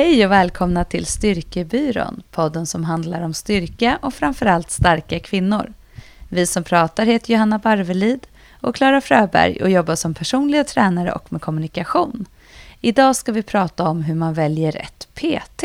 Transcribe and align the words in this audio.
Hej 0.00 0.26
och 0.26 0.32
välkomna 0.32 0.84
till 0.84 1.06
Styrkebyrån, 1.06 2.22
podden 2.30 2.66
som 2.66 2.84
handlar 2.84 3.22
om 3.22 3.34
styrka 3.34 3.98
och 4.02 4.14
framförallt 4.14 4.70
starka 4.70 5.20
kvinnor. 5.20 5.72
Vi 6.28 6.46
som 6.46 6.64
pratar 6.64 7.06
heter 7.06 7.32
Johanna 7.32 7.58
Barvelid 7.58 8.26
och 8.60 8.74
Klara 8.74 9.00
Fröberg 9.00 9.62
och 9.62 9.70
jobbar 9.70 9.94
som 9.94 10.14
personliga 10.14 10.64
tränare 10.64 11.12
och 11.12 11.32
med 11.32 11.42
kommunikation. 11.42 12.26
Idag 12.80 13.16
ska 13.16 13.32
vi 13.32 13.42
prata 13.42 13.88
om 13.88 14.02
hur 14.02 14.14
man 14.14 14.34
väljer 14.34 14.72
rätt 14.72 15.08
PT. 15.14 15.64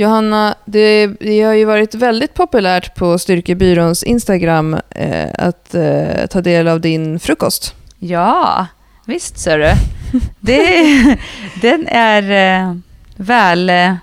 Johanna, 0.00 0.54
det, 0.64 1.06
det 1.06 1.42
har 1.42 1.54
ju 1.54 1.64
varit 1.64 1.94
väldigt 1.94 2.34
populärt 2.34 2.94
på 2.94 3.18
Styrkebyråns 3.18 4.02
Instagram 4.02 4.76
eh, 4.90 5.28
att 5.34 5.74
eh, 5.74 6.26
ta 6.30 6.40
del 6.40 6.68
av 6.68 6.80
din 6.80 7.20
frukost. 7.20 7.74
Ja, 7.98 8.66
visst 9.06 9.38
ser 9.38 9.58
du. 9.58 9.72
Det, 10.40 11.16
den 11.62 11.86
är 11.86 12.22
eh, 12.60 12.74
väl 13.16 13.70
eh, 13.70 13.94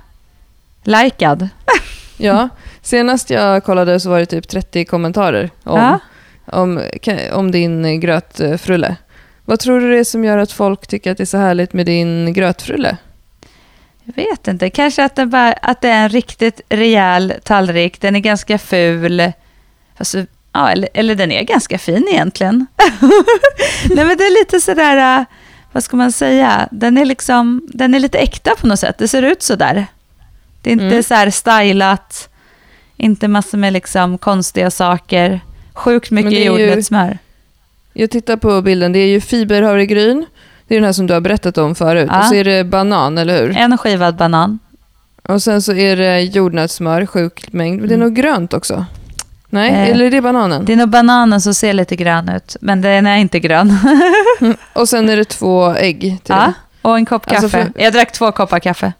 likad. 0.83 1.49
Ja, 2.17 2.49
senast 2.81 3.29
jag 3.29 3.63
kollade 3.63 3.99
så 3.99 4.09
var 4.09 4.19
det 4.19 4.25
typ 4.25 4.47
30 4.47 4.85
kommentarer 4.85 5.49
om, 5.63 5.79
Ja. 5.79 5.99
om, 6.45 6.81
om 7.33 7.51
din 7.51 7.99
grötfrulle. 7.99 8.95
Vad 9.45 9.59
tror 9.59 9.79
du 9.79 9.91
det 9.91 9.99
är 9.99 10.03
som 10.03 10.23
gör 10.23 10.37
att 10.37 10.51
folk 10.51 10.87
tycker 10.87 11.11
att 11.11 11.17
det 11.17 11.23
är 11.23 11.25
så 11.25 11.37
härligt 11.37 11.73
med 11.73 11.85
din 11.85 12.33
grötfrulle? 12.33 12.97
Jag 14.15 14.23
vet 14.23 14.47
inte, 14.47 14.69
kanske 14.69 15.03
att, 15.03 15.15
den 15.15 15.29
bara, 15.29 15.53
att 15.53 15.81
det 15.81 15.89
är 15.89 16.03
en 16.03 16.09
riktigt 16.09 16.61
rejäl 16.69 17.33
tallrik. 17.43 18.01
Den 18.01 18.15
är 18.15 18.19
ganska 18.19 18.57
ful. 18.57 19.31
Alltså, 19.97 20.25
ja, 20.53 20.69
eller, 20.71 20.89
eller 20.93 21.15
den 21.15 21.31
är 21.31 21.43
ganska 21.43 21.77
fin 21.77 22.07
egentligen. 22.11 22.65
Nej 23.89 24.05
men 24.05 24.17
det 24.17 24.23
är 24.23 24.39
lite 24.43 24.59
sådär, 24.59 25.19
äh, 25.19 25.25
vad 25.71 25.83
ska 25.83 25.97
man 25.97 26.11
säga, 26.11 26.67
den 26.71 26.97
är 26.97 27.05
liksom, 27.05 27.61
den 27.73 27.93
är 27.95 27.99
lite 27.99 28.17
äkta 28.17 28.51
på 28.55 28.67
något 28.67 28.79
sätt. 28.79 28.97
Det 28.97 29.07
ser 29.07 29.21
ut 29.23 29.43
sådär. 29.43 29.85
Det 30.61 30.69
är 30.69 30.71
inte 30.71 30.85
Mm. 30.85 31.03
så 31.03 31.13
här 31.13 31.29
stylat, 31.29 32.29
inte 32.97 33.27
massor 33.27 33.57
med 33.57 33.73
liksom 33.73 34.17
konstiga 34.17 34.71
saker. 34.71 35.41
Sjukt 35.73 36.11
mycket 36.11 36.45
jordnötssmör. 36.45 37.17
Jag 37.93 38.09
tittar 38.11 38.37
på 38.37 38.61
bilden, 38.61 38.91
det 38.93 38.99
är 38.99 39.07
ju 39.07 39.21
fiberhavregryn. 39.21 40.25
Det 40.67 40.75
är 40.75 40.79
den 40.79 40.85
här 40.85 40.93
som 40.93 41.07
du 41.07 41.13
har 41.13 41.21
berättat 41.21 41.57
om 41.57 41.75
förut. 41.75 42.07
Ja. 42.11 42.19
Och 42.19 42.25
så 42.25 42.33
är 42.35 42.43
det 42.43 42.63
banan, 42.63 43.17
eller 43.17 43.41
hur? 43.41 43.57
En 43.57 43.77
skivad 43.77 44.15
banan. 44.15 44.59
Och 45.23 45.43
sen 45.43 45.61
så 45.61 45.73
är 45.73 45.95
det 45.95 46.21
jordnötssmör, 46.21 47.05
sjuk 47.05 47.53
mängd. 47.53 47.79
Men 47.79 47.87
det 47.89 47.93
är 47.93 47.97
Mm. 47.97 48.07
nog 48.07 48.15
grönt 48.15 48.53
också. 48.53 48.85
Nej, 49.49 49.69
Eh, 49.71 49.89
eller 49.89 50.05
är 50.05 50.11
det 50.11 50.21
bananen? 50.21 50.65
Det 50.65 50.73
är 50.73 50.77
nog 50.77 50.89
bananen 50.89 51.41
som 51.41 51.53
ser 51.53 51.73
lite 51.73 51.95
grön 51.95 52.29
ut, 52.29 52.55
men 52.61 52.81
den 52.81 53.07
är 53.07 53.17
inte 53.17 53.39
grön. 53.39 53.77
Och 54.73 54.89
sen 54.89 55.09
är 55.09 55.17
det 55.17 55.25
två 55.25 55.73
ägg 55.75 55.99
till 56.01 56.19
Ja, 56.27 56.35
det. 56.35 56.53
och 56.81 56.95
en 56.97 57.05
kopp 57.05 57.25
kaffe. 57.25 57.35
Alltså 57.35 57.49
för- 57.49 57.71
Jag 57.83 57.93
drack 57.93 58.11
två 58.11 58.31
koppar 58.31 58.59
kaffe. 58.59 58.93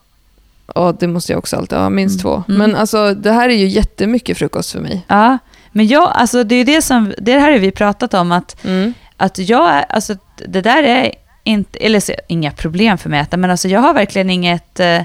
Ja, 0.76 0.94
det 1.00 1.08
måste 1.08 1.32
jag 1.32 1.40
också 1.40 1.56
alltid 1.58 1.78
ha, 1.78 1.90
minst 1.90 2.16
Mm. 2.16 2.22
två. 2.23 2.44
Mm. 2.54 2.58
Men 2.60 2.76
alltså, 2.76 3.14
det 3.14 3.32
här 3.32 3.50
är 3.50 3.54
ju 3.56 3.68
jättemycket 3.68 4.38
frukost 4.38 4.72
för 4.72 4.80
mig. 4.80 5.06
Ja, 5.08 5.38
men 5.72 5.88
jag, 5.88 6.12
alltså 6.16 6.44
det 6.44 6.56
är 6.56 6.66
det 6.66 6.82
som, 6.82 7.14
det 7.18 7.40
här 7.40 7.52
har 7.52 7.60
vi 7.60 7.72
pratat 7.72 8.14
om, 8.14 8.32
att, 8.32 8.66
Mm. 8.66 8.94
att 9.18 9.38
jag, 9.40 9.84
alltså 9.90 10.16
det 10.48 10.62
där 10.62 10.84
är 10.84 11.12
inte, 11.48 11.80
eller 11.80 12.00
så, 12.00 12.14
inga 12.28 12.52
problem 12.52 12.98
för 12.98 13.09
mig 13.09 13.20
att 13.20 13.28
äta, 13.28 13.38
men 13.38 13.52
alltså 13.52 13.67
jag 13.67 13.80
har 13.80 13.94
verkligen 13.94 14.30
inget, 14.30 14.80
eh, 14.80 15.02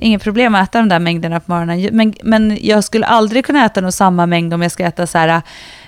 inget 0.00 0.22
problem 0.22 0.54
att 0.54 0.68
äta 0.68 0.78
de 0.78 0.88
där 0.88 0.98
mängderna 0.98 1.40
på 1.40 1.52
morgonen. 1.52 1.88
Men, 1.92 2.14
men 2.22 2.58
jag 2.60 2.84
skulle 2.84 3.06
aldrig 3.06 3.46
kunna 3.46 3.64
äta 3.64 3.80
nog 3.80 3.92
samma 3.92 4.26
mängd 4.26 4.54
om 4.54 4.62
jag 4.62 4.72
ska 4.72 4.84
äta 4.84 5.06
så 5.06 5.18
här 5.18 5.28
eh, 5.28 5.40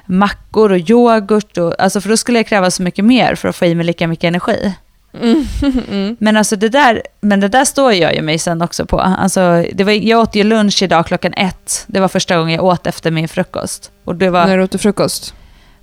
mackor 0.06 0.72
och 0.72 0.91
yoghurt, 0.91 1.59
och, 1.59 1.81
alltså 1.81 2.00
för 2.00 2.09
då 2.09 2.16
skulle 2.16 2.38
jag 2.38 2.47
kräva 2.47 2.71
så 2.71 2.83
mycket 2.83 3.05
mer 3.05 3.34
för 3.34 3.49
att 3.49 3.56
få 3.56 3.65
i 3.65 3.75
mig 3.75 3.87
lika 3.87 4.09
mycket 4.09 4.25
energi. 4.25 4.75
Mm. 5.22 5.44
Mm. 5.88 6.16
Men 6.21 6.37
alltså 6.37 6.56
det 6.56 6.69
där, 6.69 7.03
men 7.21 7.41
det 7.41 7.49
där 7.49 7.65
står 7.65 7.93
jag 7.93 8.15
ju 8.15 8.22
mig 8.22 8.38
sen 8.38 8.62
också 8.62 8.87
på. 8.87 9.00
Alltså, 9.00 9.65
det 9.72 9.84
var, 9.84 9.93
jag 9.93 10.21
åt 10.21 10.37
ju 10.37 10.44
lunch 10.44 10.82
idag 10.82 11.06
klockan 11.06 11.34
ett. 11.34 11.84
Det 11.87 12.00
var 12.00 12.09
första 12.09 12.37
gången 12.37 12.55
jag 12.55 12.65
åt 12.65 12.87
efter 12.87 13.11
min 13.11 13.28
frukost. 13.28 13.91
Och 14.05 14.16
det 14.16 14.31
var, 14.31 14.47
När 14.47 14.59
du 14.59 14.65
åt 14.65 14.71
du 14.71 14.78
frukost? 14.78 15.34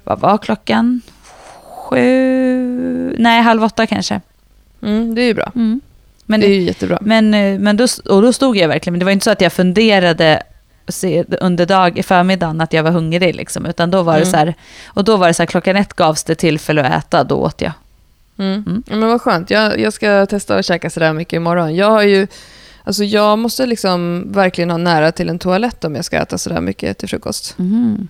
vad 0.04 0.20
var 0.20 0.38
klockan? 0.38 1.02
Sju? 2.02 3.16
Nej, 3.20 3.42
halv 3.42 3.64
åtta 3.64 3.88
kanske. 3.88 4.22
Mm, 4.82 5.16
det 5.16 5.22
är 5.22 5.26
ju 5.26 5.34
bra. 5.34 5.52
Men, 6.26 6.40
det 6.40 6.48
är 6.48 6.54
ju 6.54 6.62
jättebra. 6.62 6.98
men, 7.02 7.34
eh, 7.34 7.60
men 7.60 7.78
då, 7.78 7.88
och 8.10 8.22
då 8.22 8.34
stod 8.34 8.58
jag 8.58 8.68
verkligen, 8.68 8.94
men 8.94 9.00
det 9.00 9.06
var 9.06 9.12
inte 9.12 9.24
så 9.24 9.32
att 9.32 9.42
jag 9.42 9.54
funderade 9.54 10.44
under 11.42 11.66
dag, 11.66 11.98
i 11.98 12.04
förmiddagen 12.04 12.62
att 12.62 12.74
jag 12.74 12.84
var 12.84 12.92
hungrig 12.92 13.36
liksom, 13.36 13.66
utan 13.66 13.92
då 13.92 14.02
var 14.04 14.14
det 14.14 14.20
Mm. 14.20 14.32
så 14.32 14.38
här, 14.38 14.54
och 14.86 15.04
då 15.04 15.18
var 15.18 15.28
det 15.28 15.34
så 15.34 15.42
här, 15.42 15.48
klockan 15.48 15.76
ett 15.76 15.94
gavs 15.94 16.24
det 16.24 16.36
tillfälle 16.36 16.84
att 16.84 17.06
äta, 17.06 17.24
då 17.24 17.36
åt 17.36 17.62
jag. 17.62 17.72
Mm. 18.38 18.54
Mm. 18.68 18.84
Ja, 18.90 18.96
men 18.96 19.10
vad 19.10 19.22
skönt. 19.22 19.50
Jag, 19.50 19.80
jag 19.80 19.94
ska 19.94 20.26
testa 20.26 20.56
att 20.56 20.66
käka 20.66 20.90
sådär 20.90 21.14
mycket 21.14 21.34
imorgon. 21.34 21.76
Jag 21.76 21.90
har 21.92 22.02
ju... 22.02 22.28
Alltså 22.84 23.04
jag 23.04 23.40
måste 23.40 23.66
liksom 23.66 24.26
verkligen 24.32 24.70
ha 24.70 24.78
nära 24.78 25.12
till 25.12 25.30
en 25.30 25.40
toalett 25.40 25.84
om 25.84 25.96
jag 25.96 26.06
ska 26.06 26.18
äta 26.18 26.38
sådär 26.38 26.62
mycket 26.62 26.98
till 26.98 27.10
frukost. 27.10 27.54
Mhm. 27.58 28.08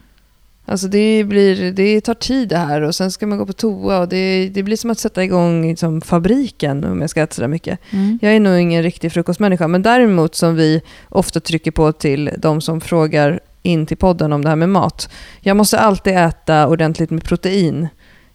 Alltså 0.66 0.88
det, 0.88 1.24
blir, 1.24 1.72
det 1.72 2.01
tar 2.01 2.13
tid 2.13 2.50
det 2.50 2.57
här 2.57 2.81
och 2.81 2.96
sen 2.96 3.12
ska 3.12 3.28
man 3.28 3.38
gå 3.38 3.46
på 3.46 3.53
toa 3.53 4.00
och 4.00 4.07
det, 4.09 4.50
det 4.53 4.63
blir 4.63 4.78
som 4.78 4.90
att 4.91 5.00
sätta 5.00 5.24
igång 5.24 5.68
liksom 5.68 6.01
fabriken 6.01 6.84
om 6.84 7.01
jag 7.01 7.09
ska 7.09 7.22
äta 7.22 7.34
sådär 7.34 7.47
mycket. 7.47 7.79
Mm. 7.90 8.19
Jag 8.22 8.35
är 8.35 8.40
nog 8.40 8.59
ingen 8.59 8.84
riktig 8.84 9.12
frukostmänniska, 9.12 9.68
men 9.68 9.81
däremot 9.81 10.35
som 10.35 10.56
vi 10.56 10.81
ofta 11.09 11.40
trycker 11.40 11.72
på 11.72 11.91
till 11.91 12.29
de 12.38 12.62
som 12.62 12.81
frågar 12.81 13.40
in 13.63 13.85
till 13.85 13.97
podden 13.97 14.34
om 14.34 14.41
det 14.44 14.50
här 14.50 14.56
med 14.56 14.69
mat. 14.69 15.09
Jag 15.41 15.57
måste 15.57 15.79
alltid 15.79 16.18
äta 16.18 16.68
ordentligt 16.68 17.09
med 17.09 17.24
protein 17.24 17.88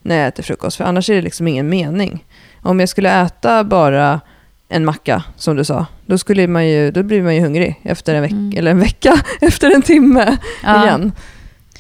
när 0.03 0.17
jag 0.19 0.29
äter 0.29 0.43
frukost, 0.43 0.77
för 0.77 0.85
annars 0.85 1.11
är 1.11 1.15
det 1.15 1.23
liksom 1.23 1.49
ingen 1.49 1.69
mening. 1.69 2.25
Om 2.63 2.81
jag 2.81 2.89
skulle 2.89 3.21
äta 3.23 3.65
bara 3.65 4.21
en 4.69 4.85
macka, 4.85 5.23
som 5.37 5.57
du 5.57 5.65
sa, 5.65 5.87
då, 6.07 6.19
skulle 6.19 6.47
man 6.49 6.69
ju, 6.69 6.91
då 6.91 7.03
blir 7.03 7.23
man 7.23 7.35
ju 7.35 7.41
hungrig 7.41 7.81
efter 7.83 8.15
en 8.15 8.23
vecka, 8.23 8.35
Mm. 8.35 8.59
eller 8.59 8.71
en 8.71 8.81
vecka, 8.81 9.21
efter 9.41 9.75
en 9.75 9.83
timme 9.83 10.37
Ja. 10.63 10.85
igen. 10.85 11.13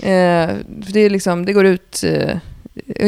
Eh, 0.03 0.49
för 0.85 0.93
det, 0.93 1.01
är 1.01 1.11
liksom, 1.11 1.45
det 1.47 1.53
går 1.53 1.67
ut, 1.67 2.03
eh, 2.05 2.37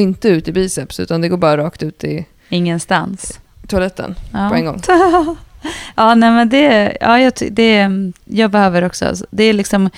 inte 0.00 0.28
ut 0.28 0.48
i 0.48 0.52
biceps, 0.52 1.00
utan 1.00 1.20
det 1.20 1.28
går 1.28 1.36
bara 1.36 1.56
rakt 1.56 1.82
ut 1.82 2.04
i 2.04 2.26
Ingenstans. 2.48 3.40
toaletten 3.68 4.14
Ja. 4.32 4.48
på 4.48 4.54
en 4.54 4.64
gång. 4.64 4.80
ja, 5.94 6.14
nej 6.14 6.30
men 6.30 6.48
det, 6.48 6.96
ja, 7.00 7.20
jag, 7.20 7.32
det, 7.50 7.88
jag 8.24 8.50
behöver 8.50 8.84
också, 8.84 9.14
det 9.30 9.44
är 9.44 9.52
liksom, 9.52 9.90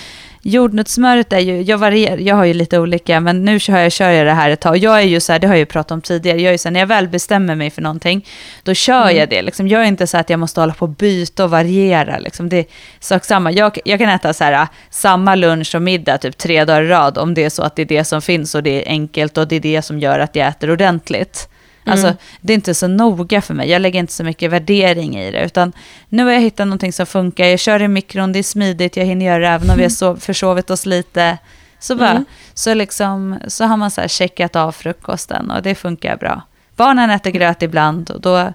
jordnötssmöret 0.42 1.32
är 1.32 1.38
ju, 1.38 1.62
jag 1.62 1.78
varierar, 1.78 2.16
jag 2.16 2.36
har 2.36 2.44
ju 2.44 2.54
lite 2.54 2.78
olika, 2.78 3.20
men 3.20 3.44
nu 3.44 3.60
kör 3.60 3.78
jag, 3.78 3.92
kör 3.92 4.10
jag 4.10 4.26
det 4.26 4.32
här 4.32 4.50
ett 4.50 4.60
tag. 4.60 4.76
Jag 4.76 4.98
är 4.98 5.03
ju 5.03 5.20
så 5.20 5.32
här, 5.32 5.38
det 5.38 5.47
har 5.47 5.54
jag 5.54 5.58
ju 5.58 5.66
pratat 5.66 5.91
om 5.91 6.00
tidigare, 6.00 6.38
jag 6.38 6.48
är 6.48 6.53
ju 6.53 6.58
så 6.58 6.69
här, 6.69 6.72
när 6.72 6.80
jag 6.80 6.86
väl 6.86 7.08
bestämmer 7.08 7.54
mig 7.54 7.70
för 7.70 7.82
någonting, 7.82 8.26
då 8.62 8.75
kör 8.75 9.03
Mm. 9.03 9.16
jag 9.16 9.28
det. 9.28 9.42
Liksom. 9.42 9.69
Jag 9.69 9.82
är 9.82 9.86
inte 9.86 10.06
så 10.06 10.19
att 10.19 10.30
jag 10.30 10.41
måste 10.41 10.60
hålla 10.60 10.75
på 10.75 10.84
och 10.84 10.88
byta 10.88 11.44
och 11.44 11.50
variera. 11.50 12.19
Liksom. 12.19 12.48
Det 12.48 12.56
är 12.56 12.64
sak 13.00 13.25
samma. 13.25 13.53
Jag, 13.53 13.78
jag 13.84 13.98
kan 13.98 14.08
äta 14.08 14.32
så 14.32 14.44
här, 14.44 14.69
samma 14.91 15.34
lunch 15.34 15.75
och 15.75 15.82
middag 15.82 16.19
typ 16.19 16.38
tre 16.38 16.64
dagar 16.64 16.82
i 16.82 16.88
rad, 16.88 17.19
om 17.19 17.34
det 17.34 17.44
är 17.44 17.50
så 17.50 17.62
att 17.62 17.76
det 17.76 17.82
är 17.82 17.86
det 17.86 18.04
som 18.04 18.22
finns 18.22 18.54
och 18.54 18.62
det 18.62 18.82
är 18.82 18.88
enkelt 18.88 19.38
och 19.38 19.48
det 19.48 19.56
är 19.56 19.60
det 19.60 19.82
som 19.82 19.98
gör 19.98 20.19
att 20.19 20.36
jag 20.36 20.48
äter 20.48 20.70
ordentligt. 20.70 21.48
Alltså, 21.84 22.06
Mm. 22.06 22.16
det 22.41 22.53
är 22.53 22.54
inte 22.54 22.75
så 22.75 22.87
noga 22.88 23.43
för 23.43 23.54
mig. 23.54 23.70
Jag 23.70 23.82
lägger 23.82 24.00
inte 24.00 24.12
så 24.12 24.25
mycket 24.25 24.50
värdering 24.50 25.16
i 25.19 25.31
det. 25.31 25.44
Utan 25.44 25.72
nu 26.09 26.25
har 26.25 26.32
jag 26.32 26.41
hittat 26.41 26.66
någonting 26.66 26.93
som 26.93 27.06
funkar. 27.06 27.44
Jag 27.44 27.59
kör 27.59 27.82
i 27.82 27.88
mikron, 27.88 28.32
det 28.32 28.38
är 28.38 28.43
smidigt, 28.43 28.97
jag 28.97 29.04
hinner 29.04 29.26
göra 29.26 29.38
det 29.38 29.48
även 29.48 29.70
om 29.70 29.76
vi 29.76 29.82
har 29.82 29.91
sov, 29.91 30.16
försovit 30.21 30.71
oss 30.71 30.87
lite. 30.87 31.38
Så, 31.78 31.97
bara, 31.97 32.10
Mm. 32.10 32.25
så, 32.54 32.75
liksom, 32.75 33.38
så 33.47 33.65
har 33.65 33.76
man 33.76 33.91
så 33.91 34.00
här 34.00 34.09
checkat 34.09 34.56
av 34.56 34.72
frukosten 34.72 35.51
och 35.51 35.62
det 35.62 35.74
funkar 35.74 36.16
bra. 36.16 36.42
Barnen 36.77 37.10
äter 37.10 37.30
gröt 37.30 37.62
ibland 37.62 38.10
och 38.10 38.21
då... 38.21 38.53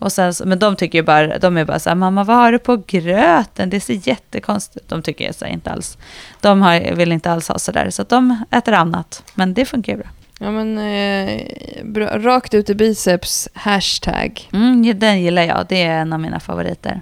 Och 0.00 0.12
sen, 0.12 0.32
men 0.44 0.58
de 0.58 0.76
tycker 0.76 0.98
ju 0.98 1.02
bara, 1.02 1.38
de 1.38 1.56
är 1.56 1.64
bara 1.64 1.78
så 1.78 1.90
här, 1.90 1.94
mamma 1.94 2.24
vad 2.24 2.36
har 2.36 2.52
du 2.52 2.58
på 2.58 2.82
gröten? 2.86 3.70
Det 3.70 3.80
ser 3.80 4.08
jättekonstigt 4.08 4.76
ut. 4.76 4.88
De 4.88 5.02
tycker 5.02 5.24
jag 5.24 5.34
så 5.34 5.44
här, 5.44 5.52
inte 5.52 5.70
alls. 5.70 5.98
De 6.40 6.62
har, 6.62 6.94
vill 6.94 7.12
inte 7.12 7.32
alls 7.32 7.48
ha 7.48 7.58
sådär, 7.58 7.90
så 7.90 8.02
att 8.02 8.08
de 8.08 8.44
äter 8.50 8.74
annat. 8.74 9.22
Men 9.34 9.54
det 9.54 9.64
funkar 9.64 9.92
ju 9.92 9.98
bra. 9.98 10.08
Ja, 10.38 10.50
men 10.50 10.78
eh, 10.78 11.40
bra, 11.84 12.18
rakt 12.18 12.54
ut 12.54 12.70
i 12.70 12.74
biceps, 12.74 13.48
hashtag. 13.54 14.48
Mm, 14.52 14.98
den 14.98 15.22
gillar 15.22 15.42
jag, 15.42 15.66
det 15.68 15.82
är 15.82 15.98
en 16.00 16.12
av 16.12 16.20
mina 16.20 16.40
favoriter. 16.40 17.00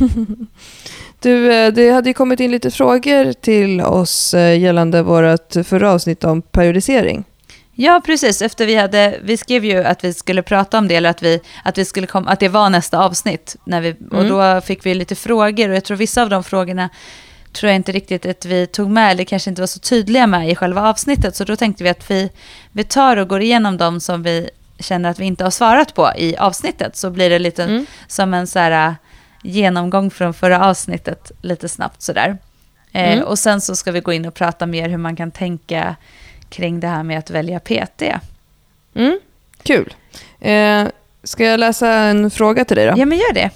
Du, 1.20 1.52
eh, 1.52 1.72
det 1.72 1.90
hade 1.90 2.10
ju 2.10 2.14
kommit 2.14 2.40
in 2.40 2.50
lite 2.50 2.70
frågor 2.70 3.32
till 3.32 3.80
oss 3.80 4.34
eh, 4.34 4.58
gällande 4.58 5.02
vårt 5.02 5.52
förra 5.64 5.92
avsnitt 5.92 6.24
om 6.24 6.42
periodisering. 6.42 7.24
Ja, 7.74 8.02
precis. 8.06 8.42
Efter 8.42 8.66
vi 8.66 8.74
hade, 8.76 9.18
vi 9.22 9.36
skrev 9.36 9.64
ju 9.64 9.84
att 9.84 10.04
vi 10.04 10.14
skulle 10.14 10.42
prata 10.42 10.78
om 10.78 10.88
det, 10.88 10.94
eller 10.96 11.10
att, 11.10 11.22
vi, 11.22 11.40
att, 11.64 11.78
vi 11.78 11.84
skulle 11.84 12.06
komma, 12.06 12.30
att 12.30 12.40
det 12.40 12.48
var 12.48 12.70
nästa 12.70 12.98
avsnitt. 12.98 13.56
När 13.64 13.80
vi, 13.80 13.92
Och 14.10 14.18
Mm. 14.24 14.28
då 14.28 14.60
fick 14.60 14.86
vi 14.86 14.94
lite 14.94 15.14
frågor, 15.14 15.68
och 15.68 15.76
jag 15.76 15.84
tror 15.84 15.96
vissa 15.96 16.22
av 16.22 16.30
de 16.30 16.44
frågorna 16.44 16.88
tror 17.52 17.68
jag 17.70 17.76
inte 17.76 17.92
riktigt 17.92 18.26
att 18.26 18.44
vi 18.44 18.66
tog 18.66 18.90
med, 18.90 19.10
eller 19.10 19.24
kanske 19.24 19.50
inte 19.50 19.62
var 19.62 19.66
så 19.66 19.78
tydliga 19.78 20.26
med 20.26 20.50
i 20.50 20.54
själva 20.54 20.88
avsnittet. 20.90 21.36
Så 21.36 21.44
då 21.44 21.56
tänkte 21.56 21.84
vi 21.84 21.90
att 21.90 22.10
vi, 22.10 22.30
vi 22.72 22.84
tar 22.84 23.16
och 23.16 23.28
går 23.28 23.40
igenom 23.42 23.76
de 23.76 24.00
som 24.00 24.22
vi 24.22 24.50
känner 24.78 25.10
att 25.10 25.18
vi 25.18 25.24
inte 25.24 25.44
har 25.44 25.50
svarat 25.50 25.94
på 25.94 26.12
i 26.16 26.36
avsnittet. 26.36 26.96
Så 26.96 27.10
blir 27.10 27.30
det 27.30 27.38
lite 27.38 27.64
Mm. 27.64 27.86
som 28.08 28.34
en 28.34 28.46
så 28.46 28.58
här, 28.58 28.88
äh, 28.88 28.94
genomgång 29.42 30.10
från 30.10 30.34
förra 30.34 30.66
avsnittet 30.66 31.32
lite 31.42 31.68
snabbt 31.68 32.02
sådär. 32.02 32.38
Eh, 32.92 33.12
Mm. 33.12 33.24
och 33.24 33.38
sen 33.38 33.60
så 33.60 33.76
ska 33.76 33.92
vi 33.92 34.00
gå 34.00 34.12
in 34.12 34.26
och 34.26 34.34
prata 34.34 34.66
mer 34.66 34.88
hur 34.88 34.96
man 34.96 35.16
kan 35.16 35.30
tänka 35.30 35.96
kring 36.48 36.80
det 36.80 36.86
här 36.88 37.02
med 37.02 37.18
att 37.18 37.30
välja 37.30 37.60
PT. 37.60 38.02
Mm. 38.94 39.20
Kul. 39.62 39.94
Eh, 40.40 40.84
ska 41.22 41.44
jag 41.44 41.60
läsa 41.60 41.88
en 41.92 42.30
fråga 42.30 42.64
till 42.64 42.76
dig 42.76 42.86
då? 42.86 42.94
Ja, 42.96 43.06
men 43.06 43.18
gör 43.18 43.32
det. 43.32 43.50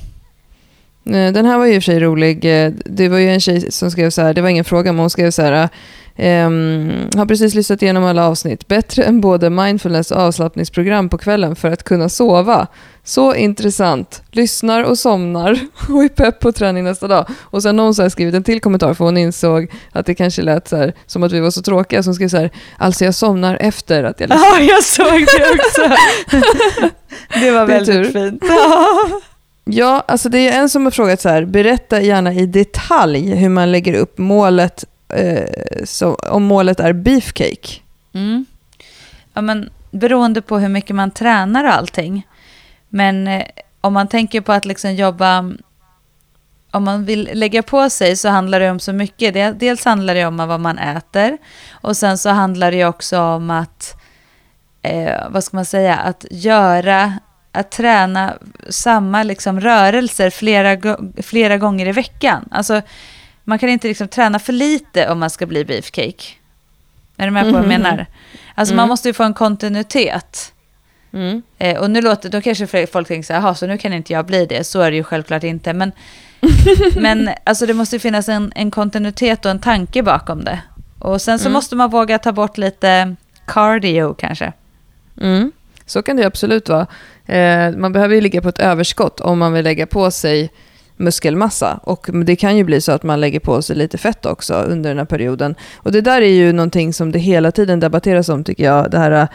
Eh, 1.06 1.32
Den 1.32 1.46
här 1.46 1.58
var 1.58 1.66
ju 1.66 1.74
i 1.74 1.78
och 1.78 1.82
för 1.82 1.92
sig 1.92 2.00
rolig. 2.00 2.64
Eh, 2.64 2.72
Det 2.84 3.08
var 3.08 3.18
ju 3.18 3.30
en 3.30 3.40
tjej 3.40 3.72
som 3.72 3.90
skrev 3.90 4.10
så 4.10 4.22
här, 4.22 4.34
det 4.34 4.40
var 4.42 4.48
ingen 4.48 4.64
fråga, 4.64 4.92
men 4.92 5.00
hon 5.00 5.10
skrev 5.10 5.30
så 5.30 5.42
här, 5.42 5.68
ehm, 6.16 6.92
har 7.16 7.26
precis 7.26 7.54
lyssnat 7.54 7.82
igenom 7.82 8.04
alla 8.04 8.26
avsnitt. 8.26 8.68
Bättre 8.68 9.02
än 9.04 9.20
både 9.20 9.50
mindfulness 9.50 10.10
och 10.10 10.18
avslappningsprogram 10.20 11.08
på 11.08 11.18
kvällen 11.18 11.56
för 11.56 11.70
att 11.70 11.82
kunna 11.82 12.08
sova. 12.08 12.66
Så 13.04 13.34
intressant. 13.34 14.22
Lyssnar 14.30 14.82
och 14.84 14.98
somnar 14.98 15.52
och 15.88 16.04
är 16.04 16.08
pepp 16.08 16.40
på 16.40 16.52
träning 16.52 16.84
nästa 16.84 17.08
dag. 17.08 17.26
Och 17.40 17.62
sen 17.62 17.78
har 17.78 17.84
hon 17.84 17.94
så 17.94 18.10
skrivit 18.10 18.34
en 18.34 18.44
till 18.44 18.60
kommentar 18.60 18.94
för 18.94 19.04
hon 19.04 19.16
insåg 19.16 19.70
att 19.92 20.06
det 20.06 20.14
kanske 20.14 20.42
lät 20.42 20.68
så 20.68 20.76
här, 20.76 20.92
som 21.06 21.22
att 21.22 21.32
vi 21.32 21.40
var 21.40 21.50
så 21.50 21.62
tråkiga. 21.62 22.02
Så 22.02 22.08
hon 22.08 22.14
skrev 22.14 22.28
så 22.28 22.36
här, 22.36 22.50
alltså 22.78 23.04
jag 23.04 23.14
somnar 23.14 23.56
efter 23.60 24.04
att 24.04 24.20
jag 24.20 24.28
lyssnar. 24.30 24.46
Ja, 24.58 24.60
jag 24.60 24.84
såg 24.84 25.26
det 25.38 25.50
också. 25.54 25.82
det 27.40 27.50
var 27.50 27.66
Det 27.66 27.74
väldigt 27.74 28.12
fint. 28.12 28.42
Ja, 29.64 30.04
alltså 30.08 30.28
det 30.28 30.48
är 30.48 30.60
en 30.60 30.68
som 30.68 30.84
har 30.84 30.90
frågat 30.90 31.20
så 31.20 31.28
här, 31.28 31.44
berätta 31.44 32.00
gärna 32.00 32.32
i 32.32 32.46
detalj 32.46 33.34
hur 33.34 33.48
man 33.48 33.72
lägger 33.72 33.94
upp 33.94 34.18
målet, 34.18 34.84
eh, 35.08 35.84
så, 35.84 36.14
om 36.14 36.42
målet 36.42 36.80
är 36.80 36.92
beefcake. 36.92 37.80
Mm. 38.14 38.46
Ja, 39.34 39.40
men 39.40 39.70
beroende 39.90 40.42
på 40.42 40.58
hur 40.58 40.68
mycket 40.68 40.96
man 40.96 41.10
tränar 41.10 41.64
och 41.64 41.74
allting. 41.74 42.26
Men 42.88 43.28
eh, 43.28 43.42
om 43.80 43.92
man 43.92 44.08
tänker 44.08 44.40
på 44.40 44.52
att 44.52 44.64
liksom 44.64 44.94
jobba, 44.94 45.52
om 46.70 46.84
man 46.84 47.04
vill 47.04 47.30
lägga 47.32 47.62
på 47.62 47.90
sig 47.90 48.16
så 48.16 48.28
handlar 48.28 48.60
det 48.60 48.70
om 48.70 48.80
så 48.80 48.92
mycket. 48.92 49.34
Det, 49.34 49.52
dels 49.52 49.84
handlar 49.84 50.14
det 50.14 50.26
om 50.26 50.36
vad 50.36 50.60
man 50.60 50.78
äter 50.78 51.38
och 51.70 51.96
sen 51.96 52.18
så 52.18 52.30
handlar 52.30 52.70
det 52.70 52.84
också 52.84 53.20
om 53.20 53.50
att, 53.50 53.96
eh, 54.82 55.30
vad 55.30 55.44
ska 55.44 55.56
man 55.56 55.64
säga, 55.64 55.96
att 55.96 56.26
göra, 56.30 57.12
att 57.52 57.70
träna 57.70 58.34
samma 58.68 59.22
liksom 59.22 59.60
rörelser 59.60 60.30
flera, 60.30 60.96
flera 61.22 61.58
gånger 61.58 61.86
i 61.88 61.92
veckan. 61.92 62.48
Alltså, 62.50 62.82
man 63.44 63.58
kan 63.58 63.68
inte 63.68 63.88
liksom 63.88 64.08
träna 64.08 64.38
för 64.38 64.52
lite 64.52 65.08
om 65.10 65.18
man 65.18 65.30
ska 65.30 65.46
bli 65.46 65.64
beefcake. 65.64 66.24
Är 67.16 67.24
du 67.24 67.30
med 67.30 67.44
på 67.44 67.50
vad 67.50 67.60
jag 67.60 67.68
Mhm. 67.68 67.82
menar? 67.82 68.06
Alltså 68.54 68.72
Mm. 68.74 68.82
man 68.82 68.88
måste 68.88 69.08
ju 69.08 69.12
få 69.12 69.22
en 69.22 69.34
kontinuitet. 69.34 70.52
Mm. 71.12 71.42
Eh, 71.58 71.78
och 71.78 71.90
nu 71.90 72.00
låter, 72.02 72.28
då 72.28 72.40
kanske 72.40 72.86
folk 72.86 73.08
tänker 73.08 73.26
så 73.26 73.32
här, 73.32 73.40
"Jaha, 73.40 73.54
så 73.54 73.66
nu 73.66 73.78
kan 73.78 73.92
inte 73.92 74.12
jag 74.12 74.26
bli 74.26 74.46
det. 74.46 74.64
Så 74.64 74.80
är 74.80 74.90
det 74.90 74.96
ju 74.96 75.04
självklart 75.04 75.42
inte. 75.44 75.72
Men, 75.72 75.92
men 76.96 77.30
alltså 77.44 77.66
det 77.66 77.74
måste 77.74 77.96
ju 77.96 78.00
finnas 78.00 78.28
en, 78.28 78.52
en 78.54 78.70
kontinuitet 78.70 79.44
och 79.44 79.50
en 79.50 79.58
tanke 79.60 80.02
bakom 80.02 80.44
det. 80.44 80.60
Och 80.98 81.22
sen 81.22 81.38
så 81.38 81.42
Mm. 81.44 81.52
måste 81.52 81.76
man 81.76 81.90
våga 81.90 82.18
ta 82.18 82.32
bort 82.32 82.58
lite 82.58 83.16
cardio 83.46 84.14
kanske. 84.14 84.52
Mm. 85.20 85.52
Så 85.86 86.02
kan 86.02 86.16
det 86.16 86.24
absolut 86.26 86.68
vara. 86.68 86.86
Eh, 87.26 87.70
man 87.76 87.92
behöver 87.92 88.14
ju 88.14 88.20
ligga 88.20 88.42
på 88.42 88.48
ett 88.48 88.58
överskott 88.58 89.20
om 89.20 89.38
man 89.38 89.52
vill 89.52 89.64
lägga 89.64 89.86
på 89.86 90.10
sig 90.10 90.50
muskelmassa. 90.96 91.80
Och 91.82 92.06
det 92.24 92.36
kan 92.36 92.56
ju 92.56 92.64
bli 92.64 92.80
så 92.80 92.92
att 92.92 93.02
man 93.02 93.20
lägger 93.20 93.40
på 93.40 93.62
sig 93.62 93.76
lite 93.76 93.98
fett 93.98 94.26
också 94.26 94.54
under 94.54 94.90
den 94.90 94.98
här 94.98 95.04
perioden. 95.04 95.54
Och 95.76 95.92
det 95.92 96.00
där 96.00 96.22
är 96.22 96.32
ju 96.32 96.52
någonting 96.52 96.92
som 96.92 97.12
det 97.12 97.18
hela 97.18 97.52
tiden 97.52 97.80
debatteras 97.80 98.28
om 98.28 98.44
tycker 98.44 98.64
jag. 98.64 98.90
Det 98.90 98.98
här, 98.98 99.28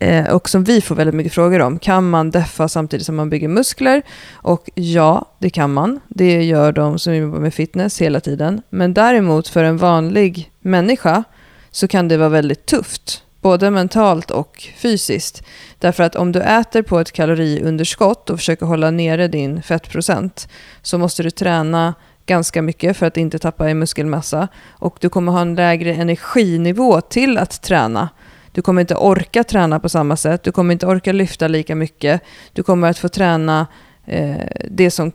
eh, 0.00 0.34
och 0.34 0.48
som 0.48 0.64
vi 0.64 0.80
får 0.80 0.94
väldigt 0.94 1.14
mycket 1.14 1.32
frågor 1.32 1.60
om. 1.60 1.78
Kan 1.78 2.10
man 2.10 2.30
deffa 2.30 2.68
samtidigt 2.68 3.06
som 3.06 3.16
man 3.16 3.30
bygger 3.30 3.48
muskler? 3.48 4.02
Och 4.32 4.70
ja, 4.74 5.24
det 5.38 5.50
kan 5.50 5.72
man. 5.72 6.00
Det 6.08 6.44
gör 6.44 6.72
de 6.72 6.98
som 6.98 7.16
jobbar 7.16 7.38
med 7.38 7.54
fitness 7.54 8.02
hela 8.02 8.20
tiden. 8.20 8.62
Men 8.70 8.94
däremot 8.94 9.48
för 9.48 9.64
en 9.64 9.76
vanlig 9.76 10.50
människa 10.60 11.24
så 11.70 11.88
kan 11.88 12.08
det 12.08 12.16
vara 12.16 12.28
väldigt 12.28 12.66
tufft. 12.66 13.22
Både 13.44 13.70
mentalt 13.70 14.30
och 14.30 14.68
fysiskt. 14.76 15.42
Därför 15.78 16.02
att 16.02 16.16
om 16.16 16.32
du 16.32 16.40
äter 16.40 16.82
på 16.82 16.98
ett 16.98 17.12
kaloriunderskott 17.12 18.30
och 18.30 18.38
försöker 18.38 18.66
hålla 18.66 18.90
nere 18.90 19.28
din 19.28 19.62
fettprocent 19.62 20.48
så 20.82 20.98
måste 20.98 21.22
du 21.22 21.30
träna 21.30 21.94
ganska 22.26 22.62
mycket 22.62 22.96
för 22.96 23.06
att 23.06 23.16
inte 23.16 23.38
tappa 23.38 23.70
i 23.70 23.74
muskelmassa. 23.74 24.48
Och 24.70 24.96
du 25.00 25.08
kommer 25.08 25.32
ha 25.32 25.40
en 25.40 25.54
lägre 25.54 25.94
energinivå 25.94 27.00
till 27.00 27.38
att 27.38 27.62
träna. 27.62 28.08
Du 28.52 28.62
kommer 28.62 28.80
inte 28.80 28.94
orka 28.96 29.44
träna 29.44 29.80
på 29.80 29.88
samma 29.88 30.16
sätt. 30.16 30.42
Du 30.42 30.52
kommer 30.52 30.72
inte 30.72 30.86
orka 30.86 31.12
lyfta 31.12 31.48
lika 31.48 31.74
mycket. 31.74 32.20
Du 32.52 32.62
kommer 32.62 32.90
att 32.90 32.98
få 32.98 33.08
träna 33.08 33.66
eh, 34.06 34.36
det 34.70 34.90
som 34.90 35.12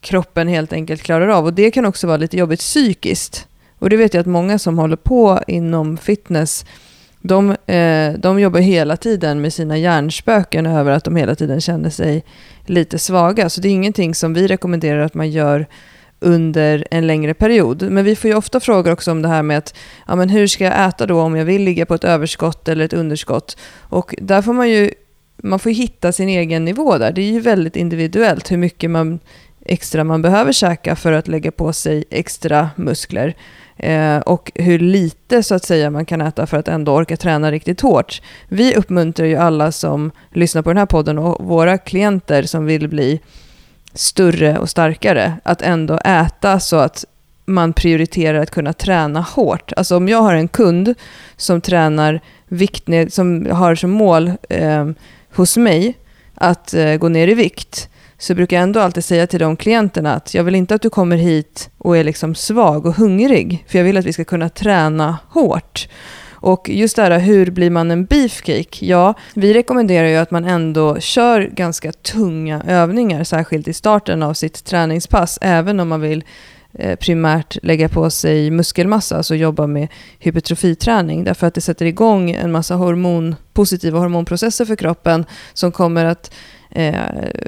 kroppen 0.00 0.48
helt 0.48 0.72
enkelt 0.72 1.02
klarar 1.02 1.28
av. 1.28 1.44
Och 1.44 1.54
det 1.54 1.70
kan 1.70 1.86
också 1.86 2.06
vara 2.06 2.16
lite 2.16 2.36
jobbigt 2.36 2.60
psykiskt. 2.60 3.48
Och 3.78 3.90
det 3.90 3.96
vet 3.96 4.14
jag 4.14 4.20
att 4.20 4.26
många 4.26 4.58
som 4.58 4.78
håller 4.78 4.96
på 4.96 5.40
inom 5.46 5.96
fitness 5.96 6.64
de, 7.22 7.50
eh, 7.66 8.12
de 8.18 8.40
jobbar 8.40 8.60
hela 8.60 8.96
tiden 8.96 9.40
med 9.40 9.52
sina 9.52 9.78
hjärnspöken 9.78 10.66
över 10.66 10.92
att 10.92 11.04
de 11.04 11.16
hela 11.16 11.34
tiden 11.34 11.60
känner 11.60 11.90
sig 11.90 12.24
lite 12.66 12.98
svaga. 12.98 13.48
Så 13.48 13.60
det 13.60 13.68
är 13.68 13.72
ingenting 13.72 14.14
som 14.14 14.34
vi 14.34 14.46
rekommenderar 14.46 15.00
att 15.00 15.14
man 15.14 15.30
gör 15.30 15.66
under 16.20 16.86
en 16.90 17.06
längre 17.06 17.34
period. 17.34 17.90
Men 17.90 18.04
vi 18.04 18.16
får 18.16 18.30
ju 18.30 18.36
ofta 18.36 18.60
frågor 18.60 18.92
också 18.92 19.10
om 19.10 19.22
det 19.22 19.28
här 19.28 19.42
med 19.42 19.58
att 19.58 19.74
ja, 20.06 20.16
men 20.16 20.28
hur 20.28 20.46
ska 20.46 20.64
jag 20.64 20.88
äta 20.88 21.06
då 21.06 21.20
om 21.20 21.36
jag 21.36 21.44
vill 21.44 21.62
ligga 21.62 21.86
på 21.86 21.94
ett 21.94 22.04
överskott 22.04 22.68
eller 22.68 22.84
ett 22.84 22.92
underskott? 22.92 23.56
Och 23.80 24.14
där 24.18 24.42
får 24.42 24.52
man 24.52 24.70
ju 24.70 24.90
man 25.42 25.58
får 25.58 25.72
ju 25.72 25.78
hitta 25.78 26.12
sin 26.12 26.28
egen 26.28 26.64
nivå 26.64 26.98
där. 26.98 27.12
Det 27.12 27.20
är 27.22 27.32
ju 27.32 27.40
väldigt 27.40 27.76
individuellt 27.76 28.50
hur 28.50 28.56
mycket 28.56 28.90
man 28.90 29.20
extra 29.70 30.04
man 30.04 30.22
behöver 30.22 30.52
käka 30.52 30.96
för 30.96 31.12
att 31.12 31.28
lägga 31.28 31.50
på 31.50 31.72
sig 31.72 32.04
extra 32.10 32.70
muskler. 32.76 33.34
Eh, 33.76 34.18
och 34.18 34.52
hur 34.54 34.78
lite 34.78 35.42
så 35.42 35.54
att 35.54 35.64
säga 35.64 35.90
man 35.90 36.04
kan 36.04 36.20
äta 36.20 36.46
för 36.46 36.56
att 36.56 36.68
ändå 36.68 36.92
orka 36.92 37.16
träna 37.16 37.50
riktigt 37.50 37.80
hårt. 37.80 38.22
Vi 38.48 38.74
uppmuntrar 38.74 39.26
ju 39.26 39.36
alla 39.36 39.72
som 39.72 40.10
lyssnar 40.30 40.62
på 40.62 40.70
den 40.70 40.76
här 40.76 40.86
podden 40.86 41.18
och 41.18 41.44
våra 41.44 41.78
klienter 41.78 42.42
som 42.42 42.64
vill 42.64 42.88
bli 42.88 43.20
större 43.94 44.58
och 44.58 44.70
starkare 44.70 45.32
att 45.42 45.62
ändå 45.62 45.98
äta 46.04 46.60
så 46.60 46.76
att 46.76 47.04
man 47.44 47.72
prioriterar 47.72 48.38
att 48.38 48.50
kunna 48.50 48.72
träna 48.72 49.20
hårt. 49.20 49.72
Alltså 49.76 49.96
om 49.96 50.08
jag 50.08 50.22
har 50.22 50.34
en 50.34 50.48
kund 50.48 50.94
som 51.36 51.60
tränar 51.60 52.20
vikt 52.48 52.88
som 53.08 53.46
har 53.50 53.74
som 53.74 53.90
mål 53.90 54.32
eh, 54.48 54.88
hos 55.34 55.56
mig 55.56 55.94
att 56.34 56.74
eh, 56.74 56.96
gå 56.96 57.08
ner 57.08 57.28
i 57.28 57.34
vikt 57.34 57.89
så 58.20 58.34
brukar 58.34 58.56
jag 58.56 58.62
ändå 58.62 58.80
alltid 58.80 59.04
säga 59.04 59.26
till 59.26 59.40
de 59.40 59.56
klienterna 59.56 60.14
att 60.14 60.34
jag 60.34 60.44
vill 60.44 60.54
inte 60.54 60.74
att 60.74 60.82
du 60.82 60.90
kommer 60.90 61.16
hit 61.16 61.70
och 61.78 61.96
är 61.96 62.04
liksom 62.04 62.34
svag 62.34 62.86
och 62.86 62.94
hungrig, 62.94 63.64
för 63.68 63.78
jag 63.78 63.84
vill 63.84 63.96
att 63.96 64.04
vi 64.04 64.12
ska 64.12 64.24
kunna 64.24 64.48
träna 64.48 65.18
hårt. 65.28 65.88
Och 66.32 66.68
just 66.68 66.96
det 66.96 67.02
här, 67.02 67.18
hur 67.18 67.50
blir 67.50 67.70
man 67.70 67.90
en 67.90 68.04
beefcake? 68.04 68.86
Ja, 68.86 69.14
vi 69.34 69.54
rekommenderar 69.54 70.08
ju 70.08 70.16
att 70.16 70.30
man 70.30 70.44
ändå 70.44 71.00
kör 71.00 71.40
ganska 71.52 71.92
tunga 71.92 72.62
övningar, 72.66 73.24
särskilt 73.24 73.68
i 73.68 73.72
starten 73.72 74.22
av 74.22 74.34
sitt 74.34 74.64
träningspass, 74.64 75.38
även 75.42 75.80
om 75.80 75.88
man 75.88 76.00
vill 76.00 76.24
eh, 76.72 76.96
primärt 76.96 77.58
lägga 77.62 77.88
på 77.88 78.10
sig 78.10 78.50
muskelmassa, 78.50 79.16
alltså 79.16 79.34
jobba 79.34 79.66
med 79.66 79.88
hypertrofiträning, 80.18 81.24
därför 81.24 81.46
att 81.46 81.54
det 81.54 81.60
sätter 81.60 81.86
igång 81.86 82.30
en 82.30 82.52
massa 82.52 82.74
hormon, 82.74 83.36
positiva 83.52 83.98
hormonprocesser 83.98 84.64
för 84.64 84.76
kroppen 84.76 85.24
som 85.52 85.72
kommer 85.72 86.04
att 86.04 86.30
eh, 86.70 86.94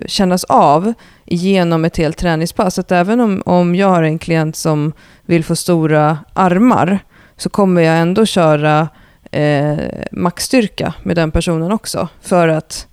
kännas 0.06 0.44
av 0.44 0.92
genom 1.24 1.84
ett 1.84 1.96
helt 1.96 2.16
träningspass. 2.16 2.78
Att 2.78 2.92
även 2.92 3.20
om, 3.20 3.42
om 3.46 3.74
jag 3.74 3.88
har 3.88 4.02
en 4.02 4.18
klient 4.18 4.56
som 4.56 4.92
vill 5.26 5.44
få 5.44 5.56
stora 5.56 6.18
armar 6.32 6.98
så 7.36 7.48
kommer 7.48 7.82
jag 7.82 7.98
ändå 7.98 8.26
köra 8.26 8.88
eh, 9.30 9.78
maxstyrka 10.12 10.94
med 11.02 11.16
den 11.16 11.30
personen 11.30 11.72
också. 11.72 12.08
För 12.20 12.48
att 12.48 12.86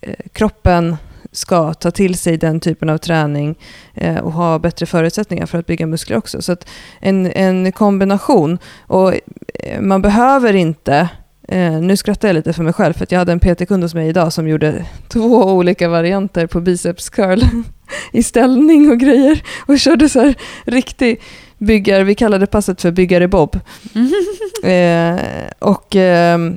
eh, 0.00 0.14
kroppen 0.32 0.96
ska 1.32 1.74
ta 1.74 1.90
till 1.90 2.18
sig 2.18 2.36
den 2.36 2.60
typen 2.60 2.88
av 2.88 2.98
träning 2.98 3.58
eh, 3.94 4.18
och 4.18 4.32
ha 4.32 4.58
bättre 4.58 4.86
förutsättningar 4.86 5.46
för 5.46 5.58
att 5.58 5.66
bygga 5.66 5.86
muskler 5.86 6.16
också. 6.16 6.42
Så 6.42 6.52
att 6.52 6.68
en, 7.00 7.26
en 7.26 7.72
kombination. 7.72 8.58
Och 8.80 9.14
eh, 9.54 9.80
man 9.80 10.02
behöver 10.02 10.54
inte 10.54 11.08
Eh, 11.50 11.72
nu 11.72 11.96
skrattar 11.96 12.28
jag 12.28 12.34
lite 12.34 12.52
för 12.52 12.62
mig 12.62 12.72
själv 12.72 12.92
för 12.92 13.06
jag 13.10 13.18
hade 13.18 13.32
en 13.32 13.40
PT-kund 13.40 13.82
hos 13.82 13.94
mig 13.94 14.08
idag 14.08 14.32
som 14.32 14.48
gjorde 14.48 14.86
två 15.08 15.44
olika 15.44 15.88
varianter 15.88 16.46
på 16.46 16.60
biceps 16.60 17.10
curl 17.10 17.40
i 18.12 18.22
ställning 18.22 18.90
och 18.90 18.98
grejer 18.98 19.42
och 19.66 19.78
körde 19.78 20.08
så 20.08 20.20
här 20.20 20.34
riktig 20.64 21.20
byggar, 21.58 22.02
vi 22.02 22.14
kallade 22.14 22.46
passet 22.46 22.82
för 22.82 22.90
byggare 22.90 23.28
Bob. 23.28 23.60
Eh, 24.64 25.20
och 25.58 25.96
ehm, 25.96 26.56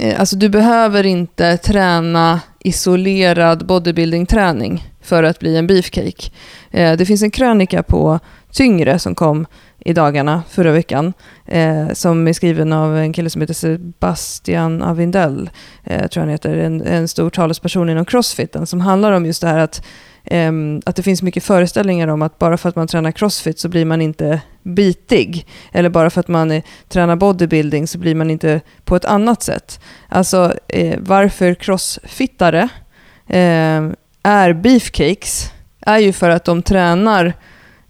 eh, 0.00 0.20
alltså 0.20 0.36
du 0.36 0.48
behöver 0.48 1.06
inte 1.06 1.56
träna 1.56 2.40
isolerad 2.58 3.66
bodybuilding-träning 3.66 4.88
för 5.00 5.22
att 5.22 5.38
bli 5.38 5.56
en 5.56 5.66
beefcake. 5.66 6.30
Eh, 6.70 6.96
det 6.96 7.06
finns 7.06 7.22
en 7.22 7.30
krönika 7.30 7.82
på 7.82 8.20
tyngre 8.52 8.98
som 8.98 9.14
kom 9.14 9.46
i 9.84 9.92
dagarna 9.92 10.42
förra 10.48 10.72
veckan. 10.72 11.12
Eh, 11.46 11.92
som 11.92 12.28
är 12.28 12.32
skriven 12.32 12.72
av 12.72 12.96
en 12.96 13.12
kille 13.12 13.30
som 13.30 13.40
heter 13.40 13.54
Sebastian 13.54 14.82
Avindell. 14.82 15.50
Eh, 15.84 16.06
tror 16.06 16.20
han 16.20 16.30
heter. 16.30 16.56
En, 16.56 16.82
en 16.82 17.08
stor 17.08 17.30
talesperson 17.30 17.90
inom 17.90 18.04
crossfiten 18.04 18.66
som 18.66 18.80
handlar 18.80 19.12
om 19.12 19.26
just 19.26 19.40
det 19.40 19.48
här 19.48 19.58
att 19.58 19.86
eh, 20.24 20.52
att 20.86 20.96
det 20.96 21.02
finns 21.02 21.22
mycket 21.22 21.44
föreställningar 21.44 22.08
om 22.08 22.22
att 22.22 22.38
bara 22.38 22.56
för 22.56 22.68
att 22.68 22.76
man 22.76 22.86
tränar 22.86 23.12
crossfit 23.12 23.58
så 23.58 23.68
blir 23.68 23.84
man 23.84 24.02
inte 24.02 24.40
bitig. 24.62 25.46
Eller 25.72 25.88
bara 25.88 26.10
för 26.10 26.20
att 26.20 26.28
man 26.28 26.50
är, 26.50 26.62
tränar 26.88 27.16
bodybuilding 27.16 27.86
så 27.86 27.98
blir 27.98 28.14
man 28.14 28.30
inte 28.30 28.60
på 28.84 28.96
ett 28.96 29.04
annat 29.04 29.42
sätt. 29.42 29.80
Alltså 30.08 30.54
eh, 30.68 30.98
varför 31.00 31.54
crossfittare 31.54 32.68
eh, 33.26 33.88
är 34.22 34.52
beefcakes 34.52 35.52
är 35.80 35.98
ju 35.98 36.12
för 36.12 36.30
att 36.30 36.44
de 36.44 36.62
tränar 36.62 37.34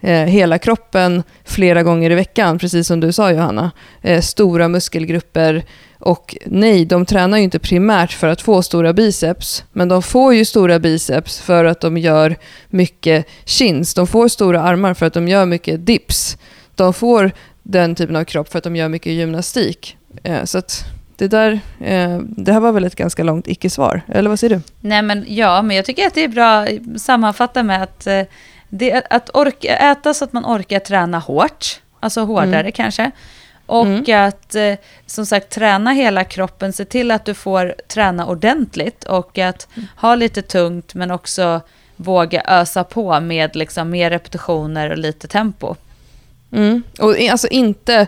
eh, 0.00 0.24
hela 0.24 0.58
kroppen 0.58 1.22
flera 1.44 1.82
gånger 1.82 2.10
i 2.10 2.14
veckan, 2.14 2.58
precis 2.58 2.86
som 2.86 3.00
du 3.00 3.12
sa 3.12 3.32
Johanna. 3.32 3.70
Eh, 4.02 4.20
stora 4.20 4.68
muskelgrupper. 4.68 5.64
Och 5.98 6.36
nej, 6.46 6.84
de 6.84 7.06
tränar 7.06 7.38
ju 7.38 7.44
inte 7.44 7.58
primärt 7.58 8.12
för 8.12 8.28
att 8.28 8.40
få 8.40 8.62
stora 8.62 8.92
biceps, 8.92 9.64
men 9.72 9.88
de 9.88 10.02
får 10.02 10.34
ju 10.34 10.44
stora 10.44 10.78
biceps 10.78 11.40
för 11.40 11.64
att 11.64 11.80
de 11.80 11.98
gör 11.98 12.36
mycket 12.68 13.26
chins. 13.44 13.94
De 13.94 14.06
får 14.06 14.28
stora 14.28 14.62
armar 14.62 14.94
för 14.94 15.06
att 15.06 15.12
de 15.12 15.28
gör 15.28 15.46
mycket 15.46 15.86
dips. 15.86 16.38
De 16.74 16.94
får 16.94 17.30
den 17.62 17.94
typen 17.94 18.16
av 18.16 18.24
kropp 18.24 18.48
för 18.48 18.58
att 18.58 18.64
de 18.64 18.76
gör 18.76 18.88
mycket 18.88 19.12
gymnastik. 19.12 19.96
Eh, 20.22 20.44
så 20.44 20.58
att 20.58 20.84
det 21.16 21.28
där, 21.28 21.60
eh, 21.80 22.18
det 22.18 22.52
här 22.52 22.60
var 22.60 22.72
väl 22.72 22.84
ett 22.84 22.96
ganska 22.96 23.24
långt 23.24 23.48
icke-svar, 23.48 24.02
eller 24.08 24.30
vad 24.30 24.38
säger 24.38 24.54
du? 24.54 24.62
Nej 24.80 25.02
men 25.02 25.24
ja, 25.28 25.62
men 25.62 25.76
jag 25.76 25.84
tycker 25.84 26.06
att 26.06 26.14
det 26.14 26.24
är 26.24 26.28
bra 26.28 26.60
att 26.60 27.00
sammanfatta 27.00 27.62
med 27.62 27.82
att 27.82 28.06
eh, 28.06 28.22
det, 28.70 29.06
att 29.10 29.30
orka, 29.34 29.76
äta 29.76 30.14
så 30.14 30.24
att 30.24 30.32
man 30.32 30.44
orkar 30.44 30.78
träna 30.78 31.18
hårt, 31.18 31.80
alltså 32.00 32.20
hårdare 32.20 32.60
mm. 32.60 32.72
kanske. 32.72 33.10
Och 33.66 33.86
mm. 33.86 34.28
att 34.28 34.54
eh, 34.54 34.74
som 35.06 35.26
sagt 35.26 35.50
träna 35.50 35.92
hela 35.92 36.24
kroppen, 36.24 36.72
se 36.72 36.84
till 36.84 37.10
att 37.10 37.24
du 37.24 37.34
får 37.34 37.74
träna 37.88 38.26
ordentligt 38.26 39.04
och 39.04 39.38
att 39.38 39.68
mm. 39.76 39.88
ha 39.96 40.14
lite 40.14 40.42
tungt 40.42 40.94
men 40.94 41.10
också 41.10 41.60
våga 41.96 42.42
ösa 42.46 42.84
på 42.84 43.20
med 43.20 43.56
liksom 43.56 43.90
mer 43.90 44.10
repetitioner 44.10 44.90
och 44.90 44.98
lite 44.98 45.28
tempo. 45.28 45.74
Mm. 46.52 46.82
Och 46.98 47.20
alltså 47.30 47.48
inte 47.48 48.06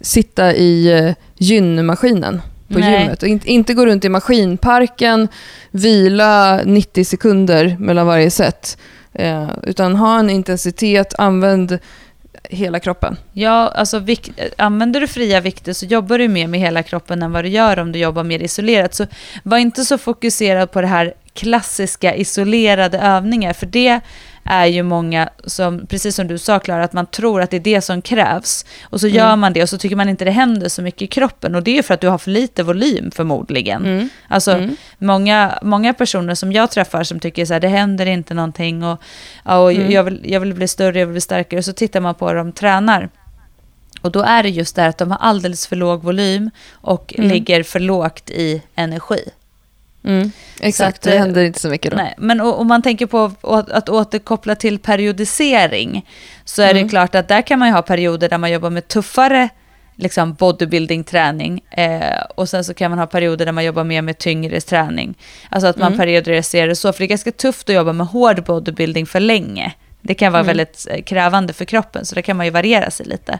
sitta 0.00 0.54
i 0.54 1.02
uh, 1.02 1.14
gynmaskinen 1.34 2.42
på 2.68 2.78
Nej. 2.78 3.00
gymmet. 3.00 3.22
Och 3.22 3.28
inte, 3.28 3.50
inte 3.50 3.74
gå 3.74 3.86
runt 3.86 4.04
i 4.04 4.08
maskinparken, 4.08 5.28
vila 5.70 6.60
90 6.64 7.04
sekunder 7.04 7.76
mellan 7.78 8.06
varje 8.06 8.30
set. 8.30 8.78
Eh, 9.14 9.50
utan 9.62 9.96
ha 9.96 10.18
en 10.18 10.30
intensitet, 10.30 11.14
använd 11.18 11.78
hela 12.50 12.80
kroppen. 12.80 13.16
Ja, 13.32 13.68
alltså 13.68 14.02
använder 14.56 15.00
du 15.00 15.06
fria 15.06 15.40
vikter 15.40 15.72
så 15.72 15.86
jobbar 15.86 16.18
du 16.18 16.28
mer 16.28 16.46
med 16.46 16.60
hela 16.60 16.82
kroppen 16.82 17.22
än 17.22 17.32
vad 17.32 17.44
du 17.44 17.48
gör 17.48 17.78
om 17.78 17.92
du 17.92 17.98
jobbar 17.98 18.24
mer 18.24 18.42
isolerat. 18.42 18.94
Så 18.94 19.06
var 19.42 19.58
inte 19.58 19.84
så 19.84 19.98
fokuserad 19.98 20.70
på 20.70 20.80
det 20.80 20.86
här 20.86 21.14
klassiska 21.34 22.14
isolerade 22.14 22.98
övningar, 22.98 23.52
för 23.52 23.66
det 23.66 24.00
är 24.44 24.66
ju 24.66 24.82
många 24.82 25.28
som, 25.44 25.86
precis 25.86 26.16
som 26.16 26.26
du 26.26 26.38
sa 26.38 26.58
Klara, 26.58 26.84
att 26.84 26.92
man 26.92 27.06
tror 27.06 27.42
att 27.42 27.50
det 27.50 27.56
är 27.56 27.60
det 27.60 27.80
som 27.80 28.02
krävs. 28.02 28.64
Och 28.82 29.00
så 29.00 29.06
mm. 29.06 29.16
gör 29.16 29.36
man 29.36 29.52
det 29.52 29.62
och 29.62 29.68
så 29.68 29.78
tycker 29.78 29.96
man 29.96 30.08
inte 30.08 30.24
det 30.24 30.30
händer 30.30 30.68
så 30.68 30.82
mycket 30.82 31.02
i 31.02 31.06
kroppen. 31.06 31.54
Och 31.54 31.62
det 31.62 31.78
är 31.78 31.82
för 31.82 31.94
att 31.94 32.00
du 32.00 32.08
har 32.08 32.18
för 32.18 32.30
lite 32.30 32.62
volym 32.62 33.10
förmodligen. 33.10 33.84
Mm. 33.84 34.08
Alltså 34.28 34.52
mm. 34.52 34.76
Många, 34.98 35.58
många 35.62 35.94
personer 35.94 36.34
som 36.34 36.52
jag 36.52 36.70
träffar 36.70 37.04
som 37.04 37.20
tycker 37.20 37.44
så 37.44 37.52
här, 37.52 37.60
det 37.60 37.68
händer 37.68 38.06
inte 38.06 38.34
någonting 38.34 38.84
och, 38.84 39.02
och 39.44 39.72
mm. 39.72 39.90
jag, 39.90 40.04
vill, 40.04 40.20
jag 40.24 40.40
vill 40.40 40.54
bli 40.54 40.68
större, 40.68 40.98
jag 40.98 41.06
vill 41.06 41.14
bli 41.14 41.20
starkare. 41.20 41.58
Och 41.58 41.64
så 41.64 41.72
tittar 41.72 42.00
man 42.00 42.14
på 42.14 42.28
hur 42.28 42.34
de 42.34 42.52
tränar. 42.52 43.08
Och 44.00 44.12
då 44.12 44.22
är 44.22 44.42
det 44.42 44.48
just 44.48 44.76
det 44.76 44.86
att 44.86 44.98
de 44.98 45.10
har 45.10 45.18
alldeles 45.18 45.66
för 45.66 45.76
låg 45.76 46.02
volym 46.02 46.50
och 46.72 47.14
mm. 47.18 47.30
ligger 47.30 47.62
för 47.62 47.80
lågt 47.80 48.30
i 48.30 48.62
energi. 48.74 49.30
Mm, 50.04 50.32
exakt, 50.60 50.98
att, 50.98 51.02
det 51.02 51.18
händer 51.18 51.44
inte 51.44 51.60
så 51.60 51.68
mycket 51.68 51.90
då. 51.90 51.96
Nej, 51.96 52.14
men 52.18 52.40
om 52.40 52.66
man 52.66 52.82
tänker 52.82 53.06
på 53.06 53.32
att 53.42 53.88
återkoppla 53.88 54.54
till 54.54 54.78
periodisering 54.78 56.08
så 56.44 56.62
är 56.62 56.70
mm. 56.70 56.82
det 56.82 56.88
klart 56.88 57.14
att 57.14 57.28
där 57.28 57.42
kan 57.42 57.58
man 57.58 57.68
ju 57.68 57.74
ha 57.74 57.82
perioder 57.82 58.28
där 58.28 58.38
man 58.38 58.52
jobbar 58.52 58.70
med 58.70 58.88
tuffare 58.88 59.48
liksom 59.96 60.34
bodybuilding-träning 60.34 61.60
eh, 61.70 62.22
och 62.34 62.48
sen 62.48 62.64
så 62.64 62.74
kan 62.74 62.90
man 62.90 62.98
ha 62.98 63.06
perioder 63.06 63.44
där 63.44 63.52
man 63.52 63.64
jobbar 63.64 63.84
mer 63.84 64.02
med 64.02 64.18
tyngre 64.18 64.60
träning. 64.60 65.14
Alltså 65.48 65.68
att 65.68 65.76
man 65.76 65.86
mm. 65.86 65.98
periodiserar 65.98 66.68
det 66.68 66.76
så, 66.76 66.92
för 66.92 66.98
det 66.98 67.04
är 67.04 67.08
ganska 67.08 67.32
tufft 67.32 67.68
att 67.68 67.74
jobba 67.74 67.92
med 67.92 68.06
hård 68.06 68.44
bodybuilding 68.44 69.06
för 69.06 69.20
länge. 69.20 69.74
Det 70.00 70.14
kan 70.14 70.32
vara 70.32 70.40
mm. 70.40 70.46
väldigt 70.46 70.86
eh, 70.90 71.02
krävande 71.02 71.52
för 71.52 71.64
kroppen, 71.64 72.06
så 72.06 72.14
det 72.14 72.22
kan 72.22 72.36
man 72.36 72.46
ju 72.46 72.52
variera 72.52 72.90
sig 72.90 73.06
lite. 73.06 73.38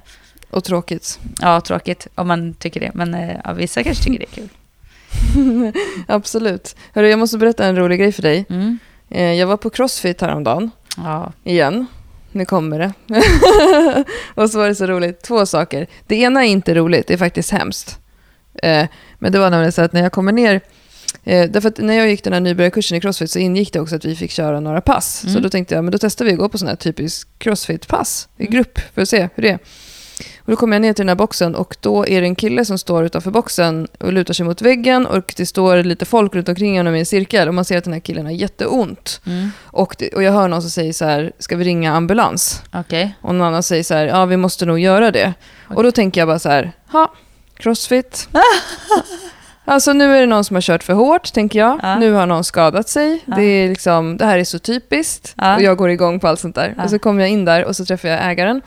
Och 0.51 0.65
tråkigt. 0.65 1.19
Ja, 1.41 1.61
tråkigt 1.61 2.07
om 2.15 2.29
man 2.29 2.55
tycker 2.55 2.81
det, 2.81 2.91
men 2.95 3.15
eh, 3.15 3.37
ja, 3.45 3.53
vissa 3.53 3.83
kanske 3.83 4.05
tycker 4.05 4.19
det 4.19 4.25
är 4.25 4.35
kul. 4.35 4.49
Absolut. 6.07 6.77
Hörru, 6.93 7.09
jag 7.09 7.19
måste 7.19 7.39
berätta 7.39 7.67
en 7.67 7.77
rolig 7.77 7.99
grej 7.99 8.13
för 8.13 8.23
dig. 8.23 8.47
Mm. 8.49 8.79
Eh, 9.11 9.33
jag 9.33 9.47
var 9.47 9.57
på 9.57 9.71
Crossfit 9.71 10.21
häromdagen. 10.21 10.71
Ja. 10.97 11.33
Igen. 11.45 11.87
Nu 12.33 12.45
kommer 12.45 12.79
det. 12.79 12.93
och 14.35 14.51
så 14.51 14.59
var 14.59 14.69
det 14.69 14.75
så 14.75 14.87
roligt. 14.87 15.23
Två 15.23 15.47
saker. 15.47 15.87
Det 16.07 16.17
ena 16.17 16.45
är 16.45 16.49
inte 16.49 16.75
roligt, 16.75 17.07
det 17.07 17.15
är 17.15 17.19
faktiskt 17.19 17.51
hemskt. 17.51 17.99
Eh, 18.63 18.87
men 19.19 19.33
det 19.33 19.39
var 19.39 19.51
nämligen 19.51 19.73
så 19.73 19.83
att 19.83 19.93
när 19.93 20.03
jag 20.03 20.13
kommer 20.13 20.33
ner 20.33 20.61
Eh, 21.25 21.51
därför 21.51 21.69
att 21.69 21.79
när 21.79 21.95
jag 21.95 22.11
gick 22.11 22.25
den 22.25 22.33
här 22.33 22.41
nybörjarkursen 22.41 22.99
i 22.99 23.01
crossfit 23.01 23.31
så 23.31 23.39
ingick 23.39 23.73
det 23.73 23.81
också 23.81 23.97
att 23.97 24.05
vi 24.05 24.17
fick 24.17 24.31
köra 24.31 24.61
några 24.61 24.81
pass. 24.81 25.23
Mm. 25.25 25.35
Så 25.35 25.41
då 25.41 25.49
tänkte 25.49 25.75
jag, 25.75 25.85
men 25.85 25.93
då 25.93 25.99
testar 25.99 26.25
vi 26.25 26.33
att 26.33 26.39
gå 26.39 26.49
på 26.49 26.59
sådana 26.59 26.71
här 26.71 26.77
typisk 26.77 27.29
crossfit-pass 27.39 28.29
i 28.37 28.43
mm. 28.43 28.53
grupp 28.53 28.79
för 28.95 29.03
att 29.03 29.09
se 29.09 29.29
hur 29.35 29.43
det 29.43 29.51
är. 29.51 29.59
Och 30.45 30.51
då 30.51 30.57
kommer 30.57 30.77
jag 30.77 30.81
ner 30.83 30.93
till 30.93 31.03
den 31.03 31.09
här 31.09 31.17
boxen 31.17 31.55
och 31.55 31.77
då 31.81 32.07
är 32.07 32.21
det 32.21 32.27
en 32.27 32.35
kille 32.35 32.65
som 32.65 32.79
står 32.79 33.05
utanför 33.05 33.31
boxen 33.31 33.89
och 34.01 34.13
lutar 34.13 34.35
sig 34.35 34.47
mot 34.47 34.63
väggen 34.63 35.07
och 35.07 35.35
det 35.37 35.47
står 35.47 35.83
lite 35.83 36.05
folk 36.05 36.35
runt 36.35 36.49
omkring 36.49 36.77
honom 36.77 36.95
i 36.95 36.99
en 36.99 37.07
cirkel 37.07 37.49
och 37.49 37.55
man 37.55 37.65
ser 37.65 37.79
att 37.79 37.85
den 37.85 37.93
här 37.93 38.01
killen 38.01 38.27
har 38.27 38.33
jätteont. 38.33 39.21
Mm. 39.27 39.51
Och, 39.65 39.97
det, 39.99 40.09
och 40.09 40.23
jag 40.23 40.33
hör 40.33 40.49
någon 40.49 40.63
som 40.63 40.71
säger 40.71 40.93
så 40.93 41.05
här, 41.05 41.33
ska 41.39 41.57
vi 41.57 41.65
ringa 41.65 41.93
ambulans? 41.93 42.63
Okay. 42.81 43.09
Och 43.21 43.35
någon 43.35 43.47
annan 43.47 43.63
säger 43.63 43.83
så 43.83 43.95
här, 43.95 44.07
ja 44.07 44.25
vi 44.25 44.37
måste 44.37 44.67
nog 44.67 44.79
göra 44.79 45.11
det. 45.11 45.35
Okay. 45.65 45.77
Och 45.77 45.83
då 45.83 45.93
tänker 45.93 46.21
jag 46.21 46.29
bara 46.29 46.39
så 46.39 46.49
här, 46.49 46.73
ha, 46.93 47.13
crossfit. 47.57 48.29
Alltså 49.67 49.93
nu 49.93 50.17
är 50.17 50.21
det 50.21 50.27
någon 50.27 50.45
som 50.45 50.57
har 50.57 50.61
kört 50.61 50.83
för 50.83 50.93
hårt, 50.93 51.33
tänker 51.33 51.59
jag. 51.59 51.81
Ja. 51.83 51.99
Nu 51.99 52.13
har 52.13 52.27
någon 52.27 52.45
skadat 52.45 52.89
sig. 52.89 53.23
Ja. 53.25 53.37
Det, 53.37 53.43
är 53.43 53.69
liksom, 53.69 54.17
det 54.17 54.25
här 54.25 54.39
är 54.39 54.45
så 54.45 54.59
typiskt. 54.59 55.35
Ja. 55.37 55.57
Och 55.57 55.63
jag 55.63 55.77
går 55.77 55.91
igång 55.91 56.21
på 56.21 56.29
allt 56.29 56.41
sånt 56.41 56.55
där. 56.55 56.75
Och 56.85 56.91
så 56.91 56.99
kommer 56.99 57.21
jag 57.21 57.31
in 57.31 57.45
där 57.45 57.65
och 57.65 57.77
så 57.77 57.85
träffar 57.85 58.09
jag 58.09 58.31
ägaren 58.31 58.63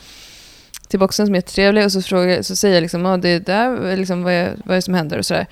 till 0.87 0.99
boxen 0.99 1.25
som 1.25 1.35
är 1.35 1.37
jättetrevlig 1.37 1.85
och 1.85 1.91
så, 1.91 2.01
frågar, 2.01 2.41
så 2.41 2.55
säger 2.55 2.75
jag 2.75 2.81
liksom, 2.81 3.05
ah, 3.05 3.17
det 3.17 3.39
där, 3.39 3.97
liksom, 3.97 4.23
vad, 4.23 4.33
är, 4.33 4.55
vad 4.65 4.71
är 4.71 4.75
det 4.75 4.81
som 4.81 4.93
händer 4.93 5.17
och 5.17 5.25
sådär. 5.25 5.47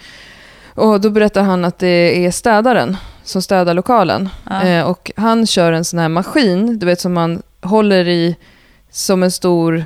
Och 0.74 1.02
då 1.02 1.10
berättar 1.10 1.44
han 1.44 1.66
att 1.66 1.80
det 1.80 2.26
är 2.26 2.32
städaren 2.32 2.98
som 3.24 3.42
städar 3.42 3.74
lokalen. 3.74 4.30
Ja. 4.50 4.64
Eh, 4.64 4.86
och 4.86 5.12
han 5.16 5.48
kör 5.48 5.72
en 5.72 5.86
sån 5.86 6.00
här 6.00 6.10
maskin, 6.10 6.80
du 6.80 6.86
vet 6.86 7.02
som 7.02 7.14
man 7.14 7.42
håller 7.62 8.08
i 8.08 8.36
som 8.90 9.24
en 9.24 9.32
stor 9.32 9.86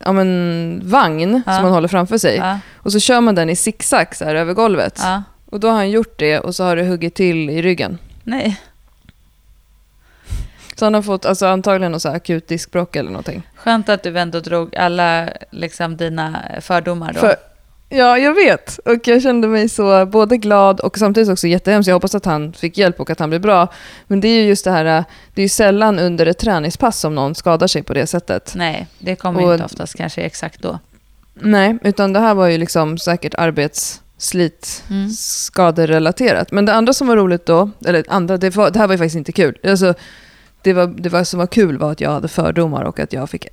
ja, 0.00 0.12
men, 0.12 0.80
vagn 0.84 1.42
ja. 1.46 1.54
som 1.54 1.62
man 1.62 1.72
håller 1.72 1.88
framför 1.88 2.18
sig. 2.18 2.36
Ja. 2.36 2.58
Och 2.74 2.92
så 2.92 3.00
kör 3.00 3.20
man 3.20 3.34
den 3.34 3.50
i 3.50 3.56
zigzag 3.56 4.16
så 4.16 4.24
här 4.24 4.34
över 4.34 4.54
golvet. 4.54 5.00
Och 5.50 5.60
då 5.60 5.68
har 5.68 5.74
han 5.74 5.90
gjort 5.90 6.18
det 6.18 6.38
och 6.38 6.54
så 6.54 6.64
har 6.64 6.76
det 6.76 6.84
huggit 6.84 7.14
till 7.14 7.50
i 7.50 7.62
ryggen. 7.62 7.98
Nej. 8.24 8.60
Så 10.78 10.84
han 10.84 10.94
har 10.94 11.02
fått 11.02 11.26
alltså, 11.26 11.46
antagligen 11.46 11.92
något 11.92 12.02
så 12.02 12.08
akut 12.08 12.48
diskbråck 12.48 12.96
eller 12.96 13.10
någonting. 13.10 13.42
Skönt 13.54 13.88
att 13.88 14.02
du 14.02 14.18
ändå 14.18 14.40
drog 14.40 14.76
alla 14.76 15.28
liksom, 15.50 15.96
dina 15.96 16.42
fördomar 16.60 17.12
då. 17.12 17.20
För, 17.20 17.36
ja, 17.88 18.18
jag 18.18 18.34
vet. 18.34 18.78
Och 18.78 19.08
jag 19.08 19.22
kände 19.22 19.48
mig 19.48 19.68
så 19.68 20.06
både 20.06 20.36
glad 20.36 20.80
och 20.80 20.98
samtidigt 20.98 21.30
också 21.30 21.46
jättehemskt. 21.46 21.88
Jag 21.88 21.94
hoppas 21.94 22.14
att 22.14 22.24
han 22.24 22.52
fick 22.52 22.78
hjälp 22.78 23.00
och 23.00 23.10
att 23.10 23.18
han 23.18 23.30
blir 23.30 23.38
bra. 23.38 23.68
Men 24.06 24.20
det 24.20 24.28
är 24.28 24.40
ju 24.40 24.48
just 24.48 24.64
det 24.64 24.70
här, 24.70 24.84
det 25.34 25.40
är 25.40 25.44
ju 25.44 25.48
sällan 25.48 25.98
under 25.98 26.26
ett 26.26 26.38
träningspass 26.38 27.00
som 27.00 27.14
någon 27.14 27.34
skadar 27.34 27.66
sig 27.66 27.82
på 27.82 27.94
det 27.94 28.06
sättet. 28.06 28.52
Nej, 28.56 28.86
det 28.98 29.16
kommer 29.16 29.44
och, 29.44 29.52
inte 29.52 29.64
oftast 29.64 29.96
kanske 29.96 30.22
exakt 30.22 30.62
då. 30.62 30.78
Nej, 31.34 31.78
utan 31.82 32.12
det 32.12 32.20
här 32.20 32.34
var 32.34 32.46
ju 32.46 32.58
liksom 32.58 32.98
säkert 32.98 33.34
arbets 33.34 34.02
slit, 34.18 34.84
mm. 34.90 35.10
skaderelaterat. 35.10 36.52
Men 36.52 36.66
det 36.66 36.74
andra 36.74 36.92
som 36.92 37.06
var 37.06 37.16
roligt 37.16 37.46
då, 37.46 37.70
eller 37.86 38.04
andra, 38.08 38.36
det, 38.36 38.56
var, 38.56 38.70
det 38.70 38.78
här 38.78 38.86
var 38.86 38.94
ju 38.94 38.98
faktiskt 38.98 39.16
inte 39.16 39.32
kul. 39.32 39.58
Alltså, 39.64 39.94
det, 40.66 40.72
var, 40.72 40.86
det 40.86 41.08
var, 41.08 41.24
som 41.24 41.38
var 41.38 41.46
kul 41.46 41.78
var 41.78 41.92
att 41.92 42.00
jag 42.00 42.10
hade 42.10 42.28
fördomar 42.28 42.84
och 42.84 43.00
att 43.00 43.12
jag 43.12 43.30
fick 43.30 43.46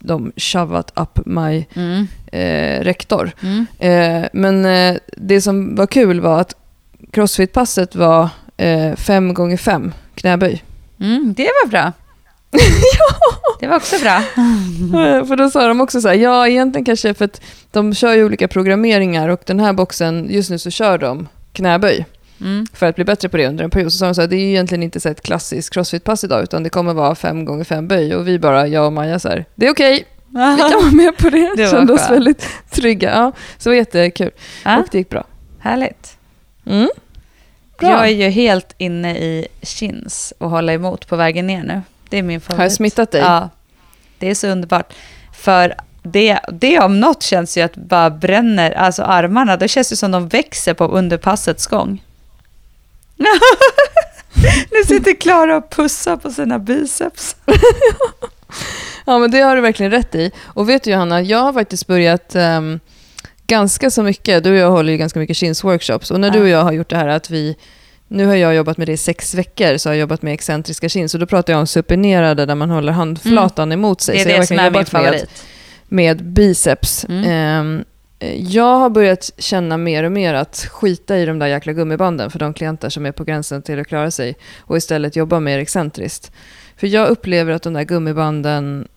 dem 0.00 0.32
shovat 0.36 0.92
up 0.96 1.26
my 1.26 1.66
mm. 1.74 2.06
eh, 2.32 2.84
rektor. 2.84 3.30
Mm. 3.42 3.66
Eh, 3.78 4.28
men 4.32 4.64
eh, 4.64 5.00
det 5.16 5.40
som 5.40 5.74
var 5.74 5.86
kul 5.86 6.20
var 6.20 6.40
att 6.40 6.54
crossfit-passet 7.12 7.96
var 7.96 8.28
eh, 8.56 8.96
fem 8.96 9.34
gånger 9.34 9.56
fem 9.56 9.94
knäböj. 10.14 10.64
Mm, 11.00 11.34
det 11.36 11.42
var 11.62 11.68
bra. 11.68 11.92
ja. 12.98 13.16
Det 13.60 13.66
var 13.66 13.76
också 13.76 13.96
bra. 13.98 14.22
För 15.26 15.36
då 15.36 15.50
sa 15.50 15.68
de 15.68 15.80
också 15.80 16.00
så 16.00 16.08
här, 16.08 16.14
ja 16.14 16.48
egentligen 16.48 16.84
kanske 16.84 17.14
för 17.14 17.24
att 17.24 17.40
de 17.70 17.94
kör 17.94 18.14
ju 18.14 18.24
olika 18.24 18.48
programmeringar 18.48 19.28
och 19.28 19.40
den 19.46 19.60
här 19.60 19.72
boxen, 19.72 20.26
just 20.30 20.50
nu 20.50 20.58
så 20.58 20.70
kör 20.70 20.98
de 20.98 21.28
knäböj. 21.52 22.06
Mm. 22.40 22.66
för 22.72 22.86
att 22.86 22.94
bli 22.96 23.04
bättre 23.04 23.28
på 23.28 23.36
det 23.36 23.46
under 23.48 23.64
en 23.64 23.70
period. 23.70 23.92
Så 23.92 23.98
sa 23.98 24.06
de 24.06 24.14
så 24.14 24.20
här, 24.20 24.28
det 24.28 24.36
är 24.36 24.40
ju 24.40 24.48
egentligen 24.48 24.82
inte 24.82 25.00
så 25.00 25.08
ett 25.08 25.22
klassiskt 25.22 25.74
crossfit-pass 25.74 26.24
idag, 26.24 26.42
utan 26.42 26.62
det 26.62 26.70
kommer 26.70 26.94
vara 26.94 27.14
fem 27.14 27.44
gånger 27.44 27.64
fem 27.64 27.88
böj. 27.88 28.14
Och 28.14 28.28
vi 28.28 28.38
bara, 28.38 28.66
jag 28.66 28.86
och 28.86 28.92
Maja, 28.92 29.18
så 29.18 29.28
här, 29.28 29.44
det 29.54 29.66
är 29.66 29.70
okej, 29.70 30.04
vi 30.28 30.34
kan 30.58 30.72
vara 30.82 30.90
med 30.92 31.16
på 31.16 31.30
det. 31.30 31.52
Det 31.56 31.70
Kände 31.70 31.92
oss 31.92 32.10
väldigt 32.10 32.46
trygga. 32.70 33.10
Ja, 33.10 33.32
så 33.58 33.68
det 33.68 33.70
var 33.70 33.76
jättekul. 33.76 34.30
Ja, 34.64 34.78
Och 34.78 34.86
det 34.92 34.98
gick 34.98 35.08
bra. 35.08 35.24
härligt. 35.58 36.16
Mm. 36.66 36.88
Bra. 37.78 37.90
Jag 37.90 38.04
är 38.06 38.12
ju 38.12 38.28
helt 38.28 38.74
inne 38.78 39.18
i 39.18 39.46
chins 39.62 40.32
och 40.38 40.50
hålla 40.50 40.72
emot 40.72 41.08
på 41.08 41.16
vägen 41.16 41.46
ner 41.46 41.62
nu. 41.62 41.82
Det 42.08 42.18
är 42.18 42.22
min 42.22 42.40
favorit. 42.40 42.58
Har 42.58 42.64
jag 42.64 42.72
smittat 42.72 43.10
dig? 43.10 43.20
Ja, 43.20 43.48
det 44.18 44.30
är 44.30 44.34
så 44.34 44.48
underbart. 44.48 44.92
För 45.32 45.74
det, 46.02 46.38
det 46.52 46.80
om 46.80 47.00
något 47.00 47.22
känns 47.22 47.58
ju 47.58 47.62
att 47.62 47.76
bara 47.76 48.10
bränner, 48.10 48.70
alltså 48.72 49.02
armarna, 49.02 49.56
det 49.56 49.68
känns 49.68 49.92
ju 49.92 49.96
som 49.96 50.10
de 50.10 50.28
växer 50.28 50.74
på 50.74 50.84
under 50.84 51.16
passets 51.16 51.66
gång. 51.66 52.02
nu 54.70 54.84
sitter 54.86 55.20
Klara 55.20 55.56
och 55.56 55.70
pussar 55.70 56.16
på 56.16 56.30
sina 56.30 56.58
biceps. 56.58 57.36
Ja, 59.06 59.18
men 59.18 59.30
det 59.30 59.40
har 59.40 59.56
du 59.56 59.62
verkligen 59.62 59.92
rätt 59.92 60.14
i. 60.14 60.30
Och 60.44 60.68
vet 60.68 60.84
du 60.84 60.90
Johanna, 60.90 61.22
jag 61.22 61.38
har 61.38 61.52
faktiskt 61.52 61.86
börjat 61.86 62.34
ehm, 62.34 62.80
ganska 63.46 63.90
så 63.90 64.02
mycket, 64.02 64.44
du 64.44 64.50
och 64.50 64.56
jag 64.56 64.70
håller 64.70 64.92
ju 64.92 64.98
ganska 64.98 65.18
mycket 65.18 65.36
chins-workshops, 65.36 66.10
och 66.10 66.20
när 66.20 66.30
du 66.30 66.40
och 66.40 66.48
jag 66.48 66.62
har 66.62 66.72
gjort 66.72 66.90
det 66.90 66.96
här 66.96 67.08
att 67.08 67.30
vi, 67.30 67.56
nu 68.08 68.26
har 68.26 68.34
jag 68.34 68.54
jobbat 68.54 68.78
med 68.78 68.88
det 68.88 68.92
i 68.92 68.96
sex 68.96 69.34
veckor, 69.34 69.76
så 69.76 69.88
har 69.88 69.94
jag 69.94 70.00
jobbat 70.00 70.22
med 70.22 70.34
excentriska 70.34 70.88
chins, 70.88 71.14
och 71.14 71.20
då 71.20 71.26
pratar 71.26 71.52
jag 71.52 71.60
om 71.60 71.66
supinerade 71.66 72.46
där 72.46 72.54
man 72.54 72.70
håller 72.70 72.92
handflatan 72.92 73.72
emot 73.72 74.00
sig. 74.00 74.14
Det 74.14 74.20
är 74.20 74.24
så 74.24 74.30
jag 74.30 74.40
det 74.40 74.46
som 74.46 74.56
verkligen 74.56 74.66
är 74.66 74.70
min 74.70 74.80
jobbat 74.80 74.92
med, 74.92 75.20
favorit. 75.20 75.44
med 75.88 76.24
biceps. 76.24 77.04
Mm. 77.04 77.24
Ehm, 77.24 77.84
Eh, 78.18 78.52
jag 78.52 78.76
har 78.76 78.90
börjat 78.90 79.30
känna 79.38 79.76
mer 79.76 80.04
och 80.04 80.12
mer 80.12 80.34
att 80.34 80.56
skita 80.70 81.18
i 81.18 81.26
de 81.26 81.38
där 81.38 81.46
jäkla 81.46 81.72
gummibanden 81.72 82.30
för 82.30 82.38
de 82.38 82.54
klienter 82.54 82.88
som 82.88 83.06
är 83.06 83.12
på 83.12 83.24
gränsen 83.24 83.62
till 83.62 83.80
att 83.80 83.86
klara 83.86 84.10
sig 84.10 84.36
och 84.60 84.76
istället 84.76 85.16
jobba 85.16 85.40
mer 85.40 85.58
excentriskt. 85.58 86.32
För 86.76 86.86
jag 86.86 87.08
upplever 87.08 87.52
att 87.52 87.62
de 87.62 87.72
där 87.72 87.84
gummibanden 87.84 88.88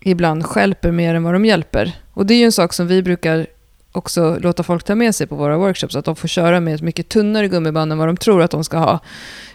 ibland 0.00 0.46
skälper 0.46 0.90
mer 0.90 1.14
än 1.14 1.22
vad 1.22 1.34
de 1.34 1.44
hjälper. 1.44 1.92
Och 2.12 2.26
det 2.26 2.34
är 2.34 2.38
ju 2.38 2.44
en 2.44 2.52
sak 2.52 2.72
som 2.72 2.86
vi 2.86 3.02
brukar 3.02 3.46
också 3.92 4.38
låta 4.40 4.62
folk 4.62 4.84
ta 4.84 4.94
med 4.94 5.14
sig 5.14 5.26
på 5.26 5.36
våra 5.36 5.56
workshops, 5.56 5.96
att 5.96 6.04
de 6.04 6.16
får 6.16 6.28
köra 6.28 6.60
med 6.60 6.74
ett 6.74 6.82
mycket 6.82 7.08
tunnare 7.08 7.48
gummiband 7.48 7.92
än 7.92 7.98
vad 7.98 8.08
de 8.08 8.16
tror 8.16 8.42
att 8.42 8.50
de 8.50 8.64
ska 8.64 8.78
ha. 8.78 8.98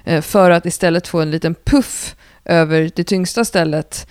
Eh, 0.03 0.21
för 0.21 0.51
att 0.51 0.65
istället 0.65 1.07
få 1.07 1.19
en 1.19 1.31
liten 1.31 1.55
puff 1.63 2.15
över 2.45 2.91
det 2.95 3.03
tyngsta 3.03 3.45
stället 3.45 4.07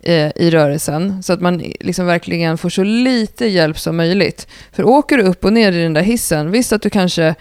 Eh, 0.00 0.30
i 0.36 0.50
rörelsen, 0.50 1.22
så 1.22 1.32
att 1.32 1.40
man 1.40 1.58
liksom 1.80 2.06
verkligen 2.06 2.58
får 2.58 2.68
så 2.68 2.82
lite 2.82 3.46
hjälp 3.46 3.78
som 3.78 3.96
möjligt. 3.96 4.46
För 4.72 4.84
åker 4.84 5.16
du 5.16 5.22
upp 5.22 5.44
och 5.44 5.52
ner 5.52 5.72
i 5.72 5.82
den 5.82 5.94
där 5.94 6.02
hissen, 6.02 6.50
visst 6.50 6.72
att 6.72 6.82
du 6.82 6.90
kanske 6.90 7.34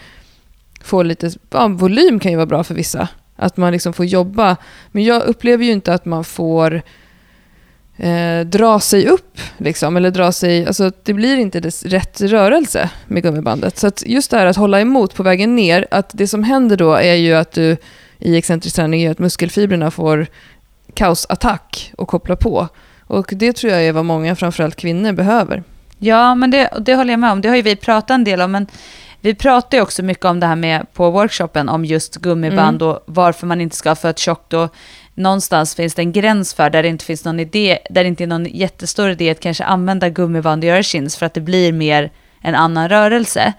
får 0.82 1.04
lite, 1.04 1.32
ja, 1.50 1.68
volym 1.68 2.20
kan 2.20 2.32
ju 2.32 2.36
vara 2.36 2.46
bra 2.46 2.64
för 2.64 2.76
vissa, 2.76 3.08
att 3.36 3.58
man 3.58 3.72
liksom 3.72 3.94
får 3.94 4.06
jobba, 4.06 4.58
men 4.92 5.04
jag 5.04 5.24
upplever 5.24 5.66
ju 5.66 5.72
inte 5.72 5.94
att 5.94 6.06
man 6.06 6.24
får 6.24 6.82
eh, 7.98 8.40
dra 8.46 8.80
sig 8.80 9.08
upp, 9.08 9.40
liksom, 9.58 9.98
eller 9.98 10.12
dra 10.12 10.32
sig, 10.32 10.66
alltså 10.66 10.92
det 11.04 11.14
blir 11.14 11.38
inte 11.38 11.60
dess 11.60 11.84
rätt 11.84 12.22
rörelse 12.22 12.90
med 13.08 13.24
gummibandet. 13.24 13.78
Så 13.78 13.88
att 13.88 14.04
just 14.06 14.32
det 14.32 14.38
här 14.38 14.46
att 14.46 14.58
hålla 14.58 14.82
emot 14.82 15.16
på 15.16 15.24
vägen 15.24 15.56
ner, 15.56 15.88
att 15.92 16.10
det 16.14 16.28
som 16.28 16.44
händer 16.44 16.78
då 16.78 16.94
är 16.94 17.16
ju 17.16 17.34
att 17.34 17.52
du 17.52 17.78
i 18.20 18.38
excentrisk 18.38 18.76
träning 18.76 19.02
är 19.02 19.12
att 19.12 19.20
muskelfibrerna 19.20 19.92
får 19.92 20.28
kaosattack 20.98 21.94
och 21.98 22.08
koppla 22.08 22.36
på. 22.36 22.68
Och 23.08 23.30
det 23.32 23.54
tror 23.54 23.74
jag 23.74 23.84
är 23.84 23.92
vad 23.92 24.06
många, 24.06 24.36
framförallt 24.36 24.76
kvinnor, 24.76 25.12
behöver. 25.12 25.64
Ja, 26.00 26.36
men 26.36 26.52
det, 26.52 26.70
det 26.80 26.96
håller 26.96 27.14
jag 27.14 27.20
med 27.20 27.32
om. 27.32 27.42
Det 27.42 27.50
har 27.50 27.56
ju 27.56 27.62
vi 27.62 27.76
pratat 27.76 28.10
en 28.10 28.24
del 28.24 28.42
om, 28.42 28.52
men 28.52 28.68
vi 29.22 29.36
pratar 29.36 29.78
ju 29.78 29.82
också 29.82 30.04
mycket 30.04 30.26
om 30.26 30.40
det 30.40 30.48
här 30.48 30.56
med 30.56 30.94
på 30.94 31.12
workshopen, 31.12 31.70
om 31.70 31.86
just 31.86 32.16
gummiband 32.16 32.82
och 32.82 33.04
varför 33.06 33.48
man 33.48 33.62
inte 33.62 33.76
ska 33.76 33.90
ha 33.90 33.96
för 33.96 34.14
tjockt. 34.14 34.54
Och 34.54 34.76
någonstans 35.14 35.76
finns 35.76 35.94
det 35.94 36.02
en 36.02 36.12
gräns 36.12 36.54
för 36.54 36.70
där 36.70 36.84
det 36.84 36.90
inte 36.90 37.06
finns 37.06 37.26
någon 37.26 37.40
idé, 37.40 37.80
där 37.90 38.04
det 38.04 38.08
inte 38.08 38.24
är 38.24 38.28
någon 38.28 38.46
jättestor 38.46 39.10
idé 39.10 39.30
att 39.30 39.40
kanske 39.40 39.64
använda 39.64 40.10
gummiband 40.10 40.64
och 40.64 40.68
göra 40.68 40.84
chins 40.84 41.18
för 41.18 41.26
att 41.26 41.34
det 41.34 41.42
blir 41.42 41.74
mer 41.74 42.12
en 42.42 42.56
annan 42.56 42.90
rörelse. 42.90 43.54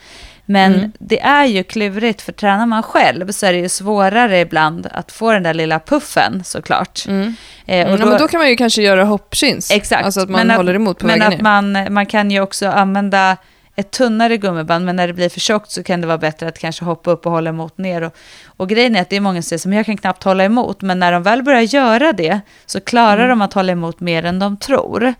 Men 0.50 0.74
Mm. 0.74 0.92
det 0.98 1.20
är 1.20 1.44
ju 1.44 1.62
klurigt, 1.64 2.22
för 2.22 2.32
tränar 2.32 2.66
man 2.66 2.82
själv 2.82 3.30
så 3.32 3.46
är 3.46 3.52
det 3.52 3.58
ju 3.58 3.68
svårare 3.68 4.40
ibland 4.40 4.88
att 4.92 5.12
få 5.12 5.32
den 5.32 5.42
där 5.42 5.54
lilla 5.54 5.78
puffen 5.80 6.44
såklart. 6.44 7.04
Eh, 7.08 7.14
Mm. 7.14 7.34
ja, 7.66 8.06
men 8.06 8.18
då 8.18 8.28
kan 8.28 8.40
man 8.40 8.48
ju 8.48 8.56
kanske 8.56 8.82
göra 8.82 9.04
hoppchins. 9.04 9.70
Exakt. 9.70 10.04
Alltså 10.04 10.20
att 10.20 10.28
man 10.28 10.46
Men 10.46 10.56
håller 10.56 10.74
emot 10.74 10.98
på 10.98 11.06
men 11.06 11.18
vägen 11.18 11.32
att 11.32 11.38
ner. 11.38 11.42
man, 11.82 11.92
man 11.94 12.06
kan 12.06 12.30
ju 12.30 12.40
också 12.40 12.68
använda 12.68 13.36
ett 13.76 13.90
tunnare 13.90 14.36
gummiband, 14.36 14.84
men 14.84 14.96
när 14.96 15.06
det 15.06 15.12
blir 15.12 15.28
för 15.28 15.40
tjockt 15.40 15.70
så 15.70 15.82
kan 15.82 16.00
det 16.00 16.06
vara 16.06 16.18
bättre 16.18 16.48
att 16.48 16.58
kanske 16.58 16.84
hoppa 16.84 17.10
upp 17.10 17.26
och 17.26 17.32
hålla 17.32 17.50
emot 17.50 17.78
ner. 17.78 18.02
Och, 18.02 18.16
och 18.46 18.68
grejen 18.68 18.96
är 18.96 19.00
att 19.02 19.10
det 19.10 19.16
är 19.16 19.20
många 19.20 19.42
som 19.42 19.48
säger 19.48 19.58
som 19.60 19.72
jag 19.72 19.86
kan 19.86 19.96
knappt 19.96 20.22
hålla 20.24 20.44
emot, 20.44 20.82
men 20.82 20.98
när 20.98 21.12
de 21.12 21.22
väl 21.22 21.42
börjar 21.42 21.60
göra 21.62 22.12
det 22.12 22.40
så 22.66 22.80
klarar 22.80 23.16
Mm. 23.24 23.28
de 23.28 23.42
att 23.42 23.52
hålla 23.52 23.72
emot 23.72 24.00
mer 24.00 24.24
än 24.24 24.38
de 24.38 24.56
tror. 24.56 25.14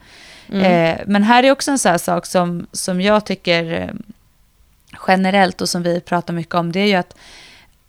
Eh, 0.53 0.95
men 1.07 1.23
här 1.23 1.43
är 1.43 1.51
också 1.51 1.71
en 1.71 1.79
sån 1.79 1.91
här 1.91 1.99
sak 1.99 2.27
som, 2.27 2.67
som 2.73 3.01
jag 3.01 3.27
tycker 3.27 3.73
eh, 3.73 3.88
generellt 5.09 5.61
och 5.61 5.69
som 5.69 5.83
vi 5.83 6.01
pratar 6.01 6.35
mycket 6.35 6.55
om, 6.55 6.73
det 6.73 6.81
är 6.81 6.87
ju 6.87 6.95
att, 6.95 7.15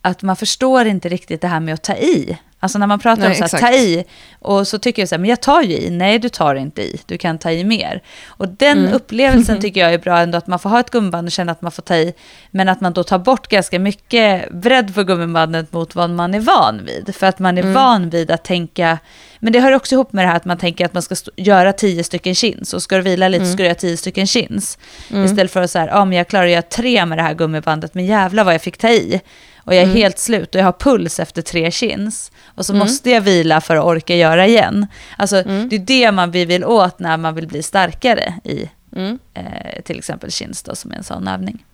att 0.01 0.21
man 0.21 0.35
förstår 0.35 0.85
inte 0.85 1.09
riktigt 1.09 1.41
det 1.41 1.47
här 1.47 1.59
med 1.59 1.73
att 1.73 1.83
ta 1.83 1.93
i. 1.95 2.37
Alltså 2.61 2.79
när 2.79 2.87
man 2.87 2.99
pratar 2.99 3.21
Nej, 3.21 3.29
om 3.29 3.35
så 3.35 3.39
här, 3.39 3.45
exakt. 3.45 3.63
ta 3.63 3.73
i, 3.73 4.05
och 4.39 4.67
så 4.67 4.79
tycker 4.79 5.01
jag 5.01 5.09
så 5.09 5.15
här, 5.15 5.19
men 5.19 5.29
jag 5.29 5.41
tar 5.41 5.61
ju 5.61 5.73
i. 5.77 5.89
Nej, 5.89 6.19
du 6.19 6.29
tar 6.29 6.55
inte 6.55 6.81
i. 6.81 6.99
Du 7.05 7.17
kan 7.17 7.37
ta 7.37 7.51
i 7.51 7.63
mer. 7.63 8.03
Och 8.27 8.47
den 8.47 8.77
Mm. 8.77 8.93
upplevelsen 8.93 9.59
tycker 9.61 9.81
jag 9.81 9.93
är 9.93 9.97
bra 9.97 10.19
ändå, 10.19 10.37
att 10.37 10.47
man 10.47 10.59
får 10.59 10.69
ha 10.69 10.79
ett 10.79 10.89
gummiband 10.89 11.27
och 11.27 11.31
känna 11.31 11.51
att 11.51 11.61
man 11.61 11.71
får 11.71 11.81
ta 11.83 11.95
i, 11.95 12.13
men 12.51 12.69
att 12.69 12.81
man 12.81 12.93
då 12.93 13.03
tar 13.03 13.19
bort 13.19 13.47
ganska 13.47 13.79
mycket 13.79 14.51
bredd 14.51 14.95
på 14.95 15.03
gummibandet 15.03 15.73
mot 15.73 15.95
vad 15.95 16.09
man 16.09 16.33
är 16.33 16.39
van 16.39 16.85
vid. 16.85 17.15
För 17.15 17.27
att 17.27 17.39
man 17.39 17.57
är 17.57 17.61
Mm. 17.61 17.73
van 17.73 18.09
vid 18.09 18.31
att 18.31 18.43
tänka, 18.43 18.97
men 19.39 19.53
det 19.53 19.59
hör 19.59 19.71
också 19.71 19.95
ihop 19.95 20.13
med 20.13 20.25
det 20.25 20.29
här 20.29 20.35
att 20.35 20.45
man 20.45 20.57
tänker 20.57 20.85
att 20.85 20.93
man 20.93 21.03
ska 21.03 21.15
göra 21.35 21.73
tio 21.73 22.03
stycken 22.03 22.35
chins, 22.35 22.73
och 22.73 22.83
ska 22.83 22.95
du 22.95 23.01
vila 23.01 23.27
lite 23.27 23.45
så 23.45 23.51
ska 23.51 23.57
du 23.57 23.63
göra 23.63 23.75
tio 23.75 23.97
stycken 23.97 24.27
chins. 24.27 24.77
Mm. 25.11 25.25
Istället 25.25 25.51
för 25.51 25.61
att 25.61 25.71
säga, 25.71 25.87
ja 25.87 26.05
men 26.05 26.17
jag 26.17 26.27
klarar 26.27 26.45
att 26.45 26.51
göra 26.51 26.61
tre 26.61 27.05
med 27.05 27.17
det 27.17 27.21
här 27.21 27.33
gummibandet, 27.33 27.93
men 27.93 28.05
jävla 28.05 28.43
vad 28.43 28.53
jag 28.53 28.61
fick 28.61 28.77
ta 28.77 28.89
i. 28.89 29.21
Och 29.57 29.73
jag 29.75 29.79
är 29.81 29.85
Mm. 29.85 29.95
helt 29.97 30.19
slut 30.19 30.55
och 30.55 30.61
jag 30.61 30.65
har 30.65 30.71
puls 30.71 31.19
efter 31.19 31.41
tre 31.41 31.71
chins. 31.71 32.31
Och 32.45 32.65
så 32.65 32.73
Mm. 32.73 32.79
måste 32.87 33.09
jag 33.09 33.21
vila 33.21 33.61
för 33.61 33.75
att 33.75 33.83
orka 33.85 34.15
göra 34.15 34.47
igen. 34.47 34.87
Alltså 35.17 35.35
Mm. 35.37 35.69
det 35.69 35.75
är 35.75 35.79
det 35.79 36.11
man 36.11 36.31
vi 36.31 36.45
vill 36.45 36.65
åt 36.65 36.99
när 36.99 37.17
man 37.17 37.35
vill 37.35 37.47
bli 37.47 37.63
starkare 37.63 38.33
i 38.43 38.69
Mm. 38.95 39.19
eh, 39.33 39.81
till 39.85 39.97
exempel 39.97 40.31
chins 40.31 40.63
då, 40.63 40.75
som 40.75 40.91
är 40.91 40.95
en 40.95 41.03
sån 41.03 41.27
övning. 41.27 41.65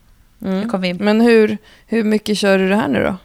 Mm. 0.46 0.98
Men 1.00 1.22
hur, 1.22 1.58
hur 1.88 2.04
mycket 2.04 2.38
kör 2.38 2.58
du 2.58 2.70
det 2.70 2.76
här 2.76 2.88
nu 2.88 3.04
då? 3.04 3.18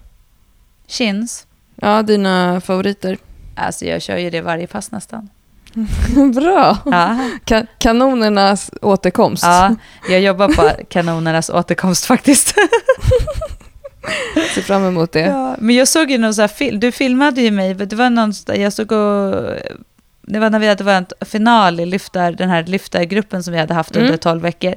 chins. 0.86 1.46
Ja, 1.76 2.02
dina 2.02 2.60
favoriter. 2.60 3.18
Alltså 3.54 3.84
jag 3.84 4.02
kör 4.02 4.16
ju 4.16 4.30
det 4.30 4.40
varje 4.40 4.66
pass 4.66 4.90
nästan. 4.92 5.28
Bra! 6.34 6.76
Ja, 6.84 7.18
Ka- 7.46 7.66
kanonernas 7.78 8.70
återkomst. 8.82 9.42
ja 9.44 9.74
jag 10.10 10.20
jobbar 10.20 10.48
på 10.48 10.70
kanonernas 10.88 11.50
återkomst 11.50 12.06
faktiskt. 12.06 12.54
Ser 14.54 14.62
fram 14.62 14.84
emot 14.84 15.12
det. 15.12 15.20
Ja, 15.20 15.56
men 15.58 15.74
jag 15.76 15.88
såg 15.88 16.10
ju 16.10 16.18
någon 16.18 16.34
så 16.34 16.40
här 16.40 16.48
film, 16.48 16.80
du 16.80 16.92
filmade 16.92 17.40
ju 17.42 17.50
mig, 17.50 17.74
det 17.74 17.96
var 17.96 18.10
någon, 18.10 18.32
jag 18.46 18.72
såg 18.72 18.92
och, 18.92 19.34
det 20.22 20.38
var 20.38 20.50
när 20.50 20.58
vi 20.58 20.68
hade 20.68 20.84
varit 20.84 21.12
final 21.26 21.80
i 21.80 21.86
lyftar, 21.86 22.32
den 22.32 22.48
här 22.50 22.62
lyftargruppen 22.64 23.42
som 23.42 23.52
vi 23.52 23.58
hade 23.60 23.74
haft 23.74 23.96
under 23.96 24.08
Mm. 24.08 24.18
12 24.18 24.42
veckor. 24.42 24.74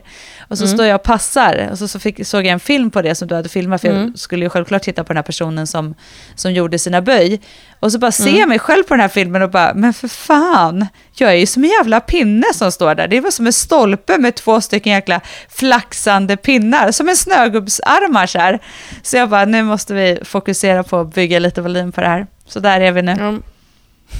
Och 0.48 0.58
så 0.58 0.64
Mm. 0.64 0.76
står 0.78 0.86
jag 0.88 0.96
och 0.96 1.04
passar, 1.04 1.68
och 1.72 1.78
så, 1.78 1.88
så 1.88 2.00
fick, 2.00 2.28
såg 2.28 2.46
jag 2.46 2.52
en 2.54 2.60
film 2.60 2.92
på 2.92 3.02
det 3.02 3.16
som 3.16 3.28
du 3.28 3.36
hade 3.36 3.50
filmat, 3.50 3.82
för 3.82 3.88
Mm. 3.88 4.02
jag 4.08 4.20
skulle 4.20 4.46
ju 4.46 4.50
självklart 4.50 4.82
titta 4.82 5.04
på 5.04 5.08
den 5.14 5.18
här 5.18 5.24
personen 5.24 5.68
som, 5.68 5.96
som 6.36 6.54
gjorde 6.54 6.80
sina 6.80 7.02
böj. 7.02 7.42
Och 7.80 7.92
så 7.92 8.00
bara 8.00 8.12
ser 8.12 8.28
Mm. 8.28 8.40
jag 8.40 8.50
mig 8.50 8.60
själv 8.60 8.84
på 8.84 8.94
den 8.94 9.02
här 9.02 9.08
filmen 9.08 9.42
och 9.42 9.50
bara, 9.50 9.74
men 9.74 9.94
för 9.94 10.08
fan, 10.08 10.88
jag 11.16 11.30
är 11.32 11.36
ju 11.36 11.46
som 11.46 11.64
en 11.64 11.70
jävla 11.70 12.00
pinne 12.00 12.46
som 12.54 12.72
står 12.72 12.96
där. 12.96 13.08
Det 13.08 13.20
var 13.22 13.32
som 13.32 13.48
en 13.48 13.54
stolpe 13.54 14.18
med 14.18 14.36
två 14.36 14.62
stycken 14.62 14.94
jäkla 14.94 15.22
flaxande 15.50 16.38
pinnar, 16.38 16.92
som 16.92 17.10
en 17.10 17.16
snögubbsarmar 17.16 18.26
så 18.28 18.40
här. 18.40 18.60
Så 19.04 19.18
jag 19.18 19.30
bara, 19.30 19.46
nu 19.46 19.64
måste 19.64 19.94
vi 19.94 20.20
fokusera 20.24 20.84
på 20.84 21.00
att 21.00 21.14
bygga 21.14 21.40
lite 21.40 21.62
volym 21.62 21.92
på 21.92 22.02
det 22.02 22.08
här. 22.08 22.28
Så 22.48 22.60
där 22.60 22.82
är 22.82 22.92
vi 22.92 23.02
nu. 23.02 23.40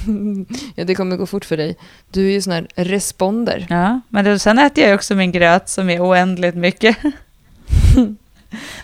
Ja. 0.06 0.44
ja, 0.74 0.84
det 0.84 0.94
kommer 0.94 1.16
gå 1.16 1.26
fort 1.26 1.44
för 1.44 1.56
dig. 1.56 1.76
Du 2.10 2.26
är 2.26 2.30
ju 2.32 2.40
sån 2.42 2.52
här 2.52 2.66
responder. 2.74 3.66
Ja, 3.70 4.00
men 4.08 4.24
då, 4.24 4.38
sen 4.38 4.58
äter 4.58 4.84
jag 4.84 4.94
också 4.94 5.14
min 5.14 5.32
gröt 5.32 5.68
som 5.68 5.90
är 5.90 6.00
oändligt 6.00 6.54
mycket. 6.54 6.96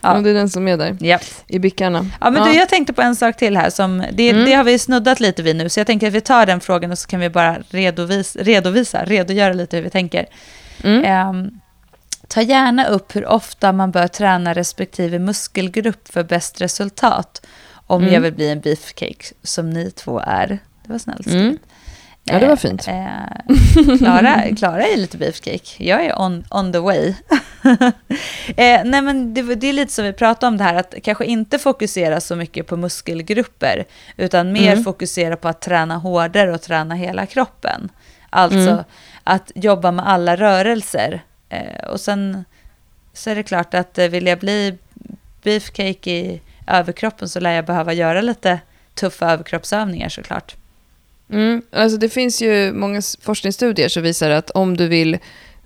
Ja. 0.02 0.14
Ja. 0.16 0.20
det 0.20 0.30
är 0.30 0.34
den 0.34 0.50
som 0.50 0.68
är 0.68 0.76
där, 0.76 0.96
ja. 1.00 1.18
i 1.46 1.58
bickarna. 1.58 2.06
ja, 2.20 2.30
men 2.30 2.42
Du, 2.48 2.54
jag 2.58 2.68
tänkte 2.68 2.92
på 2.92 3.02
en 3.02 3.16
sak 3.16 3.36
till 3.36 3.56
här. 3.56 3.70
Som, 3.70 4.04
det, 4.12 4.30
Mm. 4.30 4.44
det 4.44 4.52
har 4.54 4.64
vi 4.64 4.78
snuddat 4.78 5.20
lite 5.20 5.42
vid 5.42 5.56
nu, 5.56 5.68
så 5.68 5.80
jag 5.80 5.86
tänker 5.86 6.06
att 6.06 6.12
vi 6.12 6.20
tar 6.20 6.46
den 6.46 6.60
frågan 6.60 6.90
och 6.90 6.98
så 6.98 7.06
kan 7.08 7.20
vi 7.20 7.28
bara 7.30 7.56
redovisa, 7.70 8.38
redovisa 8.42 9.04
redogöra 9.04 9.52
lite 9.52 9.76
hur 9.76 9.84
vi 9.84 9.90
tänker. 9.90 10.26
Mm. 10.84 11.04
Ehm, 11.04 11.50
ta 12.28 12.42
gärna 12.42 12.86
upp 12.86 13.16
hur 13.16 13.26
ofta 13.26 13.72
man 13.72 13.90
bör 13.90 14.08
träna 14.08 14.54
respektive 14.54 15.18
muskelgrupp 15.18 16.08
för 16.12 16.22
bäst 16.22 16.60
resultat. 16.60 17.46
Om 17.86 18.02
Mm. 18.02 18.14
jag 18.14 18.20
vill 18.20 18.32
bli 18.34 18.48
en 18.50 18.60
beefcake, 18.60 19.24
som 19.42 19.70
ni 19.70 19.90
två 19.90 20.22
är. 20.26 20.58
Det 20.90 20.94
var 20.94 20.98
snällt. 20.98 21.26
Mm. 21.26 21.58
Ja, 22.24 22.38
det 22.38 22.46
var 22.46 22.56
fint. 22.56 22.88
Eh, 22.88 23.96
Klara, 23.98 24.42
Klara 24.56 24.86
är 24.86 24.96
lite 24.96 25.18
beefcake. 25.18 25.84
Jag 25.84 26.04
är 26.04 26.20
on, 26.20 26.44
on 26.50 26.72
the 26.72 26.78
way. 26.78 27.08
eh, 28.56 28.80
nej, 28.84 29.02
men 29.02 29.34
det, 29.34 29.54
det, 29.54 29.66
är 29.66 29.72
lite 29.72 29.92
som 29.92 30.04
vi 30.04 30.12
pratade 30.12 30.48
om 30.48 30.56
det 30.56 30.64
här, 30.64 30.74
att 30.74 30.94
kanske 31.02 31.24
inte 31.24 31.58
fokusera 31.58 32.20
så 32.20 32.36
mycket 32.36 32.66
på 32.66 32.76
muskelgrupper, 32.76 33.84
utan 34.16 34.52
mer 34.52 34.72
mm. 34.72 34.84
fokusera 34.84 35.36
på 35.36 35.48
att 35.48 35.60
träna 35.60 35.96
hårdare 35.96 36.54
och 36.54 36.62
träna 36.62 36.94
hela 36.94 37.26
kroppen. 37.26 37.88
Alltså 38.30 38.70
mm. 38.70 38.84
att 39.24 39.52
jobba 39.54 39.90
med 39.90 40.08
alla 40.08 40.36
rörelser. 40.36 41.22
Eh, 41.48 41.84
och 41.88 42.00
sen 42.00 42.44
så 43.12 43.30
är 43.30 43.34
det 43.34 43.42
klart 43.42 43.74
att 43.74 43.98
eh, 43.98 44.08
vill 44.08 44.26
jag 44.26 44.38
bli 44.38 44.78
beefcake 45.42 46.10
i 46.10 46.40
överkroppen 46.66 47.28
så 47.28 47.40
lär 47.40 47.52
jag 47.52 47.66
behöva 47.66 47.92
göra 47.92 48.20
lite 48.20 48.60
tuffa 48.94 49.32
överkroppsövningar 49.32 50.08
såklart. 50.08 50.56
Mm, 51.32 51.62
alltså 51.72 51.98
det 51.98 52.08
finns 52.08 52.42
ju 52.42 52.72
många 52.72 53.02
forskningsstudier 53.20 53.88
som 53.88 54.02
visar 54.02 54.30
att 54.30 54.50
om 54.50 54.76
du 54.76 54.88
vill 54.88 55.18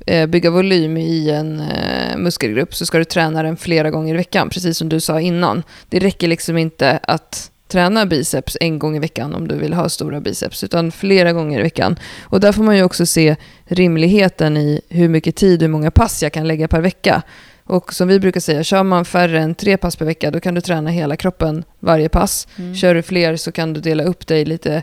eh, 0.06 0.26
bygga 0.26 0.50
volym 0.50 0.96
i 0.96 1.30
en 1.30 1.60
eh, 1.60 2.16
muskelgrupp 2.16 2.74
så 2.74 2.86
ska 2.86 2.98
du 2.98 3.04
träna 3.04 3.42
den 3.42 3.56
flera 3.56 3.90
gånger 3.90 4.14
i 4.14 4.16
veckan, 4.16 4.50
precis 4.50 4.78
som 4.78 4.88
du 4.88 5.00
sa 5.00 5.20
innan. 5.20 5.62
Det 5.88 5.98
räcker 5.98 6.28
liksom 6.28 6.58
inte 6.58 6.98
att 7.02 7.50
träna 7.68 8.06
biceps 8.06 8.56
en 8.60 8.78
gång 8.78 8.96
i 8.96 8.98
veckan 8.98 9.34
om 9.34 9.48
du 9.48 9.56
vill 9.56 9.72
ha 9.74 9.88
stora 9.88 10.20
biceps, 10.20 10.64
utan 10.64 10.92
flera 10.92 11.32
gånger 11.32 11.60
i 11.60 11.62
veckan. 11.62 11.96
Och 12.22 12.40
där 12.40 12.52
får 12.52 12.62
man 12.62 12.76
ju 12.76 12.82
också 12.82 13.06
se 13.06 13.36
rimligheten 13.64 14.56
i 14.56 14.80
hur 14.88 15.08
mycket 15.08 15.36
tid 15.36 15.62
hur 15.62 15.68
många 15.68 15.90
pass 15.90 16.22
jag 16.22 16.32
kan 16.32 16.48
lägga 16.48 16.68
per 16.68 16.80
vecka. 16.80 17.22
Och 17.66 17.92
som 17.92 18.08
vi 18.08 18.20
brukar 18.20 18.40
säga, 18.40 18.64
kör 18.64 18.82
man 18.82 19.04
färre 19.04 19.40
än 19.40 19.54
tre 19.54 19.76
pass 19.76 19.96
per 19.96 20.04
vecka, 20.04 20.30
då 20.30 20.40
kan 20.40 20.54
du 20.54 20.60
träna 20.60 20.90
hela 20.90 21.16
kroppen 21.16 21.64
varje 21.80 22.08
pass. 22.08 22.48
Mm. 22.56 22.74
Kör 22.74 22.94
du 22.94 23.02
fler 23.02 23.36
så 23.36 23.52
kan 23.52 23.72
du 23.72 23.80
dela 23.80 24.04
upp 24.04 24.26
dig 24.26 24.44
lite 24.44 24.82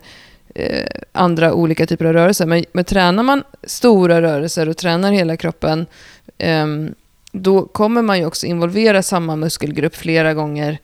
eh, 0.56 0.86
andra 1.12 1.54
olika 1.54 1.86
typer 1.86 2.06
av 2.06 2.14
rörelser. 2.14 2.46
Men, 2.46 2.66
men 2.74 2.86
tränar 2.86 3.24
man 3.24 3.44
stora 3.64 4.22
rörelser 4.22 4.70
och 4.70 4.78
tränar 4.78 5.12
hela 5.12 5.38
kroppen, 5.38 5.86
eh, 6.38 6.66
då 7.32 7.66
kommer 7.66 8.02
man 8.02 8.20
ju 8.20 8.26
också 8.26 8.46
involvera 8.46 9.04
samma 9.04 9.36
muskelgrupp 9.36 9.96
flera 9.96 10.34
gånger 10.34 10.78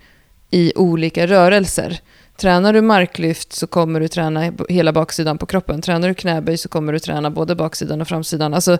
i 0.52 0.74
olika 0.76 1.28
rörelser. 1.28 2.00
Tränar 2.38 2.74
du 2.74 2.82
marklyft 2.82 3.54
så 3.54 3.68
kommer 3.68 4.00
du 4.00 4.08
träna 4.08 4.52
hela 4.70 4.94
baksidan 4.94 5.38
på 5.38 5.46
kroppen. 5.46 5.82
Tränar 5.82 6.08
du 6.08 6.14
knäböj 6.14 6.58
så 6.58 6.70
kommer 6.70 6.94
du 6.94 7.00
träna 7.00 7.30
både 7.30 7.56
baksidan 7.56 8.02
och 8.02 8.08
framsidan. 8.08 8.54
Alltså 8.54 8.78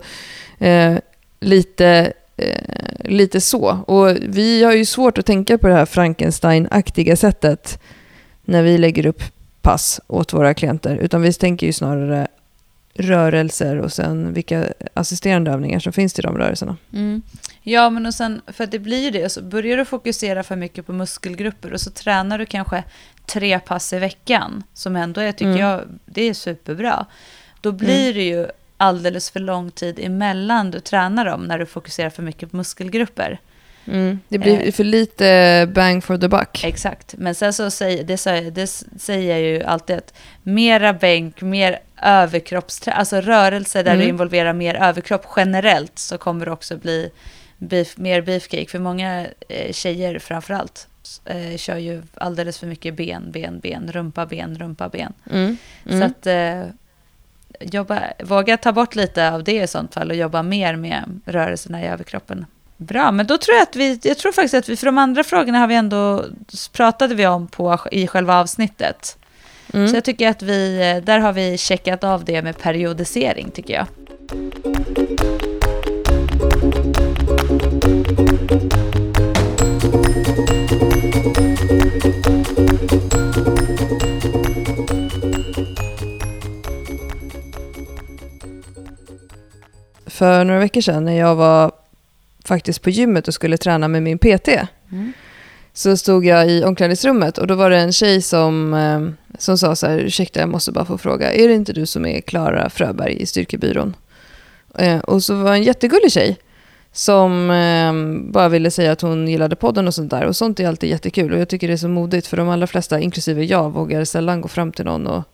eh, 0.58 0.96
lite, 1.40 2.12
eh, 2.36 2.62
lite 3.04 3.40
så. 3.40 3.78
Och 3.86 4.16
vi 4.22 4.64
har 4.64 4.72
ju 4.72 4.84
svårt 4.84 5.18
att 5.18 5.26
tänka 5.26 5.58
på 5.58 5.68
det 5.68 5.74
här 5.74 5.86
Frankenstein-aktiga 5.86 7.16
sättet 7.16 7.78
när 8.44 8.62
vi 8.62 8.78
lägger 8.78 9.06
upp 9.06 9.22
pass 9.62 10.00
åt 10.06 10.32
våra 10.32 10.54
klienter. 10.54 10.96
Utan 10.96 11.22
vi 11.22 11.32
tänker 11.32 11.66
ju 11.66 11.72
snarare 11.72 12.28
rörelser 12.94 13.78
och 13.78 13.92
sen 13.92 14.32
vilka 14.32 14.72
assisterande 14.94 15.50
övningar 15.50 15.78
som 15.78 15.92
finns 15.92 16.12
till 16.12 16.24
de 16.24 16.38
rörelserna. 16.38 16.76
Mm. 16.92 17.22
Ja, 17.62 17.90
men 17.90 18.06
och 18.06 18.14
sen, 18.14 18.40
för 18.46 18.64
att 18.64 18.70
det 18.70 18.78
blir 18.78 19.04
ju 19.04 19.10
det, 19.10 19.28
så 19.28 19.42
börjar 19.42 19.76
du 19.76 19.84
fokusera 19.84 20.42
för 20.42 20.56
mycket 20.56 20.86
på 20.86 20.92
muskelgrupper 20.92 21.72
och 21.72 21.80
så 21.80 21.90
tränar 21.90 22.38
du 22.38 22.46
kanske 22.46 22.84
tre 23.26 23.58
pass 23.58 23.92
i 23.92 23.98
veckan, 23.98 24.62
som 24.74 24.96
ändå 24.96 25.20
är, 25.20 25.32
tycker 25.32 25.46
mm. 25.46 25.60
jag, 25.60 25.80
det 26.04 26.22
är 26.22 26.34
superbra. 26.34 27.06
Då 27.60 27.72
blir 27.72 28.02
mm. 28.02 28.14
det 28.14 28.24
ju 28.24 28.46
alldeles 28.76 29.30
för 29.30 29.40
lång 29.40 29.70
tid 29.70 29.98
emellan 30.02 30.70
du 30.70 30.80
tränar 30.80 31.24
dem 31.24 31.44
när 31.44 31.58
du 31.58 31.66
fokuserar 31.66 32.10
för 32.10 32.22
mycket 32.22 32.50
på 32.50 32.56
muskelgrupper. 32.56 33.40
Mm. 33.88 34.20
Det 34.28 34.38
blir 34.38 34.66
eh, 34.66 34.72
för 34.72 34.84
lite 34.84 35.68
bang 35.74 36.04
for 36.04 36.18
the 36.18 36.28
buck. 36.28 36.64
Exakt, 36.64 37.14
men 37.18 37.34
sen 37.34 37.52
så 37.52 37.70
säger, 37.70 38.04
det, 38.04 38.16
säger, 38.16 38.50
det 38.50 38.66
säger 39.00 39.30
jag 39.30 39.40
ju 39.40 39.62
alltid 39.62 39.96
att 39.96 40.14
mera 40.42 40.92
bänk, 40.92 41.42
mer 41.42 41.78
överkroppsträning, 42.02 42.98
alltså 42.98 43.20
rörelser 43.20 43.84
där 43.84 43.90
mm. 43.90 44.02
du 44.02 44.08
involverar 44.08 44.52
mer 44.52 44.74
överkropp 44.74 45.26
generellt 45.36 45.98
så 45.98 46.18
kommer 46.18 46.46
det 46.46 46.52
också 46.52 46.76
bli 46.76 47.10
beef, 47.58 47.98
mer 47.98 48.22
beefcake. 48.22 48.66
För 48.66 48.78
många 48.78 49.26
eh, 49.48 49.72
tjejer 49.72 50.18
framförallt 50.18 50.88
eh, 51.24 51.56
kör 51.56 51.76
ju 51.76 52.02
alldeles 52.14 52.58
för 52.58 52.66
mycket 52.66 52.94
ben, 52.94 53.30
ben, 53.30 53.60
ben, 53.60 53.92
rumpa, 53.92 54.26
ben, 54.26 54.58
rumpa, 54.58 54.88
ben. 54.88 55.12
Mm. 55.30 55.56
Mm. 55.86 56.00
Så 56.00 56.06
att 56.06 56.26
eh, 56.26 56.72
jobba, 57.60 58.02
våga 58.24 58.56
ta 58.56 58.72
bort 58.72 58.94
lite 58.94 59.30
av 59.30 59.44
det 59.44 59.62
i 59.62 59.66
sånt 59.66 59.94
fall 59.94 60.10
och 60.10 60.16
jobba 60.16 60.42
mer 60.42 60.76
med 60.76 61.20
rörelserna 61.24 61.82
i 61.82 61.86
överkroppen. 61.86 62.46
Bra, 62.80 63.12
men 63.12 63.26
då 63.26 63.38
tror 63.38 63.54
jag 63.56 63.62
att 63.62 63.76
vi, 63.76 64.00
jag 64.02 64.18
tror 64.18 64.32
faktiskt 64.32 64.54
att 64.54 64.68
vi, 64.68 64.76
för 64.76 64.86
de 64.86 64.98
andra 64.98 65.24
frågorna 65.24 65.58
har 65.58 65.66
vi 65.66 65.74
ändå, 65.74 66.24
pratade 66.72 67.14
vi 67.14 67.26
om 67.26 67.46
på, 67.46 67.78
i 67.92 68.06
själva 68.06 68.40
avsnittet. 68.40 69.18
Mm. 69.74 69.88
Så 69.88 69.96
jag 69.96 70.04
tycker 70.04 70.28
att 70.28 70.42
vi, 70.42 71.02
där 71.04 71.18
har 71.18 71.32
vi 71.32 71.58
checkat 71.58 72.04
av 72.04 72.24
det 72.24 72.42
med 72.42 72.58
periodisering 72.58 73.50
tycker 73.50 73.74
jag. 73.74 73.86
För 90.06 90.44
några 90.44 90.60
veckor 90.60 90.80
sedan 90.80 91.04
när 91.04 91.18
jag 91.18 91.34
var 91.34 91.77
faktiskt 92.48 92.82
på 92.82 92.90
gymmet 92.90 93.28
och 93.28 93.34
skulle 93.34 93.56
träna 93.56 93.88
med 93.88 94.02
min 94.02 94.18
PT. 94.18 94.48
Mm. 94.92 95.12
Så 95.72 95.96
stod 95.96 96.26
jag 96.26 96.50
i 96.50 96.64
omklädningsrummet 96.64 97.38
och 97.38 97.46
då 97.46 97.54
var 97.54 97.70
det 97.70 97.78
en 97.78 97.92
tjej 97.92 98.22
som, 98.22 98.74
eh, 98.74 99.00
som 99.38 99.58
sa 99.58 99.76
så 99.76 99.86
här, 99.86 99.98
ursäkta 99.98 100.40
jag 100.40 100.48
måste 100.48 100.72
bara 100.72 100.84
få 100.84 100.98
fråga, 100.98 101.32
är 101.32 101.48
det 101.48 101.54
inte 101.54 101.72
du 101.72 101.86
som 101.86 102.06
är 102.06 102.20
Klara 102.20 102.70
Fröberg 102.70 103.22
i 103.22 103.26
Styrkebyrån? 103.26 103.96
Eh, 104.78 104.98
och 104.98 105.22
så 105.22 105.34
var 105.34 105.50
det 105.50 105.56
en 105.56 105.62
jättegullig 105.62 106.12
tjej 106.12 106.38
som 106.92 107.50
eh, 107.50 108.32
bara 108.32 108.48
ville 108.48 108.70
säga 108.70 108.92
att 108.92 109.00
hon 109.00 109.28
gillade 109.28 109.56
podden 109.56 109.88
och 109.88 109.94
sånt 109.94 110.10
där. 110.10 110.24
Och 110.24 110.36
sånt 110.36 110.60
är 110.60 110.68
alltid 110.68 110.90
jättekul 110.90 111.32
och 111.32 111.40
jag 111.40 111.48
tycker 111.48 111.68
det 111.68 111.74
är 111.74 111.76
så 111.76 111.88
modigt 111.88 112.26
för 112.26 112.36
de 112.36 112.48
allra 112.48 112.66
flesta, 112.66 113.00
inklusive 113.00 113.44
jag, 113.44 113.70
vågar 113.70 114.04
sällan 114.04 114.40
gå 114.40 114.48
fram 114.48 114.72
till 114.72 114.84
någon 114.84 115.06
och 115.06 115.24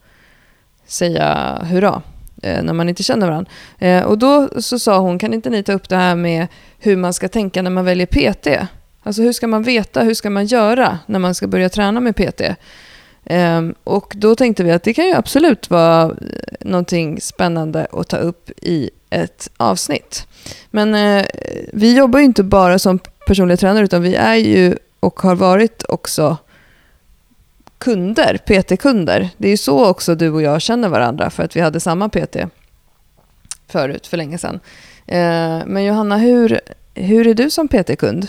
säga 0.85 1.59
hurra 1.63 2.01
Eh, 2.43 2.63
när 2.63 2.73
man 2.73 2.89
inte 2.89 3.03
känner 3.03 3.27
varandra. 3.27 3.51
Eh, 3.79 4.03
och 4.03 4.17
då 4.17 4.49
så 4.61 4.79
sa 4.79 4.99
hon, 4.99 5.19
kan 5.19 5.33
inte 5.33 5.49
ni 5.49 5.63
ta 5.63 5.73
upp 5.73 5.89
det 5.89 5.95
här 5.95 6.15
med 6.15 6.47
hur 6.79 6.95
man 6.97 7.13
ska 7.13 7.27
tänka 7.27 7.61
när 7.61 7.71
man 7.71 7.85
väljer 7.85 8.05
PT? 8.05 8.67
Alltså 9.03 9.21
hur 9.21 9.31
ska 9.31 9.47
man 9.47 9.63
veta, 9.63 10.03
hur 10.03 10.13
ska 10.13 10.29
man 10.29 10.45
göra 10.45 10.99
när 11.05 11.19
man 11.19 11.35
ska 11.35 11.47
börja 11.47 11.69
träna 11.69 11.99
med 11.99 12.15
PT? 12.15 12.41
Ehm, 13.25 13.75
och 13.83 14.13
då 14.15 14.35
tänkte 14.35 14.63
vi 14.63 14.71
att 14.71 14.83
det 14.83 14.93
kan 14.93 15.05
ju 15.05 15.13
absolut 15.13 15.69
vara 15.69 16.03
eh, 16.03 16.09
någonting 16.61 17.21
spännande 17.21 17.87
att 17.91 18.07
ta 18.07 18.17
upp 18.17 18.49
i 18.61 18.89
ett 19.09 19.49
avsnitt. 19.57 20.27
Men 20.71 21.23
vi 21.73 21.97
jobbar 21.97 22.19
ju 22.19 22.25
inte 22.25 22.43
bara 22.43 22.79
som 22.79 22.99
personliga 23.27 23.57
tränare 23.57 23.83
utan 23.83 24.01
vi 24.01 24.15
är 24.15 24.35
ju 24.35 24.77
och 24.99 25.19
har 25.19 25.35
varit 25.35 25.83
också 25.89 26.37
kunder, 27.77 28.37
PT-kunder. 28.37 29.29
Det 29.37 29.47
är 29.47 29.51
ju 29.51 29.57
så 29.57 29.85
också 29.85 30.15
du 30.15 30.29
och 30.29 30.41
jag 30.41 30.61
känner 30.61 30.89
varandra 30.89 31.29
för 31.29 31.43
att 31.43 31.55
vi 31.55 31.61
hade 31.61 31.79
samma 31.79 32.09
PT 32.09 32.37
förut, 33.67 34.07
för 34.07 34.17
länge 34.17 34.37
sedan. 34.37 34.59
Eh, 35.07 35.61
men 35.65 35.83
Johanna, 35.83 36.17
hur, 36.17 36.59
hur 36.93 37.27
är 37.27 37.33
du 37.33 37.49
som 37.49 37.67
PT-kund? 37.67 38.27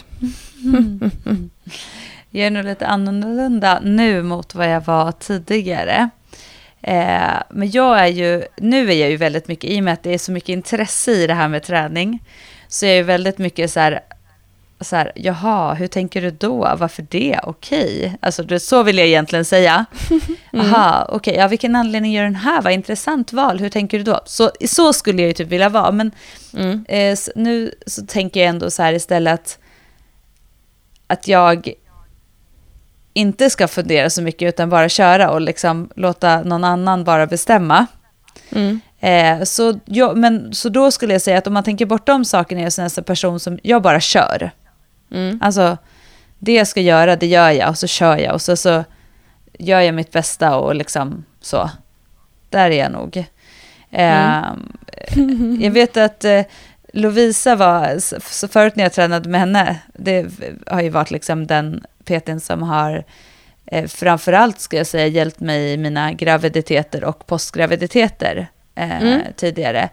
Mm. 0.64 1.10
Jag 2.30 2.46
är 2.46 2.50
nog 2.50 2.64
lite 2.64 2.86
annorlunda 2.86 3.80
nu 3.82 4.22
mot 4.22 4.54
vad 4.54 4.70
jag 4.70 4.80
var 4.80 5.12
tidigare. 5.12 6.10
Eh, 6.82 7.42
men 7.50 7.70
jag 7.70 8.00
är 8.00 8.06
ju, 8.06 8.42
nu 8.56 8.90
är 8.90 8.94
jag 8.94 9.10
ju 9.10 9.16
väldigt 9.16 9.48
mycket, 9.48 9.70
i 9.70 9.80
och 9.80 9.84
med 9.84 9.92
att 9.92 10.02
det 10.02 10.14
är 10.14 10.18
så 10.18 10.32
mycket 10.32 10.48
intresse 10.48 11.12
i 11.12 11.26
det 11.26 11.34
här 11.34 11.48
med 11.48 11.62
träning, 11.62 12.22
så 12.68 12.86
är 12.86 12.90
jag 12.90 12.96
ju 12.96 13.02
väldigt 13.02 13.38
mycket 13.38 13.70
så 13.70 13.80
här, 13.80 14.00
så 14.80 14.96
här, 14.96 15.12
jaha, 15.14 15.74
hur 15.74 15.86
tänker 15.86 16.22
du 16.22 16.30
då? 16.30 16.76
Varför 16.78 17.06
det? 17.08 17.40
Okej. 17.42 17.98
Okay. 17.98 18.18
Alltså, 18.20 18.58
så 18.58 18.82
vill 18.82 18.98
jag 18.98 19.06
egentligen 19.06 19.44
säga. 19.44 19.84
mm. 20.52 20.74
okej, 21.08 21.16
okay, 21.16 21.34
ja, 21.34 21.48
vilken 21.48 21.76
anledning 21.76 22.12
gör 22.12 22.22
den 22.22 22.34
här? 22.34 22.62
Vad 22.62 22.72
intressant 22.72 23.32
val, 23.32 23.58
hur 23.58 23.68
tänker 23.68 23.98
du 23.98 24.04
då? 24.04 24.20
Så, 24.24 24.50
så 24.66 24.92
skulle 24.92 25.22
jag 25.22 25.28
ju 25.28 25.34
typ 25.34 25.48
vilja 25.48 25.68
vara, 25.68 25.90
men 25.90 26.10
mm. 26.56 26.84
eh, 26.88 27.18
nu 27.36 27.74
så 27.86 28.06
tänker 28.06 28.40
jag 28.40 28.48
ändå 28.48 28.70
så 28.70 28.82
här 28.82 28.92
istället 28.92 29.58
att 31.06 31.28
jag 31.28 31.72
inte 33.12 33.50
ska 33.50 33.68
fundera 33.68 34.10
så 34.10 34.22
mycket 34.22 34.48
utan 34.48 34.70
bara 34.70 34.88
köra 34.88 35.30
och 35.30 35.40
liksom 35.40 35.90
låta 35.96 36.42
någon 36.42 36.64
annan 36.64 37.04
bara 37.04 37.26
bestämma. 37.26 37.86
Mm. 38.50 38.80
Eh, 39.00 39.44
så, 39.44 39.80
jag, 39.84 40.16
men, 40.16 40.54
så 40.54 40.68
då 40.68 40.90
skulle 40.90 41.12
jag 41.12 41.22
säga 41.22 41.38
att 41.38 41.46
om 41.46 41.52
man 41.52 41.64
tänker 41.64 41.86
bort 41.86 42.06
de 42.06 42.24
sakerna 42.24 42.60
är 42.60 42.64
jag 42.78 42.90
en 42.98 43.04
person 43.04 43.40
som 43.40 43.58
jag 43.62 43.82
bara 43.82 44.00
kör. 44.00 44.50
Mm. 45.10 45.38
Alltså, 45.42 45.76
det 46.38 46.54
jag 46.54 46.68
ska 46.68 46.80
göra, 46.80 47.16
det 47.16 47.26
gör 47.26 47.50
jag 47.50 47.68
och 47.68 47.78
så 47.78 47.86
kör 47.86 48.18
jag 48.18 48.34
och 48.34 48.42
så, 48.42 48.56
så 48.56 48.84
gör 49.58 49.80
jag 49.80 49.94
mitt 49.94 50.12
bästa 50.12 50.56
och 50.56 50.74
liksom 50.74 51.24
så. 51.40 51.70
Där 52.50 52.70
är 52.70 52.78
jag 52.78 52.92
nog. 52.92 53.16
Eh, 53.90 54.44
mm. 55.16 55.58
jag 55.60 55.70
vet 55.70 55.96
att 55.96 56.24
eh, 56.24 56.42
Lovisa 56.92 57.56
var, 57.56 57.98
så 58.20 58.48
förut 58.48 58.76
när 58.76 58.84
jag 58.84 58.92
tränade 58.92 59.28
med 59.28 59.40
henne, 59.40 59.78
det 59.92 60.26
har 60.66 60.82
ju 60.82 60.88
varit 60.88 61.10
liksom 61.10 61.46
den 61.46 61.84
PTn 62.04 62.40
som 62.40 62.62
har 62.62 63.04
eh, 63.66 63.86
framförallt 63.86 64.60
ska 64.60 64.76
jag 64.76 64.86
säga 64.86 65.06
hjälpt 65.06 65.40
mig 65.40 65.72
i 65.72 65.76
mina 65.76 66.12
graviditeter 66.12 67.04
och 67.04 67.26
postgraviditeter 67.26 68.48
eh, 68.74 69.02
Mm. 69.02 69.20
tidigare. 69.36 69.88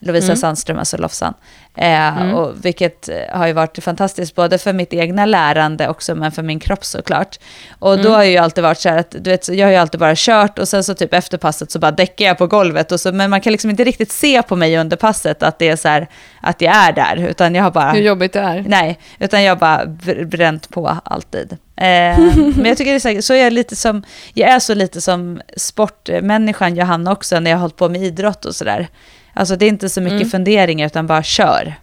Lovisa 0.00 0.26
Mm. 0.26 0.36
Sandström, 0.36 0.78
alltså 0.78 0.96
Lofsan. 0.96 1.34
Eh, 1.76 2.18
Mm. 2.22 2.34
och 2.34 2.52
vilket 2.64 3.08
eh, 3.08 3.16
har 3.38 3.46
ju 3.46 3.52
varit 3.52 3.84
fantastiskt 3.84 4.34
både 4.34 4.58
för 4.58 4.72
mitt 4.72 4.92
egna 4.92 5.26
lärande 5.26 5.88
också, 5.88 6.14
men 6.14 6.32
för 6.32 6.42
min 6.42 6.60
kropp 6.60 6.84
såklart. 6.84 7.38
Och 7.78 7.94
då 7.96 8.00
Mm. 8.00 8.12
har 8.12 8.22
jag 8.22 8.30
ju 8.32 8.36
alltid 8.38 8.64
varit 8.64 8.78
så 8.80 8.88
här 8.88 8.98
att, 8.98 9.10
du 9.10 9.30
vet, 9.30 9.48
jag 9.48 9.66
har 9.66 9.70
ju 9.72 9.76
alltid 9.76 10.00
bara 10.00 10.12
kört 10.16 10.58
och 10.58 10.68
sen 10.68 10.84
så 10.84 10.94
typ 10.94 11.14
efter 11.14 11.38
passet 11.38 11.70
så 11.70 11.78
bara 11.78 11.90
däckar 11.90 12.24
jag 12.24 12.38
på 12.38 12.46
golvet. 12.46 12.92
Och 12.92 13.00
så, 13.00 13.12
men 13.12 13.30
man 13.30 13.40
kan 13.40 13.52
liksom 13.52 13.70
inte 13.70 13.84
riktigt 13.84 14.12
se 14.12 14.42
på 14.42 14.56
mig 14.56 14.78
under 14.78 14.96
passet 14.96 15.42
att 15.42 15.58
det 15.58 15.68
är 15.68 15.76
så 15.76 15.88
här, 15.88 16.08
att 16.42 16.60
jag 16.60 16.74
är 16.76 16.92
där, 16.92 17.16
utan 17.28 17.54
jag 17.54 17.62
har 17.62 17.70
bara... 17.70 17.92
Hur 17.92 18.02
jobbigt 18.02 18.32
det 18.32 18.40
är. 18.40 18.64
Nej, 18.68 18.98
utan 19.18 19.42
jag 19.42 19.50
har 19.50 19.56
bara 19.60 19.84
br- 19.84 20.24
bränt 20.24 20.68
på 20.68 20.96
alltid. 21.04 21.52
Eh, 21.76 22.18
men 22.56 22.64
jag 22.64 22.76
tycker 22.76 22.90
det 22.90 22.96
är 23.08 23.16
så, 23.16 23.22
så 23.22 23.34
är 23.34 23.44
jag 23.44 23.52
lite 23.52 23.76
som, 23.76 24.02
jag 24.34 24.50
är 24.50 24.58
så 24.58 24.74
lite 24.74 25.00
som 25.00 25.40
sportmänniskan 25.56 26.76
Johanna 26.76 27.12
också 27.12 27.40
när 27.40 27.50
jag 27.50 27.58
har 27.58 27.60
hållit 27.60 27.76
på 27.76 27.88
med 27.88 28.02
idrott 28.02 28.44
och 28.44 28.54
sådär. 28.54 28.88
Alltså 29.36 29.56
det 29.56 29.64
är 29.64 29.68
inte 29.68 29.88
så 29.88 30.00
mycket 30.00 30.16
Mm. 30.16 30.30
funderingar 30.30 30.86
utan 30.86 31.06
bara 31.06 31.22
kör. 31.22 31.74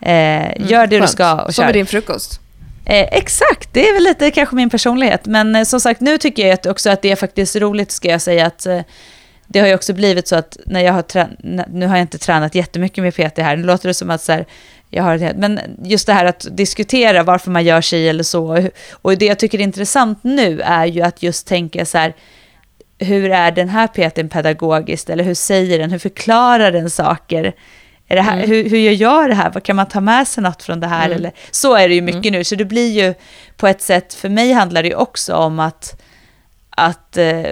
Eh, 0.00 0.68
gör 0.70 0.86
det 0.86 0.96
du 0.96 0.98
Skönt. 0.98 1.10
ska 1.10 1.32
och 1.34 1.54
Som 1.54 1.62
kör. 1.62 1.66
med 1.66 1.74
din 1.74 1.86
frukost. 1.86 2.40
Eh, 2.84 3.08
exakt, 3.12 3.68
det 3.72 3.88
är 3.88 3.94
väl 3.94 4.02
lite 4.02 4.30
kanske 4.30 4.56
min 4.56 4.70
personlighet. 4.70 5.26
Men 5.26 5.56
eh, 5.56 5.64
som 5.64 5.80
sagt, 5.80 6.00
nu 6.00 6.18
tycker 6.18 6.46
jag 6.46 6.54
att 6.54 6.66
också 6.66 6.90
att 6.90 7.02
det 7.02 7.10
är 7.10 7.16
faktiskt 7.16 7.56
roligt, 7.56 7.90
ska 7.90 8.08
jag 8.08 8.20
säga, 8.20 8.46
att 8.46 8.66
eh, 8.66 8.80
det 9.46 9.60
har 9.60 9.66
ju 9.66 9.74
också 9.74 9.92
blivit 9.92 10.28
så 10.28 10.36
att 10.36 10.56
när 10.66 10.80
jag 10.80 10.92
har 10.92 11.02
trä- 11.02 11.64
nu 11.72 11.86
har 11.86 11.96
jag 11.96 12.02
inte 12.04 12.18
tränat 12.18 12.54
jättemycket 12.54 13.04
med 13.04 13.14
PT 13.14 13.38
här, 13.38 13.56
nu 13.56 13.62
låter 13.62 13.88
det 13.88 13.94
som 13.94 14.10
att 14.10 14.22
så 14.22 14.32
här, 14.32 14.46
jag 14.90 15.02
har 15.02 15.18
ett, 15.22 15.36
men 15.36 15.60
just 15.84 16.06
det 16.06 16.12
här 16.12 16.24
att 16.24 16.46
diskutera 16.50 17.22
varför 17.22 17.50
man 17.50 17.64
gör 17.64 17.80
sig 17.80 18.08
eller 18.08 18.22
så, 18.24 18.68
och 18.92 19.18
det 19.18 19.24
jag 19.26 19.38
tycker 19.38 19.58
är 19.58 19.62
intressant 19.62 20.18
nu 20.24 20.60
är 20.60 20.86
ju 20.86 21.02
att 21.02 21.22
just 21.22 21.46
tänka 21.46 21.86
så 21.86 21.98
här, 21.98 22.14
hur 23.00 23.30
är 23.30 23.50
den 23.52 23.68
här 23.68 23.86
PTn 23.86 24.28
pedagogiskt, 24.28 25.10
eller 25.10 25.24
hur 25.24 25.34
säger 25.34 25.78
den, 25.78 25.90
hur 25.90 25.98
förklarar 25.98 26.72
den 26.72 26.90
saker? 26.90 27.52
Är 28.08 28.16
det 28.16 28.22
här, 28.22 28.36
Mm. 28.36 28.50
hur, 28.50 28.70
hur 28.70 28.78
gör 28.78 28.92
jag 28.92 29.30
det 29.30 29.34
här? 29.34 29.50
Vad 29.50 29.62
kan 29.62 29.76
man 29.76 29.88
ta 29.88 30.00
med 30.00 30.28
sig 30.28 30.42
något 30.42 30.62
från 30.62 30.80
det 30.80 30.86
här? 30.86 31.06
Mm. 31.06 31.16
Eller, 31.16 31.32
så 31.50 31.74
är 31.74 31.88
det 31.88 31.94
ju 31.94 32.00
mycket 32.02 32.32
nu, 32.32 32.44
så 32.44 32.54
det 32.54 32.64
blir 32.64 32.90
ju 33.04 33.14
på 33.56 33.66
ett 33.66 33.82
sätt, 33.82 34.14
för 34.14 34.28
mig 34.28 34.52
handlar 34.52 34.82
det 34.82 34.88
ju 34.88 34.94
också 34.94 35.34
om 35.34 35.58
att, 35.60 36.02
att 36.70 37.16
eh, 37.16 37.42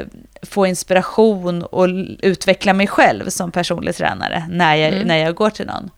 få 0.43 0.67
inspiration 0.67 1.63
och 1.63 1.87
utveckla 2.23 2.73
mig 2.73 2.87
själv 2.87 3.29
som 3.31 3.53
personlig 3.53 3.95
tränare 3.97 4.47
när 4.51 4.75
jag, 4.77 4.93
Mm. 4.93 5.09
när 5.09 5.17
jag 5.17 5.35
går 5.35 5.51
till 5.51 5.67
någon. 5.67 5.91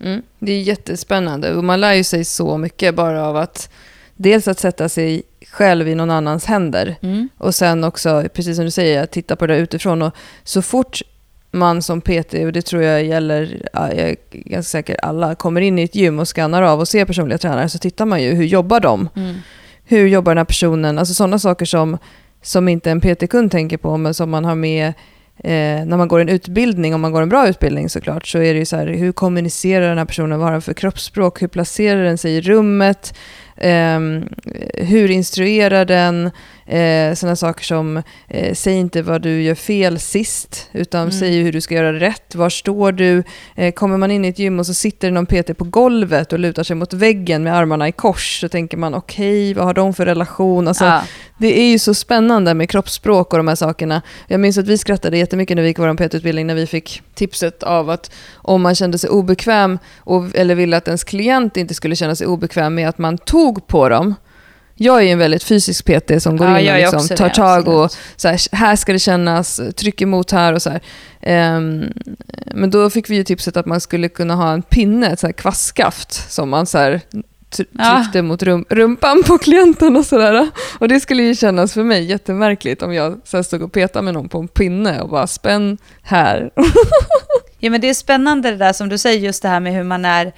Mm. 0.00 0.22
Det 0.38 0.52
är 0.52 0.60
jättespännande 0.60 1.54
och 1.54 1.64
man 1.64 1.80
lär 1.80 1.92
ju 1.94 2.04
sig 2.04 2.24
så 2.24 2.56
mycket 2.58 2.94
bara 2.94 3.26
av 3.26 3.36
att 3.36 3.70
dels 4.16 4.48
att 4.48 4.58
sätta 4.58 4.88
sig 4.88 5.22
själv 5.52 5.88
i 5.88 5.94
någon 5.94 6.10
annans 6.10 6.44
händer 6.44 6.96
Mm. 7.00 7.28
och 7.38 7.54
sen 7.54 7.84
också, 7.84 8.24
precis 8.34 8.56
som 8.56 8.64
du 8.64 8.70
säger, 8.70 9.02
att 9.02 9.10
titta 9.10 9.36
på 9.36 9.46
det 9.46 9.56
utifrån. 9.56 10.02
Och 10.02 10.16
så 10.44 10.62
fort 10.62 11.02
man 11.50 11.82
som 11.82 12.00
PT, 12.00 12.34
och 12.34 12.52
det 12.52 12.62
tror 12.62 12.82
jag 12.82 13.04
gäller, 13.04 13.68
ja, 13.72 13.92
jag 13.92 14.08
är 14.08 14.16
ganska 14.32 14.70
säker 14.70 14.96
alla, 15.02 15.34
kommer 15.34 15.60
in 15.60 15.78
i 15.78 15.82
ett 15.82 15.94
gym 15.94 16.18
och 16.18 16.28
skannar 16.28 16.62
av 16.62 16.80
och 16.80 16.88
ser 16.88 17.04
personliga 17.04 17.38
tränare 17.38 17.68
så 17.68 17.78
tittar 17.78 18.06
man 18.06 18.22
ju 18.22 18.34
hur 18.34 18.44
jobbar 18.44 18.80
de? 18.80 19.08
Mm. 19.16 19.36
Hur 19.84 20.06
jobbar 20.06 20.32
den 20.32 20.38
här 20.38 20.44
personen? 20.44 20.98
Alltså 20.98 21.14
sådana 21.14 21.38
saker 21.38 21.66
som, 21.66 21.98
som 22.42 22.68
inte 22.68 22.90
en 22.90 23.00
PT-kund 23.00 23.50
tänker 23.50 23.76
på 23.76 23.96
men 23.96 24.14
som 24.14 24.30
man 24.30 24.44
har 24.44 24.54
med 24.54 24.86
eh, 25.38 25.84
när 25.86 25.96
man 25.96 26.08
går 26.08 26.20
en 26.20 26.28
utbildning, 26.28 26.94
om 26.94 27.00
man 27.00 27.12
går 27.12 27.22
en 27.22 27.28
bra 27.28 27.48
utbildning 27.48 27.88
såklart, 27.88 28.26
så 28.26 28.38
är 28.38 28.52
det 28.54 28.58
ju 28.58 28.64
så 28.64 28.76
här, 28.76 28.86
hur 28.86 29.12
kommunicerar 29.12 29.88
den 29.88 29.98
här 29.98 30.04
personen, 30.04 30.38
vad 30.38 30.46
har 30.46 30.52
den 30.52 30.62
för 30.62 30.74
kroppsspråk, 30.74 31.42
hur 31.42 31.48
placerar 31.48 32.04
den 32.04 32.18
sig 32.18 32.32
i 32.36 32.40
rummet, 32.40 33.14
Ehm, 33.58 34.28
hur 34.74 35.10
instruerar 35.10 35.84
den, 35.84 36.30
eh, 36.66 37.14
sådana 37.14 37.36
saker 37.36 37.64
som, 37.64 38.02
eh, 38.28 38.54
säg 38.54 38.74
inte 38.74 39.02
vad 39.02 39.22
du 39.22 39.42
gör 39.42 39.54
fel 39.54 39.98
sist, 39.98 40.68
utan 40.72 41.00
Mm. 41.00 41.12
säg 41.12 41.42
hur 41.42 41.52
du 41.52 41.60
ska 41.60 41.74
göra 41.74 41.92
rätt, 42.00 42.34
var 42.34 42.50
står 42.50 42.92
du, 42.92 43.22
eh, 43.54 43.72
kommer 43.72 43.96
man 43.96 44.10
in 44.10 44.24
i 44.24 44.28
ett 44.28 44.38
gym 44.38 44.58
och 44.58 44.66
så 44.66 44.74
sitter 44.74 45.08
det 45.08 45.14
någon 45.14 45.26
PT 45.26 45.54
på 45.54 45.64
golvet 45.64 46.32
och 46.32 46.38
lutar 46.38 46.62
sig 46.62 46.76
mot 46.76 46.92
väggen 46.92 47.42
med 47.42 47.56
armarna 47.56 47.88
i 47.88 47.92
kors, 47.92 48.40
så 48.40 48.48
tänker 48.48 48.76
man 48.76 48.94
okej, 48.94 49.54
vad 49.54 49.64
har 49.64 49.74
de 49.74 49.94
för 49.94 50.06
relation? 50.06 50.68
Alltså, 50.68 50.84
Ja. 50.84 51.02
det 51.38 51.60
är 51.60 51.70
ju 51.70 51.78
så 51.78 51.94
spännande 51.94 52.54
med 52.54 52.70
kroppsspråk 52.70 53.32
och 53.32 53.36
de 53.38 53.48
här 53.48 53.54
sakerna. 53.54 54.02
Jag 54.28 54.40
minns 54.40 54.58
att 54.58 54.68
vi 54.68 54.78
skrattade 54.78 55.18
jättemycket 55.18 55.56
när 55.56 55.62
vi 55.62 55.68
gick 55.68 55.78
vår 55.78 55.94
PT-utbildning 55.96 56.46
när 56.46 56.54
vi 56.54 56.66
fick 56.66 57.02
tipset 57.14 57.62
av 57.62 57.90
att 57.90 58.10
om 58.34 58.62
man 58.62 58.74
kände 58.74 58.98
sig 58.98 59.10
obekväm 59.10 59.78
och, 59.98 60.24
eller 60.34 60.54
ville 60.54 60.76
att 60.76 60.88
ens 60.88 61.04
klient 61.04 61.56
inte 61.56 61.74
skulle 61.74 61.96
känna 61.96 62.14
sig 62.14 62.26
obekväm 62.26 62.74
med 62.74 62.88
att 62.88 62.98
man 62.98 63.18
tog 63.18 63.45
på 63.54 63.88
dem. 63.88 64.14
Jag 64.78 64.98
är 64.98 65.02
ju 65.02 65.10
en 65.10 65.18
väldigt 65.18 65.44
fysisk 65.44 65.84
PT 65.84 66.22
som 66.22 66.36
går 66.36 66.48
Ja, 66.48 66.58
in 66.60 66.70
och 66.70 66.76
liksom 66.94 67.16
tar 67.16 67.28
det, 67.28 67.34
tag 67.34 67.68
och 67.68 67.90
så 68.16 68.28
här, 68.28 68.56
här 68.56 68.76
ska 68.76 68.92
det 68.92 68.98
kännas, 68.98 69.60
tryck 69.76 70.02
emot 70.02 70.30
här 70.30 70.52
och 70.52 70.62
så 70.62 70.70
här. 70.70 70.80
Ehm, 71.20 71.84
men 72.54 72.70
då 72.70 72.90
fick 72.90 73.10
vi 73.10 73.16
ju 73.16 73.24
tipset 73.24 73.56
att 73.56 73.66
man 73.66 73.80
skulle 73.80 74.08
kunna 74.08 74.34
ha 74.34 74.52
en 74.52 74.62
pinne, 74.62 75.06
ett 75.06 75.20
så 75.20 75.26
här 75.26 75.32
kvastskaft 75.32 76.32
som 76.32 76.48
man 76.50 76.66
så 76.66 76.78
här 76.78 77.00
tr- 77.50 77.66
Ja. 77.72 77.96
tryckte 78.02 78.22
mot 78.22 78.42
rum, 78.42 78.64
rumpan 78.68 79.22
på 79.26 79.38
klienten 79.38 79.96
och 79.96 80.06
sådär. 80.06 80.48
Och 80.78 80.88
det 80.88 81.00
skulle 81.00 81.22
ju 81.22 81.34
kännas 81.34 81.72
för 81.74 81.82
mig 81.84 82.04
jättemärkligt 82.04 82.82
om 82.82 82.94
jag 82.94 83.20
sen 83.24 83.44
stod 83.44 83.62
och 83.62 83.72
petade 83.72 84.02
med 84.04 84.14
någon 84.14 84.28
på 84.28 84.38
en 84.38 84.48
pinne 84.48 85.00
och 85.00 85.08
bara 85.08 85.26
spänn 85.26 85.78
här. 86.02 86.50
Ja, 87.58 87.70
men 87.70 87.80
det 87.80 87.88
är 87.88 87.94
spännande 87.94 88.50
det 88.50 88.56
där 88.56 88.72
som 88.72 88.88
du 88.88 88.98
säger, 88.98 89.20
just 89.20 89.42
det 89.42 89.48
här 89.48 89.60
med 89.60 89.72
hur 89.74 89.82
man 89.82 90.04
är, 90.04 90.32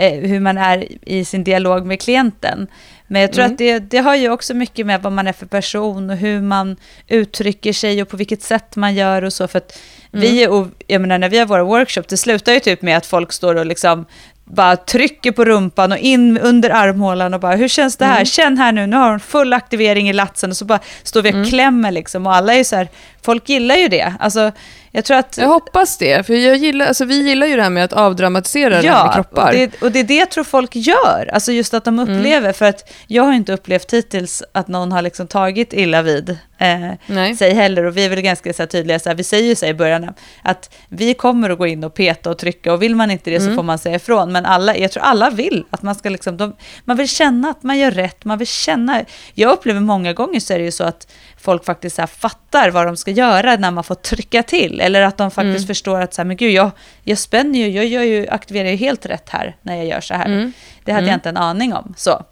hur 0.00 0.40
man 0.40 0.58
är 0.58 0.86
i 1.08 1.24
sin 1.24 1.44
dialog 1.44 1.86
med 1.86 2.00
klienten. 2.00 2.66
Men 3.06 3.22
jag 3.22 3.32
tror 3.32 3.44
Mm. 3.44 3.52
att 3.54 3.58
det, 3.58 3.78
det 3.78 3.98
har 3.98 4.16
ju 4.16 4.30
också 4.30 4.54
mycket 4.54 4.86
med 4.86 5.02
vad 5.02 5.12
man 5.12 5.26
är 5.26 5.32
för 5.32 5.46
person 5.46 6.10
och 6.10 6.16
hur 6.16 6.40
man 6.40 6.76
uttrycker 7.08 7.72
sig 7.72 8.02
och 8.02 8.08
på 8.08 8.16
vilket 8.16 8.42
sätt 8.42 8.76
man 8.76 8.94
gör 8.94 9.24
och 9.24 9.32
så. 9.32 9.48
För 9.48 9.58
att 9.58 9.78
vi, 10.10 10.46
och, 10.46 10.66
jag 10.86 11.00
menar 11.00 11.18
när 11.18 11.28
vi 11.28 11.38
har 11.38 11.46
våra 11.46 11.64
workshops, 11.64 12.08
det 12.08 12.16
slutar 12.16 12.52
ju 12.52 12.60
typ 12.60 12.82
med 12.82 12.96
att 12.96 13.06
folk 13.06 13.32
står 13.32 13.54
och 13.54 13.66
liksom 13.66 14.06
bara 14.44 14.76
trycker 14.76 15.32
på 15.32 15.44
rumpan 15.44 15.92
och 15.92 15.98
in 15.98 16.38
under 16.38 16.70
armhålan 16.70 17.34
och 17.34 17.40
bara, 17.40 17.56
hur 17.56 17.68
känns 17.68 17.96
det 17.96 18.04
här? 18.04 18.14
Mm. 18.14 18.24
Känn 18.26 18.58
här 18.58 18.72
nu, 18.72 18.86
nu 18.86 18.96
har 18.96 19.10
hon 19.10 19.20
full 19.20 19.52
aktivering 19.52 20.08
i 20.08 20.12
latsen 20.12 20.50
och 20.50 20.56
så 20.56 20.64
bara 20.64 20.78
står 21.02 21.22
vi 21.22 21.30
och 21.30 21.34
Mm. 21.34 21.48
klämmer 21.48 21.90
liksom 21.90 22.26
och 22.26 22.34
alla 22.34 22.52
är 22.54 22.58
ju 22.58 22.64
så 22.64 22.76
här, 22.76 22.88
folk 23.22 23.48
gillar 23.48 23.76
ju 23.76 23.88
det. 23.88 24.14
Alltså, 24.20 24.52
jag 24.92 25.04
tror 25.04 25.16
att... 25.16 25.38
Jag 25.38 25.48
hoppas 25.48 25.98
det, 25.98 26.26
för 26.26 26.34
jag 26.34 26.56
gillar, 26.56 26.86
alltså 26.86 27.04
vi 27.04 27.22
gillar 27.28 27.46
ju 27.46 27.56
det 27.56 27.62
här 27.62 27.70
med 27.70 27.84
att 27.84 27.92
avdramatisera 27.92 28.82
det 28.82 28.88
här 28.90 29.04
med 29.04 29.14
kroppar. 29.14 29.46
Och 29.46 29.52
det, 29.52 29.82
och 29.82 29.92
det 29.92 30.00
är 30.00 30.04
det 30.04 30.14
jag 30.16 30.30
tror 30.30 30.44
folk 30.44 30.76
gör. 30.76 31.30
Alltså 31.32 31.52
just 31.52 31.74
att 31.74 31.84
de 31.84 31.98
Mm. 31.98 32.16
upplever, 32.18 32.52
för 32.52 32.64
att 32.66 32.92
jag 33.06 33.22
har 33.22 33.32
inte 33.32 33.52
upplevt 33.52 33.92
hittills 33.92 34.42
att 34.52 34.68
någon 34.68 34.92
har 34.92 35.02
liksom 35.02 35.26
tagit 35.26 35.72
illa 35.72 36.02
vid 36.02 36.38
eh, 36.62 37.34
sig 37.36 37.54
heller. 37.54 37.84
Och 37.84 37.96
vi 37.96 38.04
är 38.04 38.08
väl 38.08 38.20
ganska 38.20 38.52
så 38.52 38.62
här 38.62 38.66
tydliga, 38.66 38.98
så 38.98 39.08
här, 39.08 39.16
vi 39.16 39.24
säger 39.24 39.48
ju 39.48 39.54
så 39.54 39.66
här 39.66 39.70
i 39.72 39.74
början 39.76 40.14
att 40.42 40.74
vi 40.88 41.14
kommer 41.14 41.50
att 41.50 41.58
gå 41.58 41.66
in 41.66 41.84
och 41.84 41.94
peta 41.94 42.30
och 42.30 42.38
trycka 42.38 42.72
och 42.72 42.82
vill 42.82 42.94
man 42.96 43.10
inte 43.10 43.30
det 43.30 43.38
så 43.40 43.44
Mm. 43.46 43.56
får 43.56 43.62
man 43.62 43.78
säga 43.78 43.96
ifrån. 43.96 44.32
Men 44.32 44.46
alla, 44.46 44.76
jag 44.76 44.90
tror 44.92 45.02
alla 45.02 45.30
vill 45.30 45.64
att 45.70 45.82
man 45.82 45.94
ska 45.94 46.08
liksom, 46.08 46.36
de, 46.36 46.56
man 46.84 46.96
vill 46.96 47.08
känna 47.08 47.50
att 47.50 47.62
man 47.62 47.78
gör 47.78 47.90
rätt, 47.90 48.24
man 48.24 48.38
vill 48.38 48.46
känna, 48.48 49.00
jag 49.34 49.52
upplever 49.52 49.80
många 49.80 50.12
gånger 50.12 50.40
så 50.40 50.52
är 50.54 50.58
det 50.58 50.64
ju 50.64 50.72
så 50.72 50.84
att 50.84 51.12
folk 51.40 51.64
faktiskt 51.64 51.96
så 51.96 52.06
fattar 52.06 52.70
vad 52.70 52.86
de 52.86 52.96
ska 52.96 53.10
göra 53.10 53.56
när 53.56 53.70
man 53.70 53.84
får 53.84 53.94
trycka 53.94 54.42
till. 54.42 54.80
Eller 54.80 55.02
att 55.02 55.16
de 55.18 55.30
faktiskt 55.30 55.56
Mm. 55.56 55.66
förstår 55.66 56.00
att 56.00 56.14
så 56.14 56.22
här, 56.22 56.26
men 56.26 56.36
gud, 56.36 56.50
jag, 56.52 56.70
jag 57.04 57.18
spänner 57.18 57.58
ju, 57.58 57.68
jag 57.68 57.86
gör 57.86 58.02
ju, 58.02 58.28
aktiverar 58.28 58.68
ju 58.68 58.76
helt 58.76 59.06
rätt 59.06 59.28
här 59.28 59.56
när 59.62 59.76
jag 59.76 59.86
gör 59.86 60.00
så 60.00 60.14
här. 60.14 60.26
Mm. 60.26 60.52
Det 60.84 60.92
hade 60.92 61.02
Mm. 61.02 61.08
jag 61.10 61.16
inte 61.16 61.28
en 61.28 61.36
aning 61.36 61.74
om. 61.74 61.94
Så. 61.96 62.22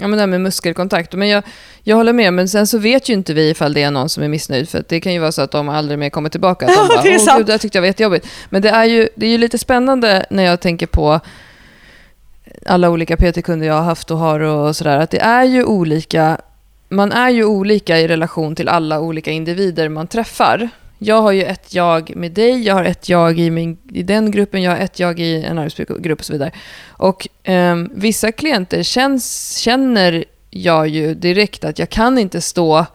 Ja, 0.00 0.08
men 0.08 0.10
det 0.10 0.20
här 0.22 0.26
med 0.26 0.40
muskelkontakt. 0.40 1.12
Men 1.12 1.28
jag, 1.28 1.42
jag 1.82 1.96
håller 1.96 2.12
med, 2.12 2.32
men 2.34 2.48
sen 2.48 2.66
så 2.66 2.78
vet 2.78 3.08
ju 3.08 3.12
inte 3.12 3.34
vi 3.34 3.50
ifall 3.50 3.72
det 3.72 3.82
är 3.82 3.90
någon 3.90 4.08
som 4.08 4.22
är 4.22 4.28
missnöjd. 4.28 4.68
För 4.68 4.84
det 4.88 5.00
kan 5.00 5.12
ju 5.12 5.18
vara 5.18 5.32
så 5.32 5.42
att 5.42 5.50
de 5.50 5.68
aldrig 5.68 5.98
mer 5.98 6.10
kommer 6.10 6.28
tillbaka. 6.28 6.66
Att 6.66 6.74
de 6.74 6.88
bara, 6.96 7.02
det 7.02 7.08
är 7.08 7.18
Åh, 7.18 7.24
sant." 7.24 7.38
Gud, 7.38 7.46
det 7.46 7.52
här 7.52 7.58
tyckte 7.58 7.78
jag 7.78 7.82
var 7.82 7.86
jättejobbigt. 7.86 8.26
Men 8.50 8.62
det 8.62 8.70
är, 8.70 8.84
ju, 8.84 9.08
det 9.14 9.26
är 9.26 9.30
ju 9.30 9.38
lite 9.38 9.58
spännande 9.58 10.26
när 10.30 10.42
jag 10.42 10.60
tänker 10.60 10.86
på 10.86 11.20
alla 12.66 12.90
olika 12.90 13.16
PT-kunder 13.16 13.66
jag 13.66 13.74
har 13.74 13.82
haft 13.82 14.10
och 14.10 14.18
har 14.18 14.40
och 14.40 14.76
sådär. 14.76 14.98
Att 14.98 15.10
det 15.10 15.20
är 15.20 15.44
ju 15.44 15.64
olika, 15.64 16.40
man 16.88 17.12
är 17.12 17.30
ju 17.30 17.44
olika 17.44 17.98
i 17.98 18.08
relation 18.08 18.54
till 18.54 18.68
alla 18.68 19.00
olika 19.00 19.30
individer 19.30 19.88
man 19.88 20.06
träffar. 20.06 20.68
Jag 21.02 21.22
har 21.22 21.32
ju 21.32 21.42
ett 21.42 21.74
jag 21.74 22.16
med 22.16 22.32
dig, 22.32 22.62
jag 22.62 22.74
har 22.74 22.84
ett 22.84 23.08
jag 23.08 23.38
i, 23.38 23.50
min, 23.50 23.78
i 23.92 24.02
den 24.02 24.30
gruppen, 24.30 24.62
jag 24.62 24.70
har 24.70 24.78
ett 24.78 24.98
jag 24.98 25.20
i 25.20 25.44
en 25.44 25.58
arbetsgrupp 25.58 26.18
och 26.18 26.24
så 26.24 26.32
vidare. 26.32 26.50
Och 26.88 27.28
ehm, 27.44 27.90
vissa 27.94 28.32
klienter 28.32 28.82
känns, 28.82 29.56
känner 29.56 30.24
jag 30.50 30.88
ju 30.88 31.14
direkt 31.14 31.64
att 31.64 31.78
jag 31.78 31.90
kan 31.90 32.18
inte 32.18 32.40
stå 32.40 32.86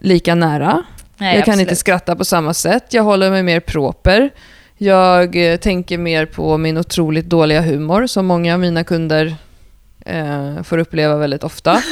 lika 0.00 0.34
nära. 0.34 0.84
Nej, 1.16 1.36
jag 1.36 1.44
kan 1.44 1.52
absolut. 1.52 1.60
inte 1.60 1.76
skratta 1.76 2.16
på 2.16 2.24
samma 2.24 2.54
sätt. 2.54 2.84
Jag 2.94 3.02
håller 3.02 3.30
mig 3.30 3.42
mer 3.42 3.60
proper. 3.60 4.30
Jag 4.78 5.52
eh, 5.52 5.56
tänker 5.56 5.98
mer 5.98 6.26
på 6.26 6.58
min 6.58 6.78
otroligt 6.78 7.26
dåliga 7.26 7.60
humor 7.60 8.06
som 8.06 8.26
många 8.26 8.54
av 8.54 8.60
mina 8.60 8.84
kunder 8.84 9.36
eh, 10.06 10.62
får 10.62 10.78
uppleva 10.78 11.16
väldigt 11.16 11.44
ofta. 11.44 11.72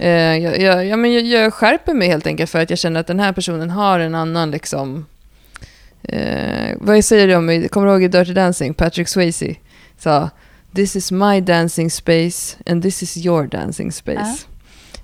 eh, 0.00 0.36
jag, 0.36 0.60
jag, 0.60 0.86
ja, 0.86 0.96
men 0.96 1.12
jag, 1.12 1.22
jag 1.22 1.54
skärper 1.54 1.94
mig 1.94 2.08
helt 2.08 2.26
enkelt 2.26 2.50
för 2.50 2.58
att 2.58 2.70
jag 2.70 2.78
känner 2.78 3.00
att 3.00 3.06
den 3.06 3.20
här 3.20 3.32
personen 3.32 3.70
har 3.70 4.00
en 4.00 4.14
annan 4.14 4.50
liksom... 4.50 5.06
Eh, 6.02 6.76
vad 6.76 7.04
säger 7.04 7.26
du 7.26 7.34
om, 7.34 7.68
kommer 7.68 7.86
du 7.86 7.92
ihåg 7.92 8.02
i 8.02 8.08
Dirty 8.08 8.32
Dancing, 8.32 8.74
Patrick 8.74 9.08
Swayze 9.08 9.54
sa 9.98 10.30
This 10.74 10.96
is 10.96 11.12
my 11.12 11.40
dancing 11.40 11.90
space 11.90 12.56
and 12.66 12.82
this 12.82 13.02
is 13.02 13.16
your 13.16 13.46
dancing 13.46 13.92
space. 13.92 14.46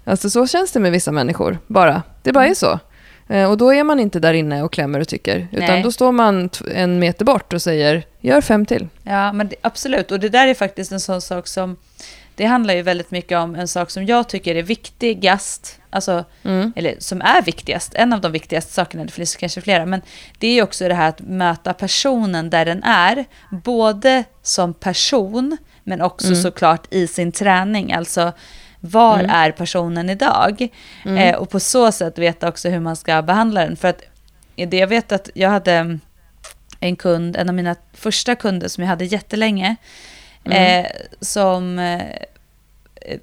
Alltså 0.04 0.30
så 0.30 0.46
känns 0.46 0.72
det 0.72 0.80
med 0.80 0.92
vissa 0.92 1.12
människor, 1.12 1.58
bara. 1.66 2.02
Det 2.22 2.32
bara 2.32 2.46
är 2.46 2.54
så. 2.54 2.78
Eh, 3.28 3.50
och 3.50 3.56
då 3.56 3.74
är 3.74 3.84
man 3.84 4.00
inte 4.00 4.20
där 4.20 4.34
inne 4.34 4.62
och 4.62 4.72
klämmer 4.72 5.00
och 5.00 5.08
tycker, 5.08 5.48
utan 5.52 5.66
Nej. 5.66 5.82
då 5.82 5.92
står 5.92 6.12
man 6.12 6.50
en 6.74 6.98
meter 6.98 7.24
bort 7.24 7.52
och 7.52 7.62
säger 7.62 8.06
gör 8.20 8.40
fem 8.40 8.66
till. 8.66 8.88
Ja, 9.02 9.32
men 9.32 9.48
det, 9.48 9.56
absolut. 9.60 10.12
Och 10.12 10.20
det 10.20 10.28
där 10.28 10.48
är 10.48 10.54
faktiskt 10.54 10.92
en 10.92 11.00
sån 11.00 11.20
sak 11.20 11.46
som... 11.46 11.76
Det 12.36 12.44
handlar 12.44 12.74
ju 12.74 12.82
väldigt 12.82 13.10
mycket 13.10 13.38
om 13.38 13.54
en 13.54 13.68
sak 13.68 13.90
som 13.90 14.06
jag 14.06 14.28
tycker 14.28 14.54
är 14.54 14.62
viktigast. 14.62 15.78
Alltså, 15.90 16.24
Mm. 16.44 16.72
eller 16.76 16.94
som 16.98 17.20
är 17.22 17.42
viktigast. 17.42 17.94
En 17.94 18.12
av 18.12 18.20
de 18.20 18.32
viktigaste 18.32 18.72
sakerna, 18.72 19.04
det 19.04 19.12
finns 19.12 19.36
kanske 19.36 19.60
flera. 19.60 19.86
Men 19.86 20.02
det 20.38 20.46
är 20.48 20.52
ju 20.54 20.62
också 20.62 20.88
det 20.88 20.94
här 20.94 21.08
att 21.08 21.20
möta 21.20 21.72
personen 21.74 22.50
där 22.50 22.64
den 22.64 22.82
är. 22.82 23.24
Både 23.50 24.24
som 24.42 24.74
person, 24.74 25.56
men 25.84 26.00
också 26.00 26.34
såklart 26.34 26.86
i 26.90 27.06
sin 27.06 27.32
träning. 27.32 27.92
Alltså, 27.92 28.32
var 28.80 29.18
är 29.18 29.50
personen 29.52 30.10
idag? 30.10 30.68
Eh, 31.18 31.36
och 31.36 31.50
på 31.50 31.60
så 31.60 31.92
sätt 31.92 32.18
veta 32.18 32.48
också 32.48 32.68
hur 32.68 32.80
man 32.80 32.96
ska 32.96 33.22
behandla 33.22 33.60
den. 33.60 33.76
För 33.76 33.88
att 33.88 34.02
det 34.56 34.76
jag 34.76 34.86
vet 34.86 35.12
att 35.12 35.30
jag 35.34 35.50
hade 35.50 35.98
en 36.80 36.96
kund, 36.96 37.36
en 37.36 37.48
av 37.48 37.54
mina 37.54 37.76
första 37.94 38.34
kunder 38.34 38.68
som 38.68 38.82
jag 38.82 38.88
hade 38.88 39.04
jättelänge, 39.04 39.76
eh, 40.52 40.86
som, 41.20 41.78
eh, 41.78 42.00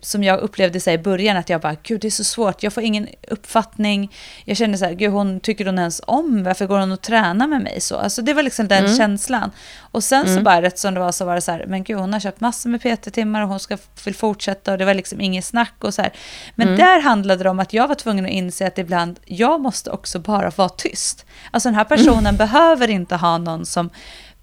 som 0.01 0.23
jag 0.23 0.39
upplevde 0.39 0.79
sig 0.79 0.93
i 0.93 0.97
början 0.97 1.37
att 1.37 1.49
jag 1.49 1.61
bara, 1.61 1.75
gud 1.83 2.01
det 2.01 2.07
är 2.07 2.11
så 2.11 2.23
svårt, 2.23 2.63
jag 2.63 2.73
får 2.73 2.83
ingen 2.83 3.07
uppfattning. 3.27 4.11
Jag 4.45 4.57
kände 4.57 4.77
så 4.77 4.85
här, 4.85 4.93
gud 4.93 5.11
hon 5.11 5.39
tycker 5.39 5.65
hon 5.65 5.79
ens 5.79 6.01
om, 6.07 6.43
varför 6.43 6.65
går 6.65 6.79
hon 6.79 6.91
och 6.91 7.01
tränar 7.01 7.47
med 7.47 7.61
mig 7.61 7.81
så? 7.81 7.97
Alltså 7.97 8.21
det 8.21 8.33
var 8.33 8.43
liksom 8.43 8.67
den 8.67 8.95
känslan. 8.97 9.51
Och 9.79 10.03
sen 10.03 10.35
så 10.35 10.41
bara 10.41 10.61
rätt 10.61 10.79
som 10.79 10.93
det 10.93 10.99
var 10.99 11.11
så 11.11 11.25
var 11.25 11.35
det 11.35 11.41
så 11.41 11.51
här, 11.51 11.65
men 11.67 11.83
gud 11.83 11.97
hon 11.97 12.13
har 12.13 12.19
köpt 12.19 12.41
massor 12.41 12.69
med 12.69 12.81
PT-timmar 12.81 13.41
och 13.41 13.49
hon 13.49 13.59
ska 13.59 13.77
vill 14.05 14.15
fortsätta 14.15 14.71
och 14.71 14.77
det 14.77 14.85
var 14.85 14.93
liksom 14.93 15.21
inget 15.21 15.45
snack 15.45 15.73
och 15.79 15.93
så 15.93 16.01
här. 16.01 16.13
Men 16.55 16.77
där 16.77 17.01
handlade 17.01 17.43
det 17.43 17.49
om 17.49 17.59
att 17.59 17.73
jag 17.73 17.87
var 17.87 17.95
tvungen 17.95 18.25
att 18.25 18.31
inse 18.31 18.67
att 18.67 18.77
ibland, 18.77 19.19
jag 19.25 19.61
måste 19.61 19.89
också 19.89 20.19
bara 20.19 20.49
vara 20.49 20.69
tyst. 20.69 21.25
Alltså 21.51 21.69
den 21.69 21.75
här 21.75 21.83
personen 21.83 22.37
behöver 22.37 22.89
inte 22.89 23.15
ha 23.15 23.37
någon 23.37 23.65
som 23.65 23.89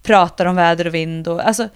pratar 0.03 0.45
om 0.45 0.55
väder 0.55 0.87
och 0.87 0.93
vind 0.93 1.27
och 1.27 1.47
alltså 1.47 1.69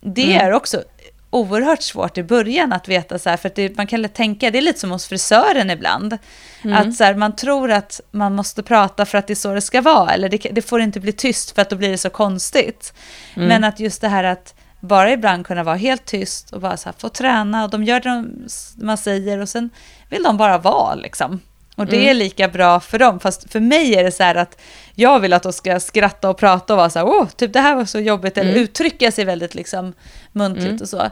det 0.00 0.36
är 0.36 0.52
också 0.52 0.82
oerhört 1.30 1.82
svårt 1.82 2.18
i 2.18 2.22
början 2.22 2.72
att 2.72 2.88
veta 2.88 3.18
så 3.18 3.30
här, 3.30 3.36
för 3.36 3.48
att 3.48 3.54
det, 3.54 3.76
man 3.76 3.86
kan 3.86 4.08
tänka, 4.08 4.50
det 4.50 4.58
är 4.58 4.62
lite 4.62 4.80
som 4.80 4.90
hos 4.90 5.06
frisören 5.06 5.70
ibland, 5.70 6.18
att 6.74 6.94
så 6.94 7.04
här, 7.04 7.14
man 7.14 7.36
tror 7.36 7.70
att 7.70 8.00
man 8.10 8.34
måste 8.34 8.62
prata 8.62 9.06
för 9.06 9.18
att 9.18 9.26
det 9.26 9.32
är 9.32 9.34
så 9.34 9.54
det 9.54 9.60
ska 9.60 9.80
vara, 9.80 10.10
eller 10.10 10.28
det, 10.28 10.38
det 10.52 10.62
får 10.62 10.80
inte 10.80 11.00
bli 11.00 11.12
tyst 11.12 11.50
för 11.54 11.62
att 11.62 11.70
då 11.70 11.76
blir 11.76 11.90
det 11.90 11.98
så 11.98 12.10
konstigt. 12.10 12.92
Men 13.34 13.64
att 13.64 13.80
just 13.80 14.00
det 14.00 14.08
här 14.08 14.24
att 14.24 14.54
bara 14.80 15.12
ibland 15.12 15.46
kunna 15.46 15.62
vara 15.62 15.76
helt 15.76 16.04
tyst 16.04 16.50
och 16.50 16.60
bara 16.60 16.76
så 16.76 16.88
här, 16.88 16.94
få 16.98 17.08
träna 17.08 17.64
och 17.64 17.70
de 17.70 17.84
gör 17.84 18.00
det 18.00 18.08
de, 18.08 18.46
man 18.76 18.98
säger 18.98 19.38
och 19.38 19.48
sen 19.48 19.70
vill 20.08 20.22
de 20.22 20.36
bara 20.36 20.58
vara 20.58 20.94
liksom. 20.94 21.40
Och 21.76 21.86
det 21.86 22.08
är 22.08 22.14
lika 22.14 22.48
bra 22.48 22.80
för 22.80 22.98
dem, 22.98 23.20
fast 23.20 23.52
för 23.52 23.60
mig 23.60 23.94
är 23.94 24.04
det 24.04 24.10
så 24.12 24.22
här 24.22 24.34
att 24.34 24.60
jag 24.94 25.20
vill 25.20 25.32
att 25.32 25.42
de 25.42 25.52
ska 25.52 25.80
skratta 25.80 26.30
och 26.30 26.38
prata 26.38 26.72
och 26.72 26.76
vara 26.78 26.90
så 26.90 26.98
här, 26.98 27.06
åh, 27.06 27.26
typ 27.36 27.52
det 27.52 27.60
här 27.60 27.74
var 27.76 27.84
så 27.84 28.00
jobbigt, 28.00 28.38
eller 28.38 28.54
uttrycka 28.54 29.12
sig 29.12 29.24
väldigt 29.24 29.54
liksom 29.54 29.92
muntligt 30.32 30.80
och 30.80 30.88
så. 30.88 31.02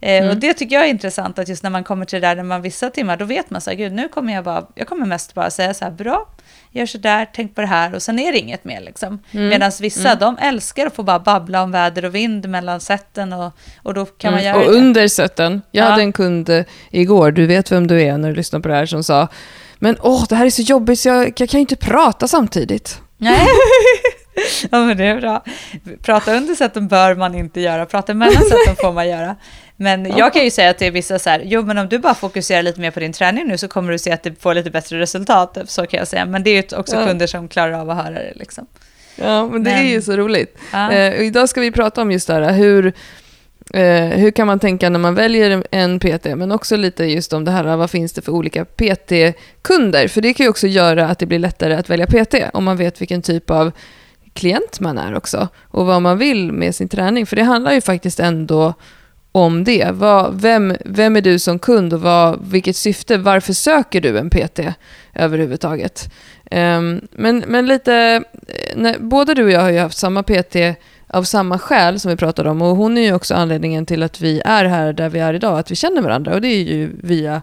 Eh, 0.00 0.28
Och 0.28 0.36
det 0.36 0.54
tycker 0.54 0.76
jag 0.76 0.84
är 0.84 0.88
intressant, 0.90 1.38
att 1.38 1.48
just 1.48 1.62
när 1.62 1.70
man 1.70 1.84
kommer 1.84 2.04
till 2.04 2.20
det 2.20 2.26
där, 2.28 2.36
när 2.36 2.42
man 2.42 2.62
vissa 2.62 2.90
timmar, 2.90 3.16
då 3.16 3.24
vet 3.24 3.50
man 3.50 3.60
så 3.60 3.70
här, 3.70 3.76
gud, 3.76 3.92
nu 3.92 4.08
kommer 4.08 4.32
jag 4.32 4.44
bara, 4.44 4.66
jag 4.74 4.86
kommer 4.88 5.06
mest 5.06 5.34
bara 5.34 5.50
säga 5.50 5.74
så 5.74 5.84
här, 5.84 5.92
bra, 5.92 6.28
gör 6.70 6.86
så 6.86 6.98
där, 6.98 7.26
tänk 7.34 7.54
på 7.54 7.60
det 7.60 7.66
här, 7.66 7.94
och 7.94 8.02
sen 8.02 8.18
är 8.18 8.32
det 8.32 8.38
inget 8.38 8.64
mer 8.64 8.80
liksom. 8.80 9.18
Medan 9.30 9.72
vissa, 9.80 10.14
de 10.14 10.38
älskar 10.38 10.86
att 10.86 10.94
få 10.94 11.02
bara 11.02 11.18
babbla 11.18 11.62
om 11.62 11.70
väder 11.72 12.04
och 12.04 12.14
vind 12.14 12.48
mellan 12.48 12.80
sätten, 12.80 13.32
och, 13.32 13.52
och 13.82 13.94
då 13.94 14.06
kan 14.06 14.32
man 14.32 14.40
Mm. 14.40 14.54
göra 14.54 14.66
Och 14.66 14.72
det. 14.72 14.78
under 14.78 15.08
sätten. 15.08 15.62
Jag 15.70 15.84
Ja. 15.84 15.90
hade 15.90 16.02
en 16.02 16.12
kund 16.12 16.48
eh, 16.48 16.64
igår, 16.90 17.30
du 17.30 17.46
vet 17.46 17.72
vem 17.72 17.86
du 17.86 18.02
är 18.02 18.18
när 18.18 18.28
du 18.28 18.34
lyssnar 18.34 18.60
på 18.60 18.68
det 18.68 18.74
här, 18.74 18.86
som 18.86 19.04
sa 19.04 19.28
men 19.80 19.96
åh, 20.00 20.24
det 20.28 20.34
här 20.36 20.46
är 20.46 20.50
så 20.50 20.62
jobbigt 20.62 21.00
så 21.00 21.08
jag, 21.08 21.24
jag 21.36 21.48
kan 21.48 21.58
ju 21.58 21.60
inte 21.60 21.76
prata 21.76 22.28
samtidigt. 22.28 23.00
Nej. 23.18 23.46
ja, 24.70 24.84
men 24.84 24.96
det 24.96 25.04
är 25.04 25.20
bra. 25.20 25.44
Prata 26.02 26.34
under 26.34 26.54
sätten 26.54 26.88
bör 26.88 27.14
man 27.14 27.34
inte 27.34 27.60
göra, 27.60 27.86
prata 27.86 28.14
mellan 28.14 28.42
sätten 28.42 28.76
får 28.80 28.92
man 28.92 29.08
göra. 29.08 29.36
Men 29.76 30.16
jag 30.16 30.32
kan 30.32 30.44
ju 30.44 30.50
säga 30.50 30.74
till 30.74 30.92
vissa 30.92 31.18
så 31.18 31.30
här, 31.30 31.42
jo 31.44 31.62
men 31.62 31.78
om 31.78 31.88
du 31.88 31.98
bara 31.98 32.14
fokuserar 32.14 32.62
lite 32.62 32.80
mer 32.80 32.90
på 32.90 33.00
din 33.00 33.12
träning 33.12 33.48
nu 33.48 33.58
så 33.58 33.68
kommer 33.68 33.92
du 33.92 33.98
se 33.98 34.12
att 34.12 34.22
det 34.22 34.42
får 34.42 34.54
lite 34.54 34.70
bättre 34.70 34.98
resultat, 35.00 35.58
så 35.66 35.86
kan 35.86 35.98
jag 35.98 36.08
säga. 36.08 36.26
Men 36.26 36.42
det 36.42 36.50
är 36.50 36.54
ju 36.72 36.78
också 36.78 36.96
Ja. 36.96 37.06
kunder 37.06 37.26
som 37.26 37.48
klarar 37.48 37.72
av 37.72 37.90
att 37.90 37.96
höra 37.96 38.10
det 38.14 38.32
liksom. 38.34 38.66
Ja, 39.16 39.46
men 39.46 39.64
det 39.64 39.70
Men- 39.70 39.86
är 39.86 39.90
ju 39.90 40.02
så 40.02 40.16
roligt. 40.16 40.58
Ja. 40.72 40.92
Eh, 40.92 41.14
idag 41.20 41.48
ska 41.48 41.60
vi 41.60 41.70
prata 41.70 42.02
om 42.02 42.12
just 42.12 42.26
det 42.26 42.34
här, 42.34 42.52
hur, 42.52 42.92
eh, 43.74 44.18
hur 44.18 44.30
kan 44.30 44.46
man 44.46 44.58
tänka 44.58 44.90
när 44.90 44.98
man 44.98 45.14
väljer 45.14 45.64
en 45.70 45.98
PT, 45.98 46.24
men 46.24 46.52
också 46.52 46.76
lite 46.76 47.04
just 47.04 47.32
om 47.32 47.44
det 47.44 47.50
här, 47.50 47.76
vad 47.76 47.90
finns 47.90 48.12
det 48.12 48.22
för 48.22 48.32
olika 48.32 48.64
PT-kunder? 48.64 50.08
För 50.08 50.20
det 50.20 50.34
kan 50.34 50.44
ju 50.44 50.50
också 50.50 50.66
göra 50.66 51.08
att 51.08 51.18
det 51.18 51.26
blir 51.26 51.38
lättare 51.38 51.74
att 51.74 51.90
välja 51.90 52.06
PT, 52.06 52.34
om 52.52 52.64
man 52.64 52.76
vet 52.76 53.00
vilken 53.00 53.22
typ 53.22 53.50
av 53.50 53.72
klient 54.32 54.80
man 54.80 54.98
är 54.98 55.16
också, 55.16 55.48
och 55.60 55.86
vad 55.86 56.02
man 56.02 56.18
vill 56.18 56.52
med 56.52 56.74
sin 56.74 56.88
träning. 56.88 57.26
För 57.26 57.36
det 57.36 57.42
handlar 57.42 57.72
ju 57.72 57.80
faktiskt 57.80 58.20
ändå 58.20 58.74
om 59.32 59.64
det. 59.64 59.90
Vad, 59.92 60.40
vem, 60.40 60.76
vem 60.84 61.16
är 61.16 61.20
du 61.20 61.38
som 61.38 61.58
kund 61.58 61.92
och 61.92 62.00
vad, 62.00 62.38
vilket 62.50 62.76
syfte? 62.76 63.18
Varför 63.18 63.52
söker 63.52 64.00
du 64.00 64.18
en 64.18 64.30
PT 64.30 64.60
överhuvudtaget? 65.14 66.12
Ehm, 66.50 67.00
men, 67.10 67.44
men 67.46 67.66
lite, 67.66 67.94
eh, 68.48 68.76
när, 68.76 68.98
både 68.98 69.34
du 69.34 69.44
och 69.44 69.50
jag 69.50 69.60
har 69.60 69.70
ju 69.70 69.78
haft 69.78 69.98
samma 69.98 70.22
PT 70.22 70.56
av 71.12 71.22
samma 71.22 71.58
skäl 71.58 72.00
som 72.00 72.10
vi 72.10 72.16
pratade 72.16 72.50
om 72.50 72.62
och 72.62 72.76
hon 72.76 72.98
är 72.98 73.02
ju 73.02 73.14
också 73.14 73.34
anledningen 73.34 73.86
till 73.86 74.02
att 74.02 74.20
vi 74.20 74.42
är 74.44 74.64
här 74.64 74.92
där 74.92 75.08
vi 75.08 75.18
är 75.18 75.34
idag, 75.34 75.58
att 75.58 75.70
vi 75.70 75.76
känner 75.76 76.02
varandra 76.02 76.34
och 76.34 76.40
det 76.40 76.48
är 76.48 76.62
ju 76.62 76.90
via 77.02 77.42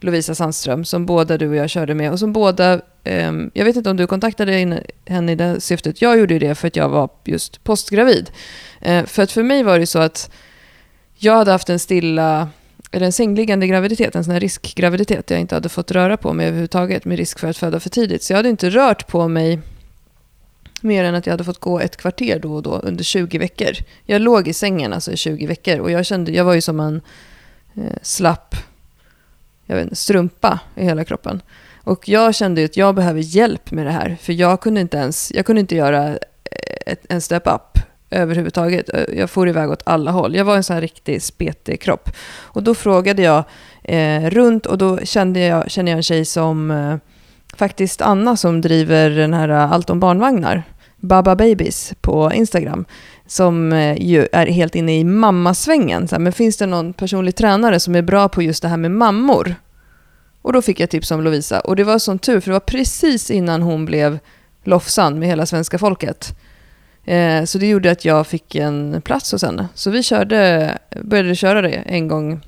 Lovisa 0.00 0.34
Sandström 0.34 0.84
som 0.84 1.06
båda 1.06 1.38
du 1.38 1.48
och 1.48 1.56
jag 1.56 1.70
körde 1.70 1.94
med 1.94 2.12
och 2.12 2.18
som 2.18 2.32
båda, 2.32 2.80
ehm, 3.04 3.50
jag 3.54 3.64
vet 3.64 3.76
inte 3.76 3.90
om 3.90 3.96
du 3.96 4.06
kontaktade 4.06 4.82
henne 5.06 5.32
i 5.32 5.34
det 5.34 5.60
syftet, 5.60 6.02
jag 6.02 6.18
gjorde 6.18 6.34
ju 6.34 6.40
det 6.40 6.54
för 6.54 6.68
att 6.68 6.76
jag 6.76 6.88
var 6.88 7.08
just 7.24 7.64
postgravid. 7.64 8.30
Eh, 8.80 9.04
för 9.04 9.22
att 9.22 9.32
för 9.32 9.42
mig 9.42 9.62
var 9.62 9.78
det 9.78 9.86
så 9.86 9.98
att 9.98 10.30
jag 11.16 11.36
hade 11.36 11.52
haft 11.52 11.70
en 11.70 11.78
stilla, 11.78 12.48
eller 12.92 13.06
en 13.06 13.12
sängliggande 13.12 13.66
graviditet, 13.66 14.16
en 14.16 14.24
sån 14.24 14.32
här 14.32 14.40
riskgraviditet. 14.40 15.30
Jag 15.30 15.40
inte 15.40 15.54
hade 15.54 15.68
fått 15.68 15.90
röra 15.90 16.16
på 16.16 16.32
mig 16.32 16.46
överhuvudtaget 16.46 17.04
med 17.04 17.18
risk 17.18 17.38
för 17.38 17.48
att 17.48 17.56
föda 17.56 17.80
för 17.80 17.90
tidigt. 17.90 18.22
Så 18.22 18.32
jag 18.32 18.38
hade 18.38 18.48
inte 18.48 18.70
rört 18.70 19.06
på 19.06 19.28
mig 19.28 19.60
mer 20.82 21.04
än 21.04 21.14
att 21.14 21.26
jag 21.26 21.32
hade 21.32 21.44
fått 21.44 21.60
gå 21.60 21.80
ett 21.80 21.96
kvarter 21.96 22.38
då 22.38 22.54
och 22.54 22.62
då 22.62 22.78
under 22.78 23.04
20 23.04 23.38
veckor. 23.38 23.72
Jag 24.04 24.22
låg 24.22 24.48
i 24.48 24.52
sängen 24.52 24.92
alltså 24.92 25.12
i 25.12 25.16
20 25.16 25.46
veckor 25.46 25.78
och 25.78 25.90
jag 25.90 26.06
kände, 26.06 26.32
jag 26.32 26.44
var 26.44 26.54
ju 26.54 26.60
som 26.60 26.80
en 26.80 27.00
eh, 27.74 27.98
slapp 28.02 28.54
jag 29.66 29.76
vet 29.76 29.84
inte, 29.84 29.96
strumpa 29.96 30.60
i 30.74 30.84
hela 30.84 31.04
kroppen. 31.04 31.42
Och 31.84 32.08
jag 32.08 32.34
kände 32.34 32.60
ju 32.60 32.64
att 32.64 32.76
jag 32.76 32.94
behöver 32.94 33.20
hjälp 33.20 33.70
med 33.70 33.86
det 33.86 33.92
här, 33.92 34.16
för 34.20 34.32
jag 34.32 34.60
kunde 34.60 34.80
inte 34.80 34.96
ens, 34.96 35.32
jag 35.34 35.46
kunde 35.46 35.60
inte 35.60 35.76
göra 35.76 36.08
eh, 36.08 36.16
ett, 36.86 37.06
en 37.08 37.20
step 37.20 37.42
up 37.46 37.78
överhuvudtaget. 38.10 38.88
Eh, 38.94 39.18
jag 39.18 39.30
for 39.30 39.48
iväg 39.48 39.70
åt 39.70 39.82
alla 39.86 40.10
håll. 40.10 40.34
Jag 40.34 40.44
var 40.44 40.56
en 40.56 40.64
sån 40.64 40.74
här 40.74 40.80
riktig 40.80 41.22
spetig 41.22 41.80
kropp. 41.80 42.10
Och 42.40 42.62
då 42.62 42.74
frågade 42.74 43.22
jag 43.22 43.44
eh, 43.84 44.30
runt 44.30 44.66
och 44.66 44.78
då 44.78 44.98
kände 44.98 45.40
jag, 45.40 45.70
kände 45.70 45.90
jag 45.90 45.96
en 45.96 46.02
tjej 46.02 46.24
som 46.24 46.70
eh, 46.70 46.96
faktiskt 47.56 48.02
Anna 48.02 48.36
som 48.36 48.60
driver 48.60 49.10
den 49.10 49.34
här 49.34 49.48
eh, 49.48 49.72
Allt 49.72 49.90
om 49.90 50.00
barnvagnar, 50.00 50.62
Baba 51.02 51.36
Babies 51.36 51.94
på 52.00 52.32
Instagram, 52.34 52.84
som 53.26 53.72
eh, 53.72 54.02
ju 54.02 54.28
är 54.32 54.46
helt 54.46 54.74
inne 54.74 54.98
i 54.98 55.04
mammasvängen. 55.04 56.08
Så 56.08 56.14
här, 56.14 56.20
men 56.20 56.32
finns 56.32 56.56
det 56.56 56.66
någon 56.66 56.92
personlig 56.92 57.36
tränare 57.36 57.80
som 57.80 57.94
är 57.94 58.02
bra 58.02 58.28
på 58.28 58.42
just 58.42 58.62
det 58.62 58.68
här 58.68 58.76
med 58.76 58.90
mammor? 58.90 59.54
Och 60.42 60.52
då 60.52 60.62
fick 60.62 60.80
jag 60.80 60.90
tips 60.90 61.10
om 61.10 61.20
Lovisa. 61.20 61.60
Och 61.60 61.76
det 61.76 61.84
var 61.84 61.98
sån 61.98 62.18
tur, 62.18 62.40
för 62.40 62.50
det 62.50 62.52
var 62.52 62.60
precis 62.60 63.30
innan 63.30 63.62
hon 63.62 63.84
blev 63.84 64.18
Lofsan 64.64 65.18
med 65.18 65.28
hela 65.28 65.46
svenska 65.46 65.78
folket. 65.78 66.38
Eh, 67.04 67.44
så 67.44 67.58
det 67.58 67.68
gjorde 67.68 67.90
att 67.90 68.04
jag 68.04 68.26
fick 68.26 68.54
en 68.54 69.02
plats 69.02 69.32
hos 69.32 69.42
henne. 69.42 69.68
Så 69.74 69.90
vi 69.90 70.02
körde, 70.02 70.78
började 71.02 71.34
köra 71.34 71.62
det 71.62 71.68
en 71.68 72.08
gång, 72.08 72.40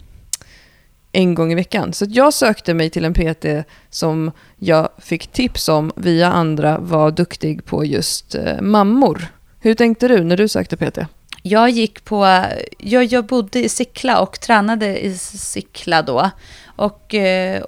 en 1.14 1.34
gång 1.34 1.52
i 1.52 1.54
veckan. 1.54 1.92
Så 1.92 2.04
att 2.04 2.14
jag 2.14 2.34
sökte 2.34 2.74
mig 2.74 2.90
till 2.90 3.04
en 3.04 3.14
PT 3.14 3.46
som 3.90 4.30
jag 4.56 4.88
fick 4.98 5.26
tips 5.26 5.68
om 5.68 5.92
via 5.96 6.32
andra 6.32 6.78
var 6.78 7.10
duktig 7.10 7.64
på 7.64 7.84
just 7.84 8.34
eh, 8.34 8.60
mammor. 8.60 9.26
Hur 9.60 9.74
tänkte 9.74 10.08
du 10.08 10.24
när 10.24 10.36
du 10.36 10.48
sökte 10.48 10.76
PT? 10.76 10.98
Jag 11.42 11.70
gick 11.70 12.04
på, 12.04 12.44
jag, 12.78 13.04
jag 13.04 13.26
bodde 13.26 13.64
i 13.64 13.68
Sickla 13.68 14.20
och 14.20 14.40
tränade 14.40 15.04
i 15.04 15.18
Sickla 15.18 16.02
då. 16.02 16.30
Och 16.76 17.14
eh, 17.14 17.64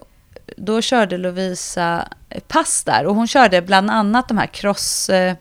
då 0.56 0.80
körde 0.80 1.18
Lovisa 1.18 2.08
pass 2.48 2.84
där 2.84 3.06
och 3.06 3.14
hon 3.14 3.26
körde 3.28 3.62
bland 3.62 3.90
annat 3.90 4.28
de 4.28 4.38
här 4.38 4.46
cross... 4.46 5.08
Eh, 5.08 5.34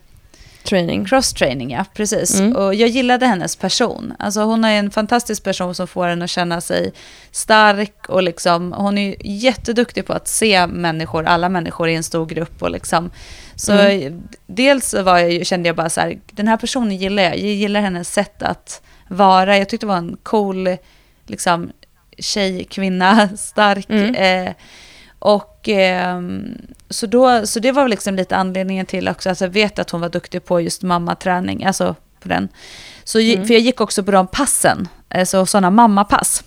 Training. 0.66 1.04
Cross-training, 1.04 1.70
ja. 1.72 1.84
Precis. 1.94 2.40
Mm. 2.40 2.56
Och 2.56 2.74
jag 2.74 2.88
gillade 2.88 3.26
hennes 3.26 3.56
person. 3.56 4.12
Alltså 4.18 4.40
hon 4.40 4.64
är 4.64 4.78
en 4.78 4.90
fantastisk 4.90 5.44
person 5.44 5.74
som 5.74 5.86
får 5.88 6.06
en 6.06 6.22
att 6.22 6.30
känna 6.30 6.60
sig 6.60 6.92
stark 7.30 8.08
och 8.08 8.22
liksom, 8.22 8.72
hon 8.72 8.98
är 8.98 9.16
jätteduktig 9.24 10.06
på 10.06 10.12
att 10.12 10.28
se 10.28 10.66
människor, 10.66 11.24
alla 11.24 11.48
människor 11.48 11.88
i 11.88 11.94
en 11.94 12.02
stor 12.02 12.26
grupp 12.26 12.62
och 12.62 12.70
liksom. 12.70 13.10
Så 13.56 13.72
Mm. 13.72 14.22
dels 14.46 14.94
var 14.94 15.18
jag, 15.18 15.46
kände 15.46 15.68
jag 15.68 15.76
bara 15.76 15.90
så 15.90 16.00
här, 16.00 16.18
den 16.32 16.48
här 16.48 16.56
personen 16.56 16.96
gillar 16.96 17.22
jag. 17.22 17.32
Jag 17.38 17.40
gillar 17.54 17.80
hennes 17.80 18.12
sätt 18.12 18.42
att 18.42 18.82
vara. 19.08 19.58
Jag 19.58 19.68
tyckte 19.68 19.86
det 19.86 19.88
var 19.88 19.96
en 19.96 20.16
cool, 20.22 20.76
liksom, 21.26 21.72
tjej, 22.18 22.64
kvinna, 22.64 23.28
stark. 23.36 23.86
Mm. 23.90 24.14
Eh, 24.14 24.52
Och 25.26 25.68
eh, 25.68 26.20
så, 26.90 27.06
då, 27.06 27.46
så 27.46 27.60
det 27.60 27.72
var 27.72 27.88
liksom 27.88 28.14
lite 28.14 28.36
anledningen 28.36 28.86
till 28.86 29.08
också, 29.08 29.28
alltså 29.28 29.44
jag 29.44 29.50
vet 29.50 29.78
att 29.78 29.90
hon 29.90 30.00
var 30.00 30.08
duktig 30.08 30.44
på 30.44 30.60
just 30.60 30.82
mammaträning, 30.82 31.64
alltså 31.64 31.94
på 32.20 32.28
den. 32.28 32.48
Så, 33.04 33.18
mm. 33.18 33.46
För 33.46 33.54
jag 33.54 33.60
gick 33.60 33.80
också 33.80 34.02
på 34.02 34.10
de 34.10 34.26
passen, 34.26 34.88
alltså 35.08 35.46
sådana 35.46 35.70
mammapass. 35.70 36.44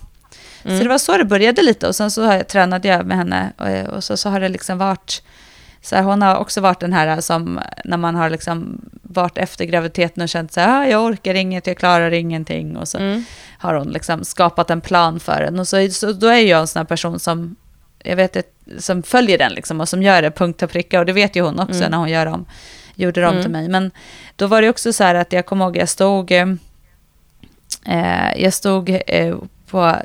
Mm. 0.64 0.78
Så 0.78 0.82
det 0.82 0.88
var 0.88 0.98
så 0.98 1.16
det 1.16 1.24
började 1.24 1.62
lite 1.62 1.88
och 1.88 1.96
sen 1.96 2.10
så 2.10 2.24
har 2.24 2.34
jag, 2.34 2.48
tränade 2.48 2.88
jag 2.88 3.06
med 3.06 3.16
henne 3.16 3.52
och, 3.56 3.94
och 3.94 4.04
så, 4.04 4.16
så 4.16 4.28
har 4.28 4.40
det 4.40 4.48
liksom 4.48 4.78
varit, 4.78 5.22
så 5.82 5.96
här, 5.96 6.02
hon 6.02 6.22
har 6.22 6.36
också 6.36 6.60
varit 6.60 6.80
den 6.80 6.92
här 6.92 7.20
som 7.20 7.60
när 7.84 7.96
man 7.96 8.14
har 8.14 8.30
liksom 8.30 8.80
varit 9.02 9.38
efter 9.38 9.64
graviditeten 9.64 10.22
och 10.22 10.28
känt 10.28 10.52
så 10.52 10.60
här, 10.60 10.80
ah, 10.80 10.86
jag 10.86 11.04
orkar 11.04 11.34
inget, 11.34 11.66
jag 11.66 11.76
klarar 11.76 12.10
ingenting 12.10 12.76
och 12.76 12.88
så 12.88 12.98
mm. 12.98 13.24
har 13.58 13.74
hon 13.74 13.88
liksom 13.88 14.24
skapat 14.24 14.70
en 14.70 14.80
plan 14.80 15.20
för 15.20 15.40
en 15.40 15.58
och 15.58 15.68
så, 15.68 15.88
så 15.90 16.12
då 16.12 16.26
är 16.26 16.40
jag 16.40 16.60
en 16.60 16.66
sån 16.66 16.80
här 16.80 16.84
person 16.84 17.20
som 17.20 17.56
jag 18.04 18.16
vet, 18.16 18.54
som 18.78 19.02
följer 19.02 19.38
den 19.38 19.52
liksom 19.52 19.80
och 19.80 19.88
som 19.88 20.02
gör 20.02 20.22
det 20.22 20.30
punkt 20.30 20.62
och 20.62 20.70
pricka 20.70 21.00
och 21.00 21.06
det 21.06 21.12
vet 21.12 21.36
ju 21.36 21.42
hon 21.42 21.58
också 21.58 21.78
mm. 21.78 21.90
när 21.90 21.98
hon 21.98 22.08
gör 22.08 22.26
om, 22.26 22.46
gjorde 22.94 23.20
dem 23.20 23.30
mm. 23.30 23.42
till 23.42 23.52
mig. 23.52 23.68
Men 23.68 23.90
då 24.36 24.46
var 24.46 24.62
det 24.62 24.68
också 24.70 24.92
så 24.92 25.04
här 25.04 25.14
att 25.14 25.32
jag 25.32 25.46
kommer 25.46 25.64
ihåg, 25.64 25.76
jag 25.76 25.88
stod, 25.88 26.32
eh, 26.32 26.46
jag 28.36 28.52
stod 28.52 29.00
eh, 29.06 29.36
på, 29.70 29.96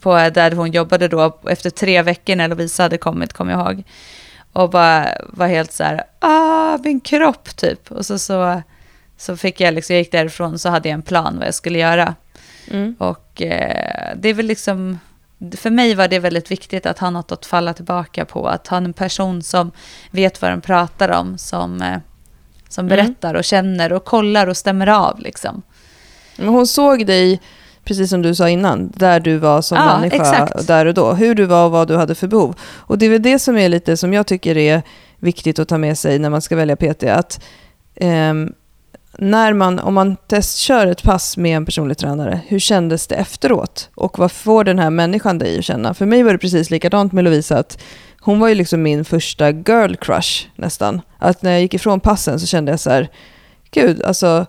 på 0.00 0.14
där 0.14 0.50
hon 0.50 0.72
jobbade 0.72 1.08
då 1.08 1.38
efter 1.48 1.70
tre 1.70 2.02
veckor 2.02 2.36
när 2.36 2.48
Lovisa 2.48 2.82
hade 2.82 2.98
kommit, 2.98 3.32
kommer 3.32 3.52
jag 3.52 3.60
ihåg. 3.60 3.82
Och 4.52 4.70
bara 4.70 5.08
var 5.28 5.46
helt 5.46 5.72
så 5.72 5.84
här, 5.84 6.04
ah, 6.18 6.78
min 6.78 7.00
kropp 7.00 7.56
typ. 7.56 7.92
Och 7.92 8.06
så, 8.06 8.18
så, 8.18 8.62
så 9.16 9.36
fick 9.36 9.60
jag 9.60 9.74
liksom, 9.74 9.94
jag 9.94 10.00
gick 10.00 10.12
därifrån 10.12 10.58
så 10.58 10.68
hade 10.68 10.88
jag 10.88 10.94
en 10.94 11.02
plan 11.02 11.38
vad 11.38 11.46
jag 11.46 11.54
skulle 11.54 11.78
göra. 11.78 12.14
Mm. 12.70 12.96
Och 12.98 13.42
eh, 13.42 14.16
det 14.16 14.28
är 14.28 14.34
väl 14.34 14.46
liksom, 14.46 14.98
för 15.56 15.70
mig 15.70 15.94
var 15.94 16.08
det 16.08 16.18
väldigt 16.18 16.50
viktigt 16.50 16.86
att 16.86 16.98
ha 16.98 17.10
något 17.10 17.32
att 17.32 17.46
falla 17.46 17.74
tillbaka 17.74 18.24
på. 18.24 18.48
Att 18.48 18.66
ha 18.66 18.76
en 18.76 18.92
person 18.92 19.42
som 19.42 19.70
vet 20.10 20.42
vad 20.42 20.50
den 20.50 20.60
pratar 20.60 21.08
om, 21.08 21.38
som, 21.38 21.82
eh, 21.82 21.98
som 22.68 22.86
mm. 22.86 22.96
berättar 22.96 23.34
och 23.34 23.44
känner 23.44 23.92
och 23.92 24.04
kollar 24.04 24.46
och 24.46 24.56
stämmer 24.56 24.86
av. 24.86 25.20
Liksom. 25.20 25.62
Men 26.36 26.48
hon 26.48 26.66
såg 26.66 27.06
dig, 27.06 27.40
precis 27.84 28.10
som 28.10 28.22
du 28.22 28.34
sa 28.34 28.48
innan, 28.48 28.92
där 28.96 29.20
du 29.20 29.38
var 29.38 29.62
som 29.62 29.78
ja, 29.78 29.98
människa 29.98 30.16
exakt. 30.16 30.66
där 30.66 30.86
och 30.86 30.94
då. 30.94 31.12
Hur 31.12 31.34
du 31.34 31.44
var 31.44 31.64
och 31.64 31.70
vad 31.70 31.88
du 31.88 31.96
hade 31.96 32.14
för 32.14 32.26
behov. 32.26 32.54
Och 32.62 32.98
det 32.98 33.06
är 33.06 33.10
väl 33.10 33.22
det 33.22 33.38
som 33.38 33.56
är 33.56 33.68
lite 33.68 33.96
som 33.96 34.12
jag 34.12 34.26
tycker 34.26 34.56
är 34.56 34.82
viktigt 35.18 35.58
att 35.58 35.68
ta 35.68 35.78
med 35.78 35.98
sig 35.98 36.18
när 36.18 36.30
man 36.30 36.42
ska 36.42 36.56
välja 36.56 36.76
PT. 36.76 37.02
Att, 37.02 37.44
um, 38.00 38.52
när 39.18 39.52
man, 39.52 39.78
om 39.78 39.94
man 39.94 40.16
testkör 40.16 40.86
ett 40.86 41.02
pass 41.02 41.36
med 41.36 41.56
en 41.56 41.64
personlig 41.64 41.98
tränare, 41.98 42.40
hur 42.46 42.58
kändes 42.58 43.06
det 43.06 43.14
efteråt? 43.14 43.90
Och 43.94 44.18
vad 44.18 44.32
får 44.32 44.64
den 44.64 44.78
här 44.78 44.90
människan 44.90 45.38
dig 45.38 45.58
att 45.58 45.64
känna? 45.64 45.94
För 45.94 46.06
mig 46.06 46.22
var 46.22 46.32
det 46.32 46.38
precis 46.38 46.70
likadant 46.70 47.12
med 47.12 47.24
Lovisa, 47.24 47.58
att 47.58 47.82
hon 48.20 48.40
var 48.40 48.48
ju 48.48 48.54
liksom 48.54 48.82
min 48.82 49.04
första 49.04 49.50
girl 49.50 49.94
crush 49.94 50.46
nästan. 50.56 51.00
Att 51.18 51.42
när 51.42 51.50
jag 51.50 51.60
gick 51.60 51.74
ifrån 51.74 52.00
passen 52.00 52.40
så 52.40 52.46
kände 52.46 52.72
jag 52.72 52.80
så 52.80 52.90
här, 52.90 53.08
gud, 53.70 54.02
alltså, 54.02 54.46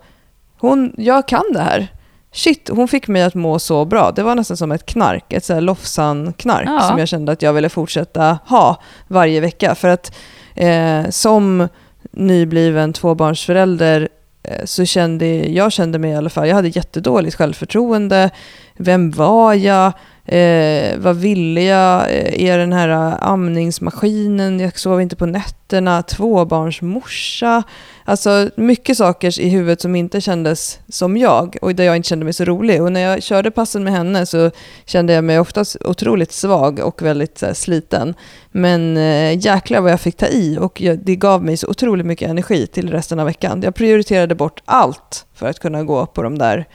hon, 0.59 0.93
jag 0.97 1.27
kan 1.27 1.43
det 1.53 1.61
här. 1.61 1.87
Shit, 2.31 2.69
hon 2.69 2.87
fick 2.87 3.07
mig 3.07 3.23
att 3.23 3.35
må 3.35 3.59
så 3.59 3.85
bra. 3.85 4.11
Det 4.11 4.23
var 4.23 4.35
nästan 4.35 4.57
som 4.57 4.71
ett 4.71 4.85
knark, 4.85 5.33
ett 5.33 5.45
så 5.45 5.53
här 5.53 5.61
Lofsan-knark 5.61 6.67
ja. 6.67 6.79
som 6.81 6.99
jag 6.99 7.07
kände 7.07 7.31
att 7.31 7.41
jag 7.41 7.53
ville 7.53 7.69
fortsätta 7.69 8.39
ha 8.45 8.81
varje 9.07 9.39
vecka. 9.39 9.75
För 9.75 9.87
att 9.87 10.15
eh, 10.55 11.09
som 11.09 11.67
nybliven 12.11 12.93
tvåbarnsförälder 12.93 14.09
Eh, 14.43 14.65
så 14.65 14.85
kände 14.85 15.25
jag 15.35 15.71
kände 15.71 15.99
mig 15.99 16.11
i 16.11 16.15
alla 16.15 16.29
fall, 16.29 16.47
jag 16.47 16.55
hade 16.55 16.67
jättedåligt 16.67 17.35
självförtroende. 17.35 18.31
Vem 18.77 19.11
var 19.11 19.53
jag? 19.53 19.93
Eh, 20.25 20.97
vad 20.97 21.15
ville 21.15 21.61
jag? 21.61 22.01
Eh, 22.01 22.43
är 22.43 22.57
den 22.57 22.73
här 22.73 22.89
eh, 22.89 23.15
amningsmaskinen? 23.19 24.59
Jag 24.59 24.79
sov 24.79 25.01
inte 25.01 25.15
på 25.15 25.25
nätterna. 25.25 26.03
Tvåbarnsmorsa. 26.03 27.63
Alltså 28.05 28.49
mycket 28.55 28.97
saker 28.97 29.39
i 29.39 29.49
huvudet 29.49 29.81
som 29.81 29.95
inte 29.95 30.21
kändes 30.21 30.79
som 30.89 31.17
jag 31.17 31.57
och 31.61 31.75
där 31.75 31.83
jag 31.83 31.95
inte 31.95 32.09
kände 32.09 32.25
mig 32.25 32.33
så 32.33 32.45
rolig. 32.45 32.81
Och 32.81 32.91
när 32.91 32.99
jag 32.99 33.23
körde 33.23 33.51
passen 33.51 33.83
med 33.83 33.93
henne 33.93 34.25
så 34.25 34.51
kände 34.85 35.13
jag 35.13 35.23
mig 35.23 35.39
oftast 35.39 35.77
otroligt 35.85 36.31
svag 36.31 36.79
och 36.79 37.01
väldigt 37.01 37.41
här, 37.41 37.53
sliten. 37.53 38.13
Men 38.51 38.97
eh, 38.97 39.45
jäklar 39.45 39.81
vad 39.81 39.91
jag 39.91 40.01
fick 40.01 40.17
ta 40.17 40.27
i 40.27 40.57
och 40.61 40.81
jag, 40.81 40.99
det 40.99 41.15
gav 41.15 41.43
mig 41.43 41.57
så 41.57 41.67
otroligt 41.67 42.05
mycket 42.05 42.29
energi 42.29 42.67
till 42.67 42.91
resten 42.91 43.19
av 43.19 43.25
veckan. 43.25 43.61
Jag 43.63 43.75
prioriterade 43.75 44.35
bort 44.35 44.61
allt 44.65 45.25
för 45.33 45.47
att 45.47 45.59
kunna 45.59 45.83
gå 45.83 46.05
på 46.05 46.23
de 46.23 46.37
där 46.37 46.67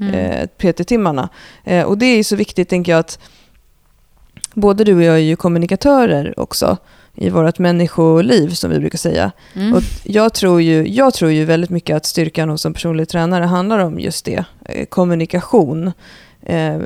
mm. 0.00 0.14
eh, 0.14 0.46
PT-timmarna. 0.46 1.28
Eh, 1.64 1.84
och 1.84 1.98
det 1.98 2.06
är 2.06 2.24
så 2.24 2.36
viktigt, 2.36 2.68
tänker 2.68 2.92
jag, 2.92 2.98
att 2.98 3.18
både 4.54 4.84
du 4.84 4.94
och 4.94 5.02
jag 5.02 5.14
är 5.14 5.18
ju 5.18 5.36
kommunikatörer 5.36 6.40
också 6.40 6.76
i 7.14 7.30
vårt 7.30 7.58
människoliv, 7.58 8.50
som 8.50 8.70
vi 8.70 8.78
brukar 8.78 8.98
säga. 8.98 9.32
Mm. 9.54 9.74
Och 9.74 9.82
jag, 10.04 10.34
tror 10.34 10.62
ju, 10.62 10.88
jag 10.88 11.14
tror 11.14 11.30
ju 11.30 11.44
väldigt 11.44 11.70
mycket 11.70 11.96
att 11.96 12.06
styrkan 12.06 12.48
hos 12.48 12.66
en 12.66 12.74
personlig 12.74 13.08
tränare 13.08 13.44
handlar 13.44 13.78
om 13.78 14.00
just 14.00 14.24
det, 14.24 14.44
eh, 14.64 14.86
kommunikation. 14.86 15.92
Eh, 16.42 16.78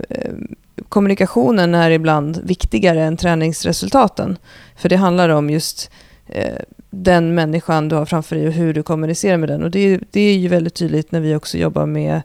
kommunikationen 0.89 1.75
är 1.75 1.91
ibland 1.91 2.41
viktigare 2.45 3.03
än 3.03 3.17
träningsresultaten. 3.17 4.37
För 4.77 4.89
det 4.89 4.97
handlar 4.97 5.29
om 5.29 5.51
just 5.51 5.91
eh, 6.27 6.59
den 6.91 7.35
människan 7.35 7.89
du 7.89 7.97
har 7.97 8.07
framför 8.07 8.37
dig 8.37 8.47
och 8.47 8.53
hur 8.53 8.75
du 8.75 8.83
kommunicerar 8.83 9.37
med 9.37 9.49
den. 9.49 9.63
Och 9.63 9.71
det, 9.71 10.01
det 10.11 10.21
är 10.21 10.37
ju 10.37 10.49
väldigt 10.49 10.75
tydligt 10.75 11.13
när 11.13 11.21
vi 11.21 11.35
också 11.35 11.59
jobbar 11.59 11.87
med 11.87 12.23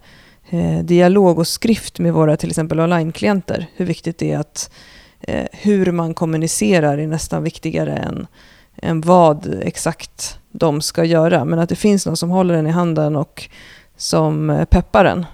eh, 0.50 0.80
dialog 0.80 1.40
och 1.40 1.48
skrift 1.48 2.00
med 2.00 2.14
våra 2.14 2.38
till 2.38 2.50
exempel 2.50 2.80
online-klienter. 2.80 3.68
Hur 3.76 3.86
viktigt 3.86 4.18
det 4.18 4.32
är 4.32 4.40
att 4.40 4.72
eh, 5.20 5.46
hur 5.52 5.92
man 5.92 6.14
kommunicerar 6.14 6.98
är 6.98 7.08
nästan 7.08 7.44
viktigare 7.44 7.96
än, 7.96 8.28
än 8.82 9.02
vad 9.02 9.60
exakt 9.62 10.40
de 10.52 10.82
ska 10.82 11.04
göra. 11.04 11.46
Men 11.46 11.60
att 11.60 11.70
det 11.70 11.76
finns 11.76 12.06
någon 12.06 12.18
som 12.18 12.30
håller 12.30 12.56
den 12.56 12.68
i 12.68 12.72
handen 12.72 13.16
och 13.16 13.50
som 13.98 14.50
eh, 14.50 14.66
peppar 14.66 15.04
den. 15.04 15.26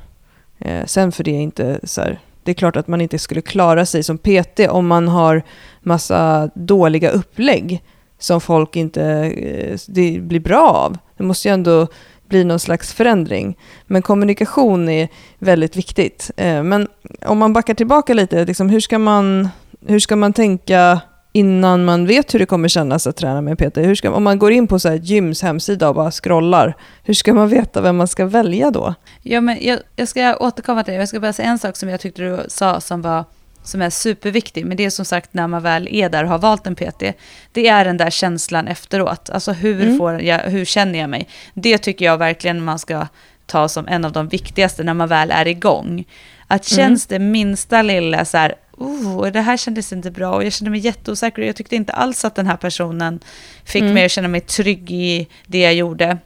Eh, 0.59 0.85
sen 0.85 1.11
för 1.11 1.23
det 1.23 1.31
är 1.31 1.41
inte 1.41 1.79
så 1.83 2.01
här, 2.01 2.19
det 2.43 2.51
är 2.51 2.55
klart 2.55 2.75
att 2.75 2.87
man 2.87 3.01
inte 3.01 3.19
skulle 3.19 3.41
klara 3.41 3.85
sig 3.85 4.03
som 4.03 4.17
PT 4.17 4.59
om 4.69 4.87
man 4.87 5.07
har 5.07 5.43
massa 5.81 6.49
dåliga 6.55 7.09
upplägg 7.09 7.83
som 8.19 8.41
folk 8.41 8.75
inte 8.75 9.03
eh, 9.03 9.79
det 9.87 10.19
blir 10.19 10.39
bra 10.39 10.69
av. 10.69 10.97
Det 11.17 11.23
måste 11.23 11.47
ju 11.47 11.53
ändå 11.53 11.87
blir 12.27 12.45
någon 12.45 12.59
slags 12.59 12.93
förändring. 12.93 13.57
Men 13.87 14.01
kommunikation 14.01 14.89
är 14.89 15.07
väldigt 15.39 15.75
viktigt. 15.75 16.31
Eh, 16.37 16.63
men 16.63 16.87
om 17.25 17.37
man 17.37 17.53
backar 17.53 17.73
tillbaka 17.73 18.13
lite, 18.13 18.45
liksom, 18.45 18.69
hur, 18.69 18.79
ska 18.79 18.99
man, 18.99 19.49
hur 19.87 19.99
ska 19.99 20.15
man 20.15 20.33
tänka 20.33 21.01
innan 21.35 21.85
man 21.85 22.05
vet 22.05 22.33
hur 22.33 22.39
det 22.39 22.45
kommer 22.45 22.67
kännas 22.67 23.07
att 23.07 23.15
träna 23.15 23.41
med 23.41 23.57
PT? 23.57 23.77
Hur 23.77 23.95
ska, 23.95 24.11
om 24.11 24.23
man 24.23 24.39
går 24.39 24.51
in 24.51 24.67
på 24.67 24.79
så 24.79 24.89
här 24.89 24.95
gyms 24.95 25.41
hemsida 25.41 25.89
och 25.89 25.95
bara 25.95 26.11
scrollar, 26.11 26.77
hur 27.03 27.13
ska 27.13 27.33
man 27.33 27.49
veta 27.49 27.81
vem 27.81 27.97
man 27.97 28.07
ska 28.07 28.25
välja 28.25 28.71
då? 28.71 28.93
Ja, 29.21 29.41
men 29.41 29.57
jag, 29.61 29.79
jag 29.95 30.07
ska 30.07 30.35
återkomma 30.37 30.83
till 30.83 30.93
det. 30.93 30.99
Jag 30.99 31.09
ska 31.09 31.19
bara 31.19 31.33
säga 31.33 31.49
en 31.49 31.59
sak 31.59 31.77
som 31.77 31.89
jag 31.89 31.99
tyckte 31.99 32.21
du 32.21 32.39
sa 32.47 32.81
som 32.81 33.01
var 33.01 33.25
som 33.65 33.81
är 33.81 33.89
superviktig, 33.89 34.65
men 34.65 34.77
det 34.77 34.85
är 34.85 34.89
som 34.89 35.05
sagt 35.05 35.33
när 35.33 35.47
man 35.47 35.63
väl 35.63 35.87
är 35.91 36.09
där 36.09 36.23
och 36.23 36.29
har 36.29 36.37
valt 36.37 36.67
en 36.67 36.75
PT, 36.75 37.03
det 37.51 37.67
är 37.67 37.85
den 37.85 37.97
där 37.97 38.09
känslan 38.09 38.67
efteråt. 38.67 39.29
Alltså 39.29 39.51
hur, 39.51 39.81
mm. 39.81 39.97
får 39.97 40.21
jag, 40.21 40.39
hur 40.39 40.65
känner 40.65 40.99
jag 40.99 41.09
mig? 41.09 41.27
Det 41.53 41.77
tycker 41.77 42.05
jag 42.05 42.17
verkligen 42.17 42.63
man 42.63 42.79
ska 42.79 43.07
ta 43.45 43.69
som 43.69 43.87
en 43.87 44.05
av 44.05 44.11
de 44.11 44.27
viktigaste 44.27 44.83
när 44.83 44.93
man 44.93 45.07
väl 45.07 45.31
är 45.31 45.47
igång. 45.47 46.05
Att 46.47 46.71
mm. 46.71 46.77
känns 46.77 47.11
mm. 47.11 47.21
det 47.21 47.29
minsta 47.31 47.81
lilla 47.81 48.25
så 48.25 48.37
här, 48.37 48.55
oh, 48.77 49.27
det 49.27 49.41
här 49.41 49.57
kändes 49.57 49.93
inte 49.93 50.11
bra 50.11 50.35
och 50.35 50.43
jag 50.43 50.53
kände 50.53 50.71
mig 50.71 50.79
jätteosäker 50.79 51.41
och 51.41 51.47
jag 51.47 51.55
tyckte 51.55 51.75
inte 51.75 51.93
alls 51.93 52.25
att 52.25 52.35
den 52.35 52.47
här 52.47 52.57
personen 52.57 53.19
fick 53.63 53.81
mm. 53.81 53.93
mig 53.93 54.05
att 54.05 54.11
känna 54.11 54.27
mig 54.27 54.41
trygg 54.41 54.91
i 54.91 55.27
det 55.45 55.59
jag 55.59 55.73
gjorde. 55.73 56.17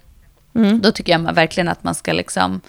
Mm. 0.56 0.82
Då 0.82 0.92
tycker 0.92 1.12
jag 1.12 1.34
verkligen 1.34 1.68
att 1.68 1.84
man 1.84 1.96
ska 1.96 2.14
liksom 2.14 2.62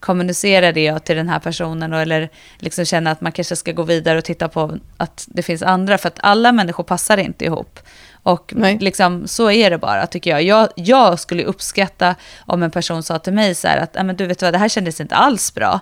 kommunicera 0.00 0.72
det 0.72 0.98
till 0.98 1.16
den 1.16 1.28
här 1.28 1.38
personen 1.38 1.92
och, 1.92 2.00
eller 2.00 2.28
liksom 2.58 2.84
känna 2.84 3.10
att 3.10 3.20
man 3.20 3.32
kanske 3.32 3.56
ska 3.56 3.72
gå 3.72 3.82
vidare 3.82 4.18
och 4.18 4.24
titta 4.24 4.48
på 4.48 4.78
att 4.96 5.24
det 5.28 5.42
finns 5.42 5.62
andra, 5.62 5.98
för 5.98 6.08
att 6.08 6.18
alla 6.20 6.52
människor 6.52 6.84
passar 6.84 7.18
inte 7.18 7.44
ihop. 7.44 7.78
Och 8.26 8.52
liksom, 8.80 9.28
så 9.28 9.50
är 9.50 9.70
det 9.70 9.78
bara, 9.78 10.06
tycker 10.06 10.30
jag. 10.30 10.42
jag. 10.42 10.68
Jag 10.76 11.20
skulle 11.20 11.44
uppskatta 11.44 12.14
om 12.38 12.62
en 12.62 12.70
person 12.70 13.02
sa 13.02 13.18
till 13.18 13.32
mig 13.32 13.54
så 13.54 13.68
här 13.68 13.78
att, 13.78 14.06
men 14.06 14.16
du 14.16 14.26
vet 14.26 14.42
vad, 14.42 14.54
det 14.54 14.58
här 14.58 14.68
kändes 14.68 15.00
inte 15.00 15.14
alls 15.14 15.54
bra. 15.54 15.80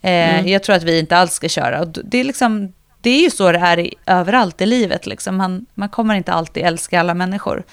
Eh, 0.00 0.38
mm. 0.38 0.48
Jag 0.48 0.62
tror 0.62 0.76
att 0.76 0.82
vi 0.82 0.98
inte 0.98 1.16
alls 1.16 1.32
ska 1.32 1.48
köra. 1.48 1.80
Och 1.80 1.88
det, 1.88 2.18
är 2.18 2.24
liksom, 2.24 2.72
det 3.00 3.10
är 3.10 3.20
ju 3.20 3.30
så 3.30 3.52
det 3.52 3.58
är 3.58 3.78
i, 3.78 3.94
överallt 4.06 4.60
i 4.60 4.66
livet. 4.66 5.06
Liksom. 5.06 5.36
Man, 5.36 5.66
man 5.74 5.88
kommer 5.88 6.14
inte 6.14 6.32
alltid 6.32 6.62
älska 6.62 7.00
alla 7.00 7.14
människor. 7.14 7.64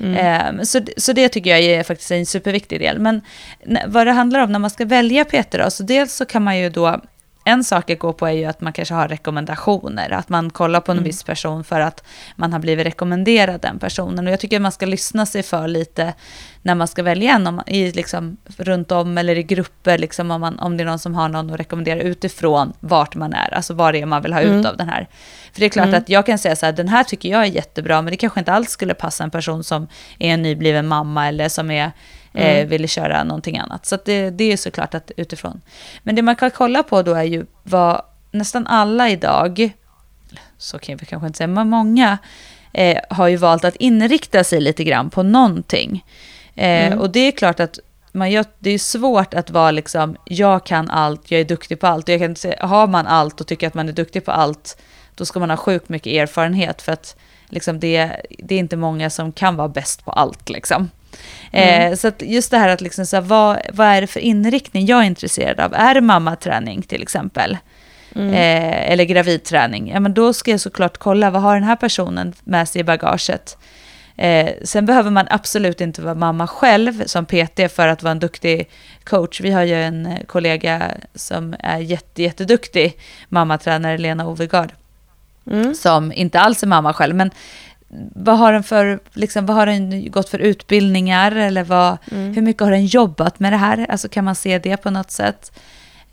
Mm. 0.00 0.66
Så, 0.66 0.80
så 0.96 1.12
det 1.12 1.28
tycker 1.28 1.50
jag 1.50 1.60
är 1.60 1.82
faktiskt 1.82 2.10
en 2.10 2.26
superviktig 2.26 2.80
del. 2.80 2.98
Men 2.98 3.20
vad 3.86 4.06
det 4.06 4.12
handlar 4.12 4.40
om 4.40 4.52
när 4.52 4.58
man 4.58 4.70
ska 4.70 4.84
välja 4.84 5.24
Peter, 5.24 5.58
då, 5.58 5.70
så 5.70 5.82
dels 5.82 6.14
så 6.14 6.24
kan 6.24 6.42
man 6.42 6.58
ju 6.58 6.70
då 6.70 7.00
en 7.44 7.64
sak 7.64 7.90
att 7.90 7.98
gå 7.98 8.12
på 8.12 8.26
är 8.26 8.32
ju 8.32 8.44
att 8.44 8.60
man 8.60 8.72
kanske 8.72 8.94
har 8.94 9.08
rekommendationer, 9.08 10.10
att 10.10 10.28
man 10.28 10.50
kollar 10.50 10.80
på 10.80 10.92
en 10.92 10.98
mm. 10.98 11.04
viss 11.04 11.22
person 11.22 11.64
för 11.64 11.80
att 11.80 12.04
man 12.36 12.52
har 12.52 12.60
blivit 12.60 12.86
rekommenderad 12.86 13.60
den 13.60 13.78
personen. 13.78 14.26
Och 14.26 14.32
jag 14.32 14.40
tycker 14.40 14.56
att 14.56 14.62
man 14.62 14.72
ska 14.72 14.86
lyssna 14.86 15.26
sig 15.26 15.42
för 15.42 15.68
lite 15.68 16.14
när 16.62 16.74
man 16.74 16.88
ska 16.88 17.02
välja 17.02 17.34
en, 17.34 17.46
om, 17.46 17.62
i, 17.66 17.92
liksom, 17.92 18.36
runt 18.56 18.92
om 18.92 19.18
eller 19.18 19.38
i 19.38 19.42
grupper, 19.42 19.98
liksom, 19.98 20.30
om, 20.30 20.40
man, 20.40 20.58
om 20.58 20.76
det 20.76 20.82
är 20.82 20.86
någon 20.86 20.98
som 20.98 21.14
har 21.14 21.28
någon 21.28 21.50
att 21.50 21.60
rekommendera 21.60 22.00
utifrån 22.00 22.72
vart 22.80 23.14
man 23.14 23.32
är, 23.32 23.54
alltså 23.54 23.74
vad 23.74 23.94
det 23.94 24.00
är 24.00 24.06
man 24.06 24.22
vill 24.22 24.32
ha 24.32 24.40
mm. 24.40 24.60
ut 24.60 24.66
av 24.66 24.76
den 24.76 24.88
här. 24.88 25.08
För 25.52 25.60
det 25.60 25.66
är 25.66 25.70
klart 25.70 25.86
mm. 25.86 25.98
att 25.98 26.08
jag 26.08 26.26
kan 26.26 26.38
säga 26.38 26.56
så 26.56 26.66
här, 26.66 26.72
den 26.72 26.88
här 26.88 27.04
tycker 27.04 27.28
jag 27.28 27.42
är 27.42 27.46
jättebra, 27.46 28.02
men 28.02 28.10
det 28.10 28.16
kanske 28.16 28.40
inte 28.40 28.52
alls 28.52 28.70
skulle 28.70 28.94
passa 28.94 29.24
en 29.24 29.30
person 29.30 29.64
som 29.64 29.88
är 30.18 30.34
en 30.34 30.42
nybliven 30.42 30.88
mamma 30.88 31.28
eller 31.28 31.48
som 31.48 31.70
är 31.70 31.92
eh, 32.34 32.56
mm. 32.56 32.68
ville 32.68 32.88
köra 32.88 33.24
någonting 33.24 33.58
annat. 33.58 33.86
Så 33.86 33.98
det, 34.04 34.30
det 34.30 34.52
är 34.52 34.56
såklart 34.56 34.94
att 34.94 35.10
utifrån. 35.16 35.60
Men 36.02 36.14
det 36.14 36.22
man 36.22 36.36
kan 36.36 36.50
kolla 36.50 36.82
på 36.82 37.02
då 37.02 37.14
är 37.14 37.24
ju 37.24 37.46
vad 37.62 38.02
nästan 38.30 38.66
alla 38.66 39.10
idag, 39.10 39.72
så 40.58 40.78
kan 40.78 40.96
vi 40.96 41.06
kanske 41.06 41.26
inte 41.26 41.36
säga, 41.36 41.48
men 41.48 41.68
många 41.68 42.18
eh, 42.72 42.98
har 43.10 43.28
ju 43.28 43.36
valt 43.36 43.64
att 43.64 43.76
inrikta 43.76 44.44
sig 44.44 44.60
lite 44.60 44.84
grann 44.84 45.10
på 45.10 45.22
någonting. 45.22 46.04
Eh, 46.54 46.86
mm. 46.86 46.98
Och 46.98 47.10
det 47.10 47.20
är 47.20 47.32
klart 47.32 47.60
att 47.60 47.78
man 48.12 48.30
gör, 48.30 48.44
det 48.58 48.70
är 48.70 48.78
svårt 48.78 49.34
att 49.34 49.50
vara 49.50 49.70
liksom, 49.70 50.16
jag 50.24 50.66
kan 50.66 50.90
allt, 50.90 51.30
jag 51.30 51.40
är 51.40 51.44
duktig 51.44 51.80
på 51.80 51.86
allt. 51.86 52.08
Och 52.08 52.14
jag 52.14 52.20
kan 52.20 52.36
säga, 52.36 52.66
har 52.66 52.86
man 52.86 53.06
allt 53.06 53.40
och 53.40 53.46
tycker 53.46 53.66
att 53.66 53.74
man 53.74 53.88
är 53.88 53.92
duktig 53.92 54.24
på 54.24 54.32
allt, 54.32 54.80
då 55.14 55.24
ska 55.24 55.40
man 55.40 55.50
ha 55.50 55.56
sjukt 55.56 55.88
mycket 55.88 56.12
erfarenhet. 56.12 56.82
För 56.82 56.92
att 56.92 57.16
liksom, 57.48 57.80
det, 57.80 58.20
det 58.38 58.54
är 58.54 58.58
inte 58.58 58.76
många 58.76 59.10
som 59.10 59.32
kan 59.32 59.56
vara 59.56 59.68
bäst 59.68 60.04
på 60.04 60.10
allt. 60.10 60.48
Liksom. 60.48 60.90
Mm. 61.52 61.92
Eh, 61.92 61.96
så 61.96 62.12
just 62.18 62.50
det 62.50 62.58
här 62.58 62.68
att 62.68 62.80
liksom, 62.80 63.06
så 63.06 63.16
här, 63.16 63.22
vad, 63.22 63.60
vad 63.72 63.86
är 63.86 64.00
det 64.00 64.06
för 64.06 64.20
inriktning 64.20 64.86
jag 64.86 65.00
är 65.00 65.04
intresserad 65.04 65.60
av? 65.60 65.74
Är 65.74 65.94
det 65.94 66.00
mammaträning 66.00 66.82
till 66.82 67.02
exempel? 67.02 67.58
Mm. 68.14 68.28
Eh, 68.28 68.92
eller 68.92 69.04
gravidträning? 69.04 69.90
Ja, 69.90 70.00
men 70.00 70.14
då 70.14 70.32
ska 70.32 70.50
jag 70.50 70.60
såklart 70.60 70.98
kolla 70.98 71.30
vad 71.30 71.42
har 71.42 71.54
den 71.54 71.64
här 71.64 71.76
personen 71.76 72.32
med 72.44 72.68
sig 72.68 72.80
i 72.80 72.84
bagaget. 72.84 73.56
Eh, 74.20 74.50
sen 74.64 74.86
behöver 74.86 75.10
man 75.10 75.26
absolut 75.30 75.80
inte 75.80 76.02
vara 76.02 76.14
mamma 76.14 76.46
själv 76.46 77.04
som 77.06 77.26
PT 77.26 77.72
för 77.74 77.88
att 77.88 78.02
vara 78.02 78.12
en 78.12 78.18
duktig 78.18 78.68
coach. 79.04 79.40
Vi 79.40 79.50
har 79.50 79.62
ju 79.62 79.82
en 79.82 80.06
eh, 80.06 80.24
kollega 80.26 80.90
som 81.14 81.54
är 81.58 81.78
jätte, 81.78 82.22
jätteduktig 82.22 82.96
mammatränare, 83.28 83.98
Lena 83.98 84.28
Ovegard, 84.28 84.72
mm. 85.50 85.74
som 85.74 86.12
inte 86.12 86.40
alls 86.40 86.62
är 86.62 86.66
mamma 86.66 86.92
själv. 86.92 87.14
Men 87.14 87.30
vad 88.14 88.38
har 88.38 88.52
den 88.52 88.62
för, 88.62 89.00
liksom, 89.12 89.46
vad 89.46 89.56
har 89.56 89.66
den 89.66 90.10
gått 90.10 90.28
för 90.28 90.38
utbildningar 90.38 91.32
eller 91.32 91.64
vad, 91.64 91.98
mm. 92.10 92.34
hur 92.34 92.42
mycket 92.42 92.62
har 92.62 92.70
den 92.70 92.86
jobbat 92.86 93.40
med 93.40 93.52
det 93.52 93.56
här? 93.56 93.86
Alltså 93.88 94.08
kan 94.08 94.24
man 94.24 94.34
se 94.34 94.58
det 94.58 94.76
på 94.76 94.90
något 94.90 95.10
sätt? 95.10 95.52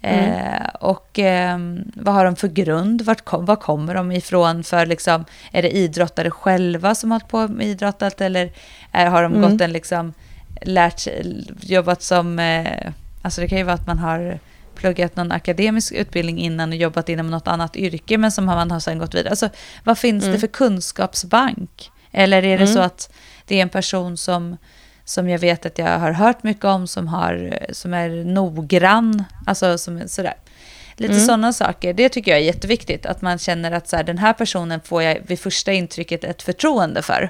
Mm. 0.02 0.34
Eh, 0.34 0.68
och 0.80 1.20
eh, 1.20 1.60
vad 1.94 2.14
har 2.14 2.26
de 2.26 2.36
för 2.36 2.48
grund? 2.48 3.02
Vart 3.02 3.26
kom, 3.26 3.46
var 3.46 3.56
kommer 3.56 3.96
de 3.96 4.12
ifrån? 4.12 4.64
För 4.64 4.86
liksom, 4.86 5.26
är 5.52 5.62
det 5.62 5.78
idrottare 5.78 6.32
själva 6.32 6.96
som 6.96 7.12
har 7.12 7.20
hållit 7.20 7.32
på 7.32 7.48
med 7.48 7.68
idrottat 7.68 8.22
eller 8.22 8.52
är, 8.92 9.06
har 9.06 9.24
de 9.24 9.34
mm. 9.34 9.52
gått 9.52 9.62
en 9.62 9.72
liksom, 9.72 10.14
lärt 10.62 11.08
jobbat 11.62 12.02
som, 12.02 12.40
eh, 12.40 12.92
alltså 13.22 13.42
det 13.42 13.48
kan 13.48 13.58
ju 13.58 13.64
vara 13.64 13.76
att 13.76 13.88
man 13.88 14.00
har 14.00 14.40
pluggat 14.78 15.16
någon 15.16 15.32
akademisk 15.32 15.94
utbildning 15.94 16.40
innan 16.40 16.70
och 16.70 16.76
jobbat 16.76 17.10
inom 17.10 17.28
något 17.28 17.48
annat 17.48 17.76
yrke 17.76 18.18
men 18.18 18.32
som 18.32 18.46
man 18.46 18.72
har 18.72 18.80
sen 18.80 19.00
gått 19.00 19.16
vidare. 19.16 19.30
Alltså, 19.30 19.50
vad 19.84 19.98
finns 19.98 20.24
mm. 20.24 20.34
det 20.34 20.40
för 20.40 20.48
kunskapsbank? 20.48 21.92
Eller 22.12 22.38
är 22.38 22.58
det 22.58 22.64
mm. 22.64 22.74
så 22.74 22.80
att 22.80 23.14
det 23.46 23.56
är 23.56 23.62
en 23.62 23.70
person 23.70 24.18
som, 24.18 24.58
som 25.06 25.30
jag 25.30 25.40
vet 25.40 25.66
att 25.66 25.78
jag 25.78 26.00
har 26.00 26.12
hört 26.12 26.44
mycket 26.44 26.66
om, 26.66 26.88
som, 26.88 27.08
har, 27.08 27.60
som 27.72 27.94
är 27.94 28.10
noggrann, 28.10 29.24
alltså 29.46 29.78
som 29.78 30.08
sådär. 30.08 30.36
Lite 30.96 31.14
mm. 31.14 31.26
sådana 31.26 31.54
saker. 31.54 31.94
Det 31.94 32.10
tycker 32.10 32.32
jag 32.32 32.40
är 32.40 32.44
jätteviktigt, 32.44 33.06
att 33.06 33.22
man 33.22 33.38
känner 33.38 33.72
att 33.72 33.88
så 33.88 33.96
här, 33.96 34.04
den 34.04 34.18
här 34.18 34.34
personen 34.34 34.82
får 34.82 35.04
jag 35.04 35.18
vid 35.28 35.40
första 35.40 35.74
intrycket 35.74 36.24
ett 36.24 36.42
förtroende 36.42 37.02
för. 37.02 37.30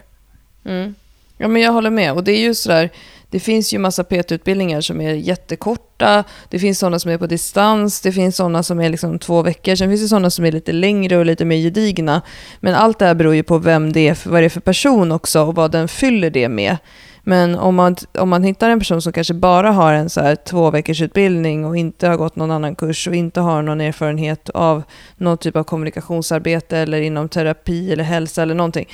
Mm. 0.65 0.95
Ja, 1.37 1.47
men 1.47 1.61
jag 1.61 1.71
håller 1.71 1.89
med. 1.89 2.13
Och 2.13 2.23
det 2.23 2.31
är 2.31 2.39
ju 2.39 2.55
sådär, 2.55 2.89
det 3.29 3.39
finns 3.39 3.73
ju 3.73 3.79
massa 3.79 4.03
PT-utbildningar 4.03 4.81
som 4.81 5.01
är 5.01 5.13
jättekorta. 5.13 6.23
Det 6.49 6.59
finns 6.59 6.79
sådana 6.79 6.99
som 6.99 7.11
är 7.11 7.17
på 7.17 7.27
distans. 7.27 8.01
Det 8.01 8.11
finns 8.11 8.35
sådana 8.35 8.63
som 8.63 8.79
är 8.79 8.89
liksom 8.89 9.19
två 9.19 9.41
veckor. 9.41 9.75
Sen 9.75 9.89
finns 9.89 10.01
det 10.01 10.07
sådana 10.07 10.29
som 10.29 10.45
är 10.45 10.51
lite 10.51 10.71
längre 10.71 11.17
och 11.17 11.25
lite 11.25 11.45
mer 11.45 11.57
gedigna. 11.57 12.21
Men 12.59 12.75
allt 12.75 12.99
det 12.99 13.05
här 13.05 13.15
beror 13.15 13.35
ju 13.35 13.43
på 13.43 13.57
vem 13.57 13.93
det 13.93 14.07
är, 14.07 14.29
vad 14.29 14.41
det 14.41 14.45
är 14.45 14.49
för 14.49 14.59
person 14.59 15.11
också 15.11 15.41
och 15.41 15.55
vad 15.55 15.71
den 15.71 15.87
fyller 15.87 16.29
det 16.29 16.49
med. 16.49 16.77
Men 17.23 17.55
om 17.55 17.75
man, 17.75 17.95
om 18.13 18.29
man 18.29 18.43
hittar 18.43 18.69
en 18.69 18.79
person 18.79 19.01
som 19.01 19.13
kanske 19.13 19.33
bara 19.33 19.71
har 19.71 19.93
en 19.93 20.09
så 20.09 20.21
här 20.21 20.35
två 20.35 20.71
veckors 20.71 21.01
utbildning 21.01 21.65
och 21.65 21.77
inte 21.77 22.07
har 22.07 22.17
gått 22.17 22.35
någon 22.35 22.51
annan 22.51 22.75
kurs 22.75 23.07
och 23.07 23.15
inte 23.15 23.41
har 23.41 23.61
någon 23.61 23.81
erfarenhet 23.81 24.49
av 24.49 24.83
någon 25.17 25.37
typ 25.37 25.55
av 25.55 25.63
kommunikationsarbete 25.63 26.77
eller 26.77 27.01
inom 27.01 27.29
terapi 27.29 27.93
eller 27.93 28.03
hälsa 28.03 28.41
eller 28.41 28.55
någonting 28.55 28.87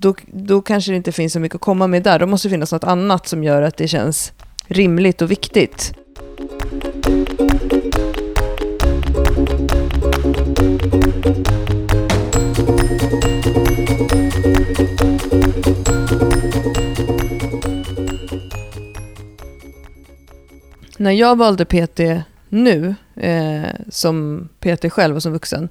då, 0.00 0.14
då 0.26 0.62
kanske 0.62 0.92
det 0.92 0.96
inte 0.96 1.12
finns 1.12 1.32
så 1.32 1.40
mycket 1.40 1.56
att 1.56 1.60
komma 1.60 1.86
med 1.86 2.02
där. 2.02 2.18
Då 2.18 2.26
måste 2.26 2.48
det 2.48 2.52
finnas 2.52 2.72
något 2.72 2.84
annat 2.84 3.28
som 3.28 3.44
gör 3.44 3.62
att 3.62 3.76
det 3.76 3.88
känns 3.88 4.32
rimligt 4.66 5.22
och 5.22 5.30
viktigt. 5.30 5.94
När 20.96 21.12
jag 21.12 21.36
valde 21.36 21.64
PT 21.64 22.00
nu, 22.48 22.94
eh, 23.16 23.62
som 23.88 24.48
PT 24.60 24.92
själv 24.92 25.16
och 25.16 25.22
som 25.22 25.32
vuxen, 25.32 25.68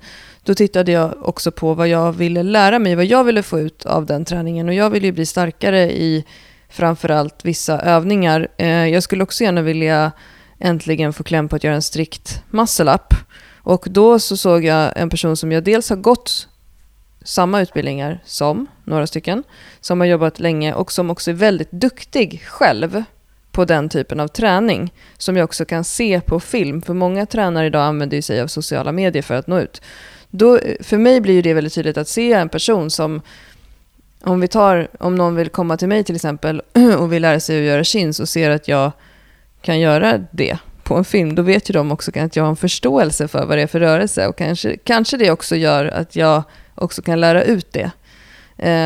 då 0.47 0.53
tittade 0.53 0.91
jag 0.91 1.13
också 1.21 1.51
på 1.51 1.73
vad 1.73 1.87
jag 1.87 2.11
ville 2.11 2.43
lära 2.43 2.79
mig, 2.79 2.95
vad 2.95 3.05
jag 3.05 3.23
ville 3.23 3.43
få 3.43 3.59
ut 3.59 3.85
av 3.85 4.05
den 4.05 4.25
träningen. 4.25 4.67
Och 4.67 4.73
jag 4.73 4.89
ville 4.89 5.05
ju 5.05 5.11
bli 5.11 5.25
starkare 5.25 5.91
i 5.91 6.25
framförallt 6.69 7.45
vissa 7.45 7.79
övningar. 7.79 8.47
Eh, 8.57 8.67
jag 8.67 9.03
skulle 9.03 9.23
också 9.23 9.43
gärna 9.43 9.61
vilja 9.61 10.11
äntligen 10.59 11.13
få 11.13 11.23
kläm 11.23 11.49
på 11.49 11.55
att 11.55 11.63
göra 11.63 11.75
en 11.75 11.81
strikt 11.81 12.43
muscle-up. 12.49 13.13
Och 13.57 13.87
då 13.89 14.19
så 14.19 14.37
såg 14.37 14.65
jag 14.65 14.93
en 14.95 15.09
person 15.09 15.37
som 15.37 15.51
jag 15.51 15.63
dels 15.63 15.89
har 15.89 15.97
gått 15.97 16.47
samma 17.23 17.61
utbildningar 17.61 18.19
som, 18.25 18.67
några 18.83 19.07
stycken, 19.07 19.43
som 19.79 19.99
har 19.99 20.07
jobbat 20.07 20.39
länge 20.39 20.73
och 20.73 20.91
som 20.91 21.09
också 21.09 21.31
är 21.31 21.35
väldigt 21.35 21.71
duktig 21.71 22.41
själv 22.47 23.03
på 23.51 23.65
den 23.65 23.89
typen 23.89 24.19
av 24.19 24.27
träning 24.27 24.93
som 25.17 25.37
jag 25.37 25.43
också 25.43 25.65
kan 25.65 25.83
se 25.83 26.21
på 26.21 26.39
film. 26.39 26.81
För 26.81 26.93
många 26.93 27.25
tränare 27.25 27.65
idag 27.67 27.83
använder 27.83 28.21
sig 28.21 28.41
av 28.41 28.47
sociala 28.47 28.91
medier 28.91 29.23
för 29.23 29.33
att 29.33 29.47
nå 29.47 29.59
ut. 29.59 29.81
Då, 30.29 30.59
för 30.79 30.97
mig 30.97 31.21
blir 31.21 31.43
det 31.43 31.53
väldigt 31.53 31.73
tydligt 31.73 31.97
att 31.97 32.07
se 32.07 32.33
en 32.33 32.49
person 32.49 32.89
som 32.89 33.21
om 34.21 34.39
vi 34.39 34.47
tar, 34.47 34.87
om 34.99 35.15
någon 35.15 35.35
vill 35.35 35.49
komma 35.49 35.77
till 35.77 35.87
mig 35.87 36.03
till 36.03 36.15
exempel 36.15 36.61
och 36.99 37.13
vill 37.13 37.21
lära 37.21 37.39
sig 37.39 37.59
att 37.59 37.65
göra 37.65 37.83
chins 37.83 38.19
och 38.19 38.29
ser 38.29 38.49
att 38.49 38.67
jag 38.67 38.91
kan 39.61 39.79
göra 39.79 40.25
det 40.31 40.57
på 40.83 40.95
en 40.95 41.05
film, 41.05 41.35
då 41.35 41.41
vet 41.41 41.69
ju 41.69 41.73
de 41.73 41.91
också 41.91 42.11
att 42.15 42.35
jag 42.35 42.43
har 42.43 42.49
en 42.49 42.55
förståelse 42.55 43.27
för 43.27 43.45
vad 43.45 43.57
det 43.57 43.61
är 43.61 43.67
för 43.67 43.79
rörelse 43.79 44.27
och 44.27 44.37
kanske, 44.37 44.77
kanske 44.77 45.17
det 45.17 45.31
också 45.31 45.55
gör 45.55 45.85
att 45.85 46.15
jag 46.15 46.43
också 46.75 47.01
kan 47.01 47.19
lära 47.19 47.43
ut 47.43 47.73
det. 47.73 47.91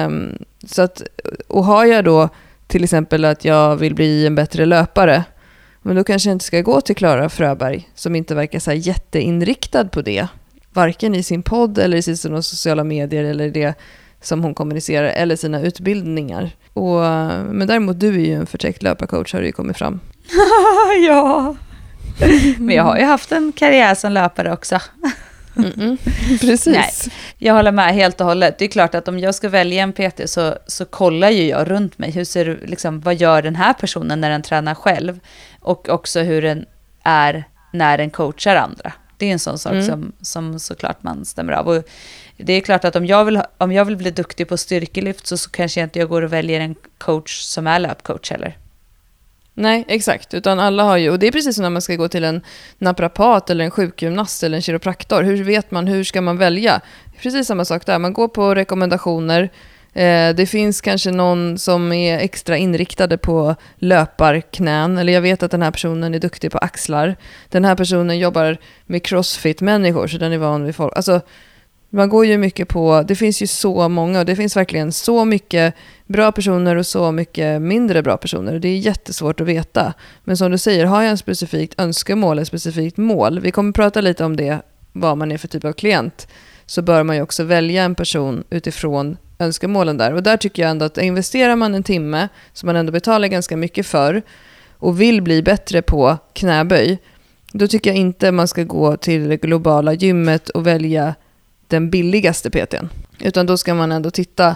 Um, 0.05 0.37
så 0.67 0.81
att, 0.81 1.01
och 1.47 1.65
har 1.65 1.85
jag 1.85 2.05
då 2.05 2.29
till 2.67 2.83
exempel 2.83 3.25
att 3.25 3.45
jag 3.45 3.75
vill 3.75 3.95
bli 3.95 4.25
en 4.27 4.35
bättre 4.35 4.65
löpare, 4.65 5.23
men 5.81 5.95
då 5.95 6.03
kanske 6.03 6.29
jag 6.29 6.35
inte 6.35 6.45
ska 6.45 6.61
gå 6.61 6.81
till 6.81 6.95
Klara 6.95 7.29
Fröberg 7.29 7.89
som 7.95 8.15
inte 8.15 8.35
verkar 8.35 8.59
så 8.59 8.71
jätteinriktad 8.71 9.85
på 9.85 10.01
det. 10.01 10.27
Varken 10.73 11.15
i 11.15 11.23
sin 11.23 11.43
podd 11.43 11.77
eller 11.77 11.97
i 11.97 12.01
sina 12.01 12.41
sociala 12.41 12.83
medier 12.83 13.23
eller 13.23 13.49
det 13.49 13.75
som 14.21 14.43
hon 14.43 14.53
kommunicerar 14.53 15.07
eller 15.07 15.35
sina 15.35 15.61
utbildningar. 15.61 16.51
Och, 16.73 16.99
men 17.49 17.67
däremot 17.67 17.99
du 17.99 18.07
är 18.07 18.25
ju 18.25 18.33
en 18.33 18.45
förtäckt 18.45 18.83
löparcoach 18.83 19.33
har 19.33 19.39
det 19.39 19.45
ju 19.45 19.51
kommit 19.51 19.77
fram. 19.77 19.99
ja, 21.07 21.55
men 22.57 22.75
jag 22.75 22.83
har 22.83 22.97
ju 22.97 23.03
haft 23.03 23.31
en 23.31 23.51
karriär 23.51 23.95
som 23.95 24.11
löpare 24.11 24.53
också. 24.53 24.79
Mm 25.57 25.71
-mm. 25.71 25.97
Precis. 26.39 26.67
Nej, 26.75 27.13
jag 27.37 27.53
håller 27.53 27.71
med 27.71 27.93
helt 27.93 28.21
och 28.21 28.27
hållet. 28.27 28.57
Det 28.57 28.65
är 28.65 28.69
klart 28.69 28.95
att 28.95 29.07
om 29.07 29.19
jag 29.19 29.35
ska 29.35 29.49
välja 29.49 29.83
en 29.83 29.93
PT 29.93 30.29
så, 30.29 30.55
så 30.67 30.85
kollar 30.85 31.29
ju 31.29 31.47
jag 31.47 31.71
runt 31.71 31.97
mig. 31.97 32.11
Hur 32.11 32.23
ser, 32.23 32.59
liksom, 32.65 33.01
vad 33.01 33.15
gör 33.15 33.41
den 33.41 33.55
här 33.55 33.73
personen 33.73 34.21
när 34.21 34.29
den 34.29 34.41
tränar 34.41 34.75
själv? 34.75 35.19
Och 35.59 35.89
också 35.89 36.19
hur 36.19 36.41
den 36.41 36.65
är 37.03 37.43
när 37.73 37.97
den 37.97 38.09
coachar 38.09 38.55
andra. 38.55 38.93
Det 39.21 39.27
är 39.27 39.31
en 39.31 39.39
sån 39.39 39.59
sak 39.59 39.73
mm. 39.73 39.85
som, 39.85 40.11
som 40.21 40.59
såklart 40.59 41.03
man 41.03 41.25
stämmer 41.25 41.53
av. 41.53 41.67
Och 41.67 41.83
det 42.37 42.53
är 42.53 42.61
klart 42.61 42.85
att 42.85 42.95
om 42.95 43.05
jag, 43.05 43.25
vill, 43.25 43.41
om 43.57 43.71
jag 43.71 43.85
vill 43.85 43.97
bli 43.97 44.11
duktig 44.11 44.47
på 44.47 44.57
styrkelyft 44.57 45.27
så, 45.27 45.37
så 45.37 45.49
kanske 45.49 45.81
inte 45.81 45.99
jag 45.99 46.09
går 46.09 46.21
och 46.21 46.33
väljer 46.33 46.59
en 46.59 46.75
coach 46.97 47.41
som 47.41 47.67
är 47.67 47.79
löpcoach 47.79 48.31
heller. 48.31 48.57
Nej, 49.53 49.85
exakt. 49.87 50.33
Utan 50.33 50.59
alla 50.59 50.83
har 50.83 50.97
ju, 50.97 51.09
och 51.09 51.19
det 51.19 51.27
är 51.27 51.31
precis 51.31 51.55
som 51.55 51.61
när 51.61 51.69
man 51.69 51.81
ska 51.81 51.95
gå 51.95 52.07
till 52.07 52.23
en 52.23 52.41
naprapat 52.77 53.49
eller 53.49 53.65
en 53.65 53.71
sjukgymnast 53.71 54.43
eller 54.43 54.55
en 54.55 54.61
kiropraktor. 54.61 55.23
Hur 55.23 55.43
vet 55.43 55.71
man, 55.71 55.87
hur 55.87 56.03
ska 56.03 56.21
man 56.21 56.37
välja? 56.37 56.81
Precis 57.21 57.47
samma 57.47 57.65
sak 57.65 57.85
där, 57.85 57.99
man 57.99 58.13
går 58.13 58.27
på 58.27 58.55
rekommendationer. 58.55 59.49
Eh, 59.93 60.35
det 60.35 60.45
finns 60.45 60.81
kanske 60.81 61.11
någon 61.11 61.57
som 61.57 61.91
är 61.91 62.19
extra 62.19 62.57
inriktade 62.57 63.17
på 63.17 63.55
löparknän, 63.75 64.97
eller 64.97 65.13
jag 65.13 65.21
vet 65.21 65.43
att 65.43 65.51
den 65.51 65.61
här 65.61 65.71
personen 65.71 66.15
är 66.15 66.19
duktig 66.19 66.51
på 66.51 66.57
axlar. 66.57 67.15
Den 67.49 67.65
här 67.65 67.75
personen 67.75 68.19
jobbar 68.19 68.57
med 68.85 69.03
crossfit-människor, 69.03 70.07
så 70.07 70.17
den 70.17 70.31
är 70.33 70.37
van 70.37 70.65
vid 70.65 70.75
folk. 70.75 70.93
Alltså, 70.95 71.21
Man 71.93 72.09
går 72.09 72.25
ju 72.25 72.37
mycket 72.37 72.67
på, 72.67 73.03
det 73.07 73.15
finns 73.15 73.41
ju 73.41 73.47
så 73.47 73.89
många 73.89 74.19
och 74.19 74.25
det 74.25 74.35
finns 74.35 74.55
verkligen 74.55 74.91
så 74.91 75.25
mycket 75.25 75.73
bra 76.07 76.31
personer 76.31 76.75
och 76.75 76.85
så 76.85 77.11
mycket 77.11 77.61
mindre 77.61 78.03
bra 78.03 78.17
personer. 78.17 78.59
Det 78.59 78.67
är 78.67 78.77
jättesvårt 78.77 79.41
att 79.41 79.47
veta. 79.47 79.93
Men 80.23 80.37
som 80.37 80.51
du 80.51 80.57
säger, 80.57 80.85
har 80.85 81.01
jag 81.01 81.11
en 81.11 81.17
specifikt 81.17 81.79
önskemål, 81.79 82.39
ett 82.39 82.47
specifikt 82.47 82.97
mål, 82.97 83.39
vi 83.39 83.51
kommer 83.51 83.71
prata 83.71 84.01
lite 84.01 84.25
om 84.25 84.35
det, 84.35 84.61
vad 84.93 85.17
man 85.17 85.31
är 85.31 85.37
för 85.37 85.47
typ 85.47 85.65
av 85.65 85.73
klient, 85.73 86.27
så 86.65 86.81
bör 86.81 87.03
man 87.03 87.15
ju 87.15 87.21
också 87.21 87.43
välja 87.43 87.83
en 87.83 87.95
person 87.95 88.43
utifrån 88.49 89.17
önskemålen 89.41 89.97
där. 89.97 90.13
Och 90.13 90.23
där 90.23 90.37
tycker 90.37 90.61
jag 90.61 90.71
ändå 90.71 90.85
att 90.85 90.97
investerar 90.97 91.55
man 91.55 91.75
en 91.75 91.83
timme, 91.83 92.27
som 92.53 92.67
man 92.67 92.75
ändå 92.75 92.91
betalar 92.91 93.27
ganska 93.27 93.57
mycket 93.57 93.85
för, 93.85 94.21
och 94.77 95.01
vill 95.01 95.21
bli 95.21 95.41
bättre 95.43 95.81
på 95.81 96.17
knäböj, 96.33 96.97
då 97.51 97.67
tycker 97.67 97.89
jag 97.89 97.97
inte 97.97 98.31
man 98.31 98.47
ska 98.47 98.63
gå 98.63 98.97
till 98.97 99.29
det 99.29 99.37
globala 99.37 99.93
gymmet 99.93 100.49
och 100.49 100.67
välja 100.67 101.15
den 101.67 101.89
billigaste 101.89 102.49
PTn. 102.49 102.89
Utan 103.19 103.45
då 103.45 103.57
ska 103.57 103.73
man 103.73 103.91
ändå 103.91 104.11
titta, 104.11 104.55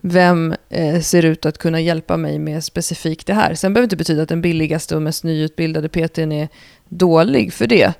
vem 0.00 0.54
eh, 0.68 1.00
ser 1.00 1.24
ut 1.24 1.46
att 1.46 1.58
kunna 1.58 1.80
hjälpa 1.80 2.16
mig 2.16 2.38
med 2.38 2.64
specifikt 2.64 3.26
det 3.26 3.34
här? 3.34 3.54
Sen 3.54 3.74
behöver 3.74 3.82
det 3.82 3.86
inte 3.86 3.96
betyda 3.96 4.22
att 4.22 4.28
den 4.28 4.42
billigaste 4.42 4.96
och 4.96 5.02
mest 5.02 5.24
nyutbildade 5.24 5.88
PTn 5.88 6.32
är 6.32 6.48
dålig 6.88 7.52
för 7.52 7.66
det. 7.66 7.92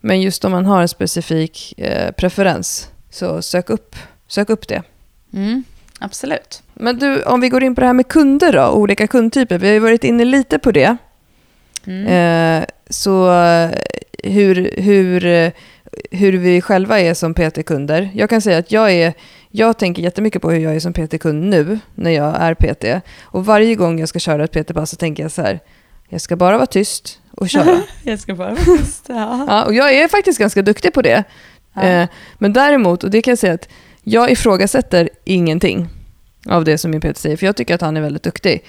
Men 0.00 0.20
just 0.20 0.44
om 0.44 0.52
man 0.52 0.66
har 0.66 0.82
en 0.82 0.88
specifik 0.88 1.74
eh, 1.76 2.10
preferens, 2.10 2.90
så 3.10 3.42
sök 3.42 3.70
upp, 3.70 3.96
sök 4.28 4.50
upp 4.50 4.68
det. 4.68 4.82
Mm, 5.32 5.64
absolut. 5.98 6.62
Men 6.74 6.98
du, 6.98 7.22
om 7.22 7.40
vi 7.40 7.48
går 7.48 7.62
in 7.62 7.74
på 7.74 7.80
det 7.80 7.86
här 7.86 7.94
med 7.94 8.08
kunder 8.08 8.52
då, 8.52 8.70
olika 8.70 9.06
kundtyper. 9.06 9.58
Vi 9.58 9.66
har 9.66 9.74
ju 9.74 9.80
varit 9.80 10.04
inne 10.04 10.24
lite 10.24 10.58
på 10.58 10.72
det. 10.72 10.96
Mm. 11.86 12.06
Eh, 12.06 12.64
så 12.90 13.30
hur, 14.24 14.70
hur, 14.76 15.52
hur 16.10 16.32
vi 16.32 16.60
själva 16.60 17.00
är 17.00 17.14
som 17.14 17.34
PT-kunder. 17.34 18.10
Jag 18.14 18.30
kan 18.30 18.40
säga 18.40 18.58
att 18.58 18.72
jag, 18.72 18.92
är, 18.92 19.14
jag 19.50 19.78
tänker 19.78 20.02
jättemycket 20.02 20.42
på 20.42 20.50
hur 20.50 20.58
jag 20.58 20.76
är 20.76 20.80
som 20.80 20.92
PT-kund 20.92 21.44
nu, 21.44 21.78
när 21.94 22.10
jag 22.10 22.36
är 22.38 22.54
PT. 22.54 23.04
Och 23.22 23.46
varje 23.46 23.74
gång 23.74 23.98
jag 24.00 24.08
ska 24.08 24.18
köra 24.18 24.44
ett 24.44 24.52
PT-pass 24.52 24.90
så 24.90 24.96
tänker 24.96 25.22
jag 25.22 25.32
så 25.32 25.42
här, 25.42 25.60
jag 26.08 26.20
ska 26.20 26.36
bara 26.36 26.56
vara 26.56 26.66
tyst 26.66 27.20
och 27.30 27.48
köra. 27.48 27.82
jag 28.02 28.18
ska 28.18 28.34
bara 28.34 28.50
vara 28.50 28.78
tyst. 28.78 29.04
Ja. 29.08 29.46
Ja, 29.48 29.64
och 29.64 29.74
jag 29.74 29.94
är 29.94 30.08
faktiskt 30.08 30.38
ganska 30.38 30.62
duktig 30.62 30.92
på 30.92 31.02
det. 31.02 31.24
Ja. 31.74 31.82
Eh, 31.82 32.08
men 32.38 32.52
däremot, 32.52 33.04
och 33.04 33.10
det 33.10 33.22
kan 33.22 33.32
jag 33.32 33.38
säga 33.38 33.54
att 33.54 33.68
jag 34.04 34.30
ifrågasätter 34.30 35.08
ingenting 35.24 35.88
av 36.46 36.64
det 36.64 36.78
som 36.78 36.90
min 36.90 37.00
PT 37.00 37.18
säger, 37.18 37.36
för 37.36 37.46
jag 37.46 37.56
tycker 37.56 37.74
att 37.74 37.80
han 37.80 37.96
är 37.96 38.00
väldigt 38.00 38.22
duktig. 38.22 38.64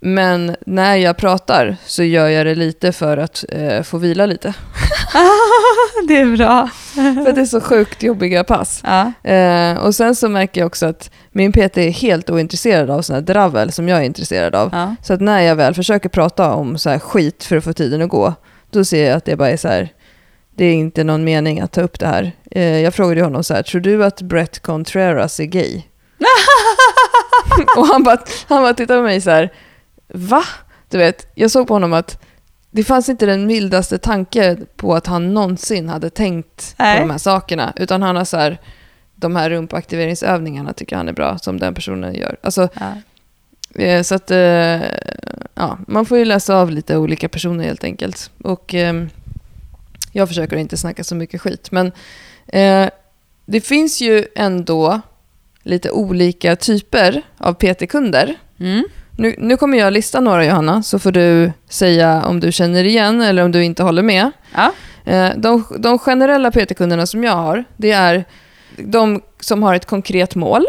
Men 0.00 0.56
när 0.66 0.96
jag 0.96 1.16
pratar 1.16 1.76
så 1.86 2.02
gör 2.02 2.28
jag 2.28 2.46
det 2.46 2.54
lite 2.54 2.92
för 2.92 3.16
att 3.16 3.44
eh, 3.48 3.82
få 3.82 3.98
vila 3.98 4.26
lite. 4.26 4.48
det 6.08 6.16
är 6.16 6.36
bra. 6.36 6.70
För 6.94 7.32
det 7.32 7.40
är 7.40 7.44
så 7.44 7.60
sjukt 7.60 8.02
jobbiga 8.02 8.44
pass. 8.44 8.82
Ja. 8.84 9.30
Eh, 9.30 9.78
och 9.78 9.94
sen 9.94 10.14
så 10.14 10.28
märker 10.28 10.60
jag 10.60 10.66
också 10.66 10.86
att 10.86 11.10
min 11.32 11.52
PT 11.52 11.78
är 11.78 11.90
helt 11.90 12.30
ointresserad 12.30 12.90
av 12.90 13.02
sådana 13.02 13.20
dravel 13.20 13.72
som 13.72 13.88
jag 13.88 13.98
är 13.98 14.04
intresserad 14.04 14.54
av. 14.54 14.70
Ja. 14.72 14.94
Så 15.02 15.12
att 15.12 15.20
när 15.20 15.40
jag 15.40 15.56
väl 15.56 15.74
försöker 15.74 16.08
prata 16.08 16.52
om 16.52 16.78
så 16.78 16.90
här 16.90 16.98
skit 16.98 17.44
för 17.44 17.56
att 17.56 17.64
få 17.64 17.72
tiden 17.72 18.02
att 18.02 18.08
gå, 18.08 18.34
då 18.70 18.84
ser 18.84 19.06
jag 19.06 19.16
att 19.16 19.24
det 19.24 19.36
bara 19.36 19.50
är 19.50 19.56
så 19.56 19.68
här, 19.68 19.92
det 20.58 20.64
är 20.64 20.74
inte 20.74 21.04
någon 21.04 21.24
mening 21.24 21.60
att 21.60 21.72
ta 21.72 21.80
upp 21.80 21.98
det 21.98 22.06
här. 22.06 22.32
Eh, 22.50 22.62
jag 22.80 22.94
frågade 22.94 23.22
honom 23.22 23.44
så 23.44 23.54
här, 23.54 23.62
tror 23.62 23.80
du 23.80 24.04
att 24.04 24.22
Brett 24.22 24.58
Contreras 24.62 25.40
är 25.40 25.44
gay? 25.44 25.82
och 27.76 27.86
han 27.86 28.02
bara, 28.02 28.18
han 28.48 28.62
bara 28.62 28.74
tittade 28.74 28.98
på 28.98 29.04
mig 29.04 29.20
så 29.20 29.30
här, 29.30 29.52
va? 30.08 30.42
Du 30.88 30.98
vet, 30.98 31.26
jag 31.34 31.50
såg 31.50 31.68
på 31.68 31.74
honom 31.74 31.92
att 31.92 32.22
det 32.70 32.84
fanns 32.84 33.08
inte 33.08 33.26
den 33.26 33.46
mildaste 33.46 33.98
tanke 33.98 34.56
på 34.76 34.94
att 34.94 35.06
han 35.06 35.34
någonsin 35.34 35.88
hade 35.88 36.10
tänkt 36.10 36.74
Nej. 36.78 36.96
på 36.96 37.00
de 37.00 37.10
här 37.10 37.18
sakerna. 37.18 37.72
Utan 37.76 38.02
han 38.02 38.16
har 38.16 38.24
så 38.24 38.36
här, 38.36 38.60
de 39.14 39.36
här 39.36 39.50
rumpaktiveringsövningarna 39.50 40.72
tycker 40.72 40.96
han 40.96 41.08
är 41.08 41.12
bra, 41.12 41.38
som 41.38 41.58
den 41.58 41.74
personen 41.74 42.14
gör. 42.14 42.36
Alltså, 42.42 42.68
Ja. 42.74 42.92
Eh, 43.82 44.02
Så 44.02 44.14
att, 44.14 44.30
eh, 44.30 44.80
ja, 45.54 45.78
man 45.86 46.06
får 46.06 46.18
ju 46.18 46.24
läsa 46.24 46.56
av 46.56 46.70
lite 46.70 46.96
olika 46.96 47.28
personer 47.28 47.64
helt 47.64 47.84
enkelt. 47.84 48.30
Och 48.44 48.74
eh, 48.74 49.04
jag 50.12 50.28
försöker 50.28 50.56
inte 50.56 50.76
snacka 50.76 51.04
så 51.04 51.14
mycket 51.14 51.40
skit. 51.40 51.70
Men 51.70 51.92
eh, 52.46 52.88
det 53.46 53.60
finns 53.60 54.00
ju 54.00 54.26
ändå 54.36 55.00
lite 55.62 55.90
olika 55.90 56.56
typer 56.56 57.22
av 57.38 57.52
PT-kunder. 57.54 58.34
Mm. 58.60 58.84
Nu, 59.16 59.34
nu 59.38 59.56
kommer 59.56 59.78
jag 59.78 59.92
lista 59.92 60.20
några 60.20 60.44
Johanna, 60.44 60.82
så 60.82 60.98
får 60.98 61.12
du 61.12 61.52
säga 61.68 62.24
om 62.26 62.40
du 62.40 62.52
känner 62.52 62.84
igen 62.84 63.20
eller 63.22 63.42
om 63.44 63.52
du 63.52 63.64
inte 63.64 63.82
håller 63.82 64.02
med. 64.02 64.30
Ja. 64.54 64.72
Eh, 65.04 65.30
De, 65.36 65.64
de 65.78 65.98
generella 65.98 66.50
PT-kunderna 66.50 67.06
som 67.06 67.24
jag 67.24 67.36
har, 67.36 67.64
det 67.76 67.90
är 67.90 68.24
de 68.76 69.22
som 69.40 69.62
har 69.62 69.74
ett 69.74 69.86
konkret 69.86 70.34
mål. 70.34 70.66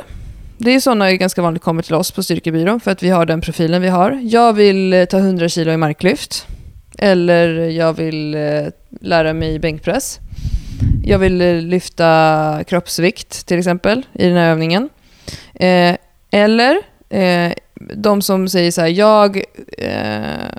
Det 0.58 0.72
är 0.76 0.80
sådana 0.80 1.10
som 1.10 1.18
ganska 1.18 1.42
vanligt 1.42 1.64
kommer 1.64 1.82
till 1.82 1.96
oss 1.96 2.12
på 2.12 2.24
Styrkebyrå 2.24 2.80
för 2.80 2.92
att 2.92 3.04
vi 3.04 3.10
har 3.10 3.26
den 3.26 3.42
profilen 3.42 3.82
vi 3.82 3.88
har. 3.88 4.20
Jag 4.24 4.54
vill 4.54 5.08
ta 5.10 5.18
100 5.18 5.50
kilo 5.50 5.72
i 5.72 5.78
marklyft. 5.78 6.48
Eller 7.02 7.70
jag 7.70 7.94
vill 7.94 8.36
eh, 8.36 8.68
lära 9.02 9.34
mig 9.34 9.60
bänkpress. 9.60 10.20
Jag 11.04 11.20
vill 11.20 11.42
eh, 11.42 11.54
lyfta 11.54 12.64
kroppsvikt 12.68 13.46
till 13.46 13.58
exempel 13.60 14.06
i 14.14 14.28
den 14.28 14.38
här 14.38 14.52
övningen. 14.52 14.90
Eh, 15.54 15.96
eller 16.32 16.78
eh, 17.10 17.54
de 17.96 18.22
som 18.22 18.50
säger 18.50 18.72
så 18.72 18.82
här, 18.82 18.88
jag, 18.88 19.44
eh, 19.78 20.50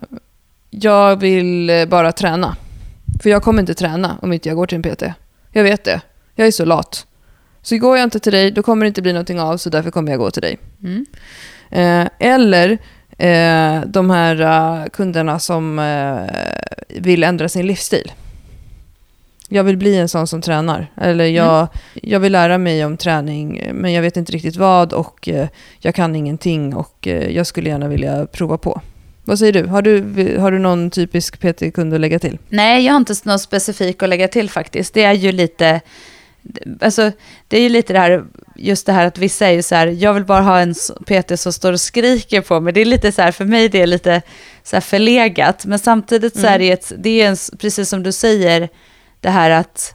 jag 0.70 1.16
vill 1.16 1.70
eh, 1.70 1.84
bara 1.84 2.12
träna. 2.12 2.56
För 3.22 3.30
jag 3.30 3.42
kommer 3.42 3.60
inte 3.60 3.74
träna 3.74 4.18
om 4.22 4.32
inte 4.32 4.48
jag 4.48 4.56
går 4.56 4.66
till 4.66 4.76
en 4.76 4.82
PT. 4.82 5.02
Jag 5.52 5.62
vet 5.62 5.84
det. 5.84 6.00
Jag 6.34 6.46
är 6.46 6.50
så 6.50 6.64
lat. 6.64 7.06
Så 7.62 7.78
går 7.78 7.96
jag 7.96 8.04
inte 8.04 8.20
till 8.20 8.32
dig, 8.32 8.50
då 8.50 8.62
kommer 8.62 8.84
det 8.84 8.88
inte 8.88 9.02
bli 9.02 9.12
någonting 9.12 9.40
av, 9.40 9.56
så 9.56 9.70
därför 9.70 9.90
kommer 9.90 10.10
jag 10.10 10.18
gå 10.18 10.30
till 10.30 10.42
dig. 10.42 10.58
Mm. 10.82 11.06
Eller 12.18 12.78
eh, 13.20 13.80
de 13.86 14.10
här 14.10 14.40
eh, 14.40 14.86
kunderna 14.88 15.38
som 15.38 15.78
eh, 15.78 17.00
vill 17.00 17.24
ändra 17.24 17.48
sin 17.48 17.66
livsstil. 17.66 18.12
Jag 19.48 19.64
vill 19.64 19.76
bli 19.76 19.96
en 19.96 20.08
sån 20.08 20.26
som 20.26 20.42
tränar. 20.42 20.92
Eller 20.96 21.24
jag, 21.24 21.68
jag 21.94 22.20
vill 22.20 22.32
lära 22.32 22.58
mig 22.58 22.84
om 22.84 22.96
träning, 22.96 23.70
men 23.72 23.92
jag 23.92 24.02
vet 24.02 24.16
inte 24.16 24.32
riktigt 24.32 24.56
vad 24.56 24.92
och 24.92 25.28
eh, 25.28 25.48
jag 25.78 25.94
kan 25.94 26.16
ingenting 26.16 26.74
och 26.74 27.08
eh, 27.08 27.28
jag 27.28 27.46
skulle 27.46 27.68
gärna 27.68 27.88
vilja 27.88 28.26
prova 28.26 28.58
på. 28.58 28.80
Vad 29.24 29.38
säger 29.38 29.52
du? 29.52 29.66
Har 29.66 29.82
du, 29.82 30.36
har 30.38 30.52
du 30.52 30.58
någon 30.58 30.90
typisk 30.90 31.40
PT-kund 31.40 31.94
att 31.94 32.00
lägga 32.00 32.18
till? 32.18 32.38
Nej, 32.48 32.84
jag 32.84 32.92
har 32.92 32.96
inte 32.96 33.14
något 33.24 33.40
specifikt 33.40 34.02
att 34.02 34.08
lägga 34.08 34.28
till 34.28 34.50
faktiskt. 34.50 34.94
Det 34.94 35.02
är 35.02 35.12
ju 35.12 35.32
lite, 35.32 35.80
alltså, 36.80 37.12
det 37.48 37.56
är 37.56 37.62
ju 37.62 37.68
lite 37.68 37.92
det 37.92 37.98
här, 37.98 38.24
just 38.56 38.86
det 38.86 38.92
här 38.92 39.06
att 39.06 39.18
vissa 39.18 39.46
är 39.46 39.52
ju 39.52 39.62
så 39.62 39.74
här, 39.74 39.86
jag 39.86 40.14
vill 40.14 40.24
bara 40.24 40.42
ha 40.42 40.60
en 40.60 40.74
PT 41.06 41.40
som 41.40 41.52
står 41.52 41.72
och 41.72 41.80
skriker 41.80 42.40
på 42.40 42.60
mig. 42.60 42.72
Det 42.72 42.80
är 42.80 42.84
lite 42.84 43.12
så 43.12 43.22
här, 43.22 43.32
för 43.32 43.44
mig 43.44 43.68
det 43.68 43.82
är 43.82 43.86
lite 43.86 44.22
så 44.62 44.76
här 44.76 44.80
förlegat, 44.80 45.66
men 45.66 45.78
samtidigt 45.78 46.40
så 46.40 46.46
är 46.46 46.58
det, 46.58 46.70
ett, 46.72 46.92
det 46.98 47.22
är 47.22 47.28
en, 47.28 47.36
precis 47.58 47.88
som 47.88 48.02
du 48.02 48.12
säger, 48.12 48.68
det 49.20 49.30
här 49.30 49.50
att 49.50 49.94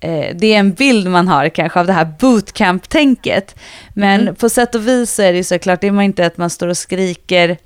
eh, 0.00 0.36
det 0.36 0.54
är 0.54 0.58
en 0.58 0.72
bild 0.72 1.08
man 1.10 1.28
har 1.28 1.48
kanske 1.48 1.80
av 1.80 1.86
det 1.86 1.92
här 1.92 2.12
bootcamp-tänket. 2.20 3.54
Men 3.94 4.20
Mm. 4.20 4.34
på 4.34 4.48
sätt 4.48 4.74
och 4.74 4.88
vis 4.88 5.14
så 5.14 5.22
är 5.22 5.32
det 5.32 5.38
ju 5.38 5.44
såklart, 5.44 5.80
det 5.80 5.86
är 5.86 5.90
man 5.92 6.04
inte 6.04 6.26
att 6.26 6.36
man 6.36 6.50
står 6.50 6.68
och 6.68 6.78
skriker, 6.78 7.56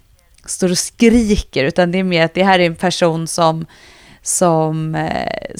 står 0.46 0.70
och 0.70 0.78
skriker, 0.78 1.64
utan 1.64 1.92
det 1.92 1.98
är 1.98 2.04
mer 2.04 2.24
att 2.24 2.34
det 2.34 2.44
här 2.44 2.58
är 2.58 2.66
en 2.66 2.74
person 2.76 3.26
som, 3.26 3.66
som, 4.28 4.94
eh, 4.94 5.52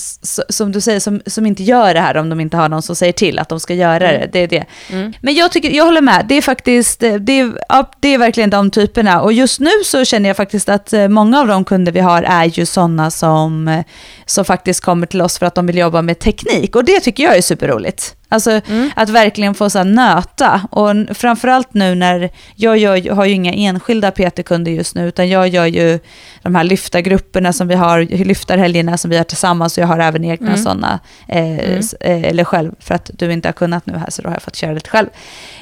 som 0.48 0.72
du 0.72 0.80
säger, 0.80 1.00
som, 1.00 1.20
som 1.26 1.46
inte 1.46 1.62
gör 1.62 1.94
det 1.94 2.00
här 2.00 2.16
om 2.16 2.28
de 2.28 2.40
inte 2.40 2.56
har 2.56 2.68
någon 2.68 2.82
som 2.82 2.96
säger 2.96 3.12
till 3.12 3.38
att 3.38 3.48
de 3.48 3.60
ska 3.60 3.74
göra 3.74 4.12
det. 4.12 4.28
Det 4.32 4.38
är 4.38 4.48
det. 4.48 4.64
Mm. 4.90 5.12
Men 5.20 5.34
jag, 5.34 5.52
tycker, 5.52 5.70
jag 5.70 5.84
håller 5.84 6.00
med, 6.00 6.26
det 6.28 6.34
är 6.34 6.42
faktiskt, 6.42 7.02
eh, 7.02 7.14
det 7.14 7.40
är, 7.40 7.52
ja, 7.68 7.90
det 8.00 8.08
är 8.08 8.18
verkligen 8.18 8.50
de 8.50 8.70
typerna. 8.70 9.20
Och 9.20 9.32
just 9.32 9.60
nu 9.60 9.70
så 9.84 10.04
känner 10.04 10.28
jag 10.28 10.36
faktiskt 10.36 10.68
att 10.68 10.92
eh, 10.92 11.08
många 11.08 11.40
av 11.40 11.46
de 11.46 11.64
kunder 11.64 11.92
vi 11.92 12.00
har 12.00 12.22
är 12.22 12.44
ju 12.44 12.66
sådana 12.66 13.10
som, 13.10 13.82
som 14.26 14.44
faktiskt 14.44 14.80
kommer 14.80 15.06
till 15.06 15.22
oss 15.22 15.38
för 15.38 15.46
att 15.46 15.54
de 15.54 15.66
vill 15.66 15.78
jobba 15.78 16.02
med 16.02 16.18
teknik. 16.18 16.76
Och 16.76 16.84
det 16.84 17.00
tycker 17.00 17.22
jag 17.22 17.36
är 17.36 17.42
superroligt. 17.42 18.17
Alltså 18.30 18.50
Mm. 18.50 18.90
att 18.96 19.08
verkligen 19.08 19.54
få 19.54 19.70
så 19.70 19.84
nöta. 19.84 20.60
Och 20.70 20.90
framförallt 21.16 21.74
nu 21.74 21.94
när 21.94 22.30
jag 22.56 22.78
gör, 22.78 23.10
har 23.14 23.24
ju 23.24 23.32
inga 23.32 23.52
enskilda 23.52 24.10
PT-kunder 24.10 24.72
just 24.72 24.94
nu, 24.94 25.08
utan 25.08 25.28
jag 25.28 25.48
gör 25.48 25.66
ju 25.66 25.98
de 26.42 26.54
här 26.54 26.64
lyftargrupperna 26.64 27.52
som 27.52 27.68
vi 27.68 27.74
har, 27.74 28.00
lyftarhelgerna 28.24 28.96
som 28.98 29.10
vi 29.10 29.16
har 29.16 29.24
tillsammans 29.24 29.78
och 29.78 29.82
jag 29.82 29.88
har 29.88 29.98
även 29.98 30.24
egna 30.24 30.46
Mm. 30.48 30.58
sådana, 30.62 31.00
eh, 31.28 31.58
Mm. 31.58 31.80
eh, 32.00 32.24
eller 32.24 32.44
själv, 32.44 32.72
för 32.80 32.94
att 32.94 33.10
du 33.14 33.32
inte 33.32 33.48
har 33.48 33.52
kunnat 33.52 33.86
nu 33.86 33.96
här 33.96 34.10
så 34.10 34.22
då 34.22 34.28
har 34.28 34.34
jag 34.34 34.42
fått 34.42 34.56
köra 34.56 34.72
lite 34.72 34.90
själv. 34.90 35.08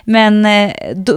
Men 0.05 0.47
eh, 0.47 0.73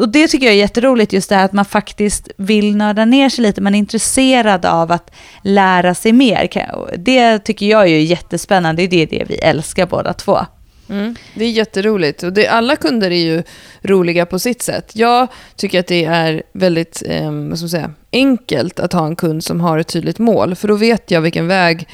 det 0.07 0.27
tycker 0.27 0.45
jag 0.45 0.55
är 0.55 0.59
jätteroligt, 0.59 1.13
just 1.13 1.29
det 1.29 1.35
här 1.35 1.45
att 1.45 1.53
man 1.53 1.65
faktiskt 1.65 2.29
vill 2.37 2.75
nörda 2.75 3.05
ner 3.05 3.29
sig 3.29 3.41
lite, 3.41 3.61
man 3.61 3.75
är 3.75 3.79
intresserad 3.79 4.65
av 4.65 4.91
att 4.91 5.11
lära 5.43 5.95
sig 5.95 6.13
mer. 6.13 6.49
Det 6.97 7.39
tycker 7.39 7.65
jag 7.65 7.81
är 7.83 7.87
jättespännande, 7.99 8.87
det 8.87 9.01
är 9.01 9.07
det 9.07 9.23
vi 9.27 9.35
älskar 9.35 9.85
båda 9.85 10.13
två. 10.13 10.45
Mm. 10.89 11.15
Det 11.33 11.45
är 11.45 11.49
jätteroligt. 11.49 12.23
Och 12.23 12.33
det, 12.33 12.47
alla 12.47 12.75
kunder 12.75 13.11
är 13.11 13.23
ju 13.23 13.43
roliga 13.81 14.25
på 14.25 14.39
sitt 14.39 14.61
sätt. 14.61 14.91
Jag 14.93 15.27
tycker 15.55 15.79
att 15.79 15.87
det 15.87 16.05
är 16.05 16.43
väldigt 16.53 17.03
eh, 17.05 17.31
vad 17.31 17.57
ska 17.57 17.63
man 17.63 17.69
säga, 17.69 17.91
enkelt 18.11 18.79
att 18.79 18.93
ha 18.93 19.05
en 19.05 19.15
kund 19.15 19.43
som 19.43 19.61
har 19.61 19.77
ett 19.77 19.87
tydligt 19.87 20.19
mål. 20.19 20.55
För 20.55 20.67
då 20.67 20.75
vet 20.75 21.11
jag 21.11 21.21
vilken 21.21 21.47
väg 21.47 21.87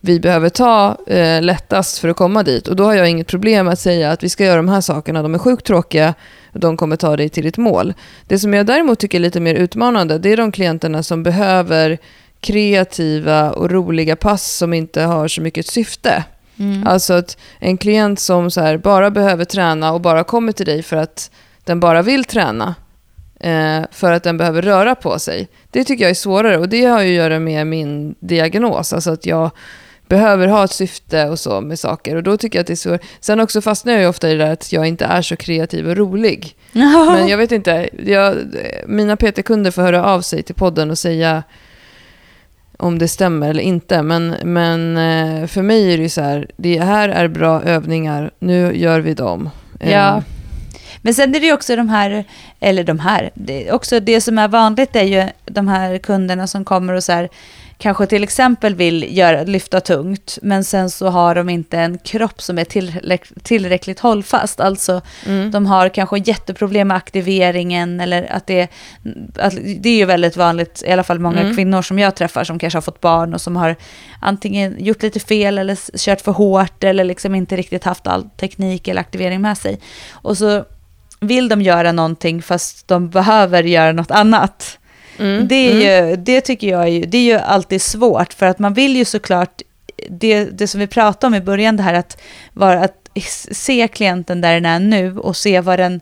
vi 0.00 0.20
behöver 0.20 0.48
ta 0.48 0.96
eh, 1.06 1.42
lättast 1.42 1.98
för 1.98 2.08
att 2.08 2.16
komma 2.16 2.42
dit. 2.42 2.68
Och 2.68 2.76
då 2.76 2.84
har 2.84 2.94
jag 2.94 3.10
inget 3.10 3.26
problem 3.26 3.68
att 3.68 3.78
säga 3.78 4.10
att 4.10 4.22
vi 4.22 4.28
ska 4.28 4.44
göra 4.44 4.56
de 4.56 4.68
här 4.68 4.80
sakerna, 4.80 5.22
de 5.22 5.34
är 5.34 5.38
sjukt 5.38 5.66
tråkiga 5.66 6.14
och 6.52 6.60
de 6.60 6.76
kommer 6.76 6.96
ta 6.96 7.16
dig 7.16 7.28
till 7.28 7.44
ditt 7.44 7.56
mål. 7.56 7.94
Det 8.26 8.38
som 8.38 8.54
jag 8.54 8.66
däremot 8.66 8.98
tycker 8.98 9.18
är 9.18 9.22
lite 9.22 9.40
mer 9.40 9.54
utmanande, 9.54 10.18
det 10.18 10.32
är 10.32 10.36
de 10.36 10.52
klienterna 10.52 11.02
som 11.02 11.22
behöver 11.22 11.98
kreativa 12.40 13.50
och 13.50 13.70
roliga 13.70 14.16
pass 14.16 14.56
som 14.56 14.74
inte 14.74 15.02
har 15.02 15.28
så 15.28 15.40
mycket 15.40 15.66
syfte. 15.66 16.24
Mm. 16.58 16.86
Alltså 16.86 17.14
att 17.14 17.36
en 17.58 17.78
klient 17.78 18.20
som 18.20 18.50
så 18.50 18.60
här 18.60 18.76
bara 18.76 19.10
behöver 19.10 19.44
träna 19.44 19.92
och 19.92 20.00
bara 20.00 20.24
kommer 20.24 20.52
till 20.52 20.66
dig 20.66 20.82
för 20.82 20.96
att 20.96 21.30
den 21.64 21.80
bara 21.80 22.02
vill 22.02 22.24
träna, 22.24 22.74
eh, 23.40 23.82
för 23.90 24.12
att 24.12 24.22
den 24.22 24.36
behöver 24.36 24.62
röra 24.62 24.94
på 24.94 25.18
sig. 25.18 25.48
Det 25.70 25.84
tycker 25.84 26.04
jag 26.04 26.10
är 26.10 26.14
svårare 26.14 26.58
och 26.58 26.68
det 26.68 26.84
har 26.84 27.02
ju 27.02 27.08
att 27.08 27.24
göra 27.24 27.38
med 27.38 27.66
min 27.66 28.14
diagnos. 28.20 28.92
Alltså 28.92 29.10
att 29.10 29.26
jag 29.26 29.50
behöver 30.08 30.48
ha 30.48 30.64
ett 30.64 30.72
syfte 30.72 31.28
och 31.28 31.38
så 31.38 31.60
med 31.60 31.78
saker. 31.78 32.16
Och 32.16 32.22
då 32.22 32.36
tycker 32.36 32.58
jag 32.58 32.60
att 32.60 32.66
det 32.66 32.72
är 32.72 32.76
svårt. 32.76 33.00
Sen 33.20 33.40
också 33.40 33.60
fastnar 33.60 33.92
jag 33.92 34.02
ju 34.02 34.08
ofta 34.08 34.30
i 34.30 34.34
det 34.34 34.44
där 34.44 34.52
att 34.52 34.72
jag 34.72 34.86
inte 34.86 35.04
är 35.04 35.22
så 35.22 35.36
kreativ 35.36 35.88
och 35.88 35.96
rolig. 35.96 36.56
Men 36.72 37.28
jag 37.28 37.38
vet 37.38 37.52
inte, 37.52 37.88
jag, 38.06 38.36
mina 38.86 39.16
PT-kunder 39.16 39.70
får 39.70 39.82
höra 39.82 40.04
av 40.04 40.20
sig 40.20 40.42
till 40.42 40.54
podden 40.54 40.90
och 40.90 40.98
säga 40.98 41.42
om 42.80 42.98
det 42.98 43.08
stämmer 43.08 43.50
eller 43.50 43.62
inte. 43.62 44.02
Men, 44.02 44.34
men 44.44 44.96
eh, 44.96 45.46
för 45.46 45.62
mig 45.62 45.92
är 45.92 45.96
det 45.96 46.02
ju 46.02 46.08
så 46.08 46.20
här, 46.20 46.50
det 46.56 46.78
här 46.78 47.08
är 47.08 47.28
bra 47.28 47.62
övningar, 47.62 48.30
nu 48.38 48.76
gör 48.76 49.00
vi 49.00 49.14
dem. 49.14 49.50
Eh. 49.80 49.92
Ja. 49.92 50.22
Men 51.02 51.14
sen 51.14 51.34
är 51.34 51.40
det 51.40 51.46
ju 51.46 51.52
också 51.52 51.76
de 51.76 51.88
här, 51.88 52.24
eller 52.60 52.84
de 52.84 52.98
här, 52.98 53.30
det, 53.34 53.72
också 53.72 54.00
det 54.00 54.20
som 54.20 54.38
är 54.38 54.48
vanligt 54.48 54.96
är 54.96 55.02
ju 55.02 55.28
de 55.44 55.68
här 55.68 55.98
kunderna 55.98 56.46
som 56.46 56.64
kommer 56.64 56.92
och 56.92 57.04
så 57.04 57.12
här, 57.12 57.28
kanske 57.78 58.06
till 58.06 58.22
exempel 58.22 58.74
vill 58.74 59.18
göra, 59.18 59.42
lyfta 59.42 59.80
tungt, 59.80 60.38
men 60.42 60.64
sen 60.64 60.90
så 60.90 61.08
har 61.08 61.34
de 61.34 61.48
inte 61.48 61.78
en 61.78 61.98
kropp 61.98 62.42
som 62.42 62.58
är 62.58 62.64
tillräck, 62.64 63.24
tillräckligt 63.42 64.00
hållfast. 64.00 64.60
Alltså 64.60 65.00
mm. 65.26 65.50
de 65.50 65.66
har 65.66 65.88
kanske 65.88 66.18
jätteproblem 66.18 66.88
med 66.88 66.96
aktiveringen 66.96 68.00
eller 68.00 68.32
att 68.32 68.46
det, 68.46 68.68
att 69.34 69.54
det 69.78 69.88
är 69.88 69.96
ju 69.96 70.04
väldigt 70.04 70.36
vanligt, 70.36 70.82
i 70.86 70.92
alla 70.92 71.02
fall 71.02 71.18
många 71.18 71.40
mm. 71.40 71.56
kvinnor 71.56 71.82
som 71.82 71.98
jag 71.98 72.14
träffar 72.14 72.44
som 72.44 72.58
kanske 72.58 72.76
har 72.76 72.82
fått 72.82 73.00
barn 73.00 73.34
och 73.34 73.40
som 73.40 73.56
har 73.56 73.76
antingen 74.20 74.84
gjort 74.84 75.02
lite 75.02 75.20
fel 75.20 75.58
eller 75.58 75.98
kört 75.98 76.20
för 76.20 76.32
hårt 76.32 76.84
eller 76.84 77.04
liksom 77.04 77.34
inte 77.34 77.56
riktigt 77.56 77.84
haft 77.84 78.06
all 78.06 78.24
teknik 78.36 78.88
eller 78.88 79.00
aktivering 79.00 79.40
med 79.40 79.58
sig. 79.58 79.80
Och 80.12 80.38
så 80.38 80.64
vill 81.20 81.48
de 81.48 81.62
göra 81.62 81.92
någonting 81.92 82.42
fast 82.42 82.88
de 82.88 83.08
behöver 83.08 83.62
göra 83.62 83.92
något 83.92 84.10
annat. 84.10 84.78
Mm, 85.18 85.48
det, 85.48 85.54
är 85.54 85.72
mm. 85.72 86.10
ju, 86.10 86.16
det 86.16 86.40
tycker 86.40 86.68
jag 86.68 86.88
är, 86.88 87.06
det 87.06 87.18
är 87.18 87.22
ju 87.22 87.38
alltid 87.38 87.82
svårt, 87.82 88.32
för 88.32 88.46
att 88.46 88.58
man 88.58 88.74
vill 88.74 88.96
ju 88.96 89.04
såklart, 89.04 89.62
det, 90.08 90.44
det 90.44 90.68
som 90.68 90.80
vi 90.80 90.86
pratade 90.86 91.26
om 91.26 91.34
i 91.34 91.40
början, 91.40 91.76
det 91.76 91.82
här 91.82 91.94
att, 91.94 92.20
vara, 92.52 92.84
att 92.84 93.08
se 93.52 93.88
klienten 93.88 94.40
där 94.40 94.54
den 94.54 94.66
är 94.66 94.80
nu 94.80 95.18
och 95.18 95.36
se 95.36 95.60
vad 95.60 95.78
den 95.78 96.00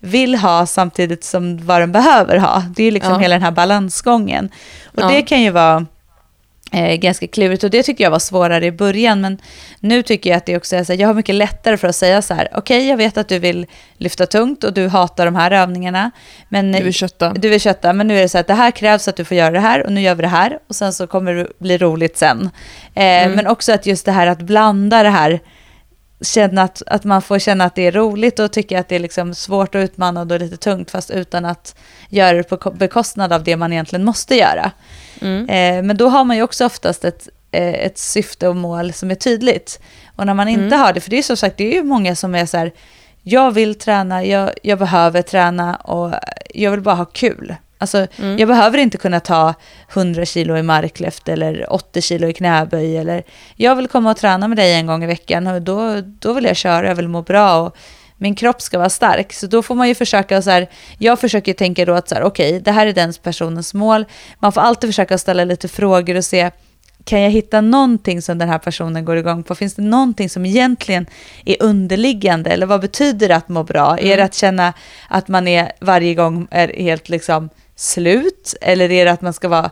vill 0.00 0.34
ha 0.34 0.66
samtidigt 0.66 1.24
som 1.24 1.66
vad 1.66 1.80
den 1.80 1.92
behöver 1.92 2.36
ha. 2.36 2.62
Det 2.76 2.84
är 2.84 2.90
liksom 2.90 3.12
ja. 3.12 3.18
hela 3.18 3.34
den 3.34 3.42
här 3.42 3.50
balansgången. 3.50 4.50
Och 4.84 5.02
ja. 5.02 5.08
det 5.08 5.22
kan 5.22 5.42
ju 5.42 5.50
vara 5.50 5.86
eh, 6.72 6.96
ganska 6.96 7.26
klurigt 7.26 7.64
och 7.64 7.70
det 7.70 7.82
tyckte 7.82 8.02
jag 8.02 8.10
var 8.10 8.18
svårare 8.18 8.66
i 8.66 8.72
början 8.72 9.20
men 9.20 9.38
nu 9.80 10.02
tycker 10.02 10.30
jag 10.30 10.36
att 10.36 10.46
det 10.46 10.56
också 10.56 10.76
är 10.76 10.84
så 10.84 10.92
här, 10.92 11.00
jag 11.00 11.08
har 11.08 11.14
mycket 11.14 11.34
lättare 11.34 11.76
för 11.76 11.88
att 11.88 11.96
säga 11.96 12.22
så 12.22 12.34
här, 12.34 12.48
okej 12.52 12.78
okay, 12.78 12.88
jag 12.88 12.96
vet 12.96 13.18
att 13.18 13.28
du 13.28 13.38
vill 13.38 13.66
lyfta 13.96 14.26
tungt 14.26 14.64
och 14.64 14.72
du 14.72 14.88
hatar 14.88 15.24
de 15.24 15.34
här 15.34 15.50
övningarna. 15.50 16.10
Men, 16.48 16.72
du 16.72 16.82
vill 16.82 16.92
kötta. 16.92 17.32
Du 17.32 17.48
vill 17.48 17.60
kötta, 17.60 17.92
men 17.92 18.08
nu 18.08 18.18
är 18.18 18.22
det 18.22 18.28
så 18.28 18.38
att 18.38 18.46
det 18.46 18.54
här 18.54 18.70
krävs 18.70 19.08
att 19.08 19.16
du 19.16 19.24
får 19.24 19.36
göra 19.36 19.50
det 19.50 19.60
här 19.60 19.86
och 19.86 19.92
nu 19.92 20.00
gör 20.00 20.14
vi 20.14 20.22
det 20.22 20.28
här 20.28 20.58
och 20.68 20.76
sen 20.76 20.92
så 20.92 21.06
kommer 21.06 21.34
det 21.34 21.46
bli 21.58 21.78
roligt 21.78 22.16
sen. 22.16 22.50
Eh, 22.94 23.04
mm. 23.04 23.32
Men 23.32 23.46
också 23.46 23.72
att 23.72 23.86
just 23.86 24.04
det 24.06 24.12
här 24.12 24.26
att 24.26 24.42
blanda 24.42 25.02
det 25.02 25.10
här, 25.10 25.40
känna 26.20 26.62
att, 26.62 26.82
att 26.86 27.04
man 27.04 27.22
får 27.22 27.38
känna 27.38 27.64
att 27.64 27.74
det 27.74 27.86
är 27.86 27.92
roligt 27.92 28.38
och 28.38 28.52
tycka 28.52 28.80
att 28.80 28.88
det 28.88 28.94
är 28.94 29.00
liksom 29.00 29.34
svårt 29.34 29.74
och 29.74 29.78
utmanande 29.78 30.34
och 30.34 30.40
lite 30.40 30.56
tungt 30.56 30.90
fast 30.90 31.10
utan 31.10 31.44
att 31.44 31.76
göra 32.08 32.36
det 32.36 32.42
på 32.42 32.70
bekostnad 32.70 33.32
av 33.32 33.44
det 33.44 33.56
man 33.56 33.72
egentligen 33.72 34.04
måste 34.04 34.34
göra. 34.34 34.72
Mm. 35.20 35.48
Eh, 35.48 35.82
men 35.82 35.96
då 35.96 36.08
har 36.08 36.24
man 36.24 36.36
ju 36.36 36.42
också 36.42 36.66
oftast 36.66 37.04
ett, 37.04 37.28
eh, 37.52 37.74
ett 37.74 37.98
syfte 37.98 38.48
och 38.48 38.56
mål 38.56 38.92
som 38.92 39.10
är 39.10 39.14
tydligt. 39.14 39.80
Och 40.16 40.26
när 40.26 40.34
man 40.34 40.48
inte 40.48 40.64
mm. 40.64 40.80
har 40.80 40.92
det, 40.92 41.00
för 41.00 41.10
det 41.10 41.18
är 41.18 41.22
som 41.22 41.36
sagt, 41.36 41.56
det 41.56 41.72
är 41.72 41.74
ju 41.74 41.82
många 41.82 42.16
som 42.16 42.34
är 42.34 42.46
så 42.46 42.56
här, 42.56 42.72
jag 43.22 43.50
vill 43.50 43.74
träna, 43.74 44.24
jag, 44.24 44.50
jag 44.62 44.78
behöver 44.78 45.22
träna 45.22 45.76
och 45.76 46.12
jag 46.54 46.70
vill 46.70 46.80
bara 46.80 46.94
ha 46.94 47.04
kul. 47.04 47.54
Alltså, 47.78 48.06
mm. 48.16 48.38
Jag 48.38 48.48
behöver 48.48 48.78
inte 48.78 48.98
kunna 48.98 49.20
ta 49.20 49.54
100 49.92 50.24
kilo 50.24 50.56
i 50.56 50.62
marklyft 50.62 51.28
eller 51.28 51.72
80 51.72 52.02
kilo 52.02 52.28
i 52.28 52.32
knäböj. 52.32 52.96
Eller, 52.96 53.22
jag 53.56 53.76
vill 53.76 53.88
komma 53.88 54.10
och 54.10 54.16
träna 54.16 54.48
med 54.48 54.58
dig 54.58 54.74
en 54.74 54.86
gång 54.86 55.04
i 55.04 55.06
veckan 55.06 55.46
och 55.46 55.62
då, 55.62 56.00
då 56.00 56.32
vill 56.32 56.44
jag 56.44 56.56
köra, 56.56 56.88
jag 56.88 56.94
vill 56.94 57.08
må 57.08 57.22
bra. 57.22 57.60
Och, 57.60 57.76
min 58.18 58.34
kropp 58.34 58.62
ska 58.62 58.78
vara 58.78 58.90
stark. 58.90 59.32
Så 59.32 59.46
då 59.46 59.62
får 59.62 59.74
man 59.74 59.88
ju 59.88 59.94
försöka 59.94 60.42
så 60.42 60.50
här, 60.50 60.68
jag 60.98 61.20
försöker 61.20 61.52
tänka 61.52 61.84
då 61.84 61.92
att 61.92 62.08
så 62.08 62.14
här, 62.14 62.22
okej, 62.22 62.48
okay, 62.48 62.60
det 62.60 62.72
här 62.72 62.86
är 62.86 62.92
den 62.92 63.12
personens 63.22 63.74
mål. 63.74 64.04
Man 64.38 64.52
får 64.52 64.60
alltid 64.60 64.88
försöka 64.88 65.18
ställa 65.18 65.44
lite 65.44 65.68
frågor 65.68 66.16
och 66.16 66.24
se, 66.24 66.50
kan 67.04 67.20
jag 67.20 67.30
hitta 67.30 67.60
någonting 67.60 68.22
som 68.22 68.38
den 68.38 68.48
här 68.48 68.58
personen 68.58 69.04
går 69.04 69.16
igång 69.16 69.42
på? 69.42 69.54
Finns 69.54 69.74
det 69.74 69.82
någonting 69.82 70.28
som 70.28 70.46
egentligen 70.46 71.06
är 71.44 71.56
underliggande? 71.60 72.50
Eller 72.50 72.66
vad 72.66 72.80
betyder 72.80 73.28
det 73.28 73.36
att 73.36 73.48
må 73.48 73.64
bbra? 73.64 73.86
Mm. 73.86 73.98
Är 73.98 74.08
det 74.08 74.14
mm. 74.14 74.24
att 74.26 74.34
känna 74.34 74.72
att 75.08 75.28
man 75.28 75.48
är 75.48 75.72
varje 75.80 76.14
gång 76.14 76.48
är 76.50 76.68
helt 76.68 77.08
liksom 77.08 77.50
slut? 77.76 78.54
Eller 78.60 78.90
är 78.90 79.04
det 79.04 79.12
att 79.12 79.22
man 79.22 79.32
ska 79.32 79.48
vara 79.48 79.70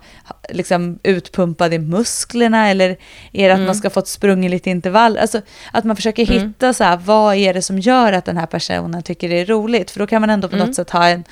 liksom, 0.48 0.98
utpumpad 1.02 1.74
i 1.74 1.78
musklerna? 1.78 2.68
Eller 2.68 2.90
är 3.32 3.48
det 3.48 3.50
att 3.50 3.56
mm. 3.56 3.66
man 3.66 3.74
ska 3.74 3.90
få 3.90 4.00
ett 4.00 4.08
sprung 4.08 4.46
i 4.46 4.48
lite 4.48 4.70
intervall? 4.70 5.18
Alltså 5.18 5.40
att 5.72 5.84
man 5.84 5.96
försöker 5.96 6.30
mm. 6.30 6.48
hitta 6.48 6.72
så 6.72 6.84
här, 6.84 6.96
vad 6.96 7.36
är 7.36 7.54
det 7.54 7.62
som 7.62 7.78
gör 7.78 8.12
att 8.12 8.24
den 8.24 8.36
här 8.36 8.46
personen 8.46 9.02
tycker 9.02 9.28
det 9.28 9.40
är 9.40 9.46
roligt? 9.46 9.90
För 9.90 10.00
då 10.00 10.06
kan 10.06 10.20
man 10.20 10.30
ändå 10.30 10.48
på 10.48 10.56
mm. 10.56 10.66
något 10.66 10.76
sätt 10.76 10.90
ha 10.90 11.08
en, 11.08 11.24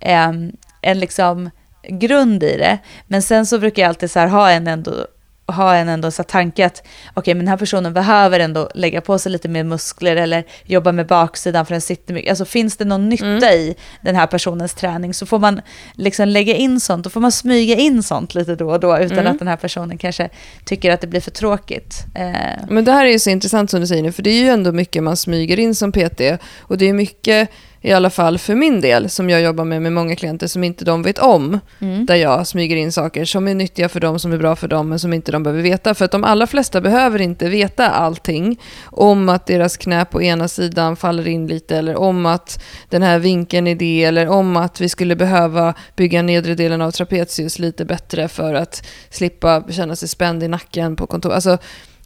en, 0.00 0.56
en 0.82 1.00
liksom 1.00 1.50
grund 1.88 2.42
i 2.42 2.56
det. 2.56 2.78
Men 3.06 3.22
sen 3.22 3.46
så 3.46 3.58
brukar 3.58 3.82
jag 3.82 3.88
alltid 3.88 4.10
så 4.10 4.18
här, 4.18 4.26
ha 4.26 4.50
en 4.50 4.66
ändå 4.66 5.06
ha 5.46 5.74
en 5.74 5.88
ändå 5.88 6.10
så 6.10 6.22
tanke 6.22 6.66
att 6.66 6.78
okej, 6.80 7.20
okay, 7.20 7.34
men 7.34 7.44
den 7.44 7.48
här 7.48 7.56
personen 7.56 7.94
behöver 7.94 8.40
ändå 8.40 8.70
lägga 8.74 9.00
på 9.00 9.18
sig 9.18 9.32
lite 9.32 9.48
mer 9.48 9.64
muskler 9.64 10.16
eller 10.16 10.44
jobba 10.64 10.92
med 10.92 11.06
baksidan 11.06 11.66
för 11.66 11.74
den 11.74 11.80
sitter 11.80 12.14
mycket. 12.14 12.30
Alltså 12.30 12.44
finns 12.44 12.76
det 12.76 12.84
någon 12.84 13.08
nytta 13.08 13.26
mm. 13.26 13.54
i 13.54 13.76
den 14.00 14.16
här 14.16 14.26
personens 14.26 14.74
träning 14.74 15.14
så 15.14 15.26
får 15.26 15.38
man 15.38 15.60
liksom 15.94 16.28
lägga 16.28 16.54
in 16.54 16.80
sånt, 16.80 17.04
då 17.04 17.10
får 17.10 17.20
man 17.20 17.32
smyga 17.32 17.76
in 17.76 18.02
sånt 18.02 18.34
lite 18.34 18.54
då 18.54 18.70
och 18.70 18.80
då 18.80 18.98
utan 18.98 19.18
mm. 19.18 19.32
att 19.32 19.38
den 19.38 19.48
här 19.48 19.56
personen 19.56 19.98
kanske 19.98 20.28
tycker 20.64 20.90
att 20.90 21.00
det 21.00 21.06
blir 21.06 21.20
för 21.20 21.30
tråkigt. 21.30 22.04
Eh. 22.14 22.64
Men 22.68 22.84
det 22.84 22.92
här 22.92 23.06
är 23.06 23.10
ju 23.10 23.18
så 23.18 23.30
intressant 23.30 23.70
som 23.70 23.80
du 23.80 23.86
säger 23.86 24.02
nu, 24.02 24.12
för 24.12 24.22
det 24.22 24.30
är 24.30 24.42
ju 24.42 24.48
ändå 24.48 24.72
mycket 24.72 25.02
man 25.02 25.16
smyger 25.16 25.60
in 25.60 25.74
som 25.74 25.92
PT 25.92 26.20
och 26.58 26.78
det 26.78 26.88
är 26.88 26.92
mycket 26.92 27.50
i 27.86 27.92
alla 27.92 28.10
fall 28.10 28.38
för 28.38 28.54
min 28.54 28.80
del, 28.80 29.10
som 29.10 29.30
jag 29.30 29.40
jobbar 29.40 29.64
med 29.64 29.82
med 29.82 29.92
många 29.92 30.16
klienter 30.16 30.46
som 30.46 30.64
inte 30.64 30.84
de 30.84 31.02
vet 31.02 31.18
om, 31.18 31.60
mm. 31.78 32.06
där 32.06 32.14
jag 32.14 32.46
smyger 32.46 32.76
in 32.76 32.92
saker 32.92 33.24
som 33.24 33.48
är 33.48 33.54
nyttiga 33.54 33.88
för 33.88 34.00
dem, 34.00 34.18
som 34.18 34.32
är 34.32 34.38
bra 34.38 34.56
för 34.56 34.68
dem, 34.68 34.88
men 34.88 34.98
som 34.98 35.12
inte 35.12 35.32
de 35.32 35.42
behöver 35.42 35.62
veta. 35.62 35.94
För 35.94 36.04
att 36.04 36.10
de 36.10 36.24
allra 36.24 36.46
flesta 36.46 36.80
behöver 36.80 37.20
inte 37.20 37.48
veta 37.48 37.90
allting 37.90 38.60
om 38.84 39.28
att 39.28 39.46
deras 39.46 39.76
knä 39.76 40.04
på 40.04 40.22
ena 40.22 40.48
sidan 40.48 40.96
faller 40.96 41.28
in 41.28 41.46
lite, 41.46 41.76
eller 41.76 41.96
om 41.96 42.26
att 42.26 42.62
den 42.88 43.02
här 43.02 43.18
vinkeln 43.18 43.66
är 43.66 43.74
det, 43.74 44.04
eller 44.04 44.28
om 44.28 44.56
att 44.56 44.80
vi 44.80 44.88
skulle 44.88 45.16
behöva 45.16 45.74
bygga 45.96 46.22
nedre 46.22 46.54
delen 46.54 46.82
av 46.82 46.90
trapezius 46.90 47.58
lite 47.58 47.84
bättre 47.84 48.28
för 48.28 48.54
att 48.54 48.86
slippa 49.10 49.64
känna 49.70 49.96
sig 49.96 50.08
spänd 50.08 50.42
i 50.42 50.48
nacken 50.48 50.96
på 50.96 51.06
kontor. 51.06 51.32
Alltså, 51.32 51.58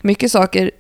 mycket 0.03 0.33
saker 0.33 0.70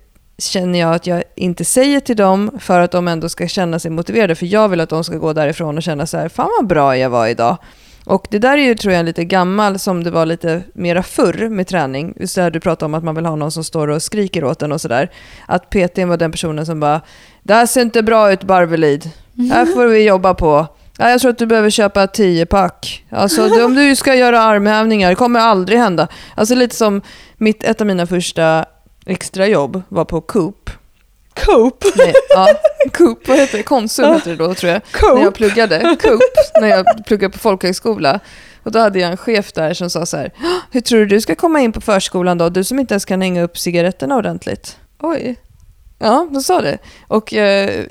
känner 0.40 0.78
jag 0.78 0.94
att 0.94 1.06
jag 1.06 1.22
inte 1.36 1.64
säger 1.64 2.00
till 2.00 2.16
dem 2.16 2.50
för 2.60 2.80
att 2.80 2.90
de 2.90 3.08
ändå 3.08 3.28
ska 3.28 3.48
känna 3.48 3.78
sig 3.78 3.90
motiverade. 3.90 4.34
För 4.34 4.46
jag 4.46 4.68
vill 4.68 4.80
att 4.80 4.88
de 4.88 5.04
ska 5.04 5.16
gå 5.16 5.32
därifrån 5.32 5.76
och 5.76 5.82
känna 5.82 6.06
så 6.06 6.16
här, 6.18 6.28
fan 6.28 6.50
vad 6.58 6.66
bra 6.66 6.96
jag 6.96 7.10
var 7.10 7.26
idag. 7.26 7.56
Och 8.04 8.26
det 8.30 8.38
där 8.38 8.58
är 8.58 8.62
ju, 8.62 8.74
tror 8.74 8.94
jag, 8.94 9.04
lite 9.04 9.24
gammal 9.24 9.78
som 9.78 10.04
det 10.04 10.10
var 10.10 10.26
lite 10.26 10.62
mera 10.74 11.02
förr 11.02 11.48
med 11.48 11.66
träning. 11.66 12.14
Just 12.20 12.34
det 12.34 12.42
här 12.42 12.50
du 12.50 12.60
pratade 12.60 12.84
om 12.86 12.94
att 12.94 13.04
man 13.04 13.14
vill 13.14 13.26
ha 13.26 13.36
någon 13.36 13.52
som 13.52 13.64
står 13.64 13.88
och 13.88 14.02
skriker 14.02 14.44
åt 14.44 14.62
en 14.62 14.72
och 14.72 14.80
sådär. 14.80 15.10
Att 15.46 15.70
PT 15.70 15.98
var 15.98 16.16
den 16.16 16.32
personen 16.32 16.66
som 16.66 16.80
bara, 16.80 17.00
det 17.42 17.54
här 17.54 17.66
ser 17.66 17.82
inte 17.82 18.02
bra 18.02 18.32
ut 18.32 18.42
Barvelid. 18.42 19.10
Här 19.52 19.66
får 19.66 19.86
vi 19.86 20.04
jobba 20.04 20.34
på. 20.34 20.66
Ja, 20.98 21.10
jag 21.10 21.20
tror 21.20 21.30
att 21.30 21.38
du 21.38 21.46
behöver 21.46 21.70
köpa 21.70 22.06
10 22.06 22.46
pack. 22.46 23.04
Alltså, 23.10 23.64
om 23.64 23.74
du 23.74 23.96
ska 23.96 24.14
göra 24.14 24.40
armhävningar, 24.40 25.10
det 25.10 25.16
kommer 25.16 25.40
aldrig 25.40 25.78
hända. 25.78 26.08
Alltså 26.34 26.54
lite 26.54 26.76
som 26.76 27.02
mitt, 27.36 27.64
ett 27.64 27.80
av 27.80 27.86
mina 27.86 28.06
första 28.06 28.64
extrajobb 29.06 29.82
var 29.88 30.04
på 30.04 30.20
Coop. 30.20 30.70
Coop? 31.34 31.84
Nej, 31.96 32.12
ja, 32.28 32.48
Coop, 32.92 33.28
vad 33.28 33.38
heter 33.38 33.58
det? 33.58 33.62
Konsum 33.64 34.14
heter 34.14 34.30
det 34.30 34.36
då 34.36 34.54
tror 34.54 34.72
jag. 34.72 34.82
Coop. 34.92 35.14
När 35.14 35.24
jag 35.24 35.34
pluggade. 35.34 35.96
Coop, 36.02 36.20
när 36.60 36.68
jag 36.68 36.86
pluggade 37.06 37.32
på 37.32 37.38
folkhögskola. 37.38 38.20
Och 38.62 38.72
då 38.72 38.78
hade 38.78 38.98
jag 38.98 39.10
en 39.10 39.16
chef 39.16 39.52
där 39.52 39.74
som 39.74 39.90
sa 39.90 40.06
så 40.06 40.16
här, 40.16 40.32
hur 40.70 40.80
tror 40.80 40.98
du 41.00 41.06
du 41.06 41.20
ska 41.20 41.34
komma 41.34 41.60
in 41.60 41.72
på 41.72 41.80
förskolan 41.80 42.38
då? 42.38 42.48
Du 42.48 42.64
som 42.64 42.78
inte 42.78 42.94
ens 42.94 43.04
kan 43.04 43.20
hänga 43.20 43.42
upp 43.42 43.58
cigaretterna 43.58 44.16
ordentligt. 44.16 44.76
Oj. 44.98 45.36
Ja, 45.98 46.28
de 46.30 46.42
sa 46.42 46.60
det. 46.60 46.78
Och 47.08 47.34
eh, 47.34 47.84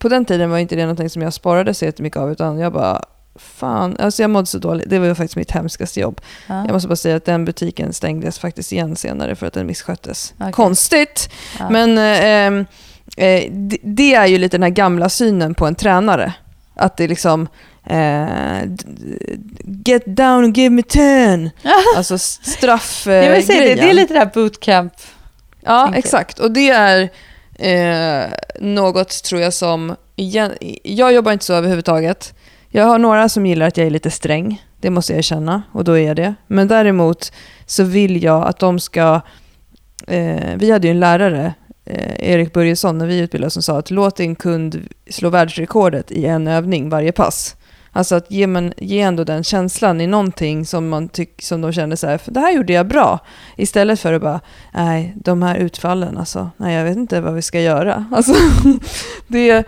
på 0.00 0.08
den 0.08 0.24
tiden 0.24 0.50
var 0.50 0.58
inte 0.58 0.76
det 0.76 0.82
någonting 0.82 1.10
som 1.10 1.22
jag 1.22 1.32
sparade 1.32 1.74
så 1.74 1.84
jättemycket 1.84 2.16
av, 2.16 2.32
utan 2.32 2.58
jag 2.58 2.72
bara, 2.72 3.04
fan, 3.36 3.96
alltså 3.98 4.22
jag 4.22 4.30
mådde 4.30 4.46
så 4.46 4.58
dåligt. 4.58 4.90
Det 4.90 4.98
var 4.98 5.14
faktiskt 5.14 5.36
mitt 5.36 5.50
hemskaste 5.50 6.00
jobb. 6.00 6.20
Ja. 6.48 6.54
Jag 6.64 6.72
måste 6.72 6.88
bara 6.88 6.96
säga 6.96 7.16
att 7.16 7.24
den 7.24 7.44
butiken 7.44 7.92
stängdes 7.92 8.38
faktiskt 8.38 8.72
igen 8.72 8.96
senare 8.96 9.36
för 9.36 9.46
att 9.46 9.52
den 9.52 9.66
missköttes. 9.66 10.34
Okej. 10.40 10.52
Konstigt, 10.52 11.30
Ja. 11.58 11.70
men 11.70 11.98
eh, 11.98 12.24
ehm, 12.24 12.66
eh, 13.16 13.50
det, 13.52 13.78
det 13.82 14.14
är 14.14 14.26
ju 14.26 14.38
lite 14.38 14.56
den 14.56 14.62
här 14.62 14.70
gamla 14.70 15.08
synen 15.08 15.54
på 15.54 15.66
en 15.66 15.74
tränare. 15.74 16.32
Att 16.76 16.96
det 16.96 17.08
liksom 17.08 17.48
d- 18.66 19.38
get 19.86 20.02
down 20.06 20.44
and 20.44 20.56
give 20.56 20.70
me 20.70 20.82
ten. 20.82 21.50
Alltså 21.96 22.18
straff 22.18 23.02
Jag 23.06 23.30
vill 23.34 23.46
säga 23.46 23.60
det, 23.60 23.74
det 23.74 23.90
är 23.90 23.94
lite 23.94 24.12
det 24.14 24.18
här 24.18 24.30
bootcamp. 24.34 24.92
Ja, 25.60 25.92
exakt. 25.94 26.38
Och 26.38 26.50
det 26.50 26.70
är 26.70 27.08
eh, 27.58 28.30
något, 28.60 29.22
tror 29.24 29.40
jag, 29.40 29.52
som... 29.54 29.96
Igen, 30.16 30.52
jag 30.82 31.12
jobbar 31.12 31.32
inte 31.32 31.44
så 31.44 31.54
överhuvudtaget. 31.54 32.34
Jag 32.76 32.84
har 32.84 32.98
några 32.98 33.28
som 33.28 33.46
gillar 33.46 33.66
att 33.66 33.76
jag 33.76 33.86
är 33.86 33.90
lite 33.90 34.10
sträng. 34.10 34.62
Det 34.80 34.90
måste 34.90 35.12
jag 35.12 35.18
erkänna. 35.18 35.62
Och 35.72 35.84
då 35.84 35.92
är 35.92 36.06
jag 36.06 36.16
det. 36.16 36.34
Men 36.46 36.68
däremot 36.68 37.32
så 37.66 37.84
vill 37.84 38.22
jag 38.22 38.46
att 38.46 38.58
de 38.58 38.78
ska... 38.78 39.20
Eh, 40.06 40.56
vi 40.56 40.70
hade 40.70 40.86
ju 40.86 40.90
en 40.90 41.00
lärare, 41.00 41.54
eh, 41.84 42.30
Erik 42.30 42.52
Börjesson, 42.52 42.98
när 42.98 43.06
vi 43.06 43.18
utbildade 43.18 43.50
som 43.50 43.62
sa 43.62 43.78
att 43.78 43.90
låt 43.90 44.16
din 44.16 44.34
kund 44.36 44.88
slå 45.10 45.30
världsrekordet 45.30 46.10
i 46.10 46.26
en 46.26 46.48
övning 46.48 46.88
varje 46.88 47.12
pass. 47.12 47.56
Alltså 47.92 48.14
att 48.14 48.30
ge, 48.30 48.46
man, 48.46 48.72
ge 48.76 49.00
ändå 49.00 49.24
den 49.24 49.44
känslan 49.44 50.00
i 50.00 50.06
någonting 50.06 50.66
som, 50.66 50.88
man 50.88 51.08
tyck, 51.08 51.42
som 51.42 51.60
de 51.60 51.72
känner 51.72 51.96
så 51.96 52.06
här, 52.06 52.18
"För 52.18 52.32
det 52.32 52.40
här 52.40 52.52
gjorde 52.52 52.72
jag 52.72 52.88
bra. 52.88 53.18
Istället 53.56 54.00
för 54.00 54.12
att 54.12 54.22
bara, 54.22 54.40
nej, 54.74 55.12
de 55.16 55.42
här 55.42 55.56
utfallen, 55.56 56.18
alltså, 56.18 56.50
nej, 56.56 56.74
jag 56.74 56.84
vet 56.84 56.96
inte 56.96 57.20
vad 57.20 57.34
vi 57.34 57.42
ska 57.42 57.60
göra. 57.60 58.06
Alltså, 58.12 58.34
det, 59.28 59.66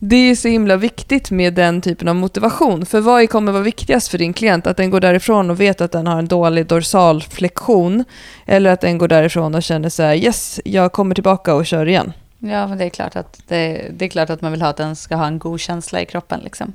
det 0.00 0.16
är 0.16 0.34
så 0.34 0.48
himla 0.48 0.76
viktigt 0.76 1.30
med 1.30 1.54
den 1.54 1.80
typen 1.80 2.08
av 2.08 2.16
motivation. 2.16 2.86
För 2.86 3.00
vad 3.00 3.30
kommer 3.30 3.52
vara 3.52 3.62
viktigast 3.62 4.08
för 4.08 4.18
din 4.18 4.32
klient? 4.32 4.66
Att 4.66 4.76
den 4.76 4.90
går 4.90 5.00
därifrån 5.00 5.50
och 5.50 5.60
vet 5.60 5.80
att 5.80 5.92
den 5.92 6.06
har 6.06 6.18
en 6.18 6.28
dålig 6.28 6.66
dorsalflexion 6.66 8.04
eller 8.46 8.70
att 8.70 8.80
den 8.80 8.98
går 8.98 9.08
därifrån 9.08 9.54
och 9.54 9.62
känner 9.62 9.88
så 9.88 10.02
här, 10.02 10.14
yes, 10.14 10.60
jag 10.64 10.92
kommer 10.92 11.14
tillbaka 11.14 11.54
och 11.54 11.66
kör 11.66 11.86
igen. 11.86 12.12
Ja, 12.38 12.66
men 12.66 12.78
det 12.78 12.84
är 12.84 12.90
klart 12.90 13.16
att, 13.16 13.40
det, 13.48 13.90
det 13.92 14.04
är 14.04 14.08
klart 14.08 14.30
att 14.30 14.40
man 14.40 14.52
vill 14.52 14.62
ha 14.62 14.68
att 14.68 14.76
den 14.76 14.96
ska 14.96 15.16
ha 15.16 15.26
en 15.26 15.38
god 15.38 15.60
känsla 15.60 16.00
i 16.00 16.06
kroppen. 16.06 16.40
Liksom. 16.40 16.72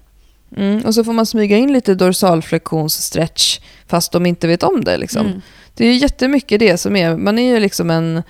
Mm, 0.58 0.82
och 0.86 0.96
så 0.96 1.04
får 1.04 1.14
man 1.14 1.26
smyga 1.26 1.58
in 1.58 1.74
lite 1.74 1.96
dorsalflektionsstretch 1.96 3.60
fast 3.88 4.12
de 4.12 4.26
inte 4.26 4.48
vet 4.48 4.64
om 4.64 4.84
det. 4.84 4.98
Liksom. 4.98 5.26
Mm. 5.26 5.42
Det 5.76 5.86
är 5.86 5.94
jättemycket 5.94 6.60
det 6.60 6.78
som 6.78 6.96
är, 6.96 7.18
man 7.18 7.40
är 7.40 7.54
ju 7.54 7.60
liksom 7.60 7.90
en 7.90 8.24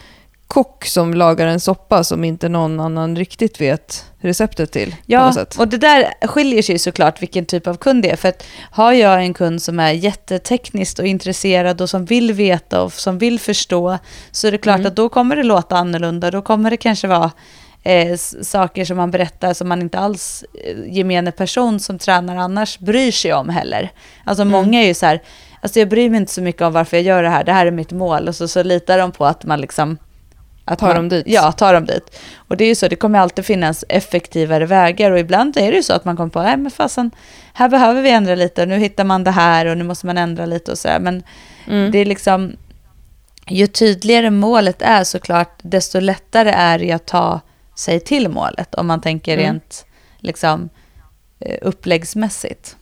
kock 0.54 0.86
som 0.86 1.14
lagar 1.14 1.48
en 1.48 1.60
soppa 1.60 2.04
som 2.04 2.24
inte 2.24 2.50
någon 2.50 2.80
annan 2.80 3.16
riktigt 3.16 3.62
vet 3.62 4.06
receptet 4.20 4.72
till. 4.72 4.96
Ja, 5.06 5.34
och 5.60 5.68
det 5.68 5.78
där 5.78 6.28
skiljer 6.28 6.62
sig 6.62 6.80
såklart 6.80 7.22
vilken 7.22 7.46
typ 7.46 7.68
av 7.68 7.76
kund 7.78 8.04
det 8.04 8.10
är. 8.10 8.16
För 8.16 8.30
att 8.30 8.44
har 8.72 8.92
jag 8.94 9.24
en 9.24 9.34
kund 9.34 9.62
som 9.62 9.80
är 9.80 9.92
jättetekniskt 9.92 11.00
och 11.00 11.06
intresserad 11.08 11.82
och 11.82 11.90
som 11.90 12.06
vill 12.06 12.34
veta 12.34 12.82
och 12.82 12.94
som 12.94 13.18
vill 13.18 13.40
förstå 13.40 13.98
så 14.32 14.48
är 14.48 14.52
det 14.52 14.58
klart 14.58 14.76
Mm. 14.80 14.88
att 14.88 14.96
då 14.96 15.10
kommer 15.10 15.36
det 15.36 15.44
låta 15.44 15.76
annorlunda. 15.78 16.32
Då 16.32 16.42
kommer 16.42 16.70
det 16.72 16.78
kanske 16.78 17.08
vara 17.08 17.32
eh, 17.84 18.18
saker 18.42 18.86
som 18.86 18.98
man 18.98 19.12
berättar 19.12 19.54
som 19.54 19.70
man 19.70 19.82
inte 19.82 20.00
alls 20.00 20.44
eh, 20.66 20.94
gemene 20.96 21.32
person 21.32 21.80
som 21.80 22.00
tränar 22.00 22.36
annars 22.36 22.80
bryr 22.80 23.12
sig 23.12 23.34
om 23.34 23.50
heller. 23.50 23.92
Alltså 24.24 24.42
Mm. 24.42 24.52
många 24.52 24.82
är 24.84 24.88
ju 24.88 24.94
så 24.94 25.06
här, 25.06 25.22
alltså 25.62 25.80
jag 25.80 25.90
bryr 25.90 26.10
mig 26.10 26.18
inte 26.20 26.34
så 26.34 26.42
mycket 26.42 26.62
om 26.62 26.74
varför 26.74 26.98
jag 26.98 27.04
gör 27.04 27.24
det 27.24 27.30
här, 27.30 27.44
det 27.44 27.54
här 27.54 27.66
är 27.66 27.72
mitt 27.72 27.92
mål. 27.92 28.28
Och 28.28 28.36
så, 28.36 28.48
så 28.48 28.64
litar 28.64 28.98
de 28.98 29.12
på 29.12 29.26
att 29.26 29.44
man 29.46 29.62
liksom 29.62 29.98
att 30.66 30.80
Tar 30.80 30.88
man, 30.88 30.96
dem 30.96 31.10
dit. 31.10 31.24
Ja, 31.28 31.52
tar 31.52 31.74
dem 31.74 31.86
dit. 31.86 32.20
Och 32.36 32.58
det 32.58 32.64
är 32.64 32.68
ju 32.68 32.76
så, 32.76 32.88
det 32.88 32.96
kommer 32.96 33.20
alltid 33.20 33.46
finnas 33.46 33.86
effektivare 33.90 34.66
vägar 34.66 35.12
och 35.12 35.20
ibland 35.20 35.58
är 35.58 35.72
det 35.72 35.78
ju 35.78 35.84
så 35.84 35.94
att 35.94 36.06
man 36.06 36.18
kommer 36.18 36.30
på, 36.30 36.42
nej 36.42 36.58
men 36.58 36.72
fasen, 36.72 37.12
här 37.54 37.70
behöver 37.70 38.02
vi 38.02 38.10
ändra 38.10 38.36
lite, 38.36 38.66
nu 38.66 38.78
hittar 38.78 39.04
man 39.04 39.24
det 39.24 39.32
här 39.32 39.66
och 39.66 39.78
nu 39.78 39.84
måste 39.84 40.06
man 40.06 40.18
ändra 40.18 40.46
lite 40.46 40.72
och 40.72 40.78
så 40.78 40.88
här. 40.88 41.00
Men 41.00 41.24
Mm. 41.68 41.92
det 41.92 41.98
är 42.00 42.06
liksom, 42.06 42.56
ju 43.48 43.68
tydligare 43.68 44.30
målet 44.30 44.82
är 44.82 45.04
såklart, 45.04 45.60
desto 45.62 46.00
lättare 46.00 46.50
är 46.50 46.80
det 46.80 46.92
att 46.92 47.06
ta 47.06 47.40
sig 47.76 48.00
till 48.00 48.30
målet 48.30 48.76
om 48.76 48.88
man 48.88 49.02
tänker 49.02 49.34
Mm. 49.34 49.46
rent 49.46 49.86
liksom 50.18 50.70
eh, 51.40 51.58
uppläggsmässigt. 51.62 52.76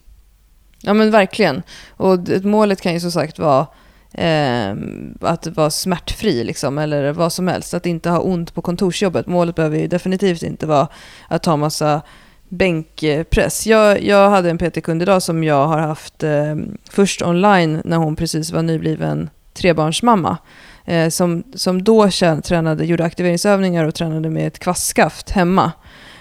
Ja 0.82 0.94
men 0.94 1.12
verkligen. 1.12 1.64
Och 1.90 2.20
målet 2.44 2.82
kan 2.82 2.94
ju 2.94 3.00
som 3.00 3.12
sagt 3.12 3.40
vara 3.40 3.68
eh, 4.14 4.76
att 5.20 5.48
vara 5.48 5.70
smärtfri 5.70 6.44
liksom, 6.44 6.78
eller 6.78 7.12
vad 7.12 7.34
som 7.34 7.48
helst. 7.48 7.74
Att 7.74 7.86
inte 7.86 8.10
ha 8.10 8.20
ont 8.20 8.54
på 8.54 8.62
kontorsjobbet. 8.62 9.28
Målet 9.28 9.56
behöver 9.56 9.78
ju 9.78 9.88
definitivt 9.88 10.44
inte 10.44 10.68
vara 10.68 10.88
att 11.28 11.44
ta 11.44 11.58
massa 11.58 12.02
bänkpress. 12.50 13.68
Jag, 13.68 14.04
jag 14.04 14.30
hade 14.30 14.50
en 14.50 14.58
PT-kund 14.58 15.02
idag 15.02 15.24
som 15.24 15.44
jag 15.44 15.68
har 15.68 15.80
haft 15.80 16.24
eh, 16.24 16.56
först 16.90 17.22
online 17.22 17.82
när 17.86 17.98
hon 17.98 18.16
precis 18.16 18.52
var 18.52 18.62
nybliven 18.62 19.30
trebarnsmamma. 19.54 20.38
Eh, 20.86 21.10
som, 21.10 21.44
som 21.56 21.84
då 21.84 22.10
tränade, 22.44 22.86
gjorde 22.86 23.04
aktiveringsövningar 23.04 23.86
och 23.86 23.96
tränade 23.96 24.30
med 24.30 24.48
ett 24.48 24.60
kvastskaft 24.60 25.30
hemma. 25.30 25.72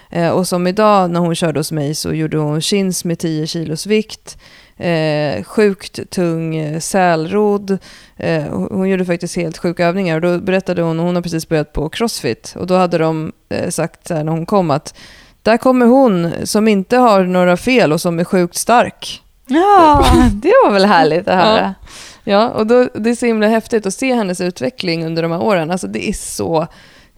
Eh, 0.09 0.29
och 0.29 0.47
som 0.47 0.67
idag 0.67 1.11
när 1.11 1.19
hon 1.19 1.35
körde 1.35 1.59
hos 1.59 1.71
mig 1.71 1.95
så 1.95 2.13
gjorde 2.13 2.37
hon 2.37 2.61
chins 2.61 3.05
med 3.05 3.19
10 3.19 3.47
kilos 3.47 3.85
vikt, 3.85 4.37
eh, 4.81 5.43
sjukt 5.43 6.09
tung 6.09 6.55
eh, 6.55 6.79
sälrodd. 6.79 7.77
Eh, 8.17 8.43
hon 8.43 8.89
gjorde 8.89 9.05
faktiskt 9.05 9.35
helt 9.35 9.57
sjuka 9.57 9.85
övningar 9.85 10.15
och 10.15 10.21
då 10.21 10.39
berättade 10.39 10.81
hon, 10.81 10.99
hon 10.99 11.15
har 11.15 11.21
precis 11.21 11.49
börjat 11.49 11.73
på 11.73 11.89
crossfit 11.89 12.53
och 12.57 12.67
då 12.67 12.75
hade 12.75 12.97
de 12.97 13.31
eh, 13.49 13.69
sagt 13.69 14.07
så 14.07 14.13
här 14.13 14.23
när 14.23 14.31
hon 14.31 14.45
kom 14.45 14.71
att 14.71 14.97
där 15.43 15.57
kommer 15.57 15.85
hon 15.85 16.31
som 16.43 16.67
inte 16.67 16.97
har 16.97 17.23
några 17.23 17.57
fel 17.57 17.93
och 17.93 18.01
som 18.01 18.19
är 18.19 18.23
sjukt 18.23 18.55
stark. 18.55 19.21
Ja, 19.47 20.05
det 20.33 20.53
var 20.63 20.71
väl 20.71 20.85
härligt 20.85 21.27
att 21.27 21.43
höra. 21.43 21.75
Ja, 22.23 22.49
och 22.49 22.67
då, 22.67 22.87
det 22.93 23.09
är 23.09 23.15
så 23.15 23.25
himla 23.25 23.47
häftigt 23.47 23.85
att 23.85 23.93
se 23.93 24.13
hennes 24.13 24.41
utveckling 24.41 25.05
under 25.05 25.23
de 25.23 25.31
här 25.31 25.41
åren. 25.41 25.71
Alltså 25.71 25.87
det 25.87 26.09
är 26.09 26.13
så 26.13 26.67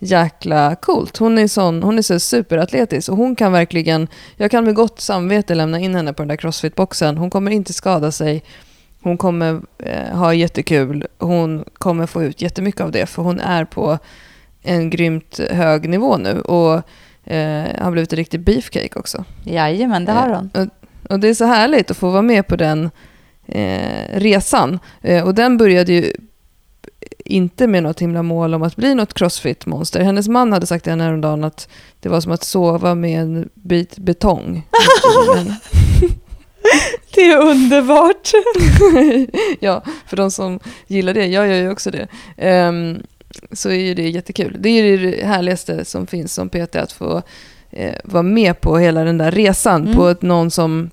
jäkla 0.04 0.76
coolt. 0.76 1.18
Hon 1.18 1.38
är, 1.38 1.47
sån, 1.47 1.84
hon 1.84 1.97
är 1.97 2.01
så 2.01 2.20
superatletisk 2.20 3.10
och 3.10 3.18
hon 3.18 3.36
kan 3.36 3.51
verkligen, 3.51 4.08
jag 4.38 4.51
kan 4.51 4.64
med 4.64 4.76
gott 4.76 4.99
samvete 4.99 5.56
lämna 5.56 5.80
in 5.80 5.95
henne 5.95 6.14
på 6.14 6.22
den 6.22 6.28
där 6.28 6.36
crossfit-boxen. 6.36 7.18
Hon 7.18 7.30
kommer 7.30 7.51
inte 7.51 7.74
skada 7.74 8.12
sig, 8.12 8.43
hon 9.01 9.18
kommer 9.18 9.62
eh, 9.80 10.18
ha 10.18 10.34
jättekul, 10.34 11.08
hon 11.18 11.64
kommer 11.74 12.06
få 12.06 12.24
ut 12.24 12.41
jättemycket 12.41 12.82
av 12.82 12.91
det 12.91 13.06
för 13.06 13.24
hon 13.24 13.39
är 13.39 13.66
på 13.66 13.97
en 14.64 14.89
grymt 14.89 15.39
hög 15.51 15.89
nivå 15.89 16.18
nu 16.18 16.41
och 16.41 16.74
eh, 17.32 17.84
har 17.84 17.91
blivit 17.91 18.14
en 18.14 18.18
riktig 18.18 18.39
beefcake 18.39 18.99
också. 18.99 19.26
Jajamän, 19.43 20.06
det 20.06 20.12
har 20.12 20.30
hon. 20.30 20.49
Eh, 20.54 20.62
Och, 20.62 21.12
och 21.12 21.20
det 21.20 21.28
är 21.28 21.34
så 21.34 21.45
härligt 21.45 21.91
att 21.91 21.97
få 21.97 22.10
vara 22.10 22.22
med 22.22 22.47
på 22.47 22.56
den 22.56 22.89
eh, 23.45 24.20
resan. 24.20 24.80
Eh, 25.01 25.24
och 25.24 25.36
den 25.36 25.58
började 25.58 25.93
ju 25.93 26.14
inte 27.26 27.68
med 27.68 27.84
något 27.84 28.01
himla 28.01 28.24
mål 28.24 28.54
om 28.54 28.64
att 28.64 28.76
bli 28.76 28.95
något 28.95 29.14
crossfit-monster. 29.14 29.99
Hennes 29.99 30.28
man 30.28 30.54
hade 30.54 30.66
sagt 30.66 30.84
till 30.84 30.91
henne 30.91 31.04
häromdagen 31.04 31.43
att 31.43 31.68
det 31.99 32.10
var 32.10 32.22
som 32.22 32.32
att 32.32 32.43
sova 32.43 32.95
med 32.95 33.22
en 33.22 33.49
bit 33.54 33.97
betong. 33.97 34.68
Det 37.16 37.22
är 37.22 37.41
underbart. 37.41 38.32
ja, 39.60 39.84
för 40.08 40.18
de 40.18 40.32
som 40.32 40.60
gillar 40.88 41.14
det, 41.14 41.26
jag 41.26 41.47
gör 41.47 41.56
ju 41.56 41.72
också 41.72 41.91
det. 41.91 42.08
Ehm, 42.38 43.04
så 43.51 43.70
är 43.70 43.80
ju 43.80 43.93
det 43.93 44.10
jättekul. 44.10 44.58
Det 44.60 44.70
är 44.70 44.84
ju 44.84 45.12
det 45.12 45.26
härligaste 45.26 45.86
som 45.86 46.08
finns 46.08 46.34
som 46.34 46.49
PT, 46.49 46.76
att 46.76 46.91
få 46.91 47.22
eh, 47.72 47.95
vara 48.04 48.24
med 48.24 48.62
på 48.62 48.78
hela 48.78 49.04
den 49.04 49.18
där 49.18 49.32
resan. 49.32 49.82
Mm. 49.82 49.95
På 49.95 50.08
ett, 50.08 50.22
någon, 50.22 50.51
som, 50.51 50.89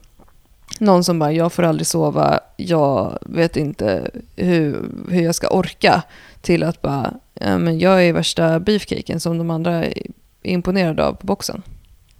någon 0.80 1.04
som 1.04 1.18
bara, 1.18 1.32
jag 1.32 1.52
får 1.52 1.62
aldrig 1.62 1.86
sova, 1.86 2.40
jag 2.56 3.18
vet 3.20 3.56
inte 3.56 4.10
hur, 4.36 4.84
hur 5.10 5.22
jag 5.22 5.34
ska 5.34 5.48
orka. 5.48 6.02
Till 6.40 6.62
att 6.62 6.82
bara, 6.82 7.14
ja, 7.34 7.58
men 7.58 7.78
jag 7.78 8.04
är 8.04 8.12
värsta 8.12 8.60
beefcaken 8.60 9.20
som 9.20 9.38
de 9.38 9.50
andra 9.50 9.84
är 9.84 10.02
imponerade 10.42 11.04
av 11.04 11.12
på 11.12 11.26
boxen. 11.26 11.62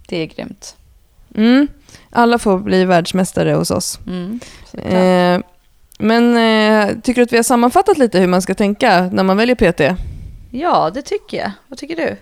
Det 0.07 0.17
är 0.17 0.25
grymt. 0.25 0.75
Mm. 1.35 1.67
Alla 2.09 2.37
får 2.37 2.59
bli 2.59 2.85
världsmästare 2.85 3.53
hos 3.53 3.71
oss. 3.71 3.99
Mm. 4.07 4.39
Eh, 4.73 5.41
men 5.99 6.37
eh, 6.37 6.95
tycker 7.01 7.21
du 7.21 7.23
att 7.23 7.33
vi 7.33 7.37
har 7.37 7.43
sammanfattat 7.43 7.97
lite 7.97 8.19
hur 8.19 8.27
man 8.27 8.41
ska 8.41 8.53
tänka 8.53 9.09
när 9.11 9.23
man 9.23 9.37
väljer 9.37 9.55
PT? 9.55 9.99
Ja, 10.51 10.91
det 10.93 11.01
tycker 11.01 11.37
jag. 11.37 11.51
Vad 11.67 11.79
tycker 11.79 11.95
du? 11.95 12.17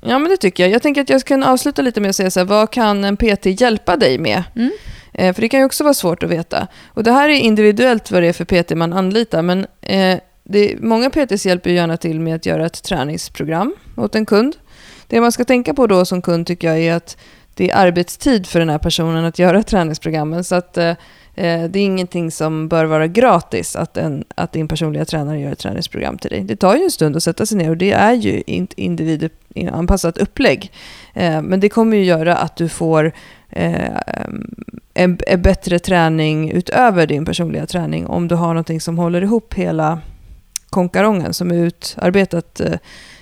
Ja, 0.00 0.18
men 0.18 0.30
det 0.30 0.36
tycker 0.36 0.62
jag. 0.62 0.72
Jag 0.72 0.82
tänker 0.82 1.00
att 1.00 1.08
jag 1.08 1.20
ska 1.20 1.44
avsluta 1.44 1.82
lite 1.82 2.00
med 2.00 2.08
att 2.10 2.16
säga 2.16 2.30
så 2.30 2.40
här, 2.40 2.44
vad 2.44 2.70
kan 2.70 3.04
en 3.04 3.16
PT 3.16 3.46
hjälpa 3.60 3.96
dig 3.96 4.18
med? 4.18 4.42
Mm. 4.56 4.70
Eh, 5.12 5.34
för 5.34 5.42
det 5.42 5.48
kan 5.48 5.60
ju 5.60 5.66
också 5.66 5.84
vara 5.84 5.94
svårt 5.94 6.22
att 6.22 6.30
veta. 6.30 6.66
Och 6.86 7.04
det 7.04 7.12
här 7.12 7.28
är 7.28 7.38
individuellt 7.38 8.10
vad 8.10 8.22
det 8.22 8.28
är 8.28 8.32
för 8.32 8.44
PT 8.44 8.76
man 8.76 8.92
anlitar, 8.92 9.42
men 9.42 9.66
eh, 9.80 10.18
det, 10.44 10.76
många 10.80 11.10
PTs 11.10 11.46
hjälper 11.46 11.70
gärna 11.70 11.96
till 11.96 12.20
med 12.20 12.34
att 12.34 12.46
göra 12.46 12.66
ett 12.66 12.82
träningsprogram 12.82 13.74
åt 13.96 14.14
en 14.14 14.26
kund. 14.26 14.56
Det 15.06 15.20
man 15.20 15.32
ska 15.32 15.44
tänka 15.44 15.74
på 15.74 15.86
då 15.86 16.04
som 16.04 16.22
kund 16.22 16.46
tycker 16.46 16.68
jag 16.68 16.78
är 16.78 16.94
att 16.94 17.16
det 17.54 17.70
är 17.70 17.76
arbetstid 17.76 18.46
för 18.46 18.58
den 18.58 18.68
här 18.68 18.78
personen 18.78 19.24
att 19.24 19.38
göra 19.38 19.62
träningsprogrammen. 19.62 20.44
Så 20.44 20.54
att 20.54 20.76
eh, 20.76 20.94
Eh, 21.34 21.64
det 21.64 21.78
är 21.78 21.84
ingenting 21.84 22.30
som 22.30 22.68
bör 22.68 22.84
vara 22.84 23.06
gratis 23.06 23.76
att, 23.76 23.96
en, 23.96 24.24
att 24.34 24.52
din 24.52 24.68
personliga 24.68 25.04
tränare 25.04 25.40
gör 25.40 25.52
ett 25.52 25.58
träningsprogram 25.58 26.18
till 26.18 26.30
dig. 26.30 26.40
Det 26.40 26.56
tar 26.56 26.76
ju 26.76 26.82
en 26.82 26.90
stund 26.90 27.16
att 27.16 27.22
sätta 27.22 27.46
sig 27.46 27.58
ner 27.58 27.70
och 27.70 27.76
det 27.76 27.92
är 27.92 28.12
ju 28.12 28.42
inte 28.46 28.80
individanpassat 28.80 30.18
upplägg. 30.18 30.72
Eh, 31.14 31.42
men 31.42 31.60
det 31.60 31.68
kommer 31.68 31.96
ju 31.96 32.04
göra 32.04 32.36
att 32.36 32.56
du 32.56 32.68
får 32.68 33.12
eh, 33.48 34.00
en, 34.94 35.18
en 35.26 35.42
bättre 35.42 35.78
träning 35.78 36.50
utöver 36.50 37.06
din 37.06 37.24
personliga 37.24 37.66
träning 37.66 38.06
om 38.06 38.28
du 38.28 38.34
har 38.34 38.48
någonting 38.48 38.80
som 38.80 38.98
håller 38.98 39.22
ihop 39.22 39.54
hela 39.54 40.00
konkarongen 40.70 41.34
som 41.34 41.50
är 41.50 41.54
utarbetat 41.54 42.60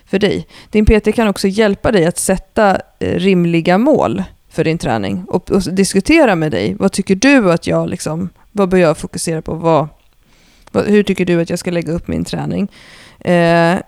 för 0.05 0.19
dig. 0.19 0.47
Din 0.71 0.85
PT 0.87 1.15
kan 1.15 1.29
också 1.29 1.49
hjälpa 1.49 1.93
dig 1.93 2.07
att 2.07 2.19
sätta 2.19 2.81
rimliga 3.01 3.79
mål 3.79 4.23
för 4.51 4.65
din 4.65 4.79
träning 4.79 5.25
och, 5.29 5.51
och, 5.51 5.63
diskutera 5.63 6.35
med 6.35 6.53
dig. 6.53 6.75
Vad 6.79 6.93
tycker 6.93 7.15
du 7.15 7.53
att 7.53 7.67
jag 7.67 7.89
liksom, 7.89 8.29
vad 8.53 8.69
bör 8.69 8.79
jag 8.79 8.99
fokusera 8.99 9.43
på? 9.43 9.55
Vad, 9.55 9.89
vad, 10.71 10.87
hur 10.87 11.03
tycker 11.03 11.25
du 11.25 11.41
att 11.41 11.51
jag 11.51 11.59
ska 11.59 11.71
lägga 11.71 11.93
upp 11.93 12.09
min 12.09 12.25
träning? 12.25 12.69
Eh, 13.19 13.79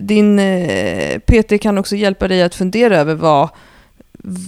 din 0.00 0.38
eh, 0.38 1.18
PT 1.18 1.60
kan 1.60 1.78
också 1.78 1.96
hjälpa 1.96 2.28
dig 2.28 2.42
att 2.42 2.54
fundera 2.54 2.96
över 2.96 3.14
vad, 3.14 3.48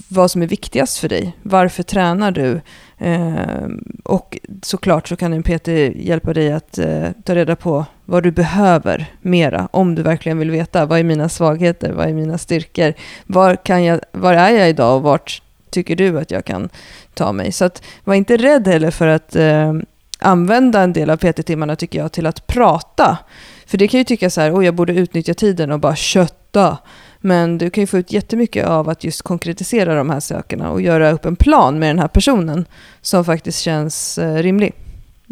vad 0.08 0.30
som 0.30 0.42
är 0.42 0.46
viktigast 0.46 0.98
för 0.98 1.08
dig. 1.08 1.36
Varför 1.42 1.82
tränar 1.82 2.30
du? 2.30 2.60
Eh, 2.98 3.68
och 4.04 4.38
såklart 4.62 5.08
så 5.08 5.16
kan 5.16 5.32
en 5.32 5.42
PT 5.42 5.68
hjälpa 5.94 6.32
dig 6.32 6.52
att 6.52 6.78
eh, 6.78 7.08
ta 7.24 7.34
reda 7.34 7.56
på 7.56 7.84
vad 8.04 8.22
du 8.22 8.30
behöver 8.30 9.06
mera. 9.20 9.68
Om 9.72 9.94
du 9.94 10.02
verkligen 10.02 10.38
vill 10.38 10.50
veta. 10.50 10.86
Vad 10.86 10.98
är 10.98 11.04
mina 11.04 11.28
svagheter? 11.28 11.92
Vad 11.92 12.08
är 12.08 12.12
mina 12.12 12.38
styrkor? 12.38 12.94
Var, 13.26 13.56
kan 13.56 13.84
jag, 13.84 14.00
var 14.12 14.34
är 14.34 14.50
jag 14.50 14.68
idag 14.68 14.96
och 14.96 15.02
vart 15.02 15.42
tycker 15.70 15.96
du 15.96 16.18
att 16.18 16.30
jag 16.30 16.44
kan 16.44 16.68
ta 17.14 17.32
mig? 17.32 17.52
Så 17.52 17.64
att, 17.64 17.82
var 18.04 18.14
inte 18.14 18.36
rädd 18.36 18.68
heller 18.68 18.90
för 18.90 19.06
att 19.06 19.36
eh, 19.36 19.72
använda 20.18 20.80
en 20.80 20.92
del 20.92 21.10
av 21.10 21.16
PT-timmarna 21.16 21.76
tycker 21.76 21.98
jag 21.98 22.12
till 22.12 22.26
att 22.26 22.46
prata. 22.46 23.18
För 23.66 23.78
det 23.78 23.88
kan 23.88 23.98
ju 23.98 24.04
tycka 24.04 24.30
så 24.30 24.40
här, 24.40 24.54
oh, 24.54 24.64
jag 24.64 24.74
borde 24.74 24.92
utnyttja 24.92 25.34
tiden 25.34 25.72
och 25.72 25.80
bara 25.80 25.96
kötta. 25.96 26.78
Men 27.18 27.58
du 27.58 27.70
kan 27.70 27.82
ju 27.82 27.86
få 27.86 27.98
ut 27.98 28.12
jättemycket 28.12 28.66
av 28.66 28.88
att 28.88 29.04
just 29.04 29.22
konkretisera 29.22 29.94
de 29.94 30.10
här 30.10 30.20
sakerna 30.20 30.70
och 30.70 30.80
göra 30.80 31.10
upp 31.10 31.24
en 31.24 31.36
plan 31.36 31.78
med 31.78 31.88
den 31.88 31.98
här 31.98 32.08
personen 32.08 32.66
som 33.00 33.24
faktiskt 33.24 33.60
känns 33.60 34.18
eh, 34.18 34.34
rimlig. 34.34 34.74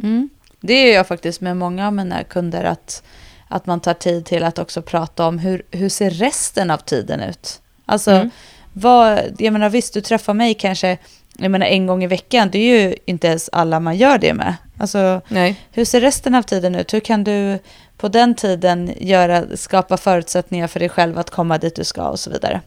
Mm. 0.03 0.29
Det 0.61 0.73
är 0.73 0.95
jag 0.95 1.07
faktiskt 1.07 1.41
med 1.41 1.57
många 1.57 1.87
av 1.87 1.93
mina 1.93 2.25
kunder, 2.25 2.65
att, 2.65 3.03
att 3.49 3.67
man 3.67 3.81
tar 3.81 3.95
tid 3.95 4.25
till 4.25 4.45
att 4.45 4.59
också 4.59 4.83
prata 4.83 5.27
om 5.27 5.39
hur, 5.39 5.63
hur 5.71 5.89
ser 5.89 6.11
resten 6.11 6.71
av 6.71 6.79
tiden 6.79 7.21
ut? 7.21 7.61
Alltså, 7.87 8.11
mm. 8.11 8.31
Vad, 8.79 9.21
jag 9.39 9.53
menar 9.53 9.69
visst, 9.69 9.95
du 9.95 10.01
träffar 10.01 10.35
mig 10.35 10.55
kanske 10.55 10.99
jag 11.41 11.51
menar, 11.51 11.67
en 11.67 11.87
gång 11.87 12.05
i 12.05 12.07
veckan, 12.07 12.49
det 12.53 12.59
är 12.59 12.81
ju 12.81 12.97
inte 13.05 13.27
ens 13.27 13.49
alla 13.53 13.81
man 13.81 13.97
gör 13.97 14.19
det 14.19 14.35
med. 14.35 14.55
Alltså, 14.79 15.21
Nej. 15.29 15.61
hur 15.73 15.85
ser 15.85 16.01
resten 16.01 16.35
av 16.35 16.43
tiden 16.43 16.75
ut? 16.75 16.95
Hur 16.95 17.01
kan 17.01 17.25
du 17.25 17.59
på 17.97 18.09
den 18.09 18.35
tiden 18.35 18.95
göra, 19.01 19.57
skapa 19.57 19.97
förutsättningar 19.97 20.67
för 20.67 20.81
dig 20.81 20.89
själv 20.89 21.19
att 21.19 21.31
komma 21.31 21.59
dit 21.59 21.77
du 21.77 21.85
ska 21.85 22.09
och 22.09 22.21
så 22.21 22.31
vidare. 22.31 22.61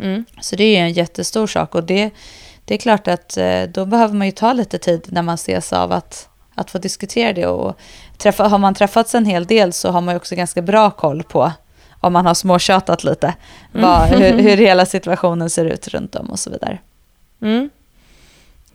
Mm. 0.00 0.24
Så 0.40 0.56
det 0.56 0.76
är 0.76 0.80
en 0.80 0.92
jättestor 0.92 1.46
sak 1.46 1.74
och 1.74 1.84
det, 1.84 2.10
det 2.64 2.74
är 2.74 2.78
klart 2.78 3.08
att 3.08 3.36
eh, 3.36 3.62
då 3.62 3.86
behöver 3.86 4.14
man 4.14 4.26
ju 4.26 4.32
ta 4.32 4.52
lite 4.52 4.78
tid 4.78 5.06
när 5.08 5.22
man 5.22 5.34
ses 5.34 5.72
av 5.72 5.92
att, 5.92 6.28
att 6.54 6.70
få 6.70 6.78
diskutera 6.78 7.32
det. 7.32 7.46
Och 7.46 7.78
träffa, 8.16 8.48
har 8.48 8.58
man 8.58 8.74
träffats 8.74 9.14
en 9.14 9.24
hel 9.24 9.46
del 9.46 9.72
så 9.72 9.90
har 9.90 10.00
man 10.00 10.14
ju 10.14 10.16
också 10.16 10.34
ganska 10.34 10.62
bra 10.62 10.90
koll 10.90 11.22
på 11.22 11.52
om 12.00 12.12
man 12.12 12.26
har 12.26 12.34
småtjatat 12.34 13.04
lite, 13.04 13.34
vad, 13.72 14.08
mm. 14.08 14.22
hur, 14.22 14.42
hur 14.42 14.56
hela 14.56 14.86
situationen 14.86 15.50
ser 15.50 15.64
ut 15.64 15.88
runt 15.88 16.14
om 16.14 16.30
och 16.30 16.38
så 16.38 16.50
vidare. 16.50 16.78
Mm. 17.42 17.70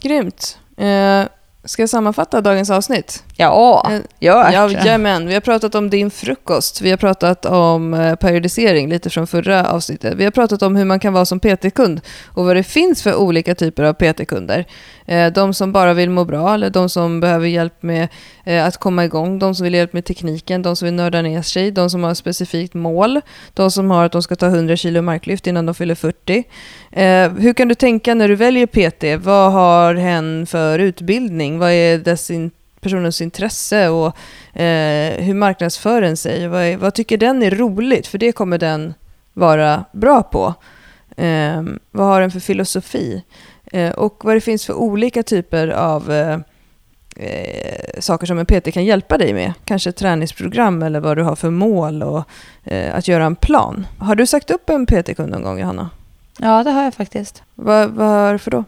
Grymt. 0.01 0.59
Eh, 0.77 1.23
Ska 1.65 1.81
jag 1.81 1.89
sammanfatta 1.89 2.41
dagens 2.41 2.69
avsnitt? 2.69 3.23
Ja, 3.37 3.87
eh, 3.91 3.99
gör 4.19 4.51
ja, 4.51 4.69
Jajamän. 4.69 5.27
Vi 5.27 5.33
har 5.33 5.41
pratat 5.41 5.75
om 5.75 5.89
din 5.89 6.11
frukost. 6.11 6.81
Vi 6.81 6.89
har 6.89 6.97
pratat 6.97 7.45
om 7.45 7.93
eh, 7.93 8.15
periodisering 8.15 8.89
lite 8.89 9.09
från 9.09 9.27
förra 9.27 9.69
avsnittet. 9.69 10.13
Vi 10.17 10.23
har 10.23 10.31
pratat 10.31 10.61
om 10.61 10.75
hur 10.75 10.85
man 10.85 10.99
kan 10.99 11.13
vara 11.13 11.25
som 11.25 11.39
PT-kund 11.39 12.01
och 12.25 12.45
vad 12.45 12.55
det 12.55 12.63
finns 12.63 13.03
för 13.03 13.15
olika 13.15 13.55
typer 13.55 13.83
av 13.83 13.93
PT-kunder. 13.93 14.65
Eh, 15.05 15.33
de 15.33 15.53
som 15.53 15.71
bara 15.71 15.93
vill 15.93 16.09
må 16.09 16.25
bra 16.25 16.53
eller 16.53 16.69
de 16.69 16.89
som 16.89 17.19
behöver 17.19 17.47
hjälp 17.47 17.83
med 17.83 18.07
att 18.67 18.77
komma 18.77 19.05
igång. 19.05 19.39
De 19.39 19.55
som 19.55 19.63
vill 19.63 19.73
hjälp 19.73 19.93
med 19.93 20.05
tekniken, 20.05 20.61
de 20.61 20.75
som 20.75 20.85
vill 20.85 20.93
nörda 20.93 21.21
ner 21.21 21.41
sig, 21.41 21.71
de 21.71 21.89
som 21.89 22.03
har 22.03 22.11
ett 22.11 22.17
specifikt 22.17 22.73
mål. 22.73 23.21
De 23.53 23.71
som 23.71 23.91
har 23.91 24.05
att 24.05 24.11
de 24.11 24.23
ska 24.23 24.35
ta 24.35 24.45
100 24.45 24.75
kilo 24.75 25.01
marklyft 25.01 25.47
innan 25.47 25.65
de 25.65 25.75
fyller 25.75 25.95
40. 25.95 26.43
Hur 27.39 27.53
kan 27.53 27.67
du 27.67 27.75
tänka 27.75 28.13
när 28.13 28.27
du 28.27 28.35
väljer 28.35 28.65
PT? 28.67 29.25
Vad 29.25 29.51
har 29.51 29.95
hen 29.95 30.45
för 30.45 30.79
utbildning? 30.79 31.52
Vad 31.59 31.71
är 31.71 31.97
dess 31.97 32.31
in 32.31 32.51
personens 32.83 33.21
intresse 33.21 33.89
och 33.89 34.17
eh, 34.59 35.23
hur 35.23 35.33
marknadsför 35.33 36.01
den 36.01 36.17
sig? 36.17 36.47
Vad, 36.47 36.61
är, 36.61 36.77
vad, 36.77 36.93
tycker 36.93 37.17
den 37.17 37.43
är 37.43 37.51
roligt? 37.51 38.07
För 38.07 38.17
det 38.17 38.31
kommer 38.31 38.57
den 38.57 38.93
vara 39.33 39.85
bra 39.91 40.23
på. 40.23 40.53
Eh, 41.17 41.63
vad 41.91 42.07
har 42.07 42.21
den 42.21 42.31
för 42.31 42.39
filosofi? 42.39 43.23
Eh, 43.71 43.91
och 43.91 44.25
vad 44.25 44.35
det 44.35 44.41
finns 44.41 44.65
för 44.65 44.73
olika 44.73 45.23
typer 45.23 45.67
av 45.67 46.11
eh, 46.11 46.39
eh, 47.15 47.99
saker 47.99 48.27
som 48.27 48.39
en 48.39 48.45
PT 48.45 48.73
kan 48.73 48.85
hjälpa 48.85 49.17
dig 49.17 49.33
med. 49.33 49.53
Kanske 49.65 49.89
ett 49.89 49.95
träningsprogram 49.95 50.83
eller 50.83 50.99
vad 50.99 51.17
du 51.17 51.23
har 51.23 51.35
för 51.35 51.49
mål 51.49 52.03
och 52.03 52.23
eh, 52.63 52.95
att 52.95 53.07
göra 53.07 53.25
en 53.25 53.35
plan. 53.35 53.87
Har 53.97 54.15
du 54.15 54.25
sagt 54.25 54.51
upp 54.51 54.69
en 54.69 54.85
PT-kund 54.85 55.31
någon 55.31 55.43
gång, 55.43 55.59
Johanna? 55.59 55.89
Ja, 56.39 56.63
det 56.63 56.71
har 56.71 56.83
jag 56.83 56.93
faktiskt. 56.93 57.43
Va, 57.55 57.87
varför 57.87 58.51
då? 58.51 58.63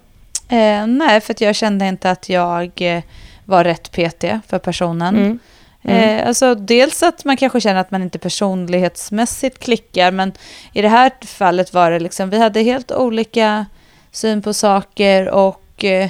Eh, 0.49 0.87
nej, 0.87 1.21
för 1.21 1.35
jag 1.39 1.55
kände 1.55 1.87
inte 1.87 2.11
att 2.11 2.29
jag 2.29 2.71
eh, 2.75 3.03
var 3.45 3.63
rätt 3.63 3.91
PT 3.91 4.25
för 4.47 4.59
personen. 4.59 5.15
Mm. 5.15 5.39
Mm. 5.87 6.19
Eh, 6.19 6.27
alltså 6.27 6.55
dels 6.55 7.03
att 7.03 7.25
man 7.25 7.37
kanske 7.37 7.61
känner 7.61 7.79
att 7.79 7.91
man 7.91 8.01
inte 8.01 8.19
personlighetsmässigt 8.19 9.59
klickar, 9.59 10.11
men 10.11 10.33
i 10.73 10.81
det 10.81 10.89
här 10.89 11.11
fallet 11.25 11.73
var 11.73 11.91
det 11.91 11.99
liksom, 11.99 12.29
vi 12.29 12.39
hade 12.39 12.61
helt 12.61 12.91
olika 12.91 13.65
syn 14.11 14.41
på 14.41 14.53
saker 14.53 15.29
och 15.29 15.85
eh, 15.85 16.09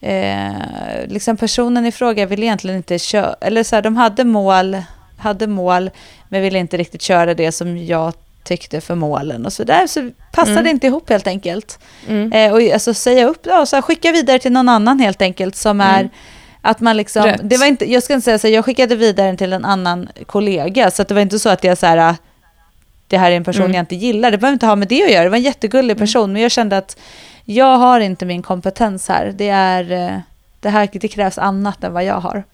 eh 0.00 0.52
liksom 1.06 1.36
personen 1.36 1.86
i 1.86 1.92
fråga 1.92 2.26
ville 2.26 2.46
egentligen 2.46 2.76
inte 2.76 2.98
köra, 2.98 3.34
eller 3.40 3.62
så 3.62 3.76
här, 3.76 3.82
de 3.82 3.96
hade 3.96 4.24
mål, 4.24 4.82
hade 5.18 5.46
mål, 5.46 5.90
men 6.28 6.42
ville 6.42 6.58
inte 6.58 6.76
riktigt 6.76 7.02
köra 7.02 7.34
det 7.34 7.52
som 7.52 7.78
jag 7.78 8.14
tyckte 8.44 8.80
för 8.80 8.94
målen 8.94 9.46
och 9.46 9.52
så 9.52 9.64
där. 9.64 9.86
Så 9.86 10.10
passade 10.32 10.60
mm. 10.60 10.66
inte 10.66 10.86
ihop 10.86 11.10
helt 11.10 11.26
enkelt. 11.26 11.78
Mm. 12.08 12.32
Eh, 12.32 12.52
och 12.52 12.72
alltså 12.72 12.94
säga 12.94 13.26
upp, 13.26 13.40
ja, 13.46 13.66
så 13.66 13.76
här, 13.76 13.82
skicka 13.82 14.12
vidare 14.12 14.38
till 14.38 14.52
någon 14.52 14.68
annan 14.68 15.00
helt 15.00 15.22
enkelt 15.22 15.56
som 15.56 15.80
mm. 15.80 15.94
är 15.94 16.10
att 16.62 16.80
man 16.80 16.96
liksom, 16.96 17.36
det 17.42 17.56
var 17.56 17.66
inte, 17.66 17.92
jag 17.92 18.02
ska 18.02 18.14
inte 18.14 18.24
säga 18.24 18.38
så, 18.38 18.48
jag 18.48 18.64
skickade 18.64 18.96
vidare 18.96 19.26
den 19.26 19.36
till 19.36 19.52
en 19.52 19.64
annan 19.64 20.08
kollega, 20.26 20.90
så 20.90 21.02
det 21.02 21.14
var 21.14 21.20
inte 21.20 21.38
så 21.38 21.48
att 21.48 21.64
jag 21.64 21.78
så 21.78 21.86
här, 21.86 22.14
det 23.06 23.18
här 23.18 23.30
är 23.30 23.36
en 23.36 23.44
person 23.44 23.64
mm. 23.64 23.74
jag 23.74 23.82
inte 23.82 23.96
gillar, 23.96 24.30
det 24.30 24.38
behöver 24.38 24.52
inte 24.52 24.66
ha 24.66 24.76
med 24.76 24.88
det 24.88 25.04
att 25.04 25.10
göra, 25.10 25.24
det 25.24 25.30
var 25.30 25.36
en 25.36 25.42
jättegullig 25.42 25.90
mm. 25.90 25.98
person, 25.98 26.32
men 26.32 26.42
jag 26.42 26.50
kände 26.50 26.76
att 26.78 26.98
jag 27.44 27.78
har 27.78 28.00
inte 28.00 28.26
min 28.26 28.42
kompetens 28.42 29.08
här, 29.08 29.32
det 29.36 29.48
är, 29.48 29.92
eh, 29.92 30.18
det 30.60 30.68
här, 30.68 30.88
det 30.92 31.08
krävs 31.08 31.38
annat 31.38 31.84
än 31.84 31.92
vad 31.92 32.04
jag 32.04 32.20
har. 32.20 32.44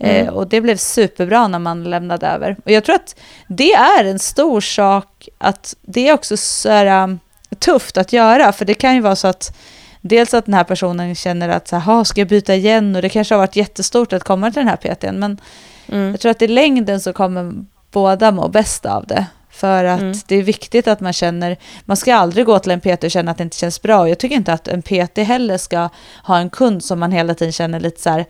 Mm. 0.00 0.26
Eh, 0.26 0.32
och 0.32 0.48
det 0.48 0.60
blev 0.60 0.76
superbra 0.76 1.48
när 1.48 1.58
man 1.58 1.84
lämnade 1.84 2.26
över. 2.26 2.56
Och 2.64 2.70
jag 2.70 2.84
tror 2.84 2.94
att 2.94 3.16
det 3.46 3.72
är 3.72 4.04
en 4.04 4.18
stor 4.18 4.60
sak 4.60 5.28
att 5.38 5.76
det 5.82 6.08
är 6.08 6.14
också 6.14 6.36
så 6.36 6.68
här, 6.68 7.04
um, 7.04 7.18
tufft 7.58 7.98
att 7.98 8.12
göra, 8.12 8.52
för 8.52 8.64
det 8.64 8.74
kan 8.74 8.94
ju 8.94 9.00
vara 9.00 9.16
så 9.16 9.28
att 9.28 9.56
dels 10.00 10.34
att 10.34 10.44
den 10.44 10.54
här 10.54 10.64
personen 10.64 11.14
känner 11.14 11.48
att 11.48 11.68
så 11.68 11.76
här, 11.76 12.04
ska 12.04 12.20
jag 12.20 12.28
byta 12.28 12.54
igen 12.54 12.96
och 12.96 13.02
det 13.02 13.08
kanske 13.08 13.34
har 13.34 13.38
varit 13.38 13.56
jättestort 13.56 14.12
att 14.12 14.24
komma 14.24 14.50
till 14.50 14.64
den 14.64 14.68
här 14.68 14.76
PTn, 14.76 15.18
men 15.18 15.40
mm. 15.88 16.10
jag 16.10 16.20
tror 16.20 16.30
att 16.30 16.42
i 16.42 16.48
längden 16.48 17.00
så 17.00 17.12
kommer 17.12 17.52
båda 17.90 18.30
må 18.30 18.48
bäst 18.48 18.86
av 18.86 19.06
det. 19.06 19.26
För 19.60 19.84
att 19.84 20.00
mm. 20.00 20.14
det 20.26 20.36
är 20.36 20.42
viktigt 20.42 20.88
att 20.88 21.00
man 21.00 21.12
känner, 21.12 21.56
man 21.84 21.96
ska 21.96 22.14
aldrig 22.14 22.46
gå 22.46 22.58
till 22.58 22.70
en 22.70 22.80
PT 22.80 23.04
och 23.04 23.10
känna 23.10 23.30
att 23.30 23.38
det 23.38 23.44
inte 23.44 23.56
känns 23.56 23.82
bra. 23.82 24.08
Jag 24.08 24.18
tycker 24.18 24.36
inte 24.36 24.52
att 24.52 24.68
en 24.68 24.82
PT 24.82 25.18
heller 25.18 25.58
ska 25.58 25.88
ha 26.24 26.38
en 26.38 26.50
kund 26.50 26.84
som 26.84 26.98
man 26.98 27.12
hela 27.12 27.34
tiden 27.34 27.52
känner 27.52 27.80
lite 27.80 28.00
så 28.00 28.10
här, 28.10 28.24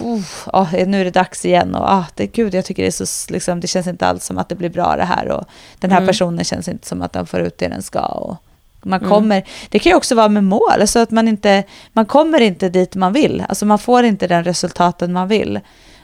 oh, 0.00 0.86
nu 0.86 1.00
är 1.00 1.04
det 1.04 1.10
dags 1.10 1.44
igen 1.44 1.74
och 1.74 1.90
ah, 1.90 2.04
det, 2.14 2.26
gud, 2.26 2.54
jag 2.54 2.64
tycker 2.64 2.82
det 2.82 2.88
är 2.88 3.04
så, 3.06 3.32
liksom, 3.32 3.60
det 3.60 3.66
känns 3.66 3.86
inte 3.86 4.06
alls 4.06 4.24
som 4.24 4.38
att 4.38 4.48
det 4.48 4.54
blir 4.54 4.68
bra 4.68 4.96
det 4.96 5.04
här 5.04 5.28
och 5.28 5.44
den 5.78 5.90
här 5.90 5.98
mm. 5.98 6.06
personen 6.06 6.44
känns 6.44 6.68
inte 6.68 6.88
som 6.88 7.02
att 7.02 7.12
den 7.12 7.26
får 7.26 7.40
ut 7.40 7.58
det 7.58 7.68
den 7.68 7.82
ska. 7.82 8.00
Och 8.00 8.36
man 8.82 8.98
mm. 8.98 9.10
kommer, 9.10 9.36
mm. 9.36 9.48
Det 9.68 9.78
kan 9.78 9.90
ju 9.90 9.96
också 9.96 10.14
vara 10.14 10.28
med 10.28 10.44
mål, 10.44 10.72
så 10.74 10.80
alltså 10.80 10.98
att 10.98 11.10
man 11.10 11.28
inte, 11.28 11.64
man 11.92 12.06
kommer 12.06 12.40
inte 12.40 12.68
dit 12.68 12.94
man 12.94 13.12
vill, 13.12 13.44
alltså 13.48 13.66
man 13.66 13.78
får 13.78 14.04
inte 14.04 14.26
den 14.26 14.44
resultaten 14.44 15.12
man 15.12 15.28
vill. 15.28 15.60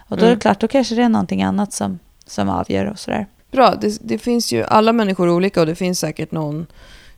Och 0.08 0.16
då 0.16 0.22
är 0.22 0.26
det 0.26 0.32
mm. 0.32 0.40
klart, 0.40 0.60
då 0.60 0.68
kanske 0.68 0.94
det 0.94 1.02
är 1.02 1.08
någonting 1.08 1.42
annat 1.42 1.72
som, 1.72 1.98
som 2.26 2.48
avgör 2.48 2.84
och 2.84 2.98
sådär. 2.98 3.26
Bra, 3.50 3.74
det, 3.80 3.98
det, 4.00 4.18
finns 4.18 4.52
ju, 4.52 4.64
alla 4.64 4.92
människor 4.92 5.28
olika 5.28 5.60
och 5.60 5.66
det 5.66 5.74
finns 5.74 6.00
säkert 6.00 6.32
någon 6.32 6.66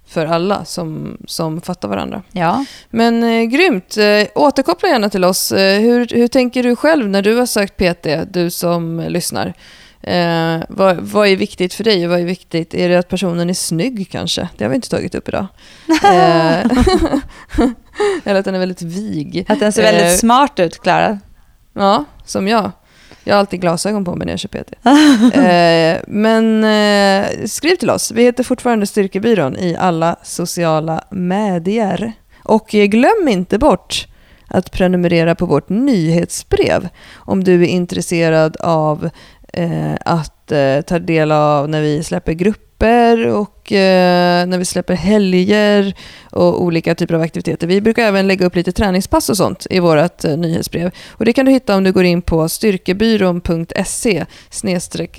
för 0.06 0.26
alla 0.26 0.64
som, 0.64 1.18
som 1.26 1.60
fattar 1.60 1.88
varandra. 1.88 2.22
Ja. 2.32 2.64
Men 2.90 3.22
eh, 3.22 3.42
grymt, 3.42 3.96
eh, 3.96 4.26
återkoppla 4.34 4.88
gärna 4.88 5.10
till 5.10 5.24
oss. 5.24 5.52
Eh, 5.52 5.80
hur, 5.80 6.06
hur 6.10 6.28
tänker 6.28 6.62
du 6.62 6.76
själv 6.76 7.08
när 7.08 7.22
du 7.22 7.36
har 7.36 7.46
sökt 7.46 7.76
PT, 7.76 8.32
du 8.32 8.50
som 8.50 9.04
lyssnar? 9.08 9.54
Eh, 10.02 10.62
vad, 10.68 10.96
vad 10.96 11.28
är 11.28 11.36
viktigt 11.36 11.74
för 11.74 11.84
dig? 11.84 12.06
Vad 12.06 12.20
är 12.20 12.24
viktigt? 12.24 12.74
Är 12.74 12.88
det 12.88 12.96
att 12.96 13.08
personen 13.08 13.50
är 13.50 13.54
snygg 13.54 14.08
kanske? 14.10 14.48
Det 14.56 14.64
har 14.64 14.68
vi 14.68 14.74
inte 14.74 14.88
tagit 14.88 15.14
upp 15.14 15.28
idag. 15.28 15.46
eh, 16.04 16.60
eller 18.24 18.40
att 18.40 18.44
den 18.44 18.54
är 18.54 18.58
väldigt 18.58 18.82
vig. 18.82 19.44
Att 19.48 19.60
den 19.60 19.72
ser 19.72 19.82
väldigt 19.82 20.12
eh, 20.12 20.18
smart 20.18 20.60
ut, 20.60 20.82
Klara. 20.82 21.18
Ja, 21.72 22.04
som 22.24 22.48
jag. 22.48 22.70
Jag 23.24 23.34
har 23.34 23.38
alltid 23.38 23.60
glasögon 23.60 24.04
på 24.04 24.16
mig 24.16 24.26
när 24.26 24.32
jag 24.32 24.40
kör 24.40 24.48
PT. 24.48 24.72
eh, 25.36 26.04
men 26.08 26.64
eh, 26.64 27.46
skriv 27.46 27.76
till 27.76 27.90
oss. 27.90 28.12
Vi 28.12 28.22
heter 28.22 28.44
fortfarande 28.44 28.86
Styrkebyrån 28.86 29.56
i 29.56 29.76
alla 29.76 30.16
sociala 30.22 31.04
medier. 31.10 32.12
Och 32.42 32.74
eh, 32.74 32.86
glöm 32.86 33.28
inte 33.28 33.58
bort 33.58 34.06
att 34.48 34.72
prenumerera 34.72 35.34
på 35.34 35.46
vårt 35.46 35.68
nyhetsbrev 35.68 36.88
om 37.14 37.44
du 37.44 37.62
är 37.62 37.68
intresserad 37.68 38.56
av 38.56 39.10
eh, 39.52 39.94
att 40.04 40.52
eh, 40.52 40.80
ta 40.80 40.98
del 40.98 41.32
av 41.32 41.68
när 41.68 41.82
vi 41.82 42.02
släpper 42.02 42.32
grupper 42.32 42.69
och 43.26 43.72
eh, 43.72 44.46
när 44.46 44.58
vi 44.58 44.64
släpper 44.64 44.94
helger 44.94 45.94
och 46.30 46.62
olika 46.62 46.94
typer 46.94 47.14
av 47.14 47.22
aktiviteter. 47.22 47.66
Vi 47.66 47.80
brukar 47.80 48.02
även 48.02 48.28
lägga 48.28 48.46
upp 48.46 48.56
lite 48.56 48.72
träningspass 48.72 49.28
och 49.28 49.36
sånt 49.36 49.66
i 49.70 49.80
vårt 49.80 50.24
eh, 50.24 50.36
nyhetsbrev. 50.36 50.90
Och 51.08 51.24
det 51.24 51.32
kan 51.32 51.46
du 51.46 51.52
hitta 51.52 51.76
om 51.76 51.84
du 51.84 51.92
går 51.92 52.04
in 52.04 52.22
på 52.22 52.48
styrkebyrån.se 52.48 54.26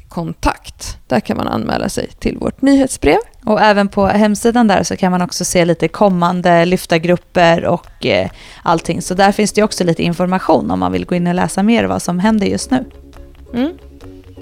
kontakt. 0.10 0.98
Där 1.08 1.20
kan 1.20 1.38
man 1.38 1.48
anmäla 1.48 1.90
sig 1.90 2.08
till 2.20 2.38
vårt 2.38 2.62
nyhetsbrev. 2.62 3.20
Och 3.46 3.62
även 3.62 3.88
på 3.88 4.06
hemsidan 4.08 4.68
där 4.68 4.84
så 4.84 4.98
kan 4.98 5.12
man 5.12 5.22
också 5.22 5.46
se 5.46 5.66
lite 5.66 5.88
kommande 5.88 6.66
lyftargrupper 6.66 7.66
och 7.66 8.06
eh, 8.06 8.30
allting. 8.64 9.02
Så 9.02 9.14
där 9.14 9.32
finns 9.32 9.54
det 9.54 9.64
också 9.64 9.84
lite 9.84 10.04
information 10.04 10.72
om 10.72 10.80
man 10.80 10.92
vill 10.92 11.06
gå 11.06 11.16
in 11.16 11.28
och 11.28 11.36
läsa 11.36 11.64
mer 11.64 11.84
vad 11.84 12.02
som 12.02 12.20
händer 12.20 12.48
just 12.48 12.72
nu. 12.72 12.86
Mm. 13.54 13.72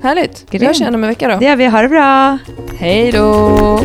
Härligt. 0.04 0.46
Vi 0.52 0.58
Grymt. 0.58 0.68
hörs 0.70 0.82
igen 0.82 0.96
om 0.96 1.04
en 1.04 1.10
vecka 1.10 1.28
då. 1.28 1.36
Det 1.40 1.46
gör 1.46 1.56
vi. 1.56 1.66
Ha 1.66 1.82
det 1.82 1.90
bra! 1.90 2.38
Hej 2.80 3.12
då! 3.12 3.80